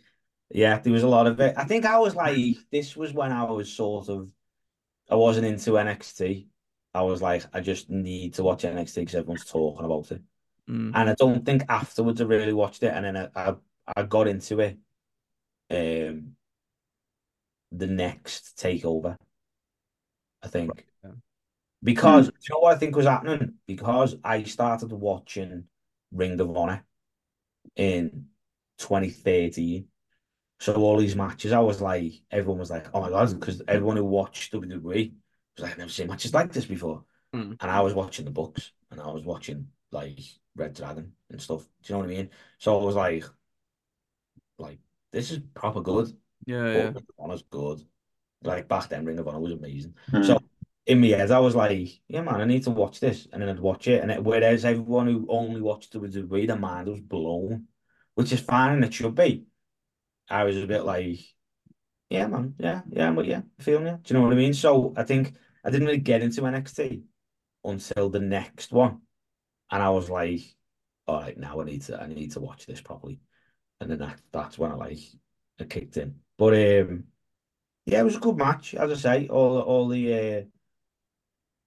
yeah, 0.50 0.80
there 0.80 0.94
was 0.94 1.04
a 1.04 1.10
lot 1.10 1.28
of 1.28 1.40
it. 1.42 1.56
I 1.58 1.66
think 1.66 1.86
I 1.86 2.00
was 2.00 2.16
like, 2.16 2.38
this 2.72 2.96
was 2.96 3.14
when 3.14 3.34
I 3.34 3.44
was 3.44 3.72
sort 3.72 4.08
of, 4.08 4.30
I 5.10 5.16
wasn't 5.16 5.48
into 5.48 5.72
NXT. 5.72 6.48
I 6.94 7.02
was 7.02 7.22
like, 7.22 7.44
I 7.54 7.60
just 7.62 7.90
need 7.90 8.34
to 8.36 8.44
watch 8.44 8.64
NXT 8.64 8.96
because 8.96 9.16
everyone's 9.16 9.46
talking 9.46 9.86
about 9.86 10.12
it. 10.12 10.22
Mm. 10.70 10.92
And 10.96 11.10
I 11.10 11.14
don't 11.14 11.46
think 11.46 11.64
afterwards 11.70 12.22
I 12.22 12.26
really 12.26 12.54
watched 12.54 12.84
it. 12.84 12.94
And 12.94 13.06
then 13.06 13.18
I, 13.18 13.30
I, 13.36 13.56
I 13.96 14.04
got 14.04 14.28
into 14.28 14.60
it 14.60 14.78
um 15.70 16.36
the 17.72 17.88
next 17.88 18.58
takeover, 18.58 19.18
I 20.42 20.48
think. 20.48 20.86
Yeah. 21.04 21.12
Because 21.84 22.28
do 22.28 22.34
you 22.42 22.56
know 22.56 22.60
what 22.60 22.76
I 22.76 22.80
think 22.80 22.96
was 22.96 23.06
happening? 23.06 23.56
Because 23.66 24.16
I 24.24 24.44
started 24.44 24.92
watching 24.92 25.66
Ring 26.12 26.40
of 26.40 26.56
Honor 26.56 26.86
in 27.76 28.28
2013. 28.80 29.86
So 30.60 30.74
all 30.76 30.98
these 30.98 31.16
matches, 31.16 31.52
I 31.52 31.60
was 31.60 31.82
like, 31.82 32.14
everyone 32.32 32.60
was 32.60 32.72
like, 32.72 32.88
oh 32.94 33.02
my 33.02 33.10
God, 33.10 33.40
because 33.40 33.62
everyone 33.68 33.98
who 33.98 34.06
watched 34.06 34.54
WWE 34.54 35.14
was 35.56 35.64
like, 35.64 35.72
I've 35.74 35.78
never 35.78 35.90
seen 35.90 36.08
matches 36.08 36.34
like 36.34 36.52
this 36.52 36.66
before. 36.66 37.04
Mm. 37.36 37.58
And 37.60 37.72
I 37.72 37.82
was 37.82 37.94
watching 37.94 38.26
the 38.26 38.32
books 38.32 38.72
and 38.90 39.00
I 39.00 39.08
was 39.12 39.24
watching 39.24 39.68
like 39.92 40.20
Red 40.56 40.74
Dragon 40.74 41.14
and 41.30 41.42
stuff. 41.42 41.62
Do 41.62 41.68
you 41.84 41.94
know 41.94 42.00
what 42.00 42.10
I 42.10 42.16
mean? 42.16 42.30
So 42.58 42.80
I 42.80 42.84
was 42.84 42.96
like, 42.96 43.26
like, 44.58 44.80
this 45.12 45.32
is 45.32 45.40
proper 45.54 45.82
good. 45.82 46.12
Yeah, 46.46 46.62
But 46.62 46.74
yeah. 46.74 46.84
Ring 46.84 46.96
of 46.96 47.04
Honor's 47.20 47.44
good. 47.50 47.82
Like 48.44 48.68
back 48.68 48.90
then, 48.90 49.06
Ring 49.06 49.20
of 49.20 49.28
Honor 49.28 49.40
was 49.40 49.52
amazing. 49.52 49.94
Hmm. 50.10 50.24
So 50.24 50.40
in 50.88 51.02
my 51.02 51.08
head, 51.08 51.32
I 51.32 51.40
was 51.40 51.56
like, 51.56 52.02
yeah, 52.08 52.22
man, 52.22 52.42
I 52.42 52.46
need 52.46 52.64
to 52.64 52.72
watch 52.72 53.00
this. 53.00 53.28
And 53.32 53.42
then 53.42 53.50
I'd 53.50 53.60
watch 53.60 53.88
it. 53.88 54.02
And 54.02 54.12
it, 54.12 54.24
whereas 54.24 54.66
everyone 54.66 55.08
who 55.08 55.28
only 55.30 55.62
watched 55.62 55.94
it 55.94 56.00
with 56.00 56.14
the 56.14 56.26
way 56.26 56.46
their 56.46 56.56
mind 56.56 56.88
was 56.88 57.02
blown, 57.02 57.68
which 58.16 58.32
is 58.32 58.40
fine 58.40 58.74
and 58.74 58.86
it 58.86 58.94
should 58.94 59.14
be. 59.14 59.46
I 60.30 60.44
was 60.44 60.58
a 60.58 60.68
bit 60.68 60.84
like, 60.84 61.20
yeah, 62.10 62.28
man, 62.28 62.56
yeah, 62.60 62.82
yeah, 62.90 63.12
but 63.12 63.26
yeah, 63.26 63.42
I 63.60 63.64
feel 63.64 63.82
you. 63.82 64.00
Do 64.04 64.14
you 64.14 64.20
know 64.20 64.26
what 64.26 64.34
I 64.34 64.38
mean? 64.38 64.54
So 64.54 64.94
I 64.96 65.04
think 65.04 65.34
I 65.64 65.70
didn't 65.70 65.88
really 65.88 66.00
get 66.00 66.22
into 66.22 66.42
NXT 66.42 67.04
until 67.64 68.10
the 68.10 68.20
next 68.20 68.72
one. 68.72 69.02
And 69.72 69.84
I 69.84 69.90
was 69.90 70.10
like, 70.10 70.42
all 71.08 71.22
right, 71.22 71.38
now 71.38 71.60
I 71.60 71.66
need 71.66 71.82
to 71.84 72.02
I 72.02 72.08
need 72.08 72.32
to 72.34 72.40
watch 72.40 72.66
this 72.66 72.82
properly. 72.82 73.20
And 73.82 73.92
then 73.92 74.00
that 74.00 74.22
that's 74.32 74.58
when 74.58 74.72
I 74.72 74.76
like 74.76 75.00
I 75.60 75.66
kicked 75.66 75.98
in. 75.98 76.16
But 76.38 76.54
um 76.54 77.06
yeah, 77.88 78.02
it 78.02 78.04
was 78.04 78.18
a 78.18 78.20
good 78.20 78.38
match, 78.38 78.76
as 78.76 78.92
I 78.92 78.96
say. 78.96 79.28
All 79.30 79.60
all 79.62 79.88
the 79.88 80.14
uh, 80.14 80.42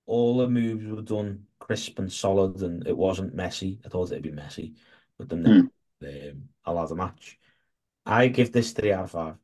all 0.05 0.37
the 0.39 0.49
moves 0.49 0.87
were 0.87 1.01
done 1.01 1.47
crisp 1.59 1.99
and 1.99 2.13
solid, 2.13 2.61
and 2.63 2.87
it 2.87 2.97
wasn't 2.97 3.35
messy. 3.35 3.81
I 3.87 3.89
thought 3.89 4.13
it'd 4.13 4.23
be 4.23 4.31
messy, 4.31 4.75
but 5.17 5.31
then 5.31 5.71
um, 6.03 6.43
I'll 6.67 6.79
have 6.79 6.91
a 6.91 6.97
match. 6.97 7.39
I 8.07 8.29
give 8.29 8.53
this 8.53 8.73
three 8.73 8.93
out 8.93 9.05
of 9.05 9.11
five. 9.11 9.37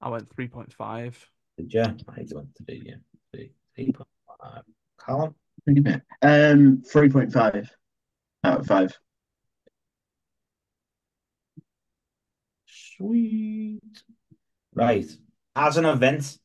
I 0.00 0.08
went 0.08 0.28
3.5. 0.36 1.14
Did 1.58 1.72
you? 1.72 1.82
I 1.82 2.24
went 2.32 2.54
to 2.56 2.62
be 2.62 2.82
yeah, 2.84 2.94
three, 3.32 3.52
three 3.74 3.92
point 3.92 4.08
five. 4.40 4.62
Callum, 5.04 5.34
Pretty 5.64 5.80
bit. 5.80 6.02
Um, 6.22 6.82
3.5 6.92 7.68
out 8.44 8.60
of 8.60 8.66
5. 8.66 8.98
sweet. 12.66 13.80
Right, 14.74 15.06
as 15.54 15.76
an 15.76 15.86
event, 15.86 16.38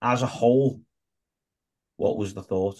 as 0.00 0.22
a 0.22 0.26
whole, 0.26 0.80
what 1.96 2.16
was 2.16 2.34
the 2.34 2.42
thought? 2.42 2.78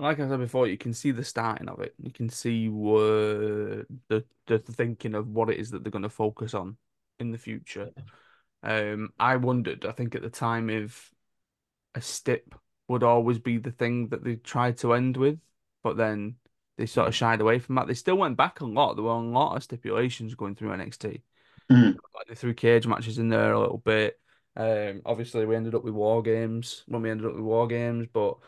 Like 0.00 0.18
I 0.18 0.28
said 0.28 0.38
before, 0.38 0.66
you 0.66 0.78
can 0.78 0.94
see 0.94 1.10
the 1.10 1.22
starting 1.22 1.68
of 1.68 1.80
it. 1.80 1.94
You 2.02 2.10
can 2.10 2.28
see 2.30 2.68
where 2.68 3.84
the 4.08 4.24
the 4.46 4.58
thinking 4.58 5.14
of 5.14 5.28
what 5.28 5.50
it 5.50 5.58
is 5.58 5.70
that 5.70 5.84
they're 5.84 5.90
going 5.90 6.02
to 6.02 6.08
focus 6.08 6.54
on 6.54 6.76
in 7.18 7.30
the 7.32 7.38
future. 7.38 7.90
Um, 8.62 9.10
I 9.18 9.36
wondered. 9.36 9.84
I 9.84 9.92
think 9.92 10.14
at 10.14 10.22
the 10.22 10.30
time 10.30 10.70
if 10.70 11.12
a 11.94 12.00
stip 12.00 12.54
would 12.88 13.02
always 13.02 13.38
be 13.38 13.58
the 13.58 13.72
thing 13.72 14.08
that 14.08 14.24
they 14.24 14.36
tried 14.36 14.78
to 14.78 14.94
end 14.94 15.16
with, 15.16 15.38
but 15.82 15.96
then 15.96 16.36
they 16.78 16.86
sort 16.86 17.08
of 17.08 17.14
shied 17.14 17.42
away 17.42 17.58
from 17.58 17.74
that. 17.74 17.86
They 17.86 17.94
still 17.94 18.16
went 18.16 18.38
back 18.38 18.60
a 18.60 18.64
lot. 18.64 18.94
There 18.94 19.04
were 19.04 19.10
a 19.10 19.18
lot 19.18 19.56
of 19.56 19.62
stipulations 19.62 20.34
going 20.34 20.54
through 20.54 20.70
NXT. 20.70 21.20
Mm. 21.70 21.96
Like 22.14 22.26
they 22.26 22.34
threw 22.34 22.54
cage 22.54 22.86
matches 22.86 23.18
in 23.18 23.28
there 23.28 23.52
a 23.52 23.60
little 23.60 23.78
bit. 23.78 24.18
Um, 24.56 25.02
obviously 25.04 25.46
we 25.46 25.56
ended 25.56 25.74
up 25.74 25.84
with 25.84 25.94
war 25.94 26.22
games 26.22 26.82
when 26.86 27.02
we 27.02 27.10
ended 27.10 27.26
up 27.26 27.34
with 27.34 27.44
war 27.44 27.68
games, 27.68 28.08
but 28.12 28.38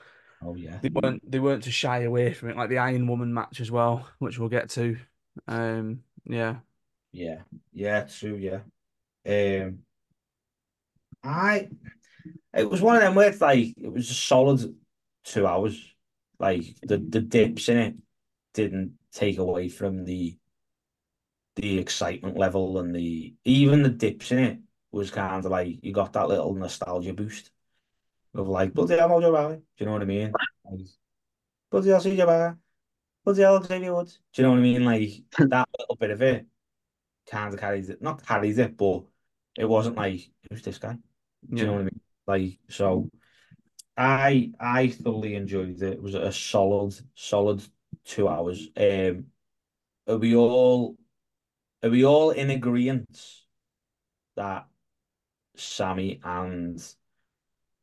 Oh 0.43 0.55
yeah, 0.57 0.81
they 0.81 0.89
weren't 0.91 1.31
they 1.31 1.39
weren't 1.39 1.65
to 1.65 1.71
shy 1.71 2.01
away 2.03 2.33
from 2.35 2.51
it, 2.51 2.57
like 2.57 2.69
the 2.69 2.79
Iron 2.79 3.07
Woman 3.07 3.33
match 3.33 3.61
as 3.61 3.71
well, 3.71 4.09
which 4.19 4.39
we'll 4.39 4.49
get 4.49 4.71
to. 4.71 4.99
Um, 5.49 6.03
yeah, 6.25 6.61
yeah, 7.13 7.43
yeah, 7.73 8.05
true, 8.05 8.37
yeah. 8.37 8.61
Um, 9.27 9.85
I 11.23 11.69
it 12.55 12.71
was 12.71 12.83
one 12.83 12.97
of 12.97 13.03
them 13.03 13.15
where 13.15 13.31
it's 13.31 13.41
like 13.41 13.75
it 13.79 13.93
was 13.93 14.11
a 14.11 14.15
solid 14.15 14.77
two 15.25 15.47
hours. 15.47 15.95
Like 16.39 16.65
the 16.83 16.99
the 16.99 17.21
dips 17.21 17.69
in 17.69 17.79
it 17.79 17.97
didn't 18.55 18.99
take 19.13 19.39
away 19.39 19.69
from 19.69 20.05
the 20.05 20.39
the 21.57 21.79
excitement 21.79 22.37
level 22.37 22.79
and 22.79 22.95
the 22.95 23.35
even 23.45 23.83
the 23.83 23.89
dips 23.91 24.33
in 24.33 24.39
it 24.39 24.59
was 24.91 25.11
kind 25.11 25.45
of 25.45 25.51
like 25.51 25.79
you 25.83 25.93
got 25.93 26.13
that 26.15 26.29
little 26.29 26.55
nostalgia 26.55 27.13
boost 27.13 27.51
of 28.35 28.49
like 28.49 28.73
bloody 28.75 28.97
hell 28.97 29.09
Mojo 29.09 29.33
Rawley. 29.33 29.57
Do 29.57 29.63
you 29.79 29.87
know 29.87 29.93
what 29.93 30.03
I 30.03 30.07
mean? 30.07 30.33
Like, 30.65 30.87
bloody 31.71 31.89
hell 31.91 32.01
CJ 32.01 32.27
Barr, 32.27 32.59
bloody 33.25 33.43
hell 33.43 33.63
Xavier 33.63 33.95
Woods. 33.95 34.21
Do 34.33 34.43
you 34.43 34.47
know 34.47 34.53
what 34.53 34.59
I 34.59 34.63
mean? 34.63 34.85
Like 34.85 35.11
that 35.39 35.69
little 35.79 35.97
bit 35.97 36.11
of 36.11 36.23
it 36.23 36.47
kind 37.31 37.53
of 37.53 37.61
carries 37.61 37.89
it, 37.91 38.03
not 38.03 38.27
carries 38.27 38.59
it, 38.59 38.77
but 38.77 39.05
it 39.59 39.69
wasn't 39.69 39.97
like 39.97 40.31
who's 40.49 40.63
this 40.63 40.79
guy? 40.79 40.97
Do 41.51 41.57
you 41.61 41.67
know 41.67 41.73
what 41.73 41.81
I 41.81 41.85
mean? 41.85 42.01
Like 42.27 42.59
so, 42.69 43.11
I 43.97 44.53
I 44.59 44.89
thoroughly 44.89 45.35
enjoyed 45.35 45.83
it. 45.83 45.95
It 45.95 46.03
was 46.03 46.15
a 46.15 46.33
solid, 46.33 46.95
solid 47.15 47.63
two 48.05 48.29
hours. 48.29 48.69
Um, 48.77 49.27
are 50.07 50.17
we 50.17 50.35
all 50.35 50.97
are 51.83 51.91
we 51.91 52.05
all 52.05 52.31
in 52.31 52.51
agreement 52.51 53.21
that 54.37 54.67
Sami 55.57 56.21
and 56.25 56.83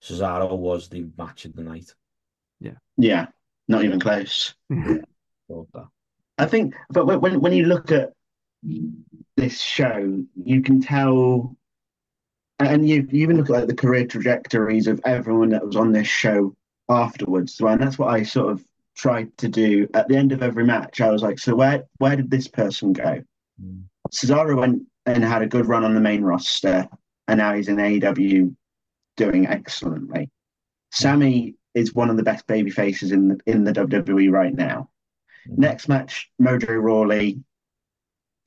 Cesaro 0.01 0.57
was 0.57 0.89
the 0.89 1.07
match 1.17 1.45
of 1.45 1.55
the 1.55 1.63
night? 1.63 1.93
Yeah, 2.59 2.76
Yeah. 2.97 3.27
not 3.67 3.84
even 3.84 3.99
close. 3.99 4.53
Thought. 5.49 5.88
I 6.38 6.45
think, 6.45 6.76
but 6.89 7.05
when 7.05 7.19
when 7.21 7.41
when 7.41 7.53
you 7.53 7.65
look 7.65 7.91
at 7.91 8.13
this 9.35 9.59
show, 9.59 10.23
you 10.35 10.61
can 10.61 10.80
tell, 10.81 11.55
and 12.59 12.88
you, 12.88 13.07
you 13.09 13.23
even 13.23 13.38
look 13.38 13.49
at 13.49 13.53
like 13.55 13.67
the 13.67 13.73
career 13.76 14.05
trajectories 14.05 14.88
of 14.88 15.01
everyone 15.05 15.49
that 15.49 15.65
was 15.65 15.76
on 15.76 15.91
this 15.91 16.07
show 16.07 16.55
afterwards. 16.88 17.55
So, 17.55 17.67
and 17.67 17.81
that's 17.81 17.97
what 17.97 18.09
I 18.09 18.23
sort 18.23 18.51
of 18.51 18.63
tried 18.95 19.35
to 19.39 19.47
do 19.47 19.88
at 19.93 20.07
the 20.07 20.15
end 20.17 20.31
of 20.31 20.43
every 20.43 20.63
match. 20.65 21.01
I 21.01 21.09
was 21.11 21.23
like, 21.23 21.39
so 21.39 21.55
where 21.55 21.84
where 21.97 22.15
did 22.15 22.30
this 22.30 22.47
person 22.47 22.93
go? 22.93 23.21
Mm. 23.61 23.84
Cesaro 24.11 24.55
went 24.57 24.84
and 25.05 25.23
had 25.23 25.41
a 25.41 25.47
good 25.47 25.65
run 25.65 25.84
on 25.84 25.93
the 25.95 26.01
main 26.01 26.21
roster, 26.21 26.88
and 27.27 27.38
now 27.39 27.53
he's 27.53 27.67
in 27.67 27.77
AEW 27.77 28.55
doing 29.20 29.48
excellently. 29.48 30.32
Sami 30.91 31.56
is 31.76 31.94
one 31.94 32.10
of 32.10 32.16
the 32.16 32.24
best 32.24 32.48
baby 32.48 32.72
faces 32.72 33.12
in 33.12 33.28
the, 33.28 33.40
in 33.46 33.66
the 33.66 33.74
WWE 33.74 34.32
right 34.32 34.56
now. 34.56 34.90
Next 35.46 35.90
match, 35.90 36.32
Mojo 36.41 36.82
Rawley 36.82 37.44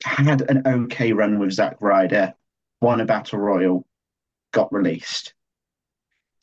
had 0.03 0.41
an 0.49 0.63
okay 0.65 1.13
run 1.13 1.37
with 1.37 1.51
Zack 1.51 1.77
Ryder, 1.79 2.33
won 2.81 3.01
a 3.01 3.05
battle 3.05 3.39
royal, 3.39 3.85
got 4.51 4.73
released. 4.73 5.35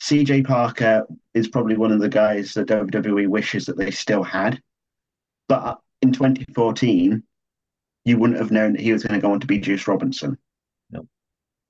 CJ 0.01 0.47
Parker 0.47 1.05
is 1.33 1.49
probably 1.49 1.75
one 1.75 1.91
of 1.91 1.99
the 1.99 2.09
guys 2.09 2.53
that 2.53 2.67
WWE 2.67 3.27
wishes 3.27 3.65
that 3.65 3.77
they 3.77 3.91
still 3.91 4.23
had. 4.23 4.61
But 5.49 5.79
in 6.01 6.13
2014, 6.13 7.21
you 8.05 8.17
wouldn't 8.17 8.39
have 8.39 8.51
known 8.51 8.73
that 8.73 8.81
he 8.81 8.93
was 8.93 9.03
going 9.03 9.19
to 9.19 9.21
go 9.21 9.33
on 9.33 9.41
to 9.41 9.47
be 9.47 9.59
Juice 9.59 9.87
Robinson. 9.87 10.37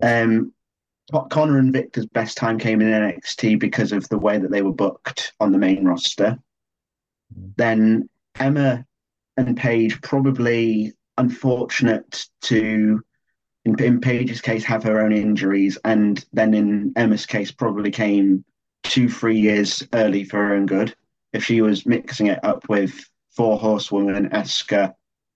Um, 0.04 0.54
Konnor 1.11 1.60
and 1.60 1.73
Viktor's 1.73 2.06
best 2.06 2.38
time 2.38 2.57
came 2.57 2.82
in 2.82 2.88
NXT 2.88 3.60
because 3.60 3.91
of 3.91 4.07
the 4.10 4.18
way 4.18 4.38
that 4.38 4.52
they 4.52 4.61
were 4.61 4.73
booked 4.73 5.34
on 5.40 5.52
the 5.52 5.57
main 5.57 5.86
roster. 5.86 6.38
Mm. 7.38 7.53
Then 7.57 8.10
Emma 8.40 8.86
and 9.38 9.57
Paige 9.57 10.02
probably 10.02 10.94
unfortunate 11.18 12.26
to 12.41 13.02
in, 13.65 13.84
in 13.84 14.02
Paige's 14.02 14.41
case 14.41 14.64
have 14.64 14.84
her 14.84 15.02
own 15.02 15.14
injuries 15.14 15.78
and 15.86 16.26
then 16.34 16.53
in 16.53 16.94
Emma's 16.95 17.26
case 17.26 17.52
probably 17.52 17.91
came 17.91 18.44
two 18.84 19.07
three 19.07 19.40
years 19.40 19.84
early 19.94 20.23
for 20.23 20.38
her 20.38 20.56
own 20.56 20.65
good 20.65 20.95
if 21.34 21.44
she 21.45 21.61
was 21.61 21.86
mixing 21.86 22.28
it 22.28 22.44
up 22.44 22.68
with 22.68 23.07
four 23.30 23.60
Horsewoman, 23.60 24.30
Asuka 24.30 24.94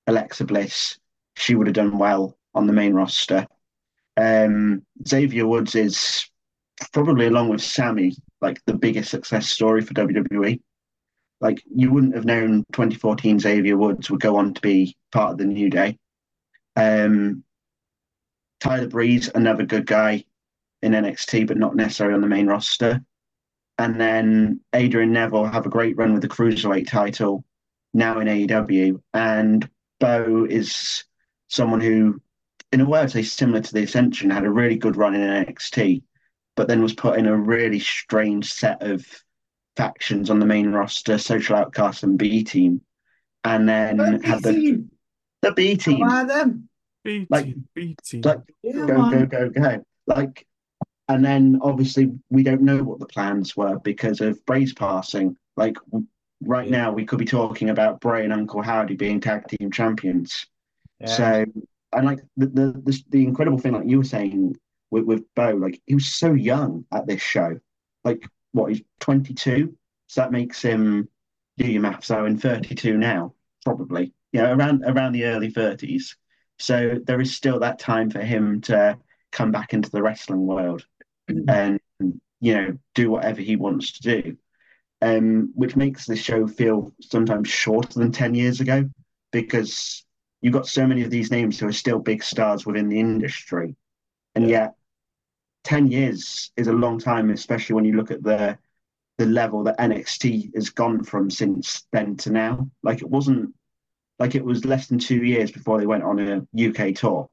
Alexa 0.07 0.45
Bliss 0.45 0.97
she 1.35 1.55
would 1.55 1.67
have 1.67 1.75
done 1.75 1.97
well 1.97 2.37
on 2.53 2.65
the 2.67 2.73
main 2.73 2.93
roster 2.93 3.45
um, 4.17 4.83
Xavier 5.07 5.47
Woods 5.47 5.75
is 5.75 6.29
probably 6.93 7.27
along 7.27 7.49
with 7.49 7.61
Sami 7.61 8.15
like 8.41 8.61
the 8.65 8.73
biggest 8.73 9.09
success 9.09 9.47
story 9.47 9.81
for 9.81 9.93
WWE 9.93 10.59
like 11.41 11.63
you 11.73 11.91
wouldn't 11.91 12.15
have 12.15 12.25
known 12.25 12.63
2014 12.73 13.39
Xavier 13.39 13.77
Woods 13.77 14.09
would 14.09 14.21
go 14.21 14.37
on 14.37 14.53
to 14.53 14.61
be 14.61 14.97
part 15.11 15.31
of 15.31 15.37
the 15.37 15.45
New 15.45 15.69
Day. 15.69 15.97
Um, 16.75 17.43
Tyler 18.59 18.87
Breeze, 18.87 19.29
another 19.35 19.65
good 19.65 19.85
guy 19.85 20.23
in 20.81 20.93
NXT, 20.93 21.47
but 21.47 21.57
not 21.57 21.75
necessarily 21.75 22.15
on 22.15 22.21
the 22.21 22.27
main 22.27 22.47
roster. 22.47 23.01
And 23.77 23.99
then 23.99 24.61
Adrian 24.73 25.11
Neville 25.11 25.45
have 25.45 25.65
a 25.65 25.69
great 25.69 25.97
run 25.97 26.13
with 26.13 26.21
the 26.21 26.29
cruiserweight 26.29 26.87
title, 26.87 27.43
now 27.93 28.19
in 28.19 28.27
AEW. 28.27 29.01
And 29.13 29.69
Bo 29.99 30.45
is 30.49 31.03
someone 31.47 31.81
who, 31.81 32.21
in 32.71 32.81
a 32.81 32.85
way, 32.85 32.99
I'd 32.99 33.11
say 33.11 33.21
similar 33.23 33.61
to 33.61 33.73
the 33.73 33.83
Ascension, 33.83 34.29
had 34.29 34.45
a 34.45 34.49
really 34.49 34.77
good 34.77 34.95
run 34.97 35.15
in 35.15 35.21
NXT, 35.21 36.03
but 36.55 36.67
then 36.67 36.81
was 36.81 36.93
put 36.93 37.17
in 37.17 37.25
a 37.25 37.35
really 37.35 37.79
strange 37.79 38.51
set 38.51 38.81
of 38.83 39.05
factions 39.77 40.29
on 40.29 40.39
the 40.39 40.45
main 40.45 40.71
roster, 40.71 41.17
Social 41.17 41.55
Outcast 41.55 42.03
and 42.03 42.17
B 42.17 42.43
Team, 42.43 42.81
and 43.43 43.67
then 43.67 43.99
oh, 44.01 44.17
The 44.17 44.27
had 44.27 44.43
the 44.43 44.51
the 44.51 44.53
B-team. 44.53 44.91
the 45.41 45.51
B 45.53 45.75
Team. 45.77 45.99
Come 45.99 46.09
on, 46.09 46.27
them. 46.27 46.69
BT, 47.03 47.27
Like- 48.23 48.39
Yeah, 48.63 48.73
go 48.87 49.09
go 49.11 49.25
go 49.27 49.49
go 49.49 49.83
like, 50.07 50.47
and 51.07 51.23
then 51.23 51.59
obviously 51.61 52.11
we 52.31 52.41
don't 52.41 52.63
know 52.63 52.83
what 52.83 52.97
the 52.99 53.05
plans 53.05 53.55
were 53.55 53.77
because 53.79 54.21
of 54.21 54.43
Bray's 54.47 54.73
passing. 54.73 55.37
Like 55.55 55.77
right 56.41 56.65
Yeah. 56.67 56.77
now, 56.77 56.91
we 56.93 57.05
could 57.05 57.19
be 57.19 57.25
talking 57.25 57.69
about 57.69 58.01
Bray 58.01 58.23
and 58.23 58.33
Uncle 58.33 58.63
Howdy 58.63 58.95
being 58.95 59.19
tag 59.21 59.47
team 59.47 59.69
champions. 59.71 60.47
Yeah. 60.99 61.05
So, 61.07 61.45
and 61.93 62.05
like 62.05 62.19
the, 62.37 62.47
the 62.47 62.81
the 62.83 63.03
the 63.09 63.23
incredible 63.23 63.57
thing, 63.57 63.73
like 63.73 63.87
you 63.87 63.99
were 63.99 64.03
saying 64.03 64.55
with 64.91 65.05
with 65.05 65.23
Bo, 65.35 65.51
like 65.51 65.81
he 65.85 65.95
was 65.95 66.07
so 66.07 66.33
young 66.33 66.85
at 66.91 67.07
this 67.07 67.21
show. 67.21 67.59
Like 68.03 68.27
what 68.51 68.71
he's 68.71 68.81
22, 68.99 69.75
so 70.07 70.21
that 70.21 70.31
makes 70.31 70.61
him 70.61 71.09
do 71.57 71.67
your 71.67 71.81
maths. 71.81 72.07
So 72.07 72.25
in 72.25 72.37
32 72.37 72.97
now, 72.97 73.33
probably, 73.63 74.13
you 74.31 74.41
know, 74.41 74.53
around 74.53 74.83
around 74.85 75.13
the 75.13 75.25
early 75.25 75.51
30s. 75.51 76.15
So 76.59 76.99
there 77.03 77.19
is 77.19 77.35
still 77.35 77.59
that 77.59 77.79
time 77.79 78.09
for 78.09 78.21
him 78.21 78.61
to 78.61 78.97
come 79.31 79.51
back 79.51 79.73
into 79.73 79.91
the 79.91 80.01
wrestling 80.01 80.45
world 80.45 80.85
and 81.47 81.79
you 82.39 82.53
know 82.53 82.77
do 82.93 83.11
whatever 83.11 83.41
he 83.41 83.55
wants 83.55 83.93
to 83.93 84.21
do. 84.21 84.37
Um, 85.01 85.51
which 85.53 85.75
makes 85.75 86.05
the 86.05 86.15
show 86.15 86.47
feel 86.47 86.91
sometimes 87.01 87.49
shorter 87.49 87.99
than 87.99 88.13
10 88.13 88.33
years 88.33 88.61
ago 88.61 88.89
because 89.31 90.04
you've 90.45 90.53
got 90.53 90.67
so 90.67 90.85
many 90.85 91.01
of 91.01 91.09
these 91.09 91.31
names 91.31 91.57
who 91.57 91.67
are 91.67 91.73
still 91.73 91.97
big 91.97 92.23
stars 92.23 92.67
within 92.67 92.87
the 92.87 92.99
industry. 92.99 93.75
And 94.35 94.47
Yeah. 94.47 94.59
yet 94.65 94.75
10 95.63 95.87
years 95.87 96.51
is 96.55 96.67
a 96.67 96.71
long 96.73 96.99
time, 96.99 97.31
especially 97.31 97.73
when 97.73 97.85
you 97.85 97.95
look 97.95 98.11
at 98.11 98.21
the 98.23 98.59
the 99.17 99.25
level 99.25 99.63
that 99.63 99.79
NXT 99.79 100.51
has 100.53 100.69
gone 100.69 101.03
from 101.03 101.31
since 101.31 101.87
then 101.91 102.15
to 102.17 102.29
now. 102.31 102.69
Like 102.83 103.01
it 103.01 103.09
wasn't 103.09 103.55
like 104.19 104.35
it 104.35 104.45
was 104.45 104.65
less 104.65 104.85
than 104.87 104.99
two 104.99 105.23
years 105.23 105.51
before 105.51 105.79
they 105.79 105.87
went 105.87 106.03
on 106.03 106.19
a 106.19 106.47
UK 106.55 106.93
tour. 106.93 107.27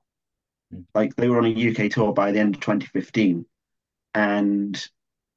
Mm. 0.72 0.86
Like 0.94 1.14
they 1.16 1.28
were 1.28 1.36
on 1.38 1.44
a 1.46 1.70
UK 1.70 1.90
tour 1.90 2.14
by 2.14 2.32
the 2.32 2.40
end 2.40 2.54
of 2.54 2.62
2015. 2.62 3.44
And 4.14 4.88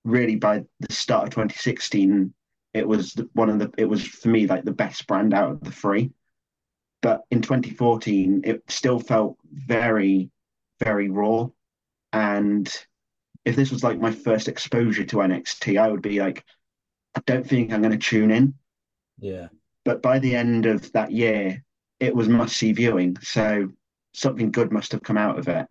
really 0.06 0.38
by 0.38 0.64
the 0.80 0.94
start 0.94 1.26
of 1.26 1.32
2016, 1.32 2.34
it 2.74 2.88
was 2.88 3.16
one 3.34 3.50
of 3.50 3.60
the 3.60 3.74
it 3.78 3.86
was 3.86 4.06
for 4.08 4.30
me 4.30 4.48
like 4.48 4.64
the 4.64 4.72
best 4.72 5.08
brand 5.08 5.34
out 5.34 5.52
of 5.52 5.62
the 5.62 5.72
three. 5.72 6.14
But 7.06 7.22
in 7.30 7.44
2014, 7.44 8.42
it 8.46 8.64
still 8.68 8.98
felt 8.98 9.38
very, 9.54 10.32
very 10.84 11.12
raw. 11.12 11.50
And 12.12 12.68
if 13.46 13.56
this 13.56 13.70
was 13.70 13.84
like 13.84 14.00
my 14.00 14.10
first 14.10 14.48
exposure 14.48 15.06
to 15.06 15.18
NXT, 15.18 15.80
I 15.80 15.88
would 15.88 16.02
be 16.02 16.20
like, 16.20 16.44
I 17.14 17.22
don't 17.28 17.48
think 17.48 17.72
I'm 17.72 17.84
going 17.84 17.92
to 17.92 18.00
tune 18.00 18.32
in. 18.32 18.56
Yeah. 19.20 19.50
But 19.84 20.02
by 20.02 20.18
the 20.18 20.36
end 20.36 20.66
of 20.66 20.92
that 20.94 21.12
year, 21.12 21.64
it 22.00 22.16
was 22.16 22.28
must 22.28 22.58
see 22.58 22.72
viewing. 22.72 23.18
So 23.22 23.70
something 24.16 24.50
good 24.50 24.72
must 24.72 24.92
have 24.92 25.04
come 25.04 25.20
out 25.20 25.38
of 25.38 25.48
it. 25.48 25.68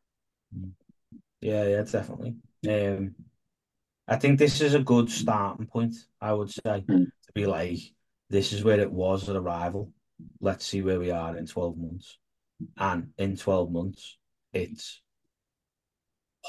Yeah, 1.40 1.66
yeah, 1.66 1.82
definitely. 1.82 2.36
Um, 2.69 3.16
I 4.06 4.15
think 4.19 4.39
this 4.39 4.61
is 4.61 4.74
a 4.74 4.85
good 4.85 5.11
starting 5.11 5.66
point, 5.66 5.97
I 6.20 6.32
would 6.32 6.52
say, 6.52 6.85
Mm. 6.89 7.06
to 7.06 7.32
be 7.35 7.47
like, 7.47 7.81
this 8.31 8.52
is 8.52 8.62
where 8.62 8.78
it 8.78 8.93
was 8.93 9.28
at 9.28 9.35
Arrival. 9.35 9.93
Let's 10.40 10.66
see 10.66 10.82
where 10.82 11.00
we 11.00 11.10
are 11.10 11.36
in 11.36 11.46
12 11.46 11.76
months. 11.76 12.18
And 12.76 13.10
in 13.18 13.36
12 13.36 13.70
months, 13.70 14.16
it's 14.52 15.00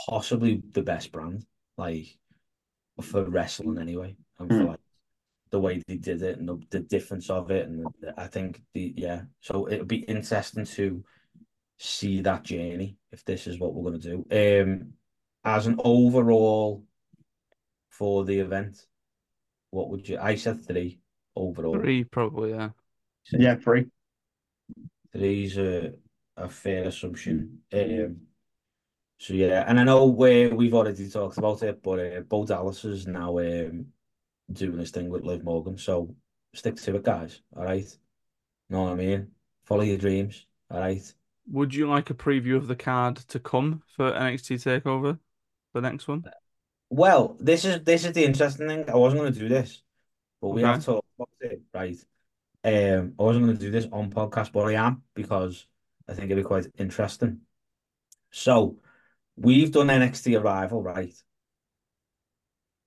possibly 0.07 0.61
the 0.71 0.83
best 0.83 1.11
brand, 1.11 1.45
like 1.77 2.07
for 3.01 3.23
wrestling 3.23 3.77
anyway, 3.79 4.15
and 4.39 4.49
for 4.49 4.55
Mm. 4.55 4.67
like 4.67 4.79
the 5.51 5.59
way 5.59 5.81
they 5.87 5.97
did 5.97 6.21
it 6.21 6.37
and 6.37 6.47
the, 6.47 6.59
the 6.69 6.79
difference 6.79 7.29
of 7.29 7.51
it. 7.51 7.67
And 7.67 7.85
the, 8.01 8.13
I 8.17 8.27
think 8.27 8.61
the, 8.73 8.93
yeah, 8.95 9.23
so 9.39 9.69
it'll 9.69 9.85
be 9.85 9.97
interesting 9.97 10.65
to 10.65 11.03
see 11.77 12.21
that 12.21 12.43
journey 12.43 12.97
if 13.11 13.23
this 13.25 13.47
is 13.47 13.59
what 13.59 13.73
we're 13.73 13.89
going 13.89 14.01
to 14.01 14.23
do. 14.23 14.61
Um, 14.63 14.93
as 15.43 15.67
an 15.67 15.79
overall 15.83 16.83
for 17.89 18.25
the 18.25 18.39
event, 18.39 18.85
what 19.71 19.89
would 19.89 20.07
you? 20.07 20.17
I 20.19 20.35
said 20.35 20.65
three 20.65 20.99
overall. 21.35 21.79
Three, 21.79 22.03
probably, 22.03 22.51
yeah. 22.51 22.69
So 23.25 23.37
Yeah, 23.39 23.55
free. 23.57 23.85
three's 25.11 25.57
a, 25.57 25.93
a 26.37 26.49
fair 26.49 26.85
assumption. 26.85 27.59
Um, 27.73 28.21
so 29.19 29.33
yeah, 29.33 29.65
and 29.67 29.79
I 29.79 29.83
know 29.83 30.05
we 30.07 30.47
we've 30.47 30.73
already 30.73 31.09
talked 31.09 31.37
about 31.37 31.63
it, 31.63 31.81
but 31.83 31.99
uh, 31.99 32.21
Bo 32.21 32.45
Dallas 32.45 32.85
is 32.85 33.07
now 33.07 33.39
um, 33.39 33.87
doing 34.51 34.79
his 34.79 34.91
thing 34.91 35.09
with 35.09 35.23
Liv 35.23 35.43
Morgan, 35.43 35.77
so 35.77 36.15
stick 36.53 36.75
to 36.77 36.95
it, 36.95 37.03
guys. 37.03 37.41
All 37.55 37.63
right, 37.65 37.87
know 38.69 38.83
what 38.83 38.93
I 38.93 38.95
mean? 38.95 39.31
Follow 39.65 39.83
your 39.83 39.97
dreams. 39.97 40.45
All 40.71 40.79
right. 40.79 41.13
Would 41.51 41.73
you 41.75 41.87
like 41.89 42.09
a 42.09 42.13
preview 42.13 42.55
of 42.55 42.67
the 42.67 42.75
card 42.75 43.17
to 43.17 43.39
come 43.39 43.83
for 43.95 44.11
NXT 44.11 44.55
Takeover? 44.57 45.19
The 45.73 45.81
next 45.81 46.07
one? 46.07 46.25
Well, 46.89 47.37
this 47.39 47.65
is 47.65 47.83
this 47.83 48.05
is 48.05 48.13
the 48.13 48.23
interesting 48.25 48.67
thing. 48.67 48.89
I 48.89 48.95
wasn't 48.95 49.21
going 49.21 49.33
to 49.33 49.39
do 49.39 49.49
this, 49.49 49.81
but 50.41 50.49
we 50.49 50.61
have 50.63 50.77
Okay. 50.77 50.85
talked 50.85 51.07
about 51.17 51.29
it, 51.41 51.61
right? 51.73 51.97
Um, 52.65 53.13
I 53.19 53.23
wasn't 53.23 53.45
going 53.45 53.57
to 53.57 53.63
do 53.63 53.69
this 53.69 53.87
on 53.91 54.09
podcast, 54.09 54.51
but 54.51 54.65
I 54.65 54.73
am 54.73 55.03
because 55.13 55.67
I 56.09 56.13
think 56.13 56.31
it'd 56.31 56.43
be 56.43 56.47
quite 56.47 56.65
interesting. 56.79 57.41
So, 58.31 58.77
we've 59.35 59.71
done 59.71 59.87
NXT 59.87 60.41
Arrival, 60.41 60.81
right? 60.81 61.13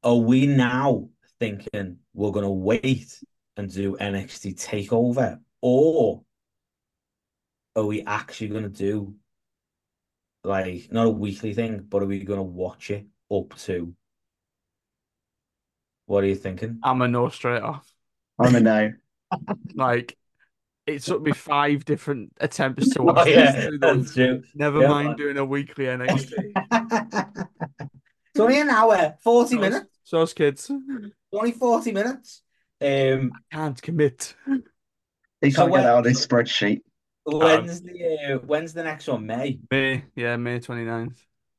Are 0.02 0.16
we 0.16 0.48
now 0.48 1.10
thinking 1.38 1.98
we're 2.12 2.32
going 2.32 2.44
to 2.44 2.50
wait 2.50 3.22
and 3.56 3.72
do 3.72 3.96
NXT 3.96 4.60
Takeover, 4.60 5.38
or 5.62 6.22
are 7.76 7.86
we 7.86 8.02
actually 8.02 8.48
going 8.48 8.64
to 8.64 8.68
do 8.68 9.14
like 10.42 10.88
not 10.90 11.06
a 11.06 11.10
weekly 11.10 11.54
thing, 11.54 11.84
but 11.88 12.02
are 12.02 12.06
we 12.06 12.24
going 12.24 12.40
to 12.40 12.42
watch 12.42 12.90
it 12.90 13.06
up 13.30 13.56
to? 13.58 13.94
What 16.06 16.24
are 16.24 16.26
you 16.26 16.34
thinking? 16.34 16.80
I'm 16.82 17.00
a 17.02 17.06
no 17.06 17.28
straight 17.28 17.62
off. 17.62 17.88
I'm 18.40 18.56
a 18.56 18.60
no. 18.60 18.92
Like, 19.74 20.16
it 20.86 21.02
took 21.02 21.20
me 21.22 21.32
five 21.32 21.84
different 21.84 22.32
attempts 22.40 22.90
to 22.90 23.00
Oh, 23.02 23.04
watch 23.04 23.28
yeah, 23.28 23.52
this. 23.52 23.78
that's 23.80 24.14
true. 24.14 24.42
Never 24.54 24.82
Yeah, 24.82 24.88
mind 24.88 25.08
man. 25.08 25.16
doing 25.16 25.36
a 25.38 25.44
weekly 25.44 25.84
NXT. 25.86 26.32
It's 28.30 28.40
only 28.40 28.60
an 28.60 28.70
hour, 28.70 29.14
40 29.22 29.50
So's- 29.50 29.60
minutes, 29.60 29.86
So's 30.04 30.32
kids. 30.34 30.70
only 31.32 31.52
40 31.52 31.92
minutes. 31.92 32.42
Um, 32.80 33.32
Can't 33.52 33.80
commit. 33.82 34.34
He 35.40 35.50
So 35.50 35.62
can't 35.62 35.72
when- 35.72 35.80
get 35.82 35.86
that 35.86 35.94
on 35.96 36.04
his 36.04 36.24
spreadsheet. 36.26 36.82
when's 37.24 37.82
the 37.82 38.34
uh, 38.34 38.38
when's 38.46 38.72
the 38.72 38.82
next 38.84 39.08
one? 39.08 39.26
May 39.26 39.58
May, 39.70 40.04
yeah, 40.16 40.36
May 40.36 40.60
29th. 40.60 41.16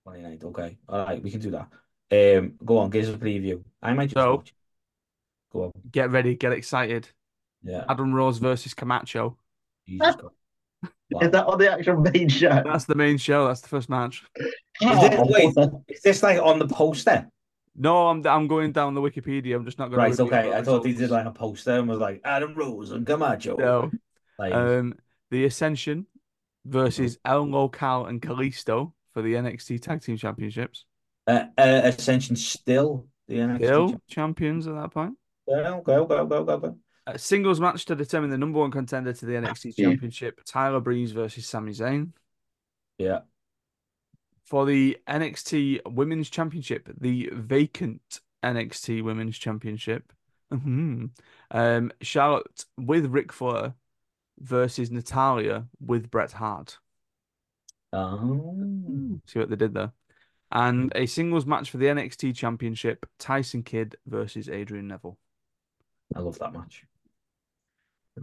29th. 0.07 0.43
Okay, 0.45 0.77
all 0.87 1.05
right, 1.05 1.21
we 1.21 1.29
can 1.29 1.41
do 1.41 1.51
that. 1.51 1.67
Um, 2.11 2.53
go 2.65 2.79
on, 2.79 2.89
give 2.89 3.07
us 3.07 3.13
a 3.13 3.17
preview. 3.17 3.61
I 3.81 3.93
might 3.93 4.05
just 4.07 4.15
So- 4.15 4.35
watch. 4.37 4.53
Go 5.51 5.63
on. 5.65 5.71
Get 5.91 6.09
ready, 6.11 6.35
get 6.35 6.51
excited. 6.53 7.09
Yeah, 7.63 7.85
Adam 7.89 8.13
Rose 8.13 8.37
versus 8.37 8.73
Camacho. 8.73 9.37
Jesus 9.87 10.15
God. 10.15 10.31
Wow. 11.11 11.19
Is 11.21 11.31
that 11.31 11.45
on 11.47 11.57
the 11.57 11.71
actual 11.71 11.97
main 12.01 12.29
show? 12.29 12.49
That's 12.63 12.85
the 12.85 12.95
main 12.95 13.17
show. 13.17 13.47
That's 13.47 13.61
the 13.61 13.67
first 13.67 13.89
match. 13.89 14.23
Is 14.37 14.47
it- 14.81 15.19
wait, 15.57 15.71
is 15.89 16.01
this 16.01 16.21
like 16.23 16.39
on 16.41 16.59
the 16.59 16.67
poster? 16.67 17.27
No, 17.75 18.07
I'm 18.09 18.25
I'm 18.27 18.47
going 18.47 18.71
down 18.71 18.93
the 18.93 19.01
Wikipedia. 19.01 19.55
I'm 19.55 19.65
just 19.65 19.79
not 19.79 19.89
going 19.89 19.99
Right, 19.99 20.13
to. 20.13 20.23
okay. 20.23 20.53
I 20.53 20.61
thought 20.61 20.85
he 20.85 20.93
did 20.93 21.09
like 21.09 21.25
a 21.25 21.31
poster 21.31 21.71
and 21.79 21.87
was 21.87 21.99
like 21.99 22.21
Adam 22.23 22.53
Rose 22.55 22.91
and 22.91 23.05
Camacho. 23.05 23.55
No. 23.57 23.91
Like, 24.37 24.53
Um, 24.53 24.95
the 25.31 25.45
Ascension 25.45 26.05
versus. 26.65 27.17
El 27.25 27.43
Local 27.47 28.05
and 28.05 28.21
Kalisto 28.21 28.93
for 29.13 29.21
the 29.21 29.33
NXT 29.33 29.81
Tag 29.81 30.01
Team 30.01 30.17
Championships. 30.17 30.85
uh, 31.27 31.45
uh, 31.57 31.81
Ascension 31.85 32.35
still 32.35 33.07
the 33.27 33.35
NXT. 33.37 33.57
Still 33.65 34.01
champions 34.07 34.67
at 34.67 34.75
that 34.75 34.91
point. 34.91 35.15
Go, 35.47 35.81
go, 35.85 36.05
go, 36.05 36.25
go, 36.25 36.43
go, 36.43 36.57
go. 36.57 36.77
A 37.15 37.19
singles 37.19 37.59
match 37.59 37.85
to 37.85 37.95
determine 37.95 38.29
the 38.29 38.37
number 38.37 38.59
one 38.59 38.71
contender 38.71 39.13
to 39.13 39.25
the 39.25 39.33
NXT 39.33 39.73
Yeah. 39.77 39.89
Championship: 39.89 40.41
Tyler 40.45 40.79
Breeze 40.79 41.11
versus 41.11 41.47
Sami 41.47 41.71
Zayn. 41.71 42.11
Yeah. 42.97 43.21
For 44.45 44.65
the 44.65 44.97
NXT 45.07 45.81
Women's 45.93 46.29
Championship, 46.29 46.89
the 46.99 47.29
vacant 47.33 48.21
NXT 48.43 49.03
Women's 49.03 49.37
Championship, 49.37 50.11
mhm, 50.51 51.11
um, 51.51 51.91
Charlotte 52.01 52.65
with 52.77 53.05
Ric 53.05 53.31
Flair 53.31 53.75
versus 54.39 54.89
Natalya 54.89 55.67
with 55.79 56.09
Bret 56.09 56.31
Hart. 56.31 56.79
Um, 57.93 59.21
See 59.25 59.39
what 59.39 59.49
they 59.49 59.55
did 59.55 59.73
there. 59.73 59.91
And 60.51 60.91
a 60.95 61.05
singles 61.05 61.45
match 61.45 61.69
for 61.69 61.77
the 61.77 61.87
NXT 61.87 62.35
Championship, 62.35 63.05
Tyson 63.19 63.61
Kidd 63.61 63.97
versus 64.07 64.49
Adrian 64.49 64.87
Neville. 64.87 65.17
I 66.15 66.19
love 66.21 66.39
that 66.39 66.53
match. 66.53 66.85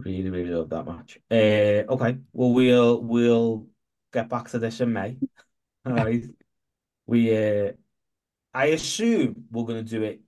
Really, 0.03 0.29
really 0.29 0.49
love 0.51 0.69
that 0.69 0.85
match. 0.85 1.19
Uh, 1.31 1.83
okay. 1.93 2.17
Well, 2.33 2.53
we'll 2.53 3.01
we'll 3.01 3.67
get 4.13 4.29
back 4.29 4.49
to 4.49 4.59
this 4.59 4.79
in 4.81 4.93
May. 4.93 5.17
All 5.85 5.93
right. 5.95 6.23
We 7.05 7.35
uh, 7.35 7.71
I 8.53 8.67
assume 8.67 9.45
we're 9.51 9.65
gonna 9.65 9.83
do 9.83 10.03
it 10.03 10.21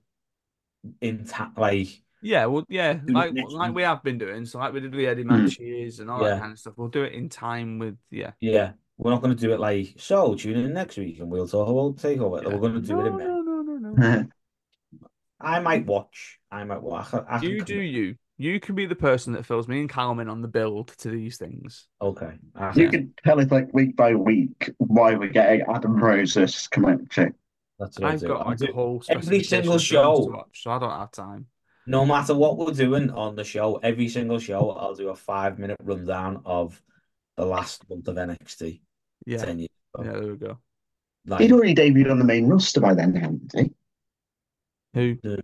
in 1.00 1.24
ta 1.24 1.52
like 1.56 1.88
Yeah, 2.22 2.46
well, 2.46 2.64
yeah, 2.68 3.00
like 3.06 3.32
like 3.34 3.68
week. 3.68 3.76
we 3.76 3.82
have 3.82 4.02
been 4.02 4.18
doing. 4.18 4.44
So 4.46 4.58
like 4.58 4.72
we 4.72 4.80
did 4.80 4.92
with 4.92 5.00
the 5.00 5.06
Eddie 5.06 5.22
Hmm. 5.22 5.28
matches 5.28 6.00
and 6.00 6.10
all 6.10 6.20
that 6.24 6.34
Yeah. 6.34 6.38
kind 6.38 6.52
of 6.52 6.58
stuff. 6.58 6.74
We'll 6.76 6.88
do 6.88 7.02
it 7.04 7.12
in 7.12 7.28
time 7.28 7.78
with 7.78 7.96
yeah. 8.10 8.32
yeah. 8.40 8.72
We're 8.98 9.12
not 9.12 9.22
gonna 9.22 9.34
do 9.34 9.52
it 9.52 9.60
like 9.60 9.94
so. 9.98 10.34
Tune 10.34 10.58
in 10.58 10.74
next 10.74 10.96
week 10.98 11.20
and 11.20 11.30
we'll 11.30 11.48
talk 11.48 11.68
about 11.68 11.96
takeover. 11.96 12.42
yeah. 12.42 12.48
We're 12.48 12.60
gonna 12.60 12.80
do 12.80 12.96
no, 12.96 13.00
it 13.00 13.06
in 13.06 13.16
May. 13.16 13.24
no, 13.24 13.40
no, 13.42 13.62
no, 13.62 13.90
no. 13.90 14.26
I 15.40 15.60
might 15.60 15.86
watch. 15.86 16.38
I 16.50 16.64
might 16.64 16.82
watch. 16.82 17.14
I, 17.14 17.18
I 17.18 17.40
You 17.40 17.64
do 17.64 17.80
you. 17.80 18.16
You 18.40 18.58
can 18.58 18.74
be 18.74 18.86
the 18.86 18.94
person 18.96 19.34
that 19.34 19.44
fills 19.44 19.68
me 19.68 19.80
and 19.80 19.88
Callum 19.90 20.18
in 20.18 20.30
on 20.30 20.40
the 20.40 20.48
build 20.48 20.88
to 21.00 21.10
these 21.10 21.36
things. 21.36 21.86
Okay. 22.00 22.32
I 22.56 22.72
You 22.72 22.88
can. 22.88 23.12
tell 23.22 23.38
us 23.38 23.50
like 23.50 23.68
week 23.74 23.96
by 23.96 24.14
week 24.14 24.70
why 24.78 25.14
we're 25.14 25.28
getting 25.28 25.60
Adam 25.68 25.94
Rose 26.02 26.32
versus 26.32 26.66
Camacho. 26.66 27.32
That's 27.78 27.98
what 27.98 28.06
I'll 28.06 28.12
I've 28.14 28.20
do. 28.20 28.26
got 28.28 28.40
I'll 28.40 28.46
like 28.46 28.58
do- 28.58 28.70
a 28.70 28.72
whole 28.72 29.02
every 29.10 29.42
single 29.42 29.74
of 29.74 29.82
films 29.82 29.88
to 29.88 30.24
show. 30.24 30.30
watch, 30.32 30.62
so 30.62 30.70
I 30.70 30.78
don't 30.78 30.90
have 30.90 31.10
time. 31.12 31.48
No 31.86 32.06
matter 32.06 32.34
what 32.34 32.56
we're 32.56 32.72
doing 32.72 33.10
on 33.10 33.36
the 33.36 33.44
show, 33.44 33.76
every 33.82 34.08
single 34.08 34.38
show, 34.38 34.70
I'll 34.70 34.94
do 34.94 35.10
a 35.10 35.14
five 35.16 35.58
minute 35.58 35.76
rundown 35.82 36.40
of 36.46 36.80
the 37.36 37.44
last 37.44 37.90
month 37.90 38.08
of 38.08 38.16
NXT. 38.16 38.80
Yeah, 39.26 39.44
10 39.44 39.58
years 39.58 39.68
ago. 39.94 40.04
yeah, 40.06 40.12
there 40.18 40.30
we 40.30 40.36
go. 40.38 40.58
Like, 41.26 41.40
He'd 41.42 41.52
already 41.52 41.74
debuted 41.74 42.10
on 42.10 42.18
the 42.18 42.24
main 42.24 42.46
roster 42.48 42.80
by 42.80 42.94
then, 42.94 43.14
hadn't 43.14 43.52
he? 43.54 43.72
Who? 44.94 45.36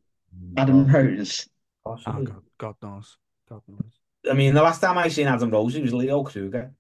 Adam 0.57 0.87
Rose. 0.91 1.47
Oh. 1.85 1.97
God, 2.07 2.43
God 2.59 2.77
knows. 2.83 3.19
God 3.49 3.63
knows. 3.69 4.01
I 4.29 4.35
mean, 4.35 4.55
the 4.55 4.63
last 4.63 4.81
time 4.81 4.99
I 4.99 5.09
seen 5.09 5.27
Adam 5.27 5.51
Rose, 5.51 5.75
he 5.75 5.83
was 5.83 5.95
Leo 5.95 6.23
Kruger. 6.25 6.73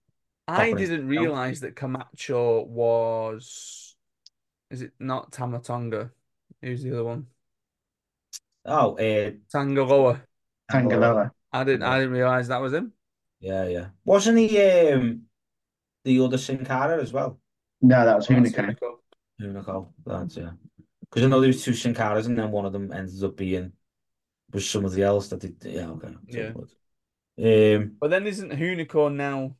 I 0.49 0.71
Proper 0.71 0.77
didn't 0.77 1.09
realize 1.09 1.61
that 1.61 1.77
Camacho 1.77 2.65
was. 2.65 3.97
Is 4.71 4.83
it 4.83 4.93
not 4.99 5.33
Tama 5.33 5.61
Tonga? 5.61 6.11
Who's 6.61 6.83
the 6.83 6.93
other 6.93 7.05
one? 7.05 7.27
Oh, 8.65 8.97
uh, 8.97 9.31
Tangaloa. 9.53 10.21
Tangaloa. 10.71 11.31
I 11.53 11.65
didn't. 11.65 11.85
I 11.85 11.99
didn't 11.99 12.13
realize 12.13 12.49
that 12.49 12.61
was 12.61 12.73
him. 12.73 12.93
Yeah, 13.41 13.67
yeah. 13.67 13.87
Wasn't 14.05 14.39
he 14.39 14.61
um, 14.63 15.23
the 16.05 16.21
other 16.21 16.39
Sin 16.39 16.65
Cara 16.65 17.01
as 17.01 17.13
well? 17.13 17.39
No, 17.81 18.05
that 18.05 18.17
was 18.17 18.31
Oh, 18.31 18.35
that's 18.35 18.53
Hunico. 18.53 18.77
Hunico. 18.77 18.97
Hunico. 19.41 19.89
That's 20.05 20.37
yeah. 20.37 20.51
Because 21.01 21.25
I 21.25 21.29
know 21.29 21.41
there 21.41 21.49
was 21.49 21.63
two 21.63 21.75
Sin 21.75 21.95
Caras 21.95 22.27
and 22.27 22.39
then 22.39 22.51
one 22.51 22.67
of 22.67 22.73
them 22.73 22.93
ended 22.93 23.23
up 23.23 23.37
being 23.37 23.73
was 24.53 24.69
somebody 24.69 25.03
else 25.03 25.29
that 25.29 25.41
did. 25.41 25.57
Yeah, 25.65 25.91
okay. 25.91 26.15
Yeah. 26.29 26.53
Um, 27.77 27.97
But 28.01 28.11
then 28.11 28.27
isn't 28.27 28.53
Hunico 28.53 29.13
now? 29.15 29.57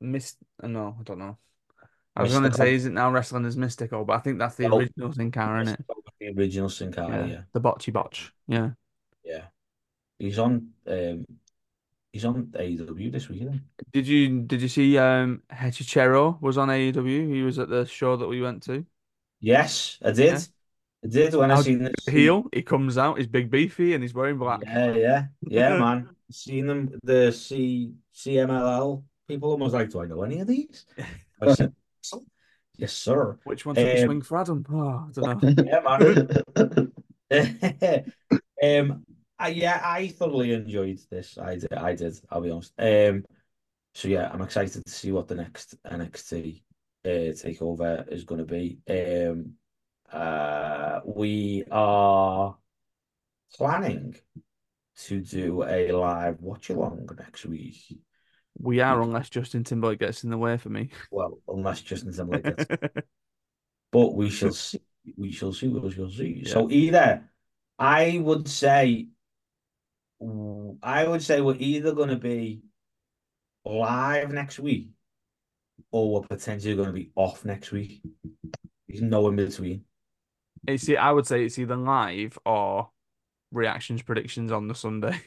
Mist? 0.00 0.38
uh, 0.62 0.66
No, 0.68 0.96
I 0.98 1.02
don't 1.02 1.18
know. 1.18 1.38
I 2.16 2.22
was 2.22 2.32
going 2.32 2.50
to 2.50 2.56
say, 2.56 2.74
is 2.74 2.86
it 2.86 2.92
now 2.92 3.10
wrestling 3.10 3.44
as 3.44 3.56
Mystico? 3.56 4.06
But 4.06 4.14
I 4.14 4.18
think 4.20 4.38
that's 4.38 4.54
the 4.56 4.66
Oh. 4.66 4.78
original 4.78 5.12
Sin 5.12 5.30
Cara, 5.30 5.62
isn't 5.62 5.78
it? 5.80 5.86
the 6.18 6.28
original 6.28 6.70
Sin 6.70 6.90
Cara, 6.90 7.28
yeah. 7.28 7.42
The 7.52 7.60
Botchy 7.60 7.92
Botch. 7.92 8.32
Yeah. 8.48 8.70
Yeah. 9.22 9.44
He's 10.18 10.38
on 10.38 10.70
um 10.86 11.26
he's 12.12 12.24
on 12.24 12.46
AEW 12.58 13.10
this 13.10 13.28
week. 13.28 13.42
Did 13.92 14.06
you 14.08 14.40
did 14.42 14.62
you 14.62 14.68
see 14.68 14.96
um 14.96 15.42
Hechicero 15.52 16.40
was 16.40 16.56
on 16.56 16.68
AEW? 16.70 17.28
He 17.34 17.42
was 17.42 17.58
at 17.58 17.68
the 17.68 17.84
show 17.84 18.16
that 18.16 18.26
we 18.26 18.40
went 18.40 18.62
to. 18.62 18.86
Yes, 19.40 19.98
I 20.02 20.12
did. 20.12 20.32
Yeah. 20.32 20.40
I 21.06 21.08
did 21.08 21.34
when 21.34 21.50
I 21.50 21.54
How 21.54 21.62
seen 21.62 21.84
this. 21.84 21.94
Heel, 22.08 22.46
he 22.52 22.62
comes 22.62 22.98
out, 22.98 23.18
he's 23.18 23.26
big 23.28 23.50
beefy 23.50 23.94
and 23.94 24.02
he's 24.02 24.12
wearing 24.14 24.38
black. 24.38 24.60
Yeah, 24.64 24.92
yeah, 24.94 25.24
yeah, 25.42 25.78
man. 25.78 26.08
Seen 26.30 26.66
them, 26.66 26.90
the 27.04 27.30
C 27.30 27.92
CMLL 28.14 29.04
people 29.28 29.50
almost 29.50 29.74
like, 29.74 29.90
do 29.90 30.00
I 30.00 30.06
know 30.06 30.22
any 30.22 30.40
of 30.40 30.48
these? 30.48 30.84
I 31.40 31.54
said, 31.54 31.72
yes, 32.76 32.92
sir. 32.92 33.38
Which 33.44 33.64
one 33.64 33.76
should 33.76 33.84
we 33.84 34.00
Um, 34.02 34.06
swing 34.06 34.22
for 34.22 34.38
Adam? 34.38 34.66
Oh, 34.68 35.06
I 35.08 35.12
don't 35.12 35.42
know. 35.42 36.88
Yeah, 37.30 38.02
man. 38.62 38.88
um, 38.90 39.04
I, 39.38 39.48
yeah, 39.48 39.80
I 39.84 40.08
thoroughly 40.08 40.52
enjoyed 40.52 40.98
this. 41.10 41.38
I 41.38 41.56
did. 41.56 41.72
I 41.72 41.94
did. 41.94 42.18
I'll 42.30 42.40
be 42.40 42.50
honest. 42.50 42.72
Um, 42.78 43.24
so 43.94 44.08
yeah, 44.08 44.30
I'm 44.32 44.42
excited 44.42 44.84
to 44.84 44.90
see 44.90 45.12
what 45.12 45.28
the 45.28 45.34
next 45.34 45.76
NXT 45.84 46.62
uh, 47.04 47.08
takeover 47.08 48.10
is 48.12 48.24
going 48.24 48.38
to 48.38 48.44
be. 48.44 48.78
Um, 48.88 49.52
uh, 50.12 51.00
we 51.04 51.64
are 51.70 52.56
planning 53.54 54.16
to 54.96 55.20
do 55.20 55.62
a 55.64 55.92
live 55.92 56.40
watch 56.40 56.70
along 56.70 57.08
next 57.18 57.46
week. 57.46 57.76
We 58.58 58.80
are, 58.80 59.00
unless 59.02 59.28
Justin 59.28 59.64
Timberlake 59.64 59.98
gets 59.98 60.24
in 60.24 60.30
the 60.30 60.38
way 60.38 60.56
for 60.56 60.70
me. 60.70 60.88
Well, 61.10 61.38
unless 61.48 61.82
Justin 61.82 62.12
Timberlake 62.12 62.44
gets 62.44 62.64
but 63.92 64.14
we 64.14 64.30
shall 64.30 64.52
see. 64.52 64.80
We 65.16 65.30
shall 65.30 65.52
see. 65.52 65.68
We 65.68 65.90
shall 65.90 66.10
see. 66.10 66.42
Yeah. 66.44 66.52
So 66.52 66.70
either 66.70 67.28
I 67.78 68.18
would 68.22 68.48
say, 68.48 69.08
I 70.82 71.06
would 71.06 71.22
say 71.22 71.40
we're 71.40 71.56
either 71.58 71.92
going 71.92 72.08
to 72.08 72.16
be 72.16 72.62
live 73.64 74.32
next 74.32 74.58
week, 74.58 74.88
or 75.90 76.14
we're 76.14 76.26
potentially 76.26 76.74
going 76.74 76.88
to 76.88 76.94
be 76.94 77.10
off 77.14 77.44
next 77.44 77.72
week. 77.72 78.00
There's 78.88 79.02
no 79.02 79.28
in 79.28 79.36
between. 79.36 79.84
It's 80.66 80.88
I 80.88 81.10
would 81.10 81.26
say 81.26 81.44
it's 81.44 81.58
either 81.58 81.76
live 81.76 82.38
or 82.44 82.90
reactions 83.52 84.02
predictions 84.02 84.52
on 84.52 84.68
the 84.68 84.74
Sunday. 84.74 85.20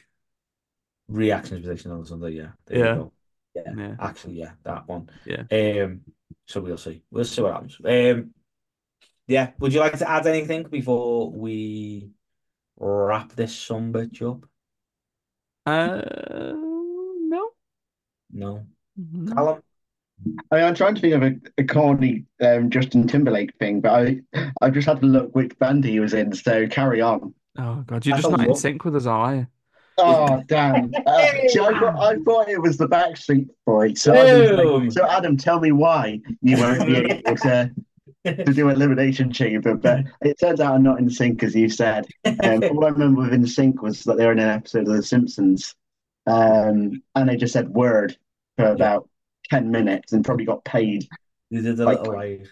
Reactions 1.08 1.62
predictions 1.62 1.92
on 1.92 2.00
the 2.00 2.06
Sunday. 2.06 2.30
Yeah. 2.30 2.50
There 2.66 2.78
Yeah. 2.78 3.04
Yeah. 3.54 3.72
Yeah. 3.76 3.96
Actually, 3.98 4.34
yeah, 4.34 4.52
that 4.62 4.86
one. 4.86 5.10
Yeah. 5.26 5.42
Um. 5.50 6.02
So 6.46 6.60
we'll 6.60 6.78
see. 6.78 7.02
We'll 7.10 7.24
see 7.24 7.42
what 7.42 7.54
happens. 7.54 7.78
Um. 7.84 8.30
Yeah. 9.26 9.50
Would 9.58 9.72
you 9.72 9.80
like 9.80 9.98
to 9.98 10.08
add 10.08 10.26
anything 10.26 10.64
before 10.64 11.30
we 11.30 12.10
wrap 12.78 13.32
this 13.32 13.68
bitch 13.68 14.22
up? 14.22 14.46
Uh, 15.66 16.02
no. 16.54 17.50
No. 18.30 18.66
No. 18.96 19.34
Callum? 19.34 19.62
I 20.50 20.56
mean, 20.56 20.64
I'm 20.64 20.74
trying 20.74 20.94
to 20.94 21.00
think 21.00 21.14
of 21.14 21.22
a, 21.22 21.34
a 21.58 21.64
corny 21.64 22.24
um, 22.42 22.70
Justin 22.70 23.06
Timberlake 23.06 23.56
thing, 23.58 23.80
but 23.80 23.92
I 23.92 24.20
I 24.60 24.70
just 24.70 24.86
had 24.86 25.00
to 25.00 25.06
look 25.06 25.34
which 25.34 25.58
band 25.58 25.84
he 25.84 26.00
was 26.00 26.14
in. 26.14 26.34
So 26.34 26.66
carry 26.66 27.00
on. 27.00 27.34
Oh 27.58 27.82
God, 27.86 28.04
you're 28.04 28.14
I 28.14 28.18
just 28.18 28.30
thought 28.30 28.38
not 28.38 28.48
in 28.48 28.54
sync 28.54 28.84
with 28.84 28.96
us, 28.96 29.06
are 29.06 29.34
you? 29.34 29.46
Oh 29.98 30.42
damn! 30.46 30.92
Uh, 31.06 31.26
see, 31.48 31.60
I 31.60 31.78
thought 31.78 31.96
I 31.96 32.16
thought 32.24 32.48
it 32.48 32.60
was 32.60 32.76
the 32.76 32.88
Backstreet 32.88 33.48
Boys. 33.66 34.00
So, 34.00 34.14
I 34.14 34.34
was 34.34 34.50
Boom. 34.50 34.82
like, 34.84 34.92
so 34.92 35.06
Adam, 35.06 35.36
tell 35.36 35.60
me 35.60 35.72
why 35.72 36.20
you 36.42 36.56
won't 36.56 36.86
be 36.86 36.96
able 36.96 37.36
to 37.36 37.70
to 38.24 38.52
do 38.52 38.68
Elimination 38.68 39.32
Chamber, 39.32 39.74
but 39.74 40.04
it 40.22 40.38
turns 40.38 40.60
out 40.60 40.74
I'm 40.74 40.82
not 40.82 40.98
in 40.98 41.10
sync 41.10 41.42
as 41.42 41.54
you 41.54 41.68
said. 41.68 42.06
Um, 42.24 42.62
all 42.64 42.84
I 42.84 42.88
remember 42.88 43.22
with 43.22 43.32
NSYNC 43.32 43.82
was 43.82 44.04
that 44.04 44.16
they 44.16 44.26
were 44.26 44.32
in 44.32 44.38
an 44.38 44.48
episode 44.48 44.86
of 44.88 44.94
The 44.94 45.02
Simpsons, 45.02 45.74
um, 46.26 47.02
and 47.14 47.28
they 47.28 47.36
just 47.36 47.54
said 47.54 47.70
word 47.70 48.16
for 48.56 48.66
about 48.66 49.08
ten 49.50 49.70
minutes 49.70 50.12
and 50.12 50.24
probably 50.24 50.44
got 50.44 50.64
paid 50.64 51.06
You 51.50 51.62
did 51.62 51.80
a 51.80 51.84
Like- 51.84 51.98
little 51.98 52.14
like 52.14 52.46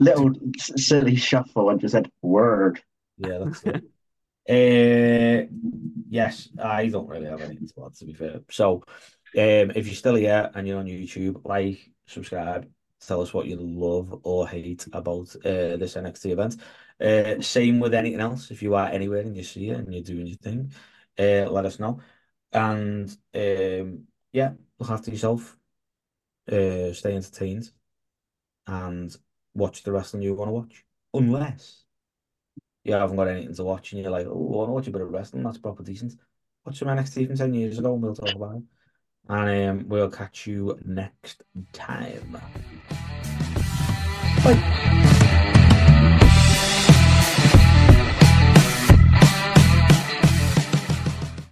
little 0.00 0.32
silly 0.58 1.16
shuffle 1.16 1.70
and 1.70 1.80
just 1.80 1.92
said 1.92 2.10
word. 2.22 2.80
yeah, 3.18 3.38
that's 3.44 3.62
it. 3.64 3.84
Uh, 4.46 5.46
yes, 6.08 6.48
I 6.62 6.88
don't 6.88 7.08
really 7.08 7.26
have 7.26 7.40
anything 7.40 7.68
to 7.68 7.84
add 7.86 7.94
to 7.94 8.04
be 8.04 8.12
fair. 8.14 8.40
So 8.50 8.82
Um, 9.36 9.72
if 9.74 9.86
you're 9.86 9.96
still 9.96 10.14
here 10.14 10.48
and 10.54 10.66
you're 10.68 10.78
on 10.78 10.86
YouTube, 10.86 11.44
like, 11.44 11.90
subscribe, 12.06 12.68
tell 13.04 13.20
us 13.20 13.34
what 13.34 13.46
you 13.46 13.56
love 13.56 14.20
or 14.22 14.46
hate 14.48 14.86
about 14.92 15.34
uh, 15.44 15.76
this 15.76 15.96
NXT 15.96 16.30
event. 16.30 16.56
Uh, 17.00 17.40
same 17.42 17.80
with 17.80 17.94
anything 17.94 18.20
else. 18.20 18.52
If 18.52 18.62
you 18.62 18.76
are 18.76 18.86
anywhere 18.88 19.22
and 19.22 19.36
you 19.36 19.42
see 19.42 19.70
it 19.70 19.78
and 19.78 19.92
you're 19.92 20.04
doing 20.04 20.28
your 20.28 20.36
thing, 20.36 20.72
uh, 21.18 21.50
let 21.50 21.64
us 21.66 21.80
know. 21.80 21.98
And 22.52 23.10
um, 23.34 24.04
yeah, 24.32 24.52
look 24.78 24.90
after 24.90 25.10
yourself. 25.10 25.56
Uh, 26.50 26.92
stay 26.92 27.14
entertained 27.14 27.70
and 28.66 29.16
watch 29.54 29.82
the 29.82 29.92
wrestling 29.92 30.22
you 30.22 30.34
want 30.34 30.48
to 30.48 30.52
watch. 30.52 30.84
Unless 31.14 31.84
you 32.84 32.92
haven't 32.92 33.16
got 33.16 33.28
anything 33.28 33.54
to 33.54 33.64
watch 33.64 33.92
and 33.92 34.02
you're 34.02 34.10
like, 34.10 34.26
oh, 34.26 34.30
I 34.30 34.56
want 34.56 34.68
to 34.68 34.72
watch 34.72 34.86
a 34.88 34.90
bit 34.90 35.00
of 35.00 35.10
wrestling, 35.10 35.42
that's 35.42 35.58
proper 35.58 35.82
decent. 35.82 36.14
Watch 36.64 36.78
some 36.78 36.88
NXT 36.88 37.26
from 37.26 37.36
10 37.36 37.54
years 37.54 37.78
ago 37.78 37.94
and 37.94 38.02
we'll 38.02 38.14
talk 38.14 38.34
about 38.34 38.56
it. 38.56 38.62
And 39.28 39.80
um, 39.80 39.88
we'll 39.88 40.10
catch 40.10 40.46
you 40.46 40.78
next 40.84 41.44
time. 41.72 42.38
Bye. 44.44 44.90